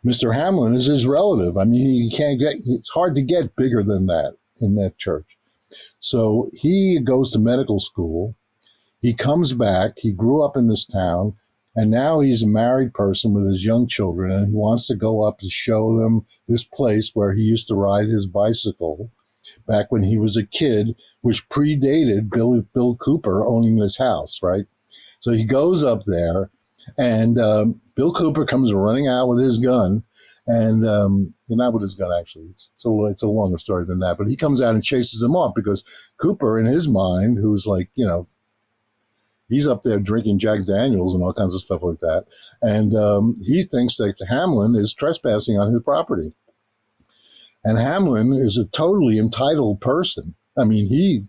Mr. 0.06 0.34
Hamblin 0.34 0.76
is 0.76 0.86
his 0.86 1.06
relative. 1.06 1.58
I 1.58 1.66
mean, 1.66 2.10
he 2.10 2.16
can't 2.16 2.40
get. 2.40 2.58
It's 2.66 2.90
hard 2.90 3.16
to 3.16 3.22
get 3.22 3.56
bigger 3.56 3.84
than 3.84 4.08
that 4.08 4.36
in 4.62 4.76
that 4.76 4.98
church. 4.98 5.38
So 6.00 6.50
he 6.54 7.00
goes 7.00 7.32
to 7.32 7.40
medical 7.40 7.80
school. 7.80 8.36
He 9.02 9.14
comes 9.14 9.54
back. 9.54 10.00
He 10.00 10.12
grew 10.12 10.44
up 10.44 10.56
in 10.56 10.68
this 10.68 10.86
town. 10.86 11.36
And 11.76 11.92
now 11.92 12.20
he's 12.20 12.42
a 12.42 12.48
married 12.48 12.94
person 12.94 13.34
with 13.34 13.48
his 13.48 13.64
young 13.64 13.88
children, 13.88 14.32
and 14.32 14.48
he 14.50 14.54
wants 14.54 14.88
to 14.88 14.96
go 14.96 15.22
up 15.22 15.40
to 15.40 15.50
show 15.50 15.98
them 15.98 16.26
this 16.48 16.64
place 16.64 17.12
where 17.14 17.34
he 17.34 17.44
used 17.44 17.68
to 17.68 17.76
ride 17.76 18.08
his 18.08 18.26
bicycle 18.28 19.12
back 19.68 19.92
when 19.92 20.04
he 20.04 20.18
was 20.18 20.36
a 20.36 20.46
kid, 20.46 20.96
which 21.22 21.48
predated 21.48 22.30
Bill, 22.30 22.66
Bill 22.74 22.96
Cooper 22.96 23.46
owning 23.46 23.78
this 23.78 23.98
house, 23.98 24.42
right? 24.42 24.66
So 25.20 25.32
he 25.32 25.46
goes 25.46 25.84
up 25.84 26.02
there, 26.06 26.50
and 26.98 27.40
um, 27.40 27.82
Bill 27.96 28.14
Cooper 28.14 28.46
comes 28.46 28.74
running 28.74 29.08
out 29.08 29.28
with 29.28 29.44
his 29.44 29.58
gun, 29.58 30.04
and 30.48 30.88
um, 30.88 31.34
not 31.50 31.74
with 31.74 31.84
his 31.84 31.96
gun 31.96 32.12
actually. 32.18 32.46
It's, 32.52 32.70
it's 32.76 32.86
a 32.86 33.04
it's 33.06 33.24
a 33.24 33.28
longer 33.28 33.58
story 33.58 33.86
than 33.86 34.00
that, 34.00 34.18
but 34.18 34.28
he 34.28 34.36
comes 34.36 34.62
out 34.62 34.76
and 34.76 34.84
chases 34.84 35.22
him 35.22 35.36
off 35.36 35.54
because 35.56 35.84
Cooper, 36.18 36.60
in 36.60 36.66
his 36.66 36.88
mind, 36.88 37.38
who's 37.38 37.68
like 37.68 37.90
you 37.96 38.06
know 38.06 38.28
he's 39.50 39.68
up 39.68 39.84
there 39.84 40.00
drinking 40.00 40.40
Jack 40.40 40.66
Daniels 40.66 41.14
and 41.14 41.24
all 41.24 41.34
kinds 41.34 41.54
of 41.54 41.62
stuff 41.62 41.82
like 41.82 42.00
that. 42.00 42.26
And 42.62 42.96
um, 42.96 43.36
he 43.44 43.64
thinks 43.64 43.98
that 43.98 44.24
Hamblin 44.30 44.76
is 44.76 44.94
trespassing 44.94 45.58
on 45.58 45.74
his 45.74 45.82
property. 45.84 46.34
And 47.64 47.78
Hamblin 47.78 48.34
is 48.34 48.58
a 48.58 48.66
totally 48.66 49.18
entitled 49.18 49.82
person. 49.82 50.36
I 50.58 50.64
mean, 50.64 50.88
he, 50.88 51.26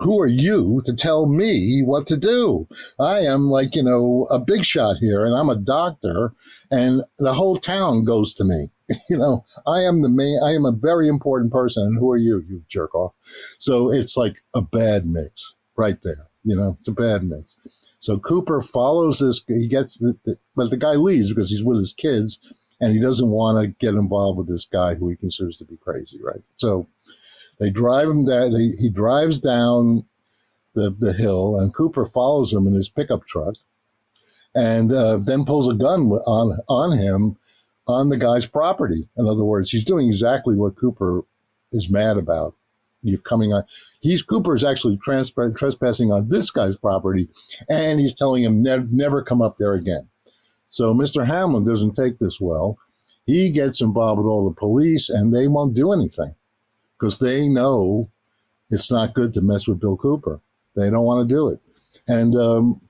who 0.00 0.20
are 0.20 0.26
you 0.26 0.82
to 0.86 0.94
tell 0.94 1.26
me 1.26 1.82
what 1.84 2.06
to 2.08 2.16
do? 2.16 2.66
I 2.98 3.20
am 3.20 3.50
like, 3.50 3.74
you 3.74 3.82
know, 3.82 4.26
a 4.30 4.38
big 4.38 4.64
shot 4.64 4.96
here 4.96 5.24
and 5.24 5.34
I'm 5.34 5.50
a 5.50 5.56
doctor 5.56 6.32
and 6.70 7.02
the 7.18 7.34
whole 7.34 7.56
town 7.56 8.04
goes 8.04 8.34
to 8.34 8.44
me. 8.44 8.70
You 9.08 9.18
know, 9.18 9.44
I 9.68 9.82
am 9.82 10.02
the 10.02 10.08
main, 10.08 10.40
I 10.44 10.50
am 10.50 10.64
a 10.64 10.72
very 10.72 11.08
important 11.08 11.52
person. 11.52 11.84
And 11.84 11.98
who 11.98 12.10
are 12.10 12.16
you, 12.16 12.44
you 12.48 12.64
jerk 12.68 12.92
off? 12.92 13.12
So 13.58 13.88
it's 13.92 14.16
like 14.16 14.38
a 14.52 14.62
bad 14.62 15.06
mix 15.06 15.54
right 15.76 15.98
there. 16.02 16.26
You 16.42 16.56
know, 16.56 16.76
it's 16.80 16.88
a 16.88 16.92
bad 16.92 17.22
mix. 17.22 17.56
So 18.00 18.18
Cooper 18.18 18.60
follows 18.60 19.20
this. 19.20 19.44
He 19.46 19.68
gets, 19.68 19.98
the, 19.98 20.18
the, 20.24 20.38
but 20.56 20.70
the 20.70 20.76
guy 20.76 20.94
leaves 20.94 21.28
because 21.28 21.50
he's 21.50 21.62
with 21.62 21.78
his 21.78 21.92
kids, 21.92 22.40
and 22.80 22.92
he 22.92 23.00
doesn't 23.00 23.30
want 23.30 23.60
to 23.60 23.68
get 23.68 23.94
involved 23.94 24.38
with 24.38 24.48
this 24.48 24.64
guy 24.64 24.94
who 24.94 25.08
he 25.08 25.16
considers 25.16 25.56
to 25.58 25.64
be 25.64 25.76
crazy, 25.76 26.18
right? 26.22 26.42
So 26.56 26.88
they 27.60 27.70
drive 27.70 28.08
him 28.08 28.24
down. 28.24 28.50
They, 28.50 28.70
he 28.78 28.88
drives 28.88 29.38
down 29.38 30.06
the 30.74 30.90
the 30.98 31.12
hill, 31.12 31.56
and 31.58 31.74
Cooper 31.74 32.06
follows 32.06 32.52
him 32.52 32.66
in 32.66 32.74
his 32.74 32.88
pickup 32.88 33.26
truck, 33.26 33.54
and 34.54 34.92
uh, 34.92 35.18
then 35.18 35.44
pulls 35.44 35.68
a 35.68 35.74
gun 35.74 36.10
on 36.26 36.58
on 36.68 36.98
him 36.98 37.36
on 37.86 38.08
the 38.08 38.16
guy's 38.16 38.46
property. 38.46 39.08
In 39.16 39.28
other 39.28 39.44
words, 39.44 39.70
he's 39.70 39.84
doing 39.84 40.08
exactly 40.08 40.56
what 40.56 40.76
Cooper 40.76 41.24
is 41.70 41.88
mad 41.88 42.16
about 42.16 42.54
you're 43.02 43.18
coming 43.18 43.52
on. 43.52 43.64
He's 44.00 44.22
Cooper 44.22 44.54
is 44.54 44.64
actually 44.64 44.98
trespassing 44.98 46.12
on 46.12 46.28
this 46.28 46.50
guy's 46.50 46.76
property, 46.76 47.28
and 47.68 48.00
he's 48.00 48.14
telling 48.14 48.44
him 48.44 48.62
ne- 48.62 48.86
never 48.90 49.22
come 49.22 49.42
up 49.42 49.58
there 49.58 49.74
again. 49.74 50.08
So 50.68 50.94
Mr. 50.94 51.26
Hamblin 51.26 51.64
doesn't 51.64 51.94
take 51.94 52.18
this 52.18 52.40
well. 52.40 52.78
He 53.24 53.50
gets 53.50 53.80
involved 53.80 54.18
with 54.18 54.26
all 54.26 54.48
the 54.48 54.54
police, 54.54 55.08
and 55.08 55.34
they 55.34 55.48
won't 55.48 55.74
do 55.74 55.92
anything 55.92 56.34
because 57.00 57.18
they 57.18 57.48
know 57.48 58.10
it's 58.68 58.90
not 58.90 59.14
good 59.14 59.32
to 59.34 59.40
mess 59.40 59.66
with 59.66 59.80
Bill 59.80 59.96
Cooper. 59.96 60.40
They 60.76 60.90
don't 60.90 61.04
want 61.04 61.26
to 61.26 61.34
do 61.34 61.48
it, 61.48 61.60
and 62.06 62.34
um, 62.36 62.80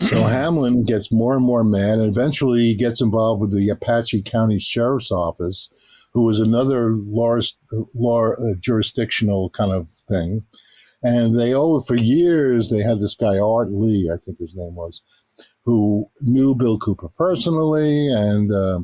so 0.00 0.22
Hamblin 0.26 0.84
gets 0.84 1.10
more 1.10 1.34
and 1.34 1.44
more 1.44 1.64
mad, 1.64 1.98
and 1.98 2.08
eventually 2.08 2.60
he 2.60 2.74
gets 2.74 3.00
involved 3.00 3.40
with 3.40 3.52
the 3.52 3.68
Apache 3.68 4.22
County 4.22 4.58
Sheriff's 4.58 5.10
Office 5.10 5.68
who 6.12 6.22
was 6.22 6.40
another 6.40 6.90
law, 6.90 7.38
law 7.94 8.32
uh, 8.32 8.54
jurisdictional 8.60 9.50
kind 9.50 9.72
of 9.72 9.88
thing. 10.08 10.44
And 11.02 11.38
they, 11.38 11.54
oh, 11.54 11.80
for 11.80 11.96
years, 11.96 12.70
they 12.70 12.82
had 12.82 13.00
this 13.00 13.14
guy, 13.14 13.38
Art 13.38 13.72
Lee, 13.72 14.10
I 14.12 14.18
think 14.18 14.38
his 14.38 14.54
name 14.54 14.74
was, 14.74 15.00
who 15.64 16.08
knew 16.20 16.54
Bill 16.54 16.78
Cooper 16.78 17.08
personally, 17.08 18.12
and 18.12 18.52
uh, 18.52 18.80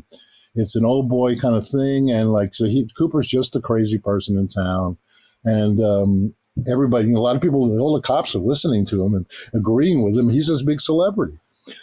it's 0.54 0.76
an 0.76 0.84
old 0.84 1.08
boy 1.08 1.36
kind 1.36 1.54
of 1.54 1.66
thing. 1.66 2.10
And 2.10 2.32
like, 2.32 2.54
so 2.54 2.66
he 2.66 2.90
Cooper's 2.96 3.28
just 3.28 3.56
a 3.56 3.60
crazy 3.60 3.98
person 3.98 4.36
in 4.36 4.48
town, 4.48 4.98
and 5.44 5.80
um, 5.80 6.34
everybody, 6.70 7.12
a 7.12 7.18
lot 7.18 7.36
of 7.36 7.42
people, 7.42 7.78
all 7.80 7.94
the 7.94 8.02
cops 8.02 8.34
are 8.34 8.40
listening 8.40 8.84
to 8.86 9.04
him 9.04 9.14
and 9.14 9.26
agreeing 9.54 10.02
with 10.02 10.16
him. 10.16 10.30
He's 10.30 10.48
this 10.48 10.62
big 10.62 10.80
celebrity, 10.80 11.38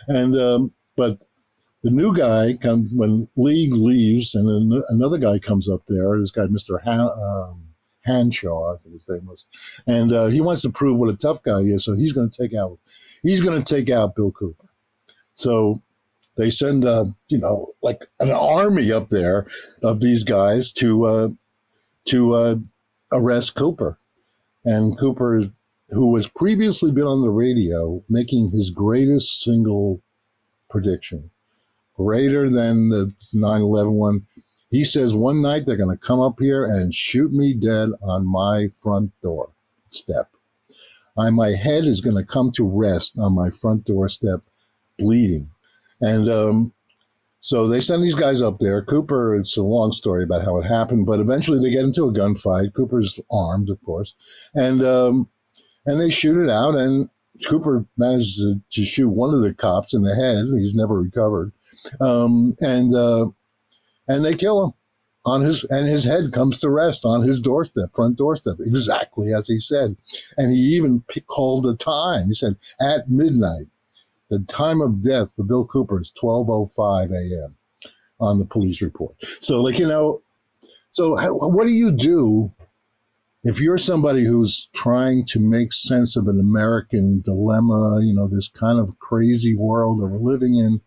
and 0.07 0.35
um, 0.37 0.71
but 0.95 1.19
the 1.83 1.91
new 1.91 2.15
guy 2.15 2.53
comes 2.53 2.91
when 2.93 3.27
League 3.35 3.73
leaves, 3.73 4.33
and 4.33 4.49
an, 4.49 4.83
another 4.89 5.17
guy 5.17 5.39
comes 5.39 5.69
up 5.69 5.83
there. 5.87 6.19
This 6.19 6.31
guy, 6.31 6.47
Han, 6.83 6.99
um, 6.99 7.61
Hanshaw, 8.07 8.73
I 8.73 8.77
think 8.81 8.95
his 8.95 9.07
name 9.07 9.27
was, 9.27 9.45
and 9.85 10.11
uh, 10.11 10.27
he 10.27 10.41
wants 10.41 10.63
to 10.63 10.69
prove 10.69 10.97
what 10.97 11.13
a 11.13 11.17
tough 11.17 11.43
guy 11.43 11.61
he 11.61 11.69
is. 11.69 11.85
So 11.85 11.93
he's 11.93 12.13
going 12.13 12.29
to 12.29 12.41
take 12.41 12.53
out, 12.53 12.79
he's 13.21 13.41
going 13.41 13.61
to 13.61 13.75
take 13.75 13.89
out 13.89 14.15
Bill 14.15 14.31
Cooper. 14.31 14.69
So 15.35 15.81
they 16.37 16.49
send, 16.49 16.85
uh, 16.85 17.05
you 17.27 17.37
know, 17.37 17.73
like 17.81 18.05
an 18.19 18.31
army 18.31 18.91
up 18.91 19.09
there 19.09 19.47
of 19.81 20.01
these 20.01 20.23
guys 20.23 20.71
to 20.73 21.05
uh, 21.05 21.27
to 22.05 22.33
uh, 22.33 22.55
arrest 23.11 23.55
Cooper, 23.55 23.99
and 24.63 24.97
Cooper, 24.97 25.51
who 25.89 26.15
has 26.15 26.27
previously 26.27 26.91
been 26.91 27.05
on 27.05 27.21
the 27.21 27.29
radio 27.29 28.03
making 28.09 28.51
his 28.51 28.69
greatest 28.69 29.41
single 29.41 30.01
prediction 30.69 31.31
greater 31.95 32.49
than 32.49 32.89
the 32.89 33.13
9 33.33 33.61
11 33.61 33.93
one. 33.93 34.27
He 34.69 34.83
says 34.83 35.13
one 35.13 35.41
night 35.41 35.65
they're 35.65 35.77
going 35.77 35.95
to 35.95 36.05
come 36.05 36.19
up 36.19 36.35
here 36.39 36.65
and 36.65 36.93
shoot 36.93 37.31
me 37.31 37.53
dead 37.53 37.89
on 38.01 38.29
my 38.29 38.69
front 38.83 39.11
door 39.21 39.51
step. 39.89 40.29
I, 41.17 41.29
my 41.29 41.51
head 41.51 41.85
is 41.85 42.01
going 42.01 42.17
to 42.17 42.25
come 42.25 42.51
to 42.53 42.67
rest 42.67 43.17
on 43.17 43.33
my 43.33 43.49
front 43.49 43.85
doorstep, 43.85 44.41
bleeding. 44.99 45.51
And 46.01 46.27
um, 46.27 46.73
so 47.41 47.67
they 47.67 47.81
send 47.81 48.03
these 48.03 48.15
guys 48.15 48.41
up 48.41 48.59
there. 48.59 48.83
Cooper, 48.83 49.35
it's 49.35 49.57
a 49.57 49.63
long 49.63 49.91
story 49.91 50.23
about 50.23 50.43
how 50.43 50.57
it 50.57 50.67
happened, 50.67 51.05
but 51.05 51.19
eventually 51.19 51.59
they 51.59 51.73
get 51.73 51.83
into 51.83 52.05
a 52.05 52.13
gunfight. 52.13 52.73
Cooper's 52.73 53.19
armed, 53.31 53.69
of 53.69 53.81
course. 53.83 54.13
And, 54.53 54.83
um, 54.83 55.29
and 55.85 56.01
they 56.01 56.09
shoot 56.09 56.43
it 56.43 56.49
out, 56.49 56.75
and 56.75 57.09
Cooper 57.47 57.85
manages 57.95 58.37
to, 58.37 58.61
to 58.71 58.85
shoot 58.85 59.09
one 59.09 59.33
of 59.33 59.41
the 59.41 59.53
cops 59.53 59.93
in 59.93 60.01
the 60.01 60.15
head. 60.15 60.45
He's 60.57 60.73
never 60.73 60.99
recovered 60.99 61.51
um, 61.99 62.55
and 62.59 62.93
uh, 62.93 63.27
and 64.07 64.25
they 64.25 64.33
kill 64.33 64.63
him 64.63 64.73
on 65.25 65.41
his 65.41 65.63
and 65.65 65.87
his 65.87 66.05
head 66.05 66.31
comes 66.31 66.59
to 66.59 66.69
rest 66.69 67.05
on 67.05 67.21
his 67.21 67.41
doorstep, 67.41 67.89
front 67.93 68.17
doorstep, 68.17 68.55
exactly 68.59 69.33
as 69.33 69.47
he 69.47 69.59
said. 69.59 69.97
And 70.37 70.53
he 70.53 70.61
even 70.75 71.03
called 71.27 71.63
the 71.63 71.75
time. 71.75 72.27
He 72.27 72.33
said 72.33 72.57
at 72.79 73.09
midnight, 73.09 73.67
the 74.29 74.39
time 74.39 74.81
of 74.81 75.03
death 75.03 75.33
for 75.35 75.43
Bill 75.43 75.65
Cooper 75.65 75.99
is 76.01 76.11
twelve 76.11 76.49
oh 76.49 76.67
five 76.67 77.11
a.m. 77.11 77.55
on 78.19 78.39
the 78.39 78.45
police 78.45 78.81
report. 78.81 79.15
So, 79.39 79.61
like 79.61 79.79
you 79.79 79.87
know, 79.87 80.21
so 80.91 81.15
what 81.31 81.65
do 81.65 81.73
you 81.73 81.91
do? 81.91 82.51
If 83.43 83.59
you're 83.59 83.77
somebody 83.77 84.25
who's 84.25 84.69
trying 84.73 85.25
to 85.27 85.39
make 85.39 85.71
sense 85.71 86.15
of 86.15 86.27
an 86.27 86.39
American 86.39 87.21
dilemma, 87.21 87.99
you 88.01 88.13
know, 88.13 88.27
this 88.27 88.47
kind 88.47 88.79
of 88.79 88.97
crazy 88.97 89.55
world 89.55 89.99
that 89.99 90.07
we're 90.07 90.31
living 90.31 90.55
in, 90.55 90.81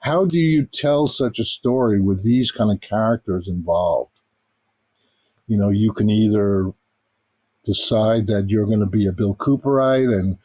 how 0.00 0.26
do 0.26 0.38
you 0.38 0.66
tell 0.66 1.06
such 1.06 1.38
a 1.38 1.44
story 1.44 1.98
with 1.98 2.22
these 2.22 2.50
kind 2.50 2.70
of 2.70 2.82
characters 2.82 3.48
involved? 3.48 4.12
You 5.46 5.56
know, 5.56 5.70
you 5.70 5.92
can 5.92 6.10
either 6.10 6.72
decide 7.64 8.26
that 8.26 8.50
you're 8.50 8.66
going 8.66 8.80
to 8.80 8.86
be 8.86 9.06
a 9.06 9.12
Bill 9.12 9.34
Cooperite 9.34 10.14
and 10.14 10.36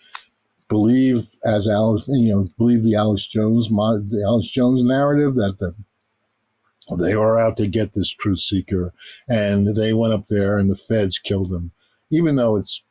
believe, 0.68 1.28
as 1.44 1.68
Alex, 1.68 2.08
you 2.08 2.34
know, 2.34 2.50
believe 2.58 2.84
the 2.84 2.96
Alex 2.96 3.28
Jones, 3.28 3.70
the 3.70 4.24
Alex 4.26 4.50
Jones 4.50 4.84
narrative 4.84 5.36
that 5.36 5.60
the 5.60 5.76
they 7.00 7.14
are 7.14 7.40
out 7.40 7.58
to 7.58 7.66
get 7.68 7.94
this 7.94 8.12
truth 8.12 8.40
seeker, 8.40 8.94
and 9.28 9.76
they 9.76 9.94
went 9.94 10.14
up 10.14 10.28
there 10.28 10.58
and 10.58 10.70
the 10.70 10.76
feds 10.76 11.18
killed 11.18 11.52
him, 11.52 11.72
even 12.12 12.36
though 12.36 12.56
it's 12.56 12.84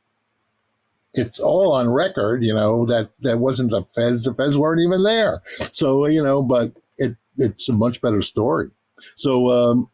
it's 1.14 1.38
all 1.38 1.72
on 1.72 1.90
record, 1.90 2.42
you 2.42 2.52
know, 2.52 2.84
that 2.86 3.10
that 3.20 3.38
wasn't 3.38 3.70
the 3.70 3.84
feds. 3.94 4.24
The 4.24 4.34
feds 4.34 4.58
weren't 4.58 4.82
even 4.82 5.04
there. 5.04 5.42
So, 5.70 6.06
you 6.06 6.22
know, 6.22 6.42
but 6.42 6.72
it 6.98 7.16
it's 7.36 7.68
a 7.68 7.72
much 7.72 8.00
better 8.00 8.20
story. 8.20 8.70
So, 9.14 9.50
um, 9.50 9.88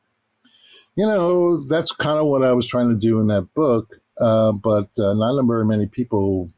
you 0.96 1.06
know, 1.06 1.64
that's 1.64 1.92
kind 1.92 2.18
of 2.18 2.26
what 2.26 2.42
I 2.42 2.52
was 2.52 2.66
trying 2.66 2.88
to 2.88 2.94
do 2.94 3.20
in 3.20 3.26
that 3.28 3.52
book. 3.54 4.00
Uh, 4.20 4.52
but 4.52 4.88
uh, 4.98 5.14
not 5.14 5.42
very 5.46 5.64
many 5.64 5.86
people 5.86 6.50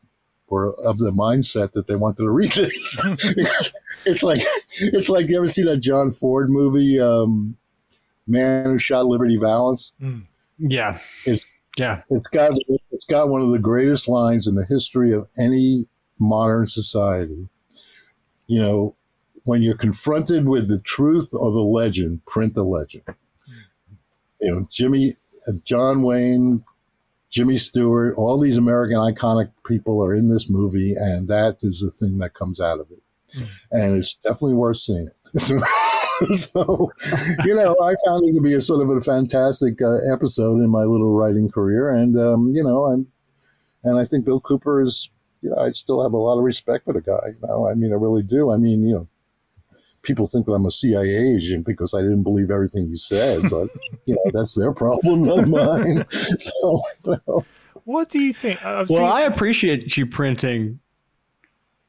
were 0.52 0.74
of 0.74 0.98
the 0.98 1.10
mindset 1.10 1.72
that 1.72 1.86
they 1.86 1.96
wanted 1.96 2.18
to 2.18 2.30
read 2.30 2.52
this. 2.52 3.00
it's 4.04 4.22
like 4.22 4.42
it's 4.78 5.08
like 5.08 5.28
you 5.28 5.38
ever 5.38 5.48
see 5.48 5.62
that 5.64 5.78
John 5.78 6.12
Ford 6.12 6.50
movie, 6.50 7.00
um, 7.00 7.56
Man 8.26 8.66
Who 8.66 8.78
Shot 8.78 9.06
Liberty 9.06 9.38
Valance? 9.38 9.94
Mm. 10.00 10.26
Yeah. 10.58 10.98
It's 11.24 11.46
yeah, 11.78 12.02
it's 12.10 12.26
got 12.26 12.52
it's 12.90 13.06
got 13.06 13.30
one 13.30 13.40
of 13.40 13.50
the 13.50 13.58
greatest 13.58 14.06
lines 14.06 14.46
in 14.46 14.56
the 14.56 14.66
history 14.66 15.10
of 15.12 15.26
any 15.38 15.86
modern 16.18 16.66
society. 16.66 17.48
You 18.46 18.60
know, 18.60 18.96
when 19.44 19.62
you're 19.62 19.76
confronted 19.76 20.46
with 20.46 20.68
the 20.68 20.78
truth 20.78 21.30
or 21.32 21.50
the 21.50 21.60
legend, 21.60 22.26
print 22.26 22.54
the 22.54 22.62
legend. 22.62 23.04
You 24.38 24.50
know, 24.50 24.68
Jimmy, 24.70 25.16
uh, 25.48 25.52
John 25.64 26.02
Wayne, 26.02 26.62
Jimmy 27.32 27.56
Stewart, 27.56 28.14
all 28.16 28.38
these 28.38 28.58
American 28.58 28.98
iconic 28.98 29.50
people 29.66 30.04
are 30.04 30.14
in 30.14 30.28
this 30.28 30.50
movie, 30.50 30.94
and 30.94 31.28
that 31.28 31.58
is 31.62 31.80
the 31.80 31.90
thing 31.90 32.18
that 32.18 32.34
comes 32.34 32.60
out 32.60 32.78
of 32.78 32.88
it. 32.90 33.02
Mm. 33.36 33.48
And 33.70 33.96
it's 33.96 34.14
definitely 34.14 34.54
worth 34.54 34.76
seeing. 34.76 35.08
so, 35.34 36.92
you 37.44 37.54
know, 37.54 37.74
I 37.82 37.94
found 38.06 38.28
it 38.28 38.34
to 38.34 38.42
be 38.42 38.52
a 38.52 38.60
sort 38.60 38.82
of 38.82 38.94
a 38.94 39.00
fantastic 39.00 39.80
uh, 39.80 40.12
episode 40.12 40.56
in 40.56 40.68
my 40.68 40.82
little 40.82 41.14
writing 41.14 41.50
career, 41.50 41.90
and 41.90 42.18
um, 42.18 42.52
you 42.54 42.62
know, 42.62 42.84
I'm, 42.84 43.06
and 43.82 43.98
I 43.98 44.04
think 44.04 44.26
Bill 44.26 44.40
Cooper 44.40 44.82
is, 44.82 45.08
you 45.40 45.48
know, 45.48 45.56
I 45.56 45.70
still 45.70 46.02
have 46.02 46.12
a 46.12 46.18
lot 46.18 46.36
of 46.36 46.44
respect 46.44 46.84
for 46.84 46.92
the 46.92 47.00
guy. 47.00 47.28
You 47.28 47.48
know, 47.48 47.66
I 47.66 47.72
mean, 47.72 47.92
I 47.92 47.96
really 47.96 48.22
do. 48.22 48.52
I 48.52 48.58
mean, 48.58 48.86
you 48.86 48.94
know, 48.94 49.08
people 50.02 50.26
think 50.26 50.46
that 50.46 50.52
I'm 50.52 50.66
a 50.66 50.70
CIA 50.70 51.34
agent 51.36 51.64
because 51.64 51.94
I 51.94 52.02
didn't 52.02 52.22
believe 52.22 52.50
everything 52.50 52.88
he 52.88 52.96
said, 52.96 53.42
but 53.50 53.68
you 54.06 54.14
know, 54.14 54.30
that's 54.32 54.54
their 54.54 54.72
problem, 54.72 55.22
not 55.22 55.48
mine. 55.48 56.04
so, 56.10 56.80
you 57.04 57.16
know. 57.26 57.44
what 57.84 58.08
do 58.08 58.20
you 58.20 58.32
think? 58.32 58.64
I 58.64 58.74
well, 58.74 58.86
thinking- 58.86 59.04
I 59.04 59.22
appreciate 59.22 59.96
you 59.96 60.06
printing, 60.06 60.80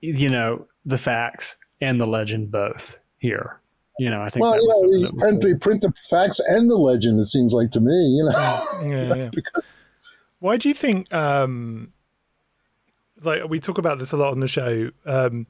you 0.02 0.30
know, 0.30 0.68
the 0.86 0.98
facts 0.98 1.56
and 1.82 2.00
the 2.00 2.08
legend 2.08 2.52
both 2.52 3.00
here. 3.18 3.60
You 4.00 4.10
know, 4.10 4.24
I 4.24 4.30
think. 4.30 4.44
Well, 4.44 4.56
you 4.56 4.68
know, 4.68 5.08
you 5.08 5.18
print, 5.20 5.44
they 5.44 5.54
print 5.54 5.82
the 5.82 5.94
facts 6.10 6.40
and 6.48 6.68
the 6.68 6.78
legend. 6.78 7.20
It 7.20 7.28
seems 7.28 7.54
like 7.54 7.70
to 7.72 7.80
me. 7.80 7.94
You 7.94 8.24
know. 8.24 8.68
Yeah. 8.88 9.16
yeah. 9.16 9.30
because, 9.32 9.64
Why 10.40 10.58
do 10.58 10.68
you 10.68 10.74
think? 10.74 11.14
Um, 11.14 11.94
like 13.22 13.48
we 13.48 13.60
talk 13.60 13.78
about 13.78 14.00
this 14.00 14.12
a 14.12 14.18
lot 14.18 14.32
on 14.32 14.40
the 14.40 14.48
show. 14.48 14.90
Um, 15.06 15.46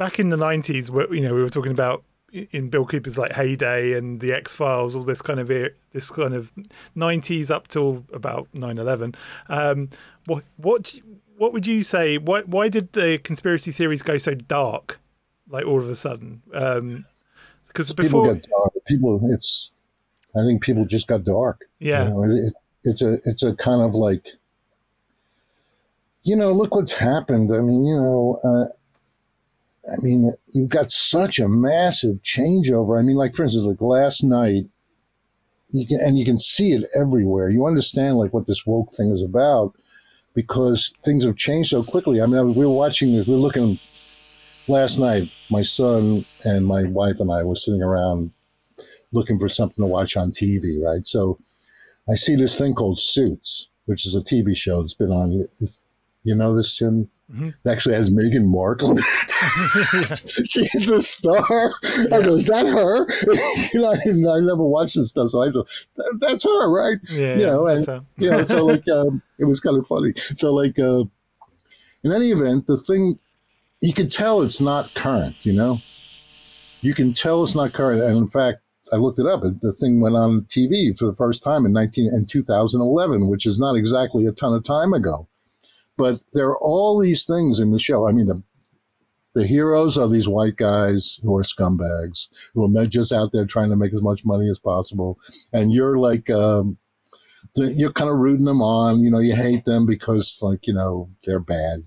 back 0.00 0.18
in 0.18 0.30
the 0.30 0.36
nineties, 0.36 0.88
you 0.88 1.20
know, 1.20 1.34
we 1.34 1.42
were 1.42 1.50
talking 1.50 1.72
about 1.72 2.02
in 2.32 2.70
Bill 2.70 2.86
Cooper's 2.86 3.18
like 3.18 3.32
heyday 3.32 3.92
and 3.92 4.18
the 4.18 4.32
X 4.32 4.54
Files, 4.54 4.96
all 4.96 5.02
this 5.02 5.20
kind 5.20 5.38
of 5.38 5.48
this 5.48 6.10
kind 6.10 6.32
of 6.32 6.50
nineties 6.94 7.50
up 7.50 7.68
till 7.68 8.06
about 8.10 8.48
9-11. 8.54 9.14
Um, 9.50 9.90
what 10.24 10.44
what 10.56 10.94
what 11.36 11.52
would 11.52 11.66
you 11.66 11.82
say? 11.82 12.16
Why 12.16 12.40
why 12.42 12.70
did 12.70 12.94
the 12.94 13.18
conspiracy 13.18 13.72
theories 13.72 14.00
go 14.00 14.16
so 14.16 14.34
dark? 14.34 14.98
Like 15.50 15.66
all 15.66 15.80
of 15.80 15.88
a 15.90 15.96
sudden, 15.96 16.42
um, 16.54 17.04
because 17.66 17.92
before 17.92 18.24
people 18.24 18.34
get 18.34 18.46
dark. 18.48 18.72
People, 18.86 19.20
it's 19.34 19.70
I 20.34 20.46
think 20.46 20.62
people 20.62 20.86
just 20.86 21.08
got 21.08 21.24
dark. 21.24 21.66
Yeah, 21.78 22.04
you 22.04 22.10
know, 22.10 22.22
it, 22.22 22.54
it's 22.84 23.02
a 23.02 23.18
it's 23.24 23.42
a 23.42 23.54
kind 23.54 23.82
of 23.82 23.94
like 23.94 24.28
you 26.22 26.36
know 26.36 26.52
look 26.52 26.74
what's 26.74 26.94
happened. 26.94 27.54
I 27.54 27.58
mean 27.60 27.84
you 27.84 27.96
know. 27.96 28.40
Uh, 28.42 28.72
I 29.92 29.96
mean, 30.00 30.32
you've 30.48 30.68
got 30.68 30.92
such 30.92 31.38
a 31.38 31.48
massive 31.48 32.22
changeover. 32.22 32.98
I 32.98 33.02
mean, 33.02 33.16
like 33.16 33.34
for 33.34 33.42
instance, 33.42 33.66
like 33.66 33.80
last 33.80 34.22
night, 34.22 34.66
you 35.68 35.86
can 35.86 36.00
and 36.00 36.18
you 36.18 36.24
can 36.24 36.38
see 36.38 36.72
it 36.72 36.84
everywhere. 36.98 37.48
You 37.48 37.66
understand 37.66 38.18
like 38.18 38.32
what 38.32 38.46
this 38.46 38.66
woke 38.66 38.92
thing 38.92 39.10
is 39.10 39.22
about 39.22 39.74
because 40.34 40.92
things 41.04 41.24
have 41.24 41.36
changed 41.36 41.70
so 41.70 41.82
quickly. 41.82 42.20
I 42.20 42.26
mean, 42.26 42.54
we 42.54 42.66
were 42.66 42.72
watching, 42.72 43.12
we 43.12 43.22
were 43.22 43.34
looking 43.34 43.78
last 44.68 44.98
night, 44.98 45.30
my 45.50 45.62
son 45.62 46.24
and 46.44 46.66
my 46.66 46.84
wife 46.84 47.20
and 47.20 47.30
I 47.30 47.42
were 47.42 47.56
sitting 47.56 47.82
around 47.82 48.32
looking 49.12 49.38
for 49.38 49.48
something 49.48 49.82
to 49.82 49.86
watch 49.86 50.16
on 50.16 50.30
TV, 50.30 50.80
right? 50.80 51.04
So 51.06 51.38
I 52.08 52.14
see 52.14 52.36
this 52.36 52.56
thing 52.56 52.74
called 52.74 52.98
Suits, 52.98 53.68
which 53.86 54.06
is 54.06 54.14
a 54.14 54.20
TV 54.20 54.56
show 54.56 54.80
that's 54.80 54.94
been 54.94 55.10
on. 55.10 55.48
You 56.22 56.34
know 56.34 56.54
this, 56.54 56.76
Jim? 56.76 57.10
Mm-hmm. 57.30 57.46
It 57.46 57.70
actually 57.70 57.94
has 57.94 58.10
Meghan 58.10 58.46
Markle. 58.46 58.96
She's 60.46 60.86
the 60.86 61.00
star. 61.00 61.72
Yeah. 61.96 62.16
I 62.16 62.22
go, 62.22 62.34
is 62.34 62.48
that 62.48 62.66
her? 62.66 63.06
you 63.72 63.80
know, 63.80 63.92
I, 63.92 64.36
I, 64.36 64.40
never 64.40 64.64
watched 64.64 64.96
this 64.96 65.10
stuff, 65.10 65.30
so 65.30 65.42
I 65.42 65.50
go, 65.50 65.64
that, 65.96 66.18
that's 66.20 66.44
her, 66.44 66.70
right? 66.70 66.98
Yeah, 67.08 67.36
you 67.36 67.46
know, 67.46 67.66
and 67.68 67.84
so. 67.84 68.04
you 68.16 68.30
know, 68.30 68.42
so 68.42 68.66
like 68.66 68.82
um, 68.92 69.22
it 69.38 69.44
was 69.44 69.60
kind 69.60 69.78
of 69.78 69.86
funny. 69.86 70.12
So 70.34 70.52
like, 70.52 70.78
uh, 70.78 71.04
in 72.02 72.12
any 72.12 72.32
event, 72.32 72.66
the 72.66 72.76
thing 72.76 73.20
you 73.80 73.92
can 73.92 74.08
tell 74.08 74.42
it's 74.42 74.60
not 74.60 74.94
current. 74.94 75.36
You 75.42 75.52
know, 75.52 75.78
you 76.80 76.94
can 76.94 77.14
tell 77.14 77.44
it's 77.44 77.54
not 77.54 77.72
current. 77.72 78.02
And 78.02 78.16
in 78.16 78.26
fact, 78.28 78.58
I 78.92 78.96
looked 78.96 79.20
it 79.20 79.26
up. 79.26 79.42
The 79.42 79.72
thing 79.72 80.00
went 80.00 80.16
on 80.16 80.42
TV 80.42 80.98
for 80.98 81.06
the 81.06 81.14
first 81.14 81.44
time 81.44 81.64
in 81.64 81.72
19 81.72 82.10
in 82.12 82.26
2011, 82.26 83.28
which 83.28 83.46
is 83.46 83.58
not 83.58 83.76
exactly 83.76 84.26
a 84.26 84.32
ton 84.32 84.52
of 84.52 84.64
time 84.64 84.92
ago. 84.92 85.28
But 86.00 86.22
there 86.32 86.48
are 86.48 86.58
all 86.58 86.98
these 86.98 87.26
things 87.26 87.60
in 87.60 87.70
the 87.70 87.78
show. 87.78 88.08
I 88.08 88.12
mean, 88.12 88.26
the 88.26 88.42
the 89.32 89.46
heroes 89.46 89.96
are 89.96 90.08
these 90.08 90.26
white 90.26 90.56
guys 90.56 91.20
who 91.22 91.36
are 91.36 91.42
scumbags 91.42 92.28
who 92.52 92.64
are 92.76 92.86
just 92.86 93.12
out 93.12 93.30
there 93.32 93.46
trying 93.46 93.70
to 93.70 93.76
make 93.76 93.92
as 93.92 94.02
much 94.02 94.24
money 94.24 94.48
as 94.48 94.58
possible, 94.58 95.18
and 95.52 95.72
you're 95.72 95.98
like. 95.98 96.30
Um, 96.30 96.78
you're 97.56 97.92
kind 97.92 98.10
of 98.10 98.18
rooting 98.18 98.44
them 98.44 98.60
on, 98.60 99.02
you 99.02 99.10
know, 99.10 99.18
you 99.18 99.34
hate 99.34 99.64
them 99.64 99.86
because 99.86 100.40
like, 100.42 100.66
you 100.66 100.74
know, 100.74 101.08
they're 101.24 101.40
bad 101.40 101.84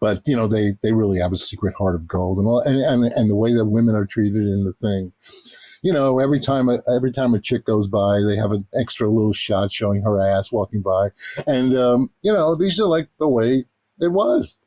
but 0.00 0.20
you 0.26 0.36
know 0.36 0.46
they 0.46 0.76
they 0.82 0.92
really 0.92 1.18
have 1.18 1.32
a 1.32 1.36
secret 1.36 1.74
heart 1.74 1.94
of 1.94 2.06
gold 2.06 2.38
and 2.38 2.46
all 2.46 2.60
and, 2.60 2.78
and, 2.78 3.04
and 3.04 3.30
the 3.30 3.36
way 3.36 3.52
that 3.52 3.66
women 3.66 3.94
are 3.94 4.06
treated 4.06 4.42
in 4.42 4.64
the 4.64 4.72
thing 4.74 5.12
you 5.86 5.92
know, 5.92 6.18
every 6.18 6.40
time 6.40 6.68
a, 6.68 6.78
every 6.92 7.12
time 7.12 7.32
a 7.32 7.38
chick 7.38 7.64
goes 7.64 7.86
by, 7.86 8.18
they 8.18 8.34
have 8.34 8.50
an 8.50 8.66
extra 8.76 9.08
little 9.08 9.32
shot 9.32 9.70
showing 9.70 10.02
her 10.02 10.20
ass 10.20 10.50
walking 10.50 10.82
by, 10.82 11.10
and 11.46 11.76
um, 11.78 12.10
you 12.22 12.32
know, 12.32 12.56
these 12.56 12.80
are 12.80 12.88
like 12.88 13.08
the 13.20 13.28
way 13.28 13.66
it 14.00 14.08
was. 14.08 14.58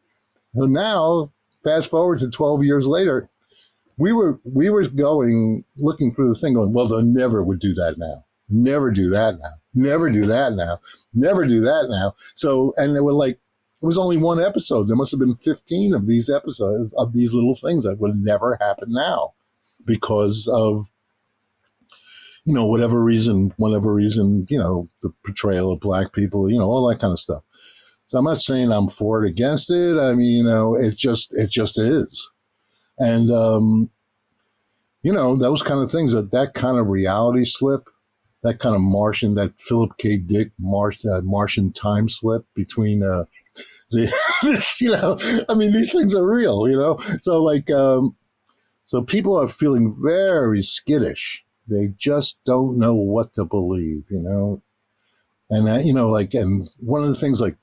So 0.55 0.65
now, 0.65 1.33
fast 1.61 1.89
forward 1.89 2.19
to 2.19 2.29
twelve 2.29 2.63
years 2.63 2.87
later, 2.87 3.29
we 3.97 4.13
were 4.13 4.39
we 4.45 4.69
were 4.69 4.87
going 4.87 5.65
looking 5.75 6.15
through 6.15 6.29
the 6.29 6.39
thing, 6.39 6.53
going, 6.53 6.71
well, 6.71 6.87
they 6.87 7.01
never 7.01 7.43
would 7.43 7.59
do 7.59 7.73
that 7.73 7.97
now. 7.97 8.23
Never 8.47 8.89
do 8.89 9.09
that 9.09 9.39
now. 9.39 9.55
Never 9.73 10.09
do 10.09 10.25
that 10.25 10.53
now. 10.53 10.79
Never 11.13 11.45
do 11.45 11.59
that 11.59 11.87
now. 11.89 12.15
So, 12.33 12.73
and 12.77 12.95
they 12.95 13.01
were 13.01 13.11
like, 13.11 13.39
it 13.81 13.85
was 13.85 13.97
only 13.97 14.15
one 14.15 14.41
episode. 14.41 14.87
There 14.87 14.95
must 14.95 15.11
have 15.11 15.19
been 15.19 15.35
15 15.35 15.93
of 15.93 16.07
these 16.07 16.29
episodes 16.29 16.93
of 16.97 17.11
these 17.11 17.33
little 17.33 17.55
things 17.55 17.83
that 17.83 17.99
would 17.99 18.23
never 18.23 18.57
happen 18.61 18.93
now 18.93 19.33
because 19.85 20.47
of 20.47 20.89
you 22.49 22.55
know, 22.55 22.65
whatever 22.65 23.03
reason, 23.03 23.53
whatever 23.57 23.93
reason, 23.93 24.47
you 24.49 24.57
know, 24.57 24.89
the 25.03 25.13
portrayal 25.23 25.71
of 25.71 25.79
black 25.79 26.13
people, 26.13 26.49
you 26.49 26.57
know, 26.57 26.65
all 26.65 26.87
that 26.87 26.97
kind 26.97 27.13
of 27.13 27.19
stuff. 27.19 27.43
So 28.07 28.17
I'm 28.17 28.25
not 28.25 28.41
saying 28.41 28.71
I'm 28.71 28.89
for 28.89 29.23
it 29.23 29.29
against 29.29 29.69
it. 29.69 29.99
I 29.99 30.13
mean, 30.13 30.37
you 30.37 30.43
know, 30.43 30.73
it 30.73 30.97
just 30.97 31.31
it 31.37 31.51
just 31.51 31.77
is, 31.77 32.31
and 32.97 33.29
um, 33.29 33.91
you 35.03 35.13
know, 35.13 35.35
those 35.35 35.61
kind 35.61 35.79
of 35.79 35.91
things 35.91 36.11
that 36.13 36.31
that 36.31 36.55
kind 36.55 36.79
of 36.79 36.87
reality 36.87 37.45
slip, 37.45 37.87
that 38.41 38.57
kind 38.57 38.73
of 38.73 38.81
Martian, 38.81 39.35
that 39.35 39.53
Philip 39.59 39.91
K. 39.99 40.17
Dick 40.17 40.49
Martian 40.57 41.11
uh, 41.11 41.21
Martian 41.21 41.71
time 41.71 42.09
slip 42.09 42.47
between 42.55 43.03
uh, 43.03 43.25
the, 43.91 44.11
you 44.81 44.89
know, 44.89 45.19
I 45.47 45.53
mean, 45.53 45.71
these 45.71 45.91
things 45.91 46.15
are 46.15 46.25
real, 46.25 46.67
you 46.67 46.77
know. 46.77 46.97
So 47.19 47.43
like, 47.43 47.69
um, 47.69 48.15
so 48.85 49.03
people 49.03 49.39
are 49.39 49.47
feeling 49.47 49.95
very 50.01 50.63
skittish 50.63 51.45
they 51.69 51.93
just 51.97 52.37
don't 52.45 52.77
know 52.77 52.93
what 52.93 53.33
to 53.33 53.45
believe, 53.45 54.05
you 54.09 54.19
know. 54.19 54.61
And 55.49 55.67
that, 55.67 55.85
you 55.85 55.93
know, 55.93 56.09
like, 56.09 56.33
and 56.33 56.69
one 56.77 57.01
of 57.03 57.09
the 57.09 57.15
things, 57.15 57.41
like, 57.41 57.55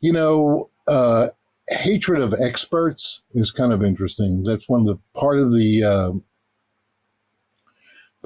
you 0.00 0.12
know, 0.12 0.70
uh, 0.86 1.28
hatred 1.68 2.20
of 2.20 2.34
experts 2.34 3.22
is 3.32 3.50
kind 3.50 3.72
of 3.72 3.82
interesting. 3.82 4.42
That's 4.44 4.68
one 4.68 4.80
of 4.80 4.86
the 4.86 4.98
part 5.18 5.38
of 5.38 5.52
the 5.52 5.82
uh, 5.82 6.12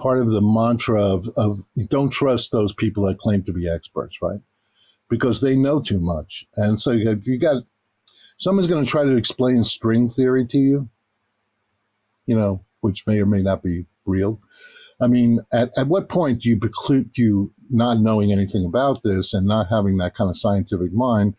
part 0.01 0.19
of 0.19 0.31
the 0.31 0.41
mantra 0.41 1.03
of, 1.03 1.29
of 1.37 1.61
don't 1.89 2.11
trust 2.11 2.53
those 2.53 2.73
people 2.73 3.05
that 3.07 3.19
claim 3.19 3.43
to 3.45 3.53
be 3.53 3.69
experts, 3.69 4.19
right? 4.23 4.41
Because 5.09 5.41
they 5.41 5.57
know 5.57 5.81
too 5.81 6.01
much. 6.01 6.47
And 6.57 6.81
so 6.81 6.93
if 6.93 7.27
you 7.27 7.39
got 7.39 7.65
someone's 8.39 8.69
going 8.69 8.85
to 8.85 8.91
try 8.91 9.05
to 9.05 9.17
explain 9.17 9.65
string 9.65 10.09
theory 10.09 10.47
to 10.47 10.59
you, 10.59 10.89
you 12.27 12.37
know, 12.37 12.65
which 12.81 13.07
may 13.07 13.21
or 13.21 13.27
may 13.27 13.43
not 13.43 13.63
be 13.63 13.87
real. 14.09 14.41
I 15.01 15.07
mean, 15.07 15.41
at, 15.53 15.71
at 15.77 15.87
what 15.87 16.09
point 16.09 16.43
do 16.43 16.49
you 16.49 16.59
preclude 16.59 17.17
you 17.17 17.53
not 17.71 18.01
knowing 18.01 18.33
anything 18.33 18.65
about 18.65 19.03
this 19.05 19.33
and 19.33 19.47
not 19.47 19.69
having 19.69 19.97
that 19.99 20.15
kind 20.15 20.29
of 20.29 20.37
scientific 20.37 20.93
mind? 20.93 21.35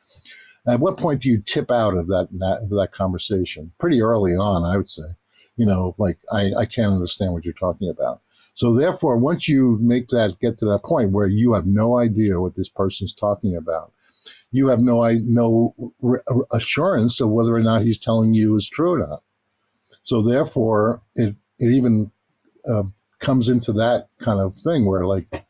At 0.68 0.80
what 0.80 0.98
point 0.98 1.22
do 1.22 1.30
you 1.30 1.42
tip 1.42 1.72
out 1.72 1.98
of 1.98 2.08
that 2.08 2.30
that, 2.40 2.70
that 2.70 2.92
conversation? 2.92 3.74
Pretty 3.80 4.02
early 4.02 4.32
on, 4.34 4.64
I 4.64 4.78
would 4.78 4.90
say. 4.90 5.16
You 5.58 5.66
know, 5.66 5.94
like 5.98 6.20
I, 6.32 6.52
I 6.58 6.66
can't 6.66 6.94
understand 6.94 7.34
what 7.34 7.44
you're 7.44 7.54
talking 7.54 7.90
about. 7.90 8.22
So 8.54 8.74
therefore, 8.74 9.18
once 9.18 9.48
you 9.48 9.78
make 9.82 10.08
that 10.10 10.40
get 10.40 10.58
to 10.60 10.66
that 10.66 10.84
point 10.84 11.12
where 11.12 11.28
you 11.28 11.54
have 11.54 11.66
no 11.66 11.98
idea 11.98 12.40
what 12.40 12.56
this 12.56 12.70
person's 12.70 13.14
talking 13.14 13.56
about, 13.56 13.92
you 14.52 14.68
have 14.68 14.80
no 14.80 15.04
I 15.04 15.16
no 15.24 15.76
assurance 16.52 17.20
of 17.20 17.30
whether 17.30 17.56
or 17.56 17.62
not 17.62 17.82
he's 17.82 18.00
telling 18.00 18.34
you 18.34 18.56
is 18.56 18.70
true 18.70 18.94
or 18.94 19.00
not. 19.00 19.24
So 20.04 20.22
therefore, 20.22 21.02
it 21.16 21.36
it 21.58 21.72
even 21.72 22.12
uh, 22.68 22.84
comes 23.20 23.50
into 23.50 23.72
that 23.74 24.08
kind 24.20 24.40
of 24.40 24.56
thing 24.56 24.86
where 24.86 25.06
like 25.06 25.46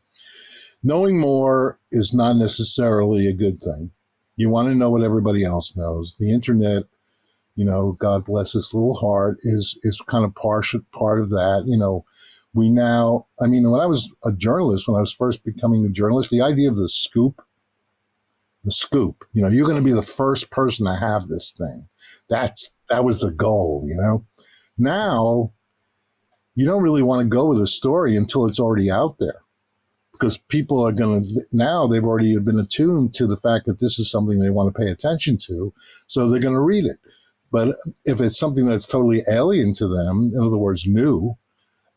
knowing 0.84 1.20
more 1.20 1.80
is 1.92 2.14
not 2.14 2.36
necessarily 2.36 3.28
a 3.28 3.34
good 3.34 3.60
thing. 3.60 3.92
You 4.36 4.50
want 4.50 4.70
to 4.70 4.76
know 4.76 4.90
what 4.90 5.04
everybody 5.04 5.44
else 5.44 5.76
knows. 5.76 6.16
The 6.18 6.32
internet, 6.32 6.84
you 7.56 7.66
know, 7.66 7.92
God 7.94 8.26
bless 8.26 8.54
this 8.54 8.74
little 8.74 8.96
heart, 8.96 9.38
is 9.42 9.78
is 9.84 10.02
kind 10.08 10.24
of 10.24 10.36
partial 10.36 10.82
part 10.94 11.20
of 11.20 11.30
that. 11.32 11.66
You 11.68 11.78
know, 11.78 12.06
we 12.54 12.70
now, 12.70 13.28
I 13.42 13.48
mean, 13.48 13.70
when 13.70 13.82
I 13.82 13.86
was 13.86 14.10
a 14.24 14.32
journalist, 14.32 14.88
when 14.88 14.98
I 14.98 15.02
was 15.02 15.14
first 15.14 15.44
becoming 15.44 15.86
a 15.86 15.90
journalist, 15.90 16.30
the 16.30 16.42
idea 16.42 16.70
of 16.70 16.78
the 16.78 16.90
scoop, 16.90 17.44
the 18.64 18.72
scoop, 18.72 19.26
you 19.34 19.42
know, 19.42 19.50
you're 19.50 19.68
going 19.68 19.78
to 19.78 19.84
be 19.84 19.92
the 19.92 20.02
first 20.02 20.50
person 20.50 20.86
to 20.86 20.96
have 20.96 21.28
this 21.28 21.52
thing. 21.52 21.90
That's 22.30 22.74
that 22.90 23.04
was 23.04 23.20
the 23.20 23.32
goal, 23.32 23.84
you 23.86 23.96
know. 23.96 24.26
Now 24.78 25.52
you 26.60 26.66
don't 26.66 26.84
really 26.84 27.02
want 27.02 27.22
to 27.22 27.26
go 27.26 27.46
with 27.46 27.62
a 27.62 27.68
story 27.68 28.18
until 28.18 28.46
it's 28.46 28.60
already 28.60 28.92
out 28.92 29.18
there. 29.18 29.44
Because 30.12 30.38
people 30.38 30.86
are 30.86 30.92
going 30.92 31.24
to 31.24 31.46
now 31.54 31.88
they've 31.88 32.04
already 32.04 32.38
been 32.38 32.60
attuned 32.60 33.14
to 33.14 33.26
the 33.26 33.38
fact 33.38 33.66
that 33.66 33.80
this 33.80 33.98
is 33.98 34.12
something 34.12 34.40
they 34.40 34.50
want 34.50 34.68
to 34.68 34.78
pay 34.78 34.92
attention 34.92 35.38
to 35.38 35.74
so 36.06 36.28
they're 36.28 36.42
going 36.42 36.54
to 36.54 36.60
read 36.60 36.84
it. 36.84 36.98
But 37.50 37.78
if 38.04 38.20
it's 38.20 38.38
something 38.38 38.66
that's 38.68 38.88
totally 38.88 39.22
alien 39.32 39.72
to 39.76 39.88
them 39.88 40.32
in 40.36 40.42
other 40.42 40.58
words 40.58 40.86
new 40.86 41.38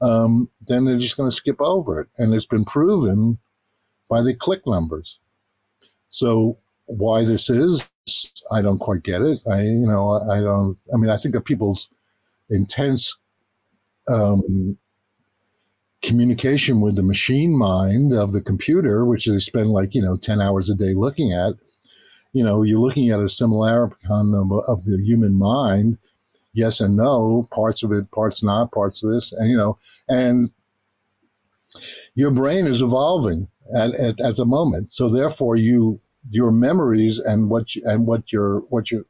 um, 0.01 0.49
then 0.65 0.85
they're 0.85 0.97
just 0.97 1.17
going 1.17 1.29
to 1.29 1.35
skip 1.35 1.61
over 1.61 2.01
it. 2.01 2.09
And 2.17 2.33
it's 2.33 2.47
been 2.47 2.65
proven 2.65 3.39
by 4.09 4.23
the 4.23 4.33
click 4.33 4.65
numbers. 4.65 5.19
So 6.09 6.59
why 6.87 7.25
this 7.25 7.51
is 7.51 7.89
i 8.53 8.63
don't 8.63 8.79
quite 8.79 9.03
get 9.03 9.23
it. 9.23 9.41
I 9.51 9.63
you 9.63 9.89
know 9.89 10.21
i 10.31 10.39
don't 10.39 10.79
i 10.95 10.97
mean 10.97 11.11
i 11.11 11.17
think 11.17 11.35
that 11.35 11.45
people's 11.53 11.89
intense 12.49 13.17
um, 14.09 14.79
communication 16.03 16.81
with 16.81 16.97
the 16.97 17.03
machine 17.03 17.57
mind 17.57 18.13
of 18.13 18.33
the 18.33 18.41
computer, 18.41 19.05
which 19.05 19.27
they 19.27 19.39
spend 19.39 19.71
like, 19.71 19.95
you 19.95 20.03
know, 20.03 20.17
10 20.17 20.41
hours 20.41 20.69
a 20.69 20.75
day 20.75 20.93
looking 20.95 21.33
at, 21.33 21.55
you 22.33 22.43
know, 22.43 22.63
you're 22.63 22.81
looking 22.81 23.11
at 23.11 23.21
a 23.21 23.29
similarity 23.29 23.95
of, 24.09 24.53
of 24.67 24.85
the 24.85 25.01
human 25.03 25.35
mind, 25.35 25.99
yes 26.53 26.81
and 26.81 26.97
no, 26.97 27.49
parts 27.53 27.83
of 27.83 27.93
it, 27.93 28.11
parts 28.11 28.43
not, 28.43 28.73
parts 28.73 29.05
of 29.05 29.13
this, 29.13 29.33
and, 29.33 29.51
you 29.51 29.57
know, 29.57 29.79
and 30.09 30.51
your 32.15 32.31
brain 32.31 32.67
is 32.67 32.83
evolving 32.83 33.49
at, 33.77 33.95
at, 33.95 34.21
at 34.21 34.37
the 34.37 34.45
moment. 34.45 34.93
So 34.93 35.09
therefore 35.09 35.57
you, 35.57 36.01
your 36.29 36.51
memories 36.51 37.19
and 37.19 37.49
what 37.49 37.75
you, 37.75 37.83
and 37.85 38.07
what 38.07 38.33
your, 38.33 38.61
what 38.71 38.91
you, 38.91 39.07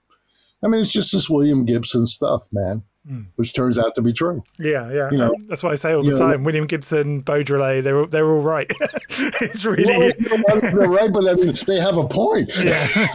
I 0.62 0.68
mean, 0.68 0.80
it's 0.80 0.92
just 0.92 1.12
this 1.12 1.28
William 1.30 1.64
Gibson 1.64 2.06
stuff, 2.06 2.48
man 2.52 2.82
mm. 3.08 3.26
which 3.36 3.52
turns 3.54 3.78
out 3.78 3.94
to 3.94 4.02
be 4.02 4.12
true. 4.12 4.42
Yeah, 4.58 4.90
yeah. 4.92 5.10
You 5.10 5.18
know, 5.18 5.34
that's 5.48 5.62
what 5.62 5.72
I 5.72 5.76
say 5.76 5.92
all 5.92 6.02
the 6.02 6.14
time. 6.14 6.42
Know, 6.42 6.46
William 6.46 6.66
Gibson, 6.66 7.22
Baudrillard, 7.22 7.82
they're 7.82 8.06
they're 8.06 8.30
all 8.30 8.40
right. 8.40 8.70
it's 9.10 9.64
really 9.64 10.14
well, 10.30 10.60
they're 10.60 10.88
right, 10.88 11.12
but 11.12 11.28
I 11.28 11.34
mean 11.34 11.54
they 11.66 11.80
have 11.80 11.98
a 11.98 12.06
point. 12.06 12.50
Yeah, 12.62 12.86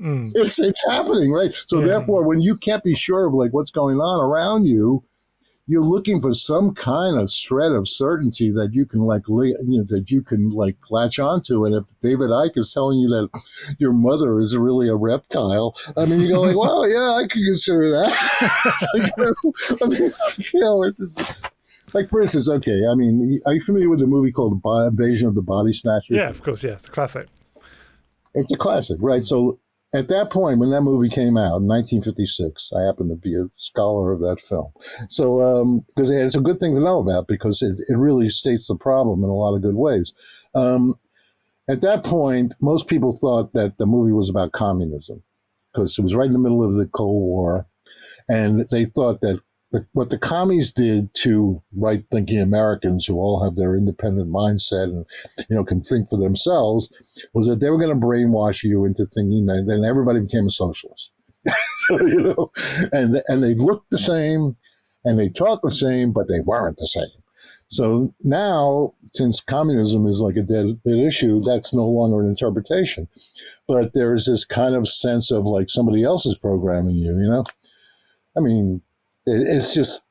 mm. 0.00 0.30
it's 0.36 0.60
it's 0.60 0.84
happening, 0.88 1.32
right? 1.32 1.52
So 1.66 1.80
yeah. 1.80 1.86
therefore, 1.86 2.22
when 2.24 2.40
you 2.40 2.56
can't 2.56 2.84
be 2.84 2.94
sure 2.94 3.26
of 3.26 3.34
like 3.34 3.52
what's 3.52 3.72
going 3.72 3.98
on 3.98 4.20
around 4.20 4.66
you, 4.66 5.02
you're 5.66 5.82
looking 5.82 6.20
for 6.20 6.34
some 6.34 6.74
kind 6.74 7.18
of 7.18 7.30
shred 7.30 7.72
of 7.72 7.88
certainty 7.88 8.50
that 8.50 8.74
you 8.74 8.84
can 8.84 9.00
like 9.00 9.28
you 9.28 9.54
know 9.64 9.84
that 9.84 10.10
you 10.10 10.20
can 10.20 10.50
like 10.50 10.76
latch 10.90 11.18
onto. 11.18 11.64
And 11.64 11.74
if 11.74 11.84
david 12.02 12.30
icke 12.30 12.58
is 12.58 12.72
telling 12.72 12.98
you 12.98 13.08
that 13.08 13.28
your 13.78 13.92
mother 13.92 14.40
is 14.40 14.56
really 14.56 14.88
a 14.88 14.96
reptile 14.96 15.74
i 15.96 16.04
mean 16.04 16.20
you 16.20 16.28
go 16.28 16.40
like 16.42 16.56
well 16.56 16.88
yeah 16.88 17.12
i 17.12 17.22
could 17.22 17.44
consider 17.44 17.90
that. 17.90 18.12
Like, 18.94 19.12
you, 19.16 19.24
know, 19.24 19.34
I 19.80 19.88
mean, 19.88 20.12
you 20.52 20.60
know 20.60 20.82
it's 20.82 21.42
like 21.92 22.08
for 22.08 22.20
instance 22.20 22.48
okay 22.48 22.86
i 22.90 22.94
mean 22.94 23.40
are 23.46 23.54
you 23.54 23.60
familiar 23.60 23.88
with 23.88 24.00
the 24.00 24.06
movie 24.06 24.32
called 24.32 24.60
invasion 24.88 25.28
of 25.28 25.34
the 25.34 25.42
body 25.42 25.72
snatchers? 25.72 26.16
Yeah 26.16 26.28
of 26.28 26.42
course 26.42 26.62
yeah 26.62 26.72
it's 26.72 26.88
a 26.88 26.90
classic. 26.90 27.28
It's 28.34 28.52
a 28.52 28.56
classic 28.56 28.98
right? 29.00 29.24
So 29.24 29.58
at 29.94 30.08
that 30.08 30.30
point, 30.30 30.58
when 30.58 30.70
that 30.70 30.82
movie 30.82 31.08
came 31.08 31.36
out 31.36 31.60
in 31.60 31.68
1956, 31.68 32.72
I 32.72 32.82
happen 32.82 33.08
to 33.08 33.14
be 33.14 33.34
a 33.34 33.50
scholar 33.56 34.12
of 34.12 34.20
that 34.20 34.40
film. 34.40 34.72
So, 35.08 35.84
because 35.94 36.10
um, 36.10 36.16
it's 36.16 36.34
a 36.34 36.40
good 36.40 36.60
thing 36.60 36.74
to 36.74 36.80
know 36.80 36.98
about 36.98 37.28
because 37.28 37.60
it, 37.60 37.78
it 37.88 37.96
really 37.96 38.30
states 38.30 38.68
the 38.68 38.74
problem 38.74 39.22
in 39.22 39.28
a 39.28 39.34
lot 39.34 39.54
of 39.54 39.62
good 39.62 39.74
ways. 39.74 40.14
Um, 40.54 40.94
at 41.68 41.82
that 41.82 42.04
point, 42.04 42.54
most 42.60 42.88
people 42.88 43.12
thought 43.12 43.52
that 43.52 43.78
the 43.78 43.86
movie 43.86 44.12
was 44.12 44.30
about 44.30 44.52
communism. 44.52 45.22
because 45.72 45.98
it 45.98 46.02
was 46.02 46.14
right 46.14 46.26
in 46.26 46.32
the 46.32 46.38
middle 46.38 46.64
of 46.64 46.74
the 46.74 46.86
Cold 46.86 47.22
War, 47.22 47.66
and 48.28 48.66
they 48.70 48.84
thought 48.84 49.20
that 49.20 49.40
the, 49.72 49.86
what 49.92 50.10
the 50.10 50.18
commies 50.18 50.72
did 50.72 51.12
to 51.14 51.62
right-thinking 51.74 52.40
Americans 52.40 53.06
who 53.06 53.16
all 53.18 53.42
have 53.42 53.56
their 53.56 53.74
independent 53.74 54.30
mindset 54.30 54.84
and 54.84 55.06
you 55.48 55.56
know 55.56 55.64
can 55.64 55.82
think 55.82 56.08
for 56.08 56.18
themselves 56.18 56.90
was 57.32 57.46
that 57.46 57.60
they 57.60 57.70
were 57.70 57.78
going 57.78 57.88
to 57.88 58.06
brainwash 58.06 58.62
you 58.62 58.84
into 58.84 59.06
thinking 59.06 59.46
that 59.46 59.64
then 59.66 59.84
everybody 59.84 60.20
became 60.20 60.46
a 60.46 60.50
socialist. 60.50 61.12
so 61.88 62.06
you 62.06 62.20
know, 62.20 62.50
and 62.92 63.20
and 63.26 63.42
they 63.42 63.54
looked 63.54 63.90
the 63.90 63.98
same, 63.98 64.56
and 65.04 65.18
they 65.18 65.28
talked 65.28 65.62
the 65.62 65.70
same, 65.70 66.12
but 66.12 66.28
they 66.28 66.40
weren't 66.40 66.76
the 66.76 66.86
same. 66.86 67.22
So 67.72 68.14
now, 68.22 68.92
since 69.14 69.40
communism 69.40 70.06
is 70.06 70.20
like 70.20 70.36
a 70.36 70.42
dead, 70.42 70.82
dead 70.84 70.98
issue, 70.98 71.40
that's 71.40 71.72
no 71.72 71.86
longer 71.86 72.20
an 72.20 72.28
interpretation. 72.28 73.08
But 73.66 73.94
there's 73.94 74.26
this 74.26 74.44
kind 74.44 74.74
of 74.74 74.88
sense 74.88 75.30
of 75.30 75.46
like 75.46 75.70
somebody 75.70 76.04
else 76.04 76.26
is 76.26 76.36
programming 76.36 76.96
you, 76.96 77.18
you 77.18 77.28
know? 77.30 77.44
I 78.36 78.40
mean, 78.40 78.82
it's 79.26 79.74
just, 79.74 80.02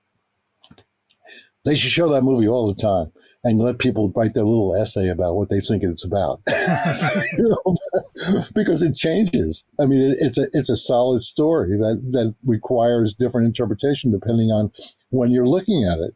they 1.65 1.75
should 1.75 1.91
show 1.91 2.09
that 2.09 2.23
movie 2.23 2.47
all 2.47 2.67
the 2.67 2.81
time 2.81 3.11
and 3.43 3.59
let 3.59 3.79
people 3.79 4.11
write 4.15 4.33
their 4.33 4.43
little 4.43 4.75
essay 4.75 5.07
about 5.07 5.35
what 5.35 5.49
they 5.49 5.59
think 5.59 5.83
it's 5.83 6.05
about. 6.05 6.41
because 8.53 8.81
it 8.81 8.95
changes. 8.95 9.65
I 9.79 9.85
mean, 9.85 10.15
it's 10.19 10.37
a 10.37 10.47
it's 10.53 10.69
a 10.69 10.77
solid 10.77 11.23
story 11.23 11.77
that 11.77 12.01
that 12.11 12.35
requires 12.45 13.13
different 13.13 13.47
interpretation 13.47 14.11
depending 14.11 14.49
on 14.49 14.71
when 15.09 15.31
you're 15.31 15.47
looking 15.47 15.83
at 15.83 15.99
it. 15.99 16.15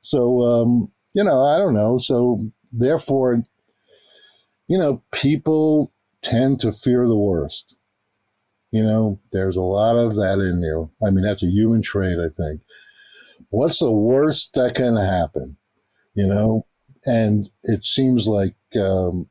So, 0.00 0.42
um, 0.42 0.90
you 1.14 1.24
know, 1.24 1.42
I 1.42 1.58
don't 1.58 1.74
know. 1.74 1.98
So, 1.98 2.50
therefore, 2.72 3.42
you 4.68 4.78
know, 4.78 5.02
people 5.12 5.92
tend 6.22 6.60
to 6.60 6.72
fear 6.72 7.06
the 7.06 7.16
worst. 7.16 7.76
You 8.74 8.82
know, 8.82 9.20
there's 9.30 9.56
a 9.56 9.62
lot 9.62 9.94
of 9.94 10.16
that 10.16 10.40
in 10.40 10.60
you. 10.60 10.90
I 11.00 11.10
mean, 11.10 11.22
that's 11.22 11.44
a 11.44 11.48
human 11.48 11.80
trait, 11.80 12.18
I 12.18 12.26
think. 12.28 12.60
What's 13.50 13.78
the 13.78 13.92
worst 13.92 14.54
that 14.54 14.74
can 14.74 14.96
happen? 14.96 15.58
You 16.14 16.26
know, 16.26 16.66
and 17.06 17.48
it 17.62 17.86
seems 17.86 18.26
like 18.26 18.56
um, 18.76 19.28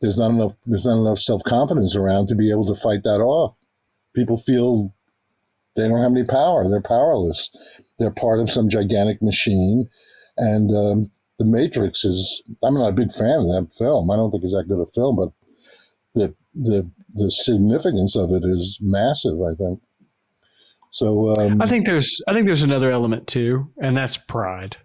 there's 0.00 0.16
not 0.16 0.30
enough 0.30 0.54
there's 0.64 0.86
not 0.86 0.98
enough 0.98 1.18
self 1.18 1.42
confidence 1.44 1.94
around 1.94 2.28
to 2.28 2.34
be 2.34 2.50
able 2.50 2.64
to 2.74 2.80
fight 2.80 3.02
that 3.02 3.20
off. 3.20 3.54
People 4.16 4.38
feel 4.38 4.94
they 5.76 5.86
don't 5.86 6.00
have 6.00 6.12
any 6.12 6.24
power. 6.24 6.66
They're 6.66 6.80
powerless. 6.80 7.50
They're 7.98 8.10
part 8.10 8.40
of 8.40 8.50
some 8.50 8.70
gigantic 8.70 9.20
machine. 9.20 9.90
And 10.38 10.70
um, 10.74 11.10
The 11.38 11.44
Matrix 11.44 12.02
is, 12.02 12.42
I'm 12.64 12.74
not 12.78 12.88
a 12.88 12.92
big 12.92 13.12
fan 13.12 13.40
of 13.40 13.48
that 13.48 13.72
film. 13.76 14.10
I 14.10 14.16
don't 14.16 14.30
think 14.30 14.42
it's 14.42 14.54
that 14.54 14.68
good 14.68 14.80
a 14.80 14.86
film, 14.86 15.16
but 15.16 15.32
the, 16.14 16.34
the, 16.54 16.90
the 17.14 17.30
significance 17.30 18.16
of 18.16 18.30
it 18.30 18.44
is 18.44 18.78
massive, 18.80 19.40
I 19.40 19.54
think. 19.54 19.80
So 20.90 21.34
um, 21.36 21.60
I 21.60 21.66
think 21.66 21.86
there's 21.86 22.20
I 22.26 22.32
think 22.32 22.46
there's 22.46 22.62
another 22.62 22.90
element 22.90 23.26
too, 23.26 23.70
and 23.80 23.96
that's 23.96 24.16
pride. 24.16 24.76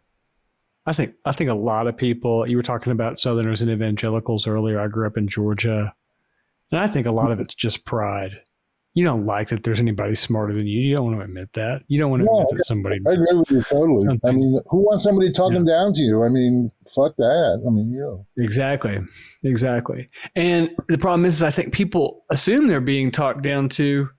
I 0.85 0.93
think 0.93 1.15
I 1.25 1.31
think 1.31 1.49
a 1.49 1.55
lot 1.55 1.87
of 1.87 1.97
people. 1.97 2.47
You 2.47 2.57
were 2.57 2.63
talking 2.63 2.91
about 2.91 3.19
Southerners 3.19 3.61
and 3.61 3.71
evangelicals 3.71 4.45
earlier. 4.45 4.79
I 4.79 4.87
grew 4.87 5.07
up 5.07 5.17
in 5.17 5.27
Georgia, 5.27 5.93
and 6.71 6.79
I 6.79 6.87
think 6.87 7.07
a 7.07 7.11
lot 7.11 7.31
of 7.31 7.39
it's 7.39 7.55
just 7.55 7.85
pride 7.85 8.41
you 8.95 9.03
don't 9.03 9.25
like 9.25 9.49
that 9.49 9.63
there's 9.63 9.81
anybody 9.81 10.15
smarter 10.15 10.53
than 10.53 10.65
you. 10.67 10.79
You 10.79 10.95
don't 10.95 11.05
want 11.05 11.17
to 11.19 11.25
admit 11.25 11.51
that. 11.53 11.83
You 11.89 11.99
don't 11.99 12.11
want 12.11 12.23
to 12.23 12.29
admit 12.29 12.47
that 12.57 12.65
somebody. 12.65 12.97
I 13.05 13.11
agree 13.11 13.27
with 13.33 13.51
you 13.51 13.61
totally. 13.63 13.99
Something. 14.05 14.29
I 14.29 14.31
mean, 14.31 14.59
who 14.67 14.77
wants 14.77 15.03
somebody 15.03 15.31
talking 15.31 15.67
yeah. 15.67 15.73
down 15.73 15.91
to 15.93 16.01
you? 16.01 16.23
I 16.23 16.29
mean, 16.29 16.71
fuck 16.87 17.13
that. 17.17 17.61
I 17.67 17.69
mean, 17.69 17.91
you. 17.91 18.25
Exactly, 18.37 18.99
exactly. 19.43 20.09
And 20.37 20.71
the 20.87 20.97
problem 20.97 21.25
is, 21.25 21.35
is 21.35 21.43
I 21.43 21.49
think 21.49 21.73
people 21.73 22.23
assume 22.31 22.67
they're 22.67 22.79
being 22.79 23.11
talked 23.11 23.41
down 23.41 23.67
to, 23.69 24.09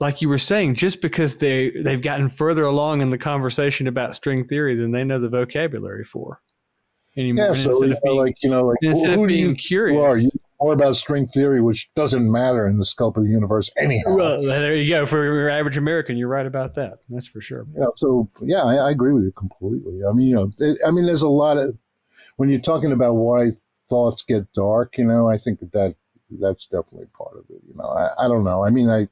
like 0.00 0.22
you 0.22 0.30
were 0.30 0.38
saying, 0.38 0.76
just 0.76 1.02
because 1.02 1.36
they 1.36 1.70
they've 1.84 2.00
gotten 2.00 2.30
further 2.30 2.64
along 2.64 3.02
in 3.02 3.10
the 3.10 3.18
conversation 3.18 3.86
about 3.86 4.16
string 4.16 4.46
theory 4.46 4.76
than 4.76 4.92
they 4.92 5.04
know 5.04 5.20
the 5.20 5.28
vocabulary 5.28 6.04
for. 6.04 6.40
Anymore. 7.18 7.48
Yeah, 7.48 7.54
so 7.54 7.84
you 7.84 7.90
know, 7.90 7.98
being, 8.02 8.16
like 8.16 8.36
you 8.42 8.48
know, 8.48 8.62
like 8.62 8.78
instead 8.80 9.16
who, 9.16 9.24
of 9.24 9.28
being 9.28 9.48
you, 9.50 9.54
curious, 9.56 10.30
more 10.60 10.72
about 10.72 10.96
string 10.96 11.26
theory, 11.26 11.60
which 11.60 11.88
doesn't 11.94 12.30
matter 12.30 12.66
in 12.66 12.78
the 12.78 12.84
scope 12.84 13.16
of 13.16 13.24
the 13.24 13.30
universe 13.30 13.70
anyhow. 13.78 14.14
Well, 14.14 14.42
there 14.42 14.76
you 14.76 14.90
go. 14.90 15.06
For 15.06 15.24
your 15.24 15.48
average 15.48 15.78
American, 15.78 16.16
you're 16.16 16.28
right 16.28 16.46
about 16.46 16.74
that. 16.74 16.98
That's 17.08 17.26
for 17.26 17.40
sure. 17.40 17.66
Yeah. 17.76 17.86
So 17.96 18.30
yeah, 18.42 18.62
I, 18.62 18.74
I 18.74 18.90
agree 18.90 19.12
with 19.12 19.24
you 19.24 19.32
completely. 19.32 20.00
I 20.08 20.12
mean, 20.12 20.28
you 20.28 20.34
know, 20.34 20.52
it, 20.58 20.78
I 20.86 20.90
mean, 20.90 21.06
there's 21.06 21.22
a 21.22 21.28
lot 21.28 21.56
of 21.56 21.78
when 22.36 22.50
you're 22.50 22.60
talking 22.60 22.92
about 22.92 23.14
why 23.14 23.50
thoughts 23.88 24.22
get 24.22 24.52
dark. 24.52 24.98
You 24.98 25.06
know, 25.06 25.28
I 25.28 25.38
think 25.38 25.60
that 25.60 25.72
that 25.72 25.94
that's 26.40 26.66
definitely 26.66 27.06
part 27.16 27.36
of 27.36 27.44
it. 27.48 27.62
You 27.66 27.74
know, 27.76 27.88
I, 27.88 28.24
I 28.24 28.28
don't 28.28 28.44
know. 28.44 28.64
I 28.64 28.70
mean, 28.70 28.90
I 28.90 29.08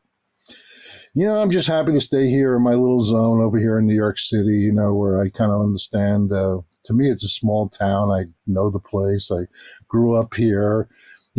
you 1.15 1.27
know, 1.27 1.41
I'm 1.41 1.51
just 1.51 1.67
happy 1.67 1.93
to 1.93 2.01
stay 2.01 2.29
here 2.29 2.55
in 2.57 2.63
my 2.63 2.75
little 2.75 3.01
zone 3.01 3.41
over 3.41 3.59
here 3.59 3.79
in 3.79 3.87
New 3.87 3.95
York 3.95 4.19
City, 4.19 4.59
you 4.59 4.73
know, 4.73 4.95
where 4.95 5.21
I 5.21 5.31
kind 5.31 5.51
of 5.51 5.61
understand. 5.61 6.33
Uh, 6.33 6.61
to 6.85 6.93
me, 6.93 7.11
it's 7.11 7.25
a 7.25 7.29
small 7.29 7.69
town. 7.69 8.11
I 8.11 8.27
know 8.47 8.71
the 8.71 8.79
place. 8.79 9.31
I 9.33 9.47
grew 9.89 10.15
up 10.15 10.35
here 10.35 10.89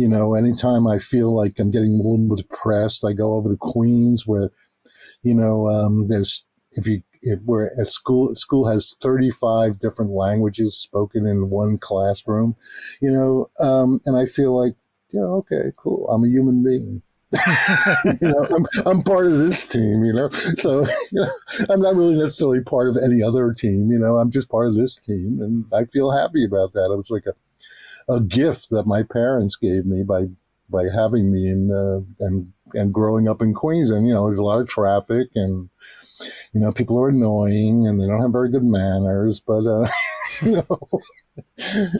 you 0.00 0.08
know, 0.08 0.34
anytime 0.34 0.86
I 0.86 0.98
feel 0.98 1.36
like 1.36 1.58
I'm 1.58 1.70
getting 1.70 1.92
a 1.92 1.96
little 1.96 2.34
depressed, 2.34 3.04
I 3.04 3.12
go 3.12 3.34
over 3.34 3.50
to 3.50 3.56
Queens 3.58 4.26
where, 4.26 4.50
you 5.22 5.34
know, 5.34 5.68
um, 5.68 6.08
there's, 6.08 6.46
if 6.72 6.86
you, 6.86 7.02
if 7.20 7.38
we're 7.44 7.66
at 7.78 7.86
school, 7.86 8.34
school 8.34 8.66
has 8.66 8.96
35 9.02 9.78
different 9.78 10.12
languages 10.12 10.74
spoken 10.74 11.26
in 11.26 11.50
one 11.50 11.76
classroom, 11.76 12.56
you 13.02 13.10
know, 13.10 13.50
um, 13.60 14.00
and 14.06 14.16
I 14.16 14.24
feel 14.24 14.58
like, 14.58 14.72
you 15.10 15.20
know, 15.20 15.34
okay, 15.34 15.70
cool. 15.76 16.08
I'm 16.08 16.24
a 16.24 16.28
human 16.28 16.64
being. 16.64 17.02
you 18.22 18.28
know, 18.28 18.46
I'm, 18.50 18.66
I'm 18.86 19.02
part 19.02 19.26
of 19.26 19.36
this 19.36 19.66
team, 19.66 20.02
you 20.04 20.14
know. 20.14 20.30
So, 20.30 20.80
you 21.12 21.20
know, 21.20 21.30
I'm 21.68 21.82
not 21.82 21.94
really 21.94 22.14
necessarily 22.14 22.60
part 22.60 22.88
of 22.88 22.96
any 22.96 23.22
other 23.22 23.52
team, 23.52 23.90
you 23.92 23.98
know. 23.98 24.16
I'm 24.16 24.30
just 24.30 24.48
part 24.48 24.66
of 24.66 24.76
this 24.76 24.96
team, 24.96 25.40
and 25.42 25.66
I 25.74 25.84
feel 25.84 26.10
happy 26.10 26.44
about 26.44 26.72
that. 26.72 26.90
It 26.90 26.96
was 26.96 27.10
like 27.10 27.26
a 27.26 27.34
a 28.10 28.20
gift 28.20 28.70
that 28.70 28.86
my 28.86 29.02
parents 29.02 29.56
gave 29.56 29.86
me 29.86 30.02
by 30.02 30.26
by 30.68 30.84
having 30.84 31.32
me 31.32 31.48
in 31.48 31.70
uh, 31.70 32.24
and 32.24 32.52
and 32.74 32.94
growing 32.94 33.28
up 33.28 33.42
in 33.42 33.54
Queens. 33.54 33.90
And 33.90 34.06
you 34.06 34.14
know, 34.14 34.24
there's 34.24 34.38
a 34.38 34.44
lot 34.44 34.60
of 34.60 34.68
traffic, 34.68 35.28
and 35.34 35.68
you 36.52 36.60
know, 36.60 36.72
people 36.72 36.98
are 36.98 37.08
annoying, 37.08 37.86
and 37.86 38.00
they 38.00 38.06
don't 38.06 38.20
have 38.20 38.32
very 38.32 38.50
good 38.50 38.64
manners. 38.64 39.40
But 39.40 39.66
uh, 39.66 39.86
you 40.42 40.52
know, 40.52 40.80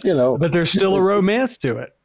you 0.04 0.14
know, 0.14 0.38
but 0.38 0.52
there's 0.52 0.70
still 0.70 0.96
a 0.96 1.02
romance 1.02 1.58
to 1.58 1.76
it, 1.76 1.96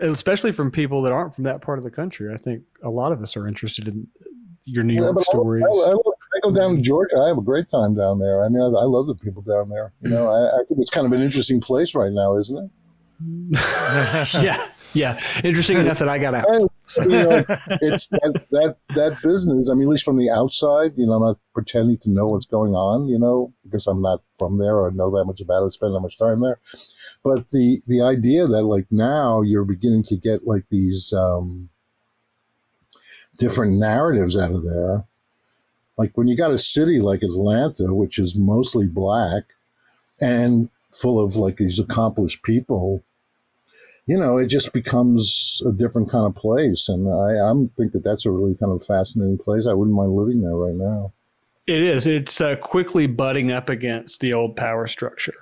especially 0.00 0.52
from 0.52 0.70
people 0.70 1.02
that 1.02 1.12
aren't 1.12 1.34
from 1.34 1.44
that 1.44 1.62
part 1.62 1.78
of 1.78 1.84
the 1.84 1.90
country. 1.90 2.32
I 2.32 2.36
think 2.36 2.62
a 2.82 2.90
lot 2.90 3.12
of 3.12 3.22
us 3.22 3.36
are 3.36 3.46
interested 3.46 3.88
in 3.88 4.06
your 4.64 4.84
New 4.84 4.94
York 4.94 5.16
yeah, 5.16 5.22
stories. 5.22 5.64
I, 5.64 5.90
I, 5.90 5.92
I, 5.92 6.40
go 6.42 6.52
down 6.52 6.76
to 6.76 6.82
Georgia. 6.82 7.16
I 7.18 7.28
have 7.28 7.38
a 7.38 7.42
great 7.42 7.68
time 7.68 7.94
down 7.94 8.18
there. 8.18 8.44
I 8.44 8.48
mean, 8.48 8.60
I, 8.60 8.66
I 8.66 8.84
love 8.84 9.06
the 9.06 9.14
people 9.14 9.42
down 9.42 9.70
there. 9.70 9.92
You 10.02 10.10
know, 10.10 10.28
I, 10.28 10.60
I 10.60 10.64
think 10.68 10.80
it's 10.80 10.90
kind 10.90 11.06
of 11.06 11.12
an 11.12 11.22
interesting 11.22 11.60
place 11.60 11.94
right 11.94 12.12
now, 12.12 12.36
isn't 12.36 12.56
it? 12.56 12.70
yeah, 14.40 14.68
yeah. 14.92 15.20
Interesting 15.42 15.78
enough 15.78 15.98
that 15.98 16.08
I 16.08 16.18
got 16.18 16.34
out. 16.34 16.46
You 16.98 17.08
know, 17.08 17.44
it's 17.82 18.06
that, 18.08 18.44
that 18.50 18.76
that 18.94 19.18
business. 19.22 19.68
I 19.68 19.74
mean, 19.74 19.88
at 19.88 19.90
least 19.90 20.04
from 20.04 20.18
the 20.18 20.30
outside, 20.30 20.92
you 20.96 21.06
know, 21.06 21.14
I'm 21.14 21.22
not 21.22 21.38
pretending 21.52 21.98
to 21.98 22.10
know 22.10 22.28
what's 22.28 22.46
going 22.46 22.74
on. 22.74 23.08
You 23.08 23.18
know, 23.18 23.52
because 23.64 23.86
I'm 23.86 24.00
not 24.00 24.22
from 24.38 24.58
there 24.58 24.76
or 24.76 24.90
know 24.92 25.10
that 25.10 25.24
much 25.24 25.40
about 25.40 25.64
it, 25.64 25.72
spend 25.72 25.94
that 25.94 26.00
much 26.00 26.16
time 26.16 26.40
there. 26.40 26.60
But 27.24 27.50
the 27.50 27.80
the 27.88 28.02
idea 28.02 28.46
that 28.46 28.62
like 28.62 28.86
now 28.90 29.42
you're 29.42 29.64
beginning 29.64 30.04
to 30.04 30.16
get 30.16 30.46
like 30.46 30.64
these 30.70 31.12
um, 31.12 31.70
different 33.36 33.78
narratives 33.78 34.36
out 34.36 34.52
of 34.52 34.62
there. 34.62 35.04
Like 35.96 36.16
when 36.16 36.28
you 36.28 36.36
got 36.36 36.52
a 36.52 36.58
city 36.58 37.00
like 37.00 37.22
Atlanta, 37.22 37.92
which 37.92 38.18
is 38.20 38.36
mostly 38.36 38.86
black, 38.86 39.54
and 40.20 40.68
full 40.92 41.22
of 41.22 41.36
like 41.36 41.56
these 41.56 41.78
accomplished 41.78 42.42
people 42.42 43.02
you 44.08 44.18
know, 44.18 44.38
it 44.38 44.46
just 44.46 44.72
becomes 44.72 45.62
a 45.66 45.70
different 45.70 46.10
kind 46.10 46.26
of 46.26 46.34
place. 46.34 46.88
And 46.88 47.06
I, 47.06 47.46
I'm 47.46 47.68
think 47.76 47.92
that 47.92 48.02
that's 48.02 48.24
a 48.24 48.30
really 48.30 48.56
kind 48.56 48.72
of 48.72 48.84
fascinating 48.84 49.36
place. 49.36 49.66
I 49.66 49.74
wouldn't 49.74 49.96
mind 49.96 50.16
living 50.16 50.40
there 50.40 50.56
right 50.56 50.74
now. 50.74 51.12
It 51.66 51.82
is. 51.82 52.06
It's 52.06 52.40
uh, 52.40 52.56
quickly 52.56 53.06
butting 53.06 53.52
up 53.52 53.68
against 53.68 54.20
the 54.20 54.32
old 54.32 54.56
power 54.56 54.86
structure, 54.86 55.38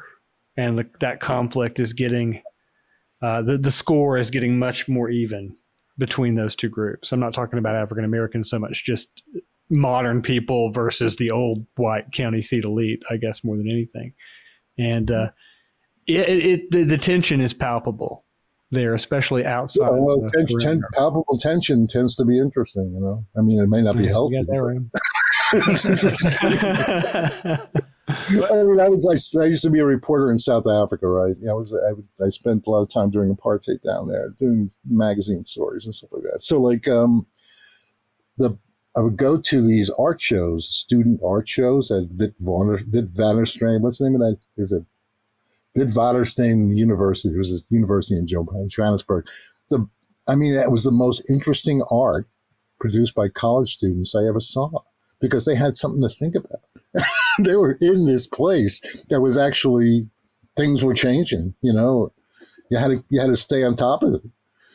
and 0.57 0.77
the, 0.77 0.87
that 0.99 1.21
conflict 1.21 1.79
is 1.79 1.93
getting 1.93 2.43
uh, 3.23 3.43
the 3.43 3.57
the 3.57 3.71
score 3.71 4.19
is 4.19 4.31
getting 4.31 4.59
much 4.59 4.89
more 4.89 5.09
even 5.09 5.55
between 5.97 6.35
those 6.35 6.57
two 6.57 6.69
groups. 6.69 7.13
I'm 7.13 7.21
not 7.21 7.33
talking 7.33 7.61
about 7.61 7.77
African 7.77 8.05
Americans 8.05 8.51
so 8.51 8.59
much, 8.59 8.85
just 8.85 9.23
modern 9.71 10.21
people 10.21 10.73
versus 10.73 11.15
the 11.15 11.31
old 11.31 11.65
white 11.77 12.11
county 12.11 12.43
seat 12.43 12.65
elite. 12.65 13.05
I 13.09 13.19
guess 13.19 13.45
more 13.45 13.57
than 13.57 13.71
anything, 13.71 14.13
and 14.77 15.09
uh, 15.13 15.29
it, 16.09 16.29
it 16.29 16.71
the, 16.73 16.83
the 16.83 16.99
tension 16.99 17.41
is 17.41 17.55
palpable 17.55 18.26
there, 18.71 18.95
especially 18.95 19.45
outside. 19.45 19.85
Yeah, 19.85 19.91
well, 19.93 20.29
ten, 20.61 20.83
palpable 20.95 21.39
tension 21.39 21.87
tends 21.87 22.17
to 22.17 22.25
be 22.25 22.39
interesting. 22.39 22.93
You 22.95 23.01
know, 23.01 23.27
I 23.37 23.43
mean, 23.43 23.61
it 23.61 23.69
may 23.69 23.83
not 23.83 23.97
be 23.97 24.09
healthy. 24.09 24.39
I 28.09 28.63
mean, 28.65 28.81
I 28.81 28.89
was 28.89 29.35
I, 29.37 29.43
I, 29.43 29.47
used 29.47 29.63
to 29.63 29.71
be 29.71 29.79
a 29.79 29.85
reporter 29.85 30.31
in 30.31 30.39
South 30.39 30.67
Africa, 30.67 31.07
right? 31.07 31.37
You 31.41 31.47
know, 31.47 31.53
I 31.53 31.55
was 31.55 31.75
I, 31.75 32.25
I 32.25 32.29
spent 32.31 32.67
a 32.67 32.71
lot 32.71 32.83
of 32.83 32.93
time 32.93 33.11
during 33.11 33.35
apartheid 33.35 33.83
down 33.85 34.09
there, 34.09 34.31
doing 34.41 34.71
magazine 34.89 35.45
stories 35.45 35.85
and 35.85 35.95
stuff 35.95 36.11
like 36.13 36.23
that. 36.25 36.43
So, 36.43 36.61
like, 36.61 36.89
um, 36.89 37.27
the 38.39 38.59
I 38.97 39.01
would 39.01 39.17
go 39.17 39.39
to 39.39 39.67
these 39.67 39.91
art 39.99 40.21
shows, 40.21 40.69
student 40.69 41.21
art 41.25 41.49
shows 41.49 41.91
at 41.91 42.05
Vit 42.11 42.41
Vonner, 42.41 42.83
Vit 42.87 43.13
Vannersteen. 43.15 43.81
What's 43.83 43.99
the 43.99 44.09
name 44.09 44.21
of 44.21 44.21
that? 44.21 44.39
Is 44.57 44.73
it 44.73 44.85
Vit 45.77 45.89
Vannersteen 45.89 46.77
University? 46.77 47.35
It 47.35 47.39
was 47.39 47.53
a 47.53 47.75
university 47.75 48.19
in 48.19 48.27
Johannesburg. 48.27 49.27
The, 49.71 49.89
I 50.27 50.35
mean, 50.35 50.55
it 50.55 50.71
was 50.71 50.85
the 50.85 50.91
most 50.91 51.29
interesting 51.29 51.83
art 51.91 52.27
produced 52.79 53.15
by 53.15 53.29
college 53.29 53.75
students 53.75 54.15
I 54.15 54.25
ever 54.29 54.41
saw 54.41 54.71
because 55.21 55.45
they 55.45 55.55
had 55.55 55.77
something 55.77 56.03
to 56.03 56.09
think 56.09 56.35
about. 56.35 56.61
they 57.39 57.57
were 57.57 57.79
in 57.81 58.07
this 58.07 58.27
place 58.27 58.81
that 59.09 59.21
was 59.21 59.37
actually 59.37 60.09
things 60.57 60.83
were 60.83 60.95
changing. 60.95 61.55
You 61.61 61.73
know, 61.73 62.13
you 62.71 62.79
had 62.79 62.89
to 62.89 63.05
you 63.09 63.21
had 63.21 63.29
to 63.29 63.37
stay 63.37 63.63
on 63.63 63.77
top 63.77 64.03
of 64.03 64.15
it. 64.15 64.23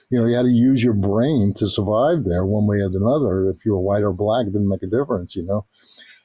You 0.09 0.19
know, 0.19 0.27
you 0.27 0.35
had 0.35 0.43
to 0.43 0.51
use 0.51 0.83
your 0.83 0.93
brain 0.93 1.53
to 1.55 1.67
survive 1.67 2.25
there 2.25 2.45
one 2.45 2.67
way 2.67 2.77
or 2.77 2.87
another. 2.87 3.49
If 3.49 3.65
you 3.65 3.71
were 3.71 3.79
white 3.79 4.03
or 4.03 4.11
black, 4.11 4.45
it 4.45 4.51
didn't 4.51 4.67
make 4.67 4.83
a 4.83 4.87
difference. 4.87 5.35
You 5.35 5.43
know, 5.43 5.65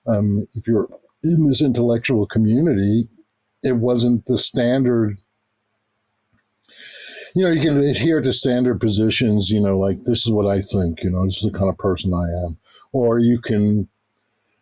um, 0.07 0.47
if 0.55 0.67
you're 0.67 0.89
in 1.23 1.49
this 1.49 1.63
intellectual 1.63 2.27
community, 2.27 3.09
it 3.67 3.77
wasn't 3.77 4.27
the 4.27 4.39
standard. 4.39 5.19
You 7.35 7.45
know, 7.45 7.51
you 7.51 7.61
can 7.61 7.79
adhere 7.79 8.21
to 8.23 8.33
standard 8.33 8.81
positions. 8.81 9.51
You 9.51 9.61
know, 9.61 9.79
like 9.79 10.05
this 10.05 10.25
is 10.25 10.31
what 10.33 10.47
I 10.47 10.61
think. 10.61 11.03
You 11.03 11.11
know, 11.11 11.25
this 11.25 11.43
is 11.43 11.51
the 11.51 11.59
kind 11.59 11.69
of 11.69 11.77
person 11.79 12.15
I 12.15 12.29
am, 12.47 12.59
or 12.93 13.19
you 13.19 13.41
can 13.41 13.89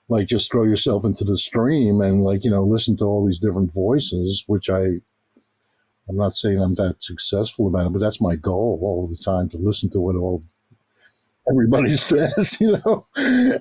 like 0.09 0.27
just 0.29 0.51
throw 0.51 0.65
yourself 0.65 1.05
into 1.05 1.25
the 1.25 1.39
stream 1.39 2.01
and 2.01 2.23
like 2.23 2.45
you 2.45 2.51
know 2.51 2.65
listen 2.65 2.97
to 2.97 3.05
all 3.05 3.25
these 3.25 3.39
different 3.39 3.73
voices 3.73 4.45
which 4.47 4.69
i 4.69 4.81
i'm 6.09 6.17
not 6.17 6.37
saying 6.37 6.61
i'm 6.61 6.75
that 6.75 7.03
successful 7.03 7.67
about 7.67 7.87
it 7.87 7.93
but 7.93 8.01
that's 8.01 8.21
my 8.21 8.37
goal 8.37 8.79
all 8.83 9.09
the 9.09 9.17
time 9.17 9.49
to 9.49 9.57
listen 9.57 9.89
to 9.91 10.01
what 10.01 10.17
all 10.17 10.45
everybody 11.51 11.93
says 11.95 12.57
you 12.61 12.73
know 12.73 13.05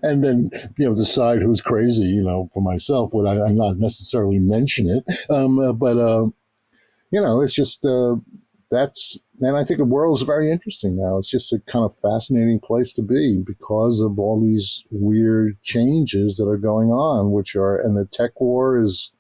and 0.04 0.24
then 0.24 0.50
you 0.78 0.88
know 0.88 0.96
decide 0.96 1.42
who's 1.42 1.62
crazy 1.62 2.06
you 2.06 2.24
know 2.24 2.50
for 2.54 2.62
myself 2.62 3.14
would 3.14 3.28
i, 3.28 3.48
I 3.48 3.52
not 3.52 3.78
necessarily 3.78 4.40
mention 4.40 4.90
it 4.90 5.04
um, 5.30 5.60
uh, 5.60 5.74
but 5.74 5.98
uh, 5.98 6.28
you 7.12 7.22
know 7.22 7.42
it's 7.42 7.54
just 7.54 7.86
uh, 7.86 8.16
that's 8.72 9.20
and 9.42 9.58
I 9.58 9.64
think 9.64 9.78
the 9.78 9.86
world 9.86 10.18
is 10.18 10.24
very 10.24 10.50
interesting 10.52 10.96
now. 10.96 11.18
It's 11.18 11.30
just 11.30 11.52
a 11.52 11.60
kind 11.60 11.84
of 11.84 11.96
fascinating 11.98 12.60
place 12.60 12.94
to 12.94 13.02
be 13.02 13.38
because 13.46 14.00
of 14.00 14.18
all 14.18 14.40
these 14.40 14.86
weird 14.90 15.62
changes 15.62 16.36
that 16.36 16.48
are 16.48 16.58
going 16.58 16.90
on, 16.90 17.32
which 17.32 17.56
are 17.56 17.76
and 17.76 17.98
the 17.98 18.06
tech 18.06 18.40
war 18.40 18.78
is 18.78 19.12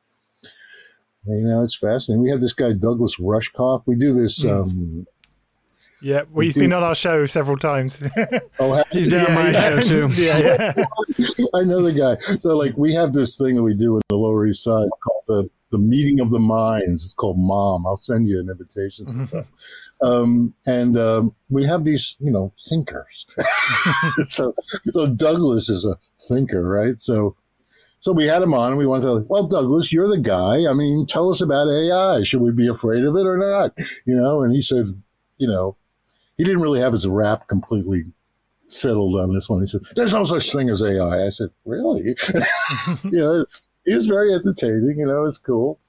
you 1.26 1.48
know, 1.48 1.64
it's 1.64 1.76
fascinating. 1.76 2.22
We 2.22 2.32
have 2.32 2.42
this 2.42 2.54
guy 2.54 2.74
Douglas 2.74 3.18
Rushkoff. 3.18 3.84
We 3.86 3.96
do 3.96 4.14
this 4.14 4.44
Mm. 4.44 4.62
um 4.62 5.08
Yeah, 6.04 6.24
well, 6.32 6.44
he's 6.44 6.54
do- 6.54 6.60
been 6.60 6.74
on 6.74 6.84
our 6.84 6.96
show 6.96 7.26
several 7.26 7.58
times. 7.58 8.02
oh 8.60 8.84
He's 8.92 9.06
he? 9.06 9.10
been 9.10 9.26
on 9.26 9.34
my 9.34 9.50
yeah. 9.52 9.80
show 9.80 10.08
too. 10.08 10.22
yeah, 10.22 10.74
yeah. 10.78 10.86
I 11.56 11.64
know 11.64 11.82
the 11.82 11.94
guy. 11.94 12.18
So 12.40 12.58
like 12.58 12.76
we 12.78 12.94
have 12.94 13.14
this 13.14 13.38
thing 13.38 13.56
that 13.56 13.64
we 13.64 13.74
do 13.74 13.96
in 13.96 14.02
the 14.10 14.18
Lower 14.18 14.46
East 14.46 14.64
Side 14.64 14.90
called 15.02 15.24
the 15.28 15.50
the 15.72 15.78
meeting 15.80 16.20
of 16.20 16.30
the 16.30 16.40
minds. 16.40 17.06
It's 17.06 17.14
called 17.14 17.38
Mom. 17.40 17.88
I'll 17.88 17.96
send 17.96 18.28
you 18.28 18.40
an 18.40 18.50
invitation 18.50 19.08
sometime. 19.08 19.48
Um, 20.02 20.54
and 20.66 20.98
um, 20.98 21.34
we 21.50 21.64
have 21.64 21.86
these, 21.86 22.18
you 22.20 22.30
know, 22.30 22.52
thinkers. 22.68 23.26
so 24.28 24.54
so 24.92 25.06
Douglas 25.06 25.70
is 25.70 25.86
a 25.86 25.98
thinker, 26.28 26.62
right? 26.62 27.00
So 27.00 27.38
so 28.02 28.12
we 28.12 28.26
had 28.28 28.42
him 28.42 28.54
on 28.54 28.72
and 28.72 28.78
we 28.78 28.86
wanted 28.86 29.04
to 29.04 29.26
well, 29.30 29.46
Douglas, 29.46 29.94
you're 29.94 30.10
the 30.10 30.18
guy. 30.18 30.70
I 30.70 30.74
mean, 30.74 31.06
tell 31.06 31.30
us 31.30 31.40
about 31.40 31.70
AI. 31.70 32.24
Should 32.24 32.42
we 32.42 32.52
be 32.52 32.68
afraid 32.68 33.06
of 33.06 33.16
it 33.16 33.26
or 33.26 33.38
not? 33.38 33.78
You 34.06 34.16
know, 34.16 34.42
and 34.42 34.54
he 34.54 34.62
said, 34.62 35.02
you 35.38 35.48
know, 35.48 35.78
he 36.38 36.44
didn't 36.44 36.62
really 36.62 36.80
have 36.80 36.94
his 36.94 37.08
rap 37.08 37.48
completely 37.48 38.06
settled 38.68 39.16
on 39.16 39.34
this 39.34 39.50
one. 39.50 39.62
He 39.62 39.68
said, 39.68 39.82
"There's 39.96 40.14
no 40.14 40.24
such 40.24 40.52
thing 40.52 40.70
as 40.70 40.82
AI." 40.82 41.26
I 41.26 41.30
said, 41.30 41.50
"Really?" 41.66 42.16
you 43.04 43.20
know, 43.20 43.46
he 43.86 43.94
was 43.94 44.08
very 44.08 44.34
entertaining. 44.34 44.96
You 44.98 45.08
know, 45.08 45.26
it's 45.26 45.38
cool. 45.38 45.80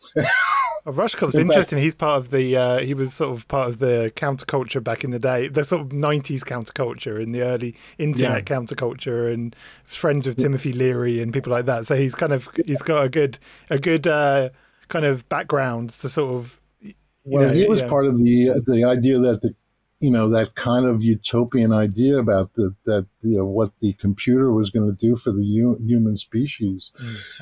Well, 0.84 0.94
Rushkoff's 0.94 1.34
In 1.34 1.46
fact- 1.46 1.54
interesting. 1.54 1.78
He's 1.78 1.94
part 1.94 2.20
of 2.20 2.30
the. 2.30 2.56
Uh, 2.56 2.78
he 2.80 2.92
was 2.92 3.14
sort 3.14 3.34
of 3.34 3.48
part 3.48 3.70
of 3.70 3.78
the 3.78 4.12
counterculture 4.16 4.84
back 4.84 5.02
in 5.02 5.10
the 5.10 5.18
day, 5.18 5.48
the 5.48 5.64
sort 5.64 5.80
of 5.80 5.88
'90s 5.88 6.40
counterculture 6.40 7.22
in 7.22 7.32
the 7.32 7.40
early 7.40 7.74
internet 7.96 8.44
counterculture, 8.44 9.32
and 9.32 9.56
friends 9.84 10.26
with 10.26 10.36
Timothy 10.36 10.72
Leary 10.72 11.22
and 11.22 11.32
people 11.32 11.50
like 11.50 11.64
that. 11.66 11.86
So 11.86 11.96
he's 11.96 12.14
kind 12.14 12.32
of 12.32 12.48
he's 12.66 12.82
got 12.82 13.02
a 13.02 13.08
good 13.08 13.38
a 13.70 13.78
good 13.78 14.06
uh, 14.06 14.50
kind 14.88 15.06
of 15.06 15.26
background 15.28 15.90
to 15.90 16.08
sort 16.08 16.34
of. 16.34 16.60
Well, 17.26 17.48
know, 17.48 17.54
he 17.54 17.66
was 17.66 17.80
yeah. 17.80 17.88
part 17.88 18.04
of 18.04 18.18
the 18.18 18.62
the 18.66 18.84
idea 18.84 19.18
that 19.20 19.40
the 19.40 19.54
you 20.04 20.10
know 20.10 20.28
that 20.28 20.54
kind 20.54 20.84
of 20.84 21.02
utopian 21.02 21.72
idea 21.72 22.18
about 22.18 22.52
the 22.54 22.74
that 22.84 23.06
you 23.22 23.38
know 23.38 23.46
what 23.46 23.72
the 23.80 23.94
computer 23.94 24.52
was 24.52 24.68
going 24.68 24.90
to 24.90 24.96
do 24.96 25.16
for 25.16 25.32
the 25.32 25.42
hu- 25.42 25.78
human 25.82 26.16
species, 26.18 26.92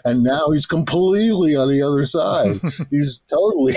and 0.05 0.23
now 0.23 0.51
he's 0.51 0.65
completely 0.65 1.57
on 1.57 1.69
the 1.69 1.83
other 1.83 2.05
side. 2.05 2.61
he's 2.91 3.21
totally. 3.29 3.77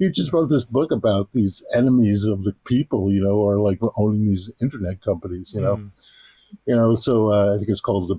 he 0.00 0.10
just 0.10 0.32
wrote 0.32 0.50
this 0.50 0.64
book 0.64 0.90
about 0.90 1.32
these 1.32 1.64
enemies 1.74 2.24
of 2.24 2.42
the 2.42 2.54
people, 2.64 3.12
you 3.12 3.22
know, 3.22 3.36
or 3.36 3.60
like 3.60 3.78
owning 3.96 4.26
these 4.26 4.52
internet 4.60 5.00
companies, 5.00 5.54
you 5.54 5.60
know. 5.60 5.76
Mm. 5.76 5.90
you 6.66 6.74
know 6.74 6.94
so 6.94 7.30
uh, 7.30 7.54
i 7.54 7.58
think 7.58 7.68
it's 7.68 7.80
called 7.88 8.08
the 8.08 8.18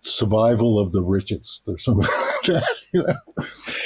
survival 0.00 0.78
of 0.78 0.90
the 0.92 1.02
richest 1.02 1.62
or 1.68 1.78
something 1.78 2.02
like 2.26 2.42
that 2.46 2.74
you 2.92 3.02
know 3.02 3.14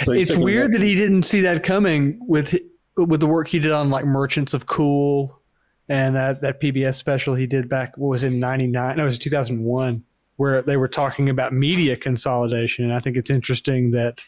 So 0.05 0.13
It's 0.13 0.35
weird 0.35 0.73
that 0.73 0.83
he 0.83 0.95
didn't 0.95 1.25
see 1.25 1.41
that 1.43 1.63
coming 1.63 2.19
with 2.27 2.55
with 2.97 3.21
the 3.21 3.27
work 3.27 3.49
he 3.49 3.59
did 3.59 3.73
on 3.73 3.91
like 3.91 4.05
Merchants 4.05 4.55
of 4.55 4.67
Cool 4.67 5.41
and 5.89 6.15
that 6.15 6.41
that 6.43 6.61
PBS 6.61 6.95
special 6.95 7.35
he 7.35 7.47
did 7.47 7.69
back 7.69 7.97
what 7.97 8.09
was 8.09 8.25
it, 8.25 8.29
in 8.29 8.41
99 8.41 8.97
no 8.97 9.03
it 9.03 9.07
was 9.07 9.19
2001 9.19 10.05
where 10.37 10.63
they 10.63 10.77
were 10.77 10.89
talking 10.89 11.29
about 11.29 11.53
media 11.53 11.97
consolidation. 11.97 12.85
And 12.85 12.93
I 12.93 13.01
think 13.01 13.17
it's 13.17 13.31
interesting 13.31 13.91
that 13.93 14.25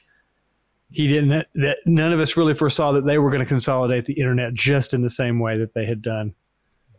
he 0.91 1.09
didn't 1.09 1.47
that 1.55 1.79
none 1.87 2.13
of 2.13 2.21
us 2.21 2.37
really 2.37 2.55
foresaw 2.55 2.93
that 2.93 3.07
they 3.07 3.19
were 3.19 3.31
going 3.31 3.41
to 3.41 3.47
consolidate 3.47 4.05
the 4.05 4.13
internet 4.15 4.55
just 4.55 4.95
in 4.95 5.03
the 5.03 5.11
same 5.11 5.41
way 5.41 5.59
that 5.59 5.75
they 5.75 5.87
had 5.87 6.03
done. 6.03 6.35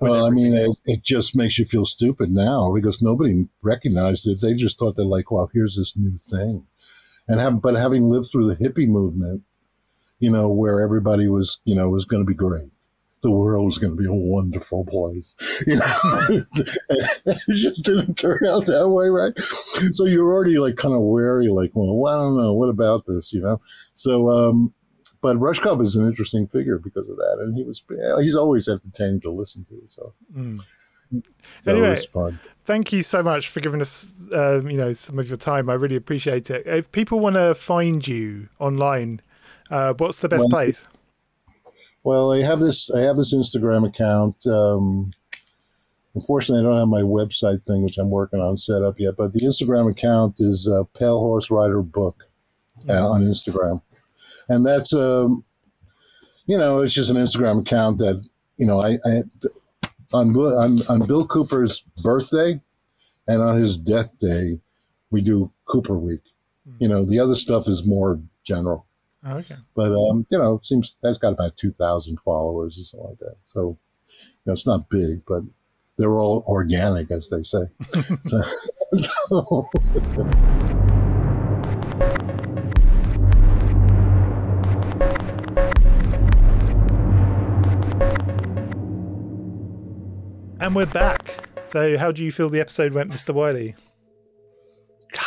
well 0.02 0.26
i 0.26 0.30
mean 0.30 0.54
it, 0.54 0.70
it 0.86 1.02
just 1.02 1.34
makes 1.34 1.58
you 1.58 1.64
feel 1.64 1.86
stupid 1.86 2.30
now 2.30 2.74
because 2.74 3.02
nobody 3.02 3.48
recognized 3.62 4.28
it. 4.28 4.42
They 4.42 4.54
just 4.54 4.78
thought 4.78 4.98
they're 4.98 5.06
like 5.06 5.32
well 5.32 5.50
here's 5.54 5.78
this 5.78 5.96
new 5.96 6.18
thing. 6.18 6.66
And 7.28 7.40
have 7.40 7.62
but 7.62 7.76
having 7.76 8.10
lived 8.10 8.30
through 8.32 8.48
the 8.48 8.58
hippie 8.58 8.88
movement 8.88 9.44
you 10.26 10.32
know 10.32 10.48
where 10.50 10.82
everybody 10.82 11.28
was 11.28 11.60
you 11.66 11.76
know 11.76 11.88
was 11.88 12.06
going 12.06 12.24
to 12.24 12.28
be 12.28 12.34
great 12.34 12.72
the 13.22 13.30
world 13.30 13.66
was 13.66 13.78
going 13.78 13.96
to 13.96 14.02
be 14.02 14.08
a 14.08 14.14
wonderful 14.14 14.84
place 14.86 15.36
you 15.68 15.76
know 15.76 15.96
it 16.30 17.56
just 17.56 17.84
didn't 17.84 18.16
turn 18.16 18.40
out 18.48 18.66
that 18.66 18.90
way 18.90 19.08
right 19.08 19.34
so 19.94 20.06
you're 20.06 20.34
already 20.34 20.58
like 20.58 20.78
kind 20.78 20.96
of 20.96 21.02
wary 21.02 21.48
like 21.48 21.72
well 21.76 22.08
i 22.12 22.18
don't 22.18 22.38
know 22.42 22.54
what 22.54 22.70
about 22.70 23.06
this 23.06 23.34
you 23.34 23.42
know 23.42 23.62
so 23.94 24.32
um 24.32 24.74
but 25.22 25.38
Rushkoff 25.38 25.82
is 25.82 25.96
an 25.96 26.08
interesting 26.08 26.46
figure 26.46 26.78
because 26.78 27.10
of 27.10 27.16
that, 27.18 27.38
and 27.40 27.56
he 27.58 27.64
was 27.64 27.82
he's 28.22 28.36
always 28.36 28.70
entertaining 28.70 29.22
to 29.22 29.32
listen 29.32 29.66
to. 29.70 29.82
So, 29.88 30.14
Mm. 30.32 30.60
so 31.62 31.72
Anyway. 31.72 32.00
Thank 32.64 32.92
you 32.92 33.02
so 33.02 33.24
much 33.24 33.50
for 33.50 33.60
giving 33.60 33.82
us, 33.82 34.14
um, 34.34 34.70
you 34.70 34.78
know, 34.78 34.94
some 34.94 35.18
of 35.18 35.28
your 35.28 35.38
time. 35.38 35.68
I 35.68 35.76
really 35.76 35.96
appreciate 35.96 36.50
it. 36.52 36.66
If 36.68 36.92
people 36.92 37.20
want 37.20 37.38
to 37.38 37.56
find 37.56 38.08
you 38.08 38.50
online, 38.60 39.22
uh, 39.70 39.94
what's 39.98 40.20
the 40.20 40.30
best 40.30 40.42
Well, 40.42 40.50
place? 40.50 40.86
Well, 42.04 42.32
I 42.32 42.44
have 42.44 42.60
this 42.60 42.92
I 42.92 43.02
have 43.02 43.18
this 43.18 43.34
Instagram 43.34 43.88
account. 43.88 44.46
Um, 44.46 45.12
unfortunately, 46.14 46.64
I 46.64 46.70
don't 46.70 46.80
have 46.80 46.88
my 46.88 47.02
website 47.02 47.66
thing, 47.66 47.84
which 47.84 47.98
I'm 47.98 48.12
working 48.12 48.40
on 48.40 48.58
set 48.58 48.84
up 48.84 49.00
yet. 49.00 49.16
But 49.18 49.34
the 49.34 49.42
Instagram 49.42 49.90
account 49.90 50.36
is 50.40 50.70
uh, 50.70 50.84
Pale 50.98 51.20
Horse 51.20 51.50
Rider 51.50 51.82
Book 51.82 52.30
uh, 52.88 53.08
on 53.08 53.24
Instagram, 53.24 53.82
and 54.48 54.66
that's 54.66 54.94
um, 54.94 55.46
you 56.46 56.58
know 56.58 56.82
it's 56.82 56.94
just 56.94 57.10
an 57.10 57.18
Instagram 57.18 57.62
account 57.62 57.98
that 57.98 58.24
you 58.58 58.66
know 58.66 58.82
I, 58.82 58.98
I 59.06 59.24
on, 60.14 60.36
on 60.36 60.82
on 60.88 61.08
Bill 61.08 61.26
Cooper's 61.26 61.84
birthday 62.04 62.62
and 63.28 63.42
on 63.42 63.58
his 63.58 63.78
death 63.78 64.20
day 64.20 64.60
we 65.10 65.22
do 65.22 65.52
Cooper 65.66 65.98
Week. 65.98 66.22
You 66.80 66.88
know 66.88 67.06
the 67.06 67.20
other 67.20 67.36
stuff 67.36 67.68
is 67.68 67.86
more 67.86 68.22
general. 68.44 68.85
Oh, 69.28 69.38
okay. 69.38 69.56
but 69.76 69.92
um, 69.92 70.28
you 70.30 70.38
know, 70.38 70.60
seems 70.64 70.98
that's 71.02 71.18
got 71.18 71.34
about 71.34 71.58
two 71.58 71.72
thousand 71.72 72.20
followers 72.20 72.78
or 72.78 72.84
something 72.84 73.10
like 73.10 73.20
that. 73.20 73.38
So, 73.44 73.80
you 74.08 74.42
know, 74.46 74.54
it's 74.54 74.68
not 74.68 74.88
big, 74.88 75.24
but 75.28 75.42
they're 75.98 76.20
all 76.20 76.44
organic, 76.48 77.10
as 77.10 77.30
they 77.30 77.42
say. 77.42 77.64
so, 78.24 78.42
so 78.94 79.70
And 90.60 90.76
we're 90.76 90.86
back. 90.86 91.50
So, 91.68 91.98
how 91.98 92.12
do 92.12 92.24
you 92.24 92.32
feel 92.32 92.50
the 92.50 92.60
episode 92.60 92.94
went, 92.94 93.12
Mr. 93.12 93.34
Wiley? 93.34 93.76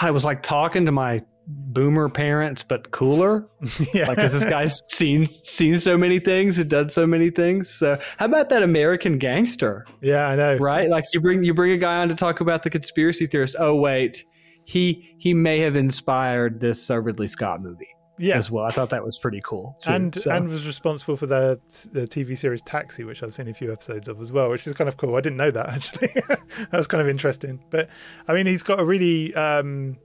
I 0.00 0.10
was 0.10 0.24
like 0.24 0.42
talking 0.42 0.86
to 0.86 0.92
my 0.92 1.20
boomer 1.50 2.08
parents, 2.08 2.62
but 2.62 2.90
cooler. 2.90 3.48
yeah. 3.94 4.06
Like, 4.08 4.16
because 4.16 4.32
this 4.32 4.44
guy's 4.44 4.82
seen 4.92 5.24
seen 5.26 5.78
so 5.78 5.96
many 5.96 6.18
things 6.18 6.58
and 6.58 6.68
done 6.68 6.88
so 6.90 7.06
many 7.06 7.30
things. 7.30 7.70
So, 7.70 7.98
how 8.18 8.26
about 8.26 8.50
that 8.50 8.62
American 8.62 9.18
gangster? 9.18 9.86
yeah, 10.02 10.28
I 10.28 10.36
know. 10.36 10.56
Right? 10.58 10.88
Like, 10.90 11.04
you 11.12 11.20
bring 11.20 11.42
you 11.42 11.54
bring 11.54 11.72
a 11.72 11.78
guy 11.78 11.96
on 11.98 12.08
to 12.08 12.14
talk 12.14 12.40
about 12.40 12.62
the 12.62 12.70
conspiracy 12.70 13.26
theorist. 13.26 13.56
Oh 13.58 13.74
wait, 13.76 14.24
he 14.64 15.14
he 15.18 15.32
may 15.34 15.58
have 15.60 15.74
inspired 15.76 16.60
this 16.60 16.90
uh, 16.90 16.98
Ridley 17.00 17.26
Scott 17.28 17.62
movie 17.62 17.88
Yeah. 18.18 18.36
as 18.36 18.50
well. 18.50 18.64
I 18.64 18.70
thought 18.70 18.90
that 18.90 19.02
was 19.04 19.16
pretty 19.16 19.40
cool. 19.42 19.76
too. 19.82 19.92
and 19.92 20.14
So- 20.14 20.30
and 20.30 20.48
was 20.48 20.66
responsible 20.66 21.16
for 21.16 21.26
the 21.26 21.58
the 21.92 22.02
TV 22.06 22.36
series 22.36 22.60
Taxi, 22.62 23.04
which 23.04 23.22
I've 23.22 23.32
seen 23.32 23.48
a 23.48 23.54
few 23.54 23.72
episodes 23.72 24.08
of 24.08 24.20
as 24.20 24.32
well, 24.32 24.50
which 24.50 24.66
is 24.66 24.74
kind 24.74 24.88
of 24.88 24.96
cool. 24.98 25.16
I 25.16 25.22
didn't 25.22 25.38
know 25.38 25.50
that 25.50 25.68
actually. 25.74 26.08
that 26.08 26.72
was 26.72 26.86
kind 26.86 27.00
of 27.00 27.08
interesting. 27.08 27.64
But 27.70 27.88
I 28.26 28.34
mean, 28.34 28.46
he's 28.46 28.62
got 28.62 28.80
a 28.80 28.84
really 28.84 29.34
um, 29.34 29.96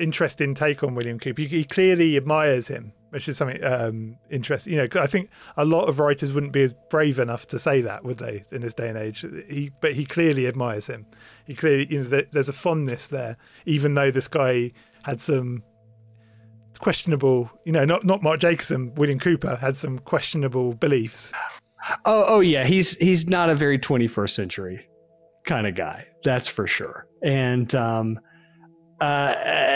interesting 0.00 0.54
take 0.54 0.82
on 0.82 0.94
William 0.94 1.18
Cooper. 1.18 1.42
He, 1.42 1.64
clearly 1.64 2.16
admires 2.16 2.66
him, 2.68 2.92
which 3.10 3.28
is 3.28 3.36
something 3.36 3.62
um, 3.64 4.16
interesting. 4.30 4.72
You 4.72 4.88
know, 4.92 5.00
I 5.00 5.06
think 5.06 5.30
a 5.56 5.64
lot 5.64 5.88
of 5.88 5.98
writers 5.98 6.32
wouldn't 6.32 6.52
be 6.52 6.62
as 6.62 6.74
brave 6.90 7.18
enough 7.18 7.46
to 7.48 7.58
say 7.58 7.80
that, 7.82 8.04
would 8.04 8.18
they, 8.18 8.44
in 8.50 8.60
this 8.62 8.74
day 8.74 8.88
and 8.88 8.98
age? 8.98 9.24
He, 9.48 9.70
but 9.80 9.94
he 9.94 10.04
clearly 10.04 10.46
admires 10.46 10.86
him. 10.86 11.06
He 11.46 11.54
clearly, 11.54 11.86
you 11.90 11.98
know, 11.98 12.04
there- 12.04 12.26
there's 12.32 12.48
a 12.48 12.52
fondness 12.54 13.08
there, 13.08 13.36
even 13.66 13.94
though 13.94 14.10
this 14.10 14.28
guy 14.28 14.72
had 15.02 15.20
some 15.20 15.62
questionable, 16.78 17.50
you 17.64 17.72
know, 17.72 17.84
not 17.84 18.04
not 18.04 18.22
Mark 18.22 18.40
Jacobson, 18.40 18.94
William 18.94 19.18
Cooper 19.18 19.56
had 19.56 19.76
some 19.76 19.98
questionable 19.98 20.74
beliefs. 20.74 21.32
Oh, 22.04 22.24
oh 22.26 22.40
yeah, 22.40 22.64
he's 22.64 22.96
he's 22.96 23.26
not 23.26 23.50
a 23.50 23.54
very 23.54 23.78
21st 23.78 24.30
century 24.30 24.86
kind 25.44 25.66
of 25.66 25.74
guy. 25.74 26.06
That's 26.24 26.48
for 26.48 26.66
sure. 26.66 27.06
And 27.22 27.74
um, 27.74 28.20
uh, 29.00 29.74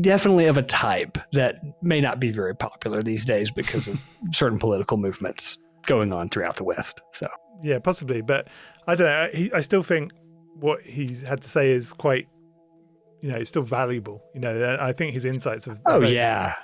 definitely 0.00 0.46
of 0.46 0.58
a 0.58 0.62
type 0.62 1.18
that 1.32 1.60
may 1.82 2.00
not 2.00 2.20
be 2.20 2.30
very 2.30 2.54
popular 2.54 3.02
these 3.02 3.24
days 3.24 3.50
because 3.50 3.88
of 3.88 4.00
certain 4.32 4.58
political 4.58 4.96
movements 4.96 5.58
going 5.86 6.12
on 6.12 6.28
throughout 6.28 6.56
the 6.56 6.64
West. 6.64 7.00
So 7.12 7.28
Yeah, 7.62 7.78
possibly, 7.78 8.20
but 8.20 8.48
I 8.86 8.94
don't 8.94 9.06
know. 9.06 9.28
He, 9.32 9.52
I 9.52 9.60
still 9.60 9.82
think 9.82 10.12
what 10.54 10.82
he's 10.82 11.22
had 11.22 11.42
to 11.42 11.48
say 11.48 11.70
is 11.70 11.92
quite, 11.92 12.28
you 13.22 13.30
know, 13.30 13.36
it's 13.36 13.48
still 13.48 13.62
valuable. 13.62 14.22
You 14.34 14.40
know, 14.40 14.76
I 14.80 14.92
think 14.92 15.12
his 15.12 15.24
insights 15.24 15.66
are. 15.68 15.78
Oh 15.86 16.00
yeah. 16.00 16.54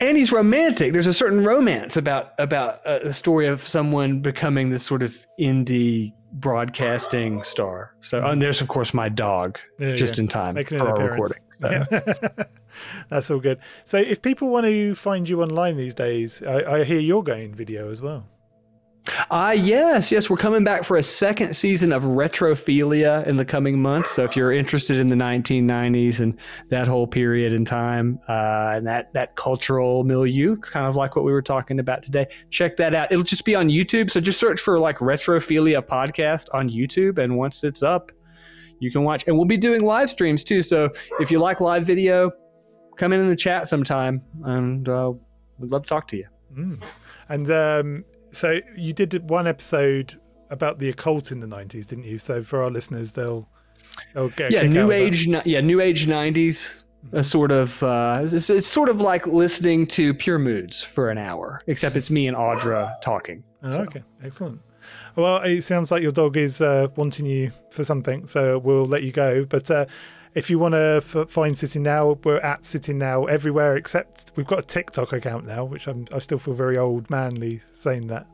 And 0.00 0.16
he's 0.16 0.30
romantic. 0.32 0.92
There's 0.92 1.06
a 1.06 1.12
certain 1.14 1.42
romance 1.44 1.96
about 1.96 2.32
about 2.38 2.84
uh, 2.86 2.98
the 3.00 3.14
story 3.14 3.46
of 3.46 3.60
someone 3.66 4.20
becoming 4.20 4.70
this 4.70 4.82
sort 4.84 5.02
of 5.02 5.16
indie 5.40 6.12
broadcasting 6.32 7.42
star. 7.42 7.94
So, 8.00 8.24
and 8.24 8.40
there's 8.42 8.60
of 8.60 8.68
course 8.68 8.92
my 8.92 9.08
dog, 9.08 9.58
Yeah, 9.78 9.96
just 9.96 10.16
yeah. 10.18 10.22
in 10.22 10.28
time 10.28 10.54
Making 10.54 10.78
for 10.78 10.88
our 10.88 10.94
appearance. 10.94 11.12
recording. 11.12 11.42
So. 11.50 11.70
Yeah. 12.36 12.44
That's 13.08 13.30
all 13.30 13.40
good. 13.40 13.58
So, 13.84 13.96
if 13.96 14.20
people 14.20 14.48
want 14.48 14.66
to 14.66 14.94
find 14.94 15.26
you 15.28 15.40
online 15.42 15.76
these 15.78 15.94
days, 15.94 16.42
I, 16.42 16.80
I 16.80 16.84
hear 16.84 17.00
you're 17.00 17.22
going 17.22 17.54
video 17.54 17.90
as 17.90 18.02
well. 18.02 18.26
Ah, 19.30 19.52
yes, 19.52 20.10
yes, 20.10 20.28
we're 20.28 20.36
coming 20.36 20.64
back 20.64 20.82
for 20.82 20.96
a 20.96 21.02
second 21.02 21.54
season 21.54 21.92
of 21.92 22.02
Retrophilia 22.02 23.26
in 23.26 23.36
the 23.36 23.44
coming 23.44 23.80
months. 23.80 24.10
So 24.10 24.24
if 24.24 24.36
you're 24.36 24.52
interested 24.52 24.98
in 24.98 25.08
the 25.08 25.16
1990s 25.16 26.20
and 26.20 26.36
that 26.70 26.86
whole 26.86 27.06
period 27.06 27.52
in 27.52 27.64
time 27.64 28.18
uh, 28.28 28.72
and 28.74 28.86
that 28.86 29.12
that 29.12 29.36
cultural 29.36 30.02
milieu, 30.04 30.56
kind 30.56 30.86
of 30.86 30.96
like 30.96 31.14
what 31.14 31.24
we 31.24 31.32
were 31.32 31.42
talking 31.42 31.78
about 31.78 32.02
today, 32.02 32.26
check 32.50 32.76
that 32.76 32.94
out. 32.94 33.12
It'll 33.12 33.24
just 33.24 33.44
be 33.44 33.54
on 33.54 33.68
YouTube. 33.68 34.10
So 34.10 34.20
just 34.20 34.40
search 34.40 34.60
for 34.60 34.78
like 34.78 34.98
Retrophilia 34.98 35.82
podcast 35.82 36.46
on 36.52 36.68
YouTube, 36.68 37.18
and 37.18 37.36
once 37.36 37.62
it's 37.64 37.82
up, 37.82 38.10
you 38.80 38.90
can 38.90 39.04
watch. 39.04 39.24
And 39.26 39.36
we'll 39.36 39.46
be 39.46 39.56
doing 39.56 39.82
live 39.82 40.10
streams 40.10 40.42
too. 40.42 40.62
So 40.62 40.90
if 41.20 41.30
you 41.30 41.38
like 41.38 41.60
live 41.60 41.84
video, 41.84 42.32
come 42.96 43.12
in 43.12 43.20
in 43.20 43.28
the 43.28 43.36
chat 43.36 43.68
sometime, 43.68 44.20
and 44.44 44.88
uh, 44.88 45.12
we'd 45.58 45.70
love 45.70 45.82
to 45.82 45.88
talk 45.88 46.08
to 46.08 46.16
you. 46.16 46.26
Mm. 46.56 46.82
And 47.28 47.50
um, 47.50 48.04
so 48.36 48.60
you 48.76 48.92
did 48.92 49.28
one 49.30 49.46
episode 49.46 50.20
about 50.50 50.78
the 50.78 50.88
occult 50.88 51.32
in 51.32 51.40
the 51.40 51.46
90s, 51.46 51.86
didn't 51.86 52.04
you? 52.04 52.18
So 52.18 52.42
for 52.42 52.62
our 52.62 52.70
listeners, 52.70 53.12
they'll, 53.12 53.48
they'll 54.14 54.28
get 54.30 54.50
a 54.50 54.54
yeah 54.54 54.62
new 54.62 54.92
age 54.92 55.26
ni- 55.26 55.40
yeah 55.44 55.60
new 55.60 55.80
age 55.80 56.06
90s 56.06 56.84
a 57.12 57.22
sort 57.22 57.52
of 57.52 57.82
uh 57.82 58.20
it's, 58.24 58.50
it's 58.50 58.66
sort 58.66 58.88
of 58.88 59.00
like 59.00 59.26
listening 59.26 59.86
to 59.86 60.12
pure 60.12 60.38
moods 60.38 60.82
for 60.82 61.08
an 61.08 61.18
hour 61.18 61.60
except 61.68 61.94
it's 61.96 62.10
me 62.10 62.26
and 62.26 62.36
audra 62.36 62.92
talking 63.00 63.42
Oh, 63.62 63.70
So- 63.70 63.82
Okay, 63.82 64.02
excellent. 64.22 64.60
Well, 65.16 65.38
it 65.42 65.62
sounds 65.62 65.90
like 65.90 66.02
your 66.02 66.12
dog 66.12 66.36
is 66.36 66.60
uh, 66.60 66.88
wanting 66.96 67.26
you 67.26 67.50
for 67.70 67.82
something, 67.84 68.26
so 68.26 68.58
we'll 68.58 68.84
let 68.86 69.02
you 69.02 69.10
go. 69.12 69.44
But 69.44 69.68
uh, 69.70 69.86
if 70.36 70.50
you 70.50 70.58
want 70.58 70.74
to 70.74 71.02
f- 71.02 71.30
find 71.30 71.56
Sitting 71.58 71.82
Now, 71.82 72.18
we're 72.22 72.36
at 72.38 72.66
Sitting 72.66 72.98
Now 72.98 73.24
everywhere 73.24 73.74
except 73.76 74.32
we've 74.36 74.46
got 74.46 74.58
a 74.58 74.62
TikTok 74.62 75.14
account 75.14 75.46
now, 75.46 75.64
which 75.64 75.88
I'm, 75.88 76.06
I 76.12 76.18
still 76.18 76.38
feel 76.38 76.52
very 76.52 76.76
old 76.76 77.08
manly 77.08 77.62
saying 77.72 78.08
that. 78.08 78.26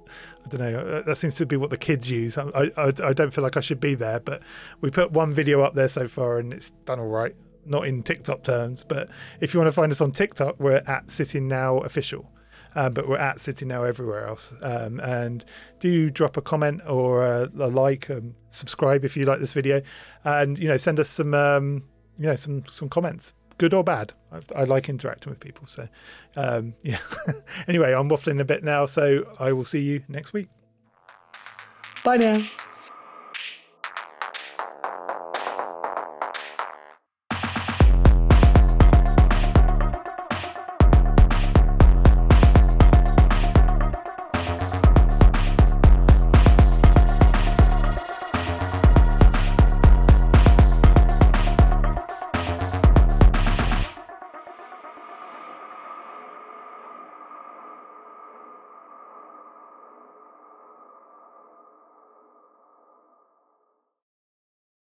I 0.45 0.49
don't 0.49 0.61
know. 0.61 0.79
uh, 0.81 1.03
That 1.03 1.15
seems 1.15 1.37
to 1.37 1.47
be 1.47 1.57
what 1.57 1.71
the 1.71 1.79
kids 1.79 2.11
use. 2.11 2.37
I, 2.37 2.71
I, 2.77 2.93
I 3.05 3.13
don't 3.13 3.33
feel 3.33 3.45
like 3.45 3.57
I 3.57 3.61
should 3.61 3.79
be 3.79 3.95
there, 3.95 4.19
but 4.19 4.43
we 4.81 4.91
put 4.91 5.13
one 5.13 5.33
video 5.33 5.61
up 5.63 5.75
there 5.75 5.87
so 5.87 6.09
far 6.09 6.39
and 6.39 6.53
it's 6.53 6.73
done 6.85 6.99
all 6.99 7.07
right. 7.07 7.37
Not 7.65 7.87
in 7.87 8.03
TikTok 8.03 8.43
terms, 8.43 8.83
but 8.83 9.09
if 9.41 9.55
you 9.55 9.61
want 9.61 9.69
to 9.69 9.73
find 9.73 9.93
us 9.93 10.01
on 10.01 10.11
TikTok, 10.11 10.59
we're 10.59 10.83
at 10.89 11.09
Sitting 11.09 11.47
Now 11.47 11.79
Official. 11.79 12.29
Uh, 12.75 12.89
but 12.91 13.07
we're 13.07 13.19
at 13.19 13.39
Sitting 13.39 13.69
Now 13.69 13.85
everywhere 13.85 14.27
else. 14.27 14.53
Um, 14.63 14.99
and 14.99 15.45
do 15.79 16.11
drop 16.11 16.37
a 16.37 16.43
comment 16.43 16.81
or 16.89 17.25
a, 17.25 17.49
a 17.57 17.69
like, 17.69 18.11
um, 18.11 18.35
subscribe 18.49 19.05
if 19.05 19.17
you 19.17 19.25
like 19.25 19.39
this 19.39 19.53
video, 19.53 19.83
and 20.25 20.59
you 20.59 20.67
know 20.67 20.77
send 20.79 20.99
us 20.99 21.09
some 21.11 21.35
um, 21.35 21.85
you 22.19 22.27
know 22.27 22.37
some 22.37 22.65
some 22.69 22.89
comments, 22.89 23.33
good 23.59 23.75
or 23.75 23.85
bad. 23.85 24.13
I, 24.33 24.63
I 24.63 24.65
like 24.65 24.89
interacting 24.89 25.31
with 25.31 25.41
people. 25.41 25.67
So 25.67 25.89
um, 26.37 26.75
yeah. 26.83 26.99
anyway, 27.69 27.93
I'm 27.93 28.09
waffling 28.09 28.41
a 28.41 28.45
bit 28.45 28.65
now, 28.65 28.87
so 28.87 29.27
I 29.39 29.53
will 29.53 29.65
see 29.65 29.81
you 29.81 30.03
next 30.09 30.33
week. 30.33 30.49
bye 32.05 32.17
now 32.17 32.45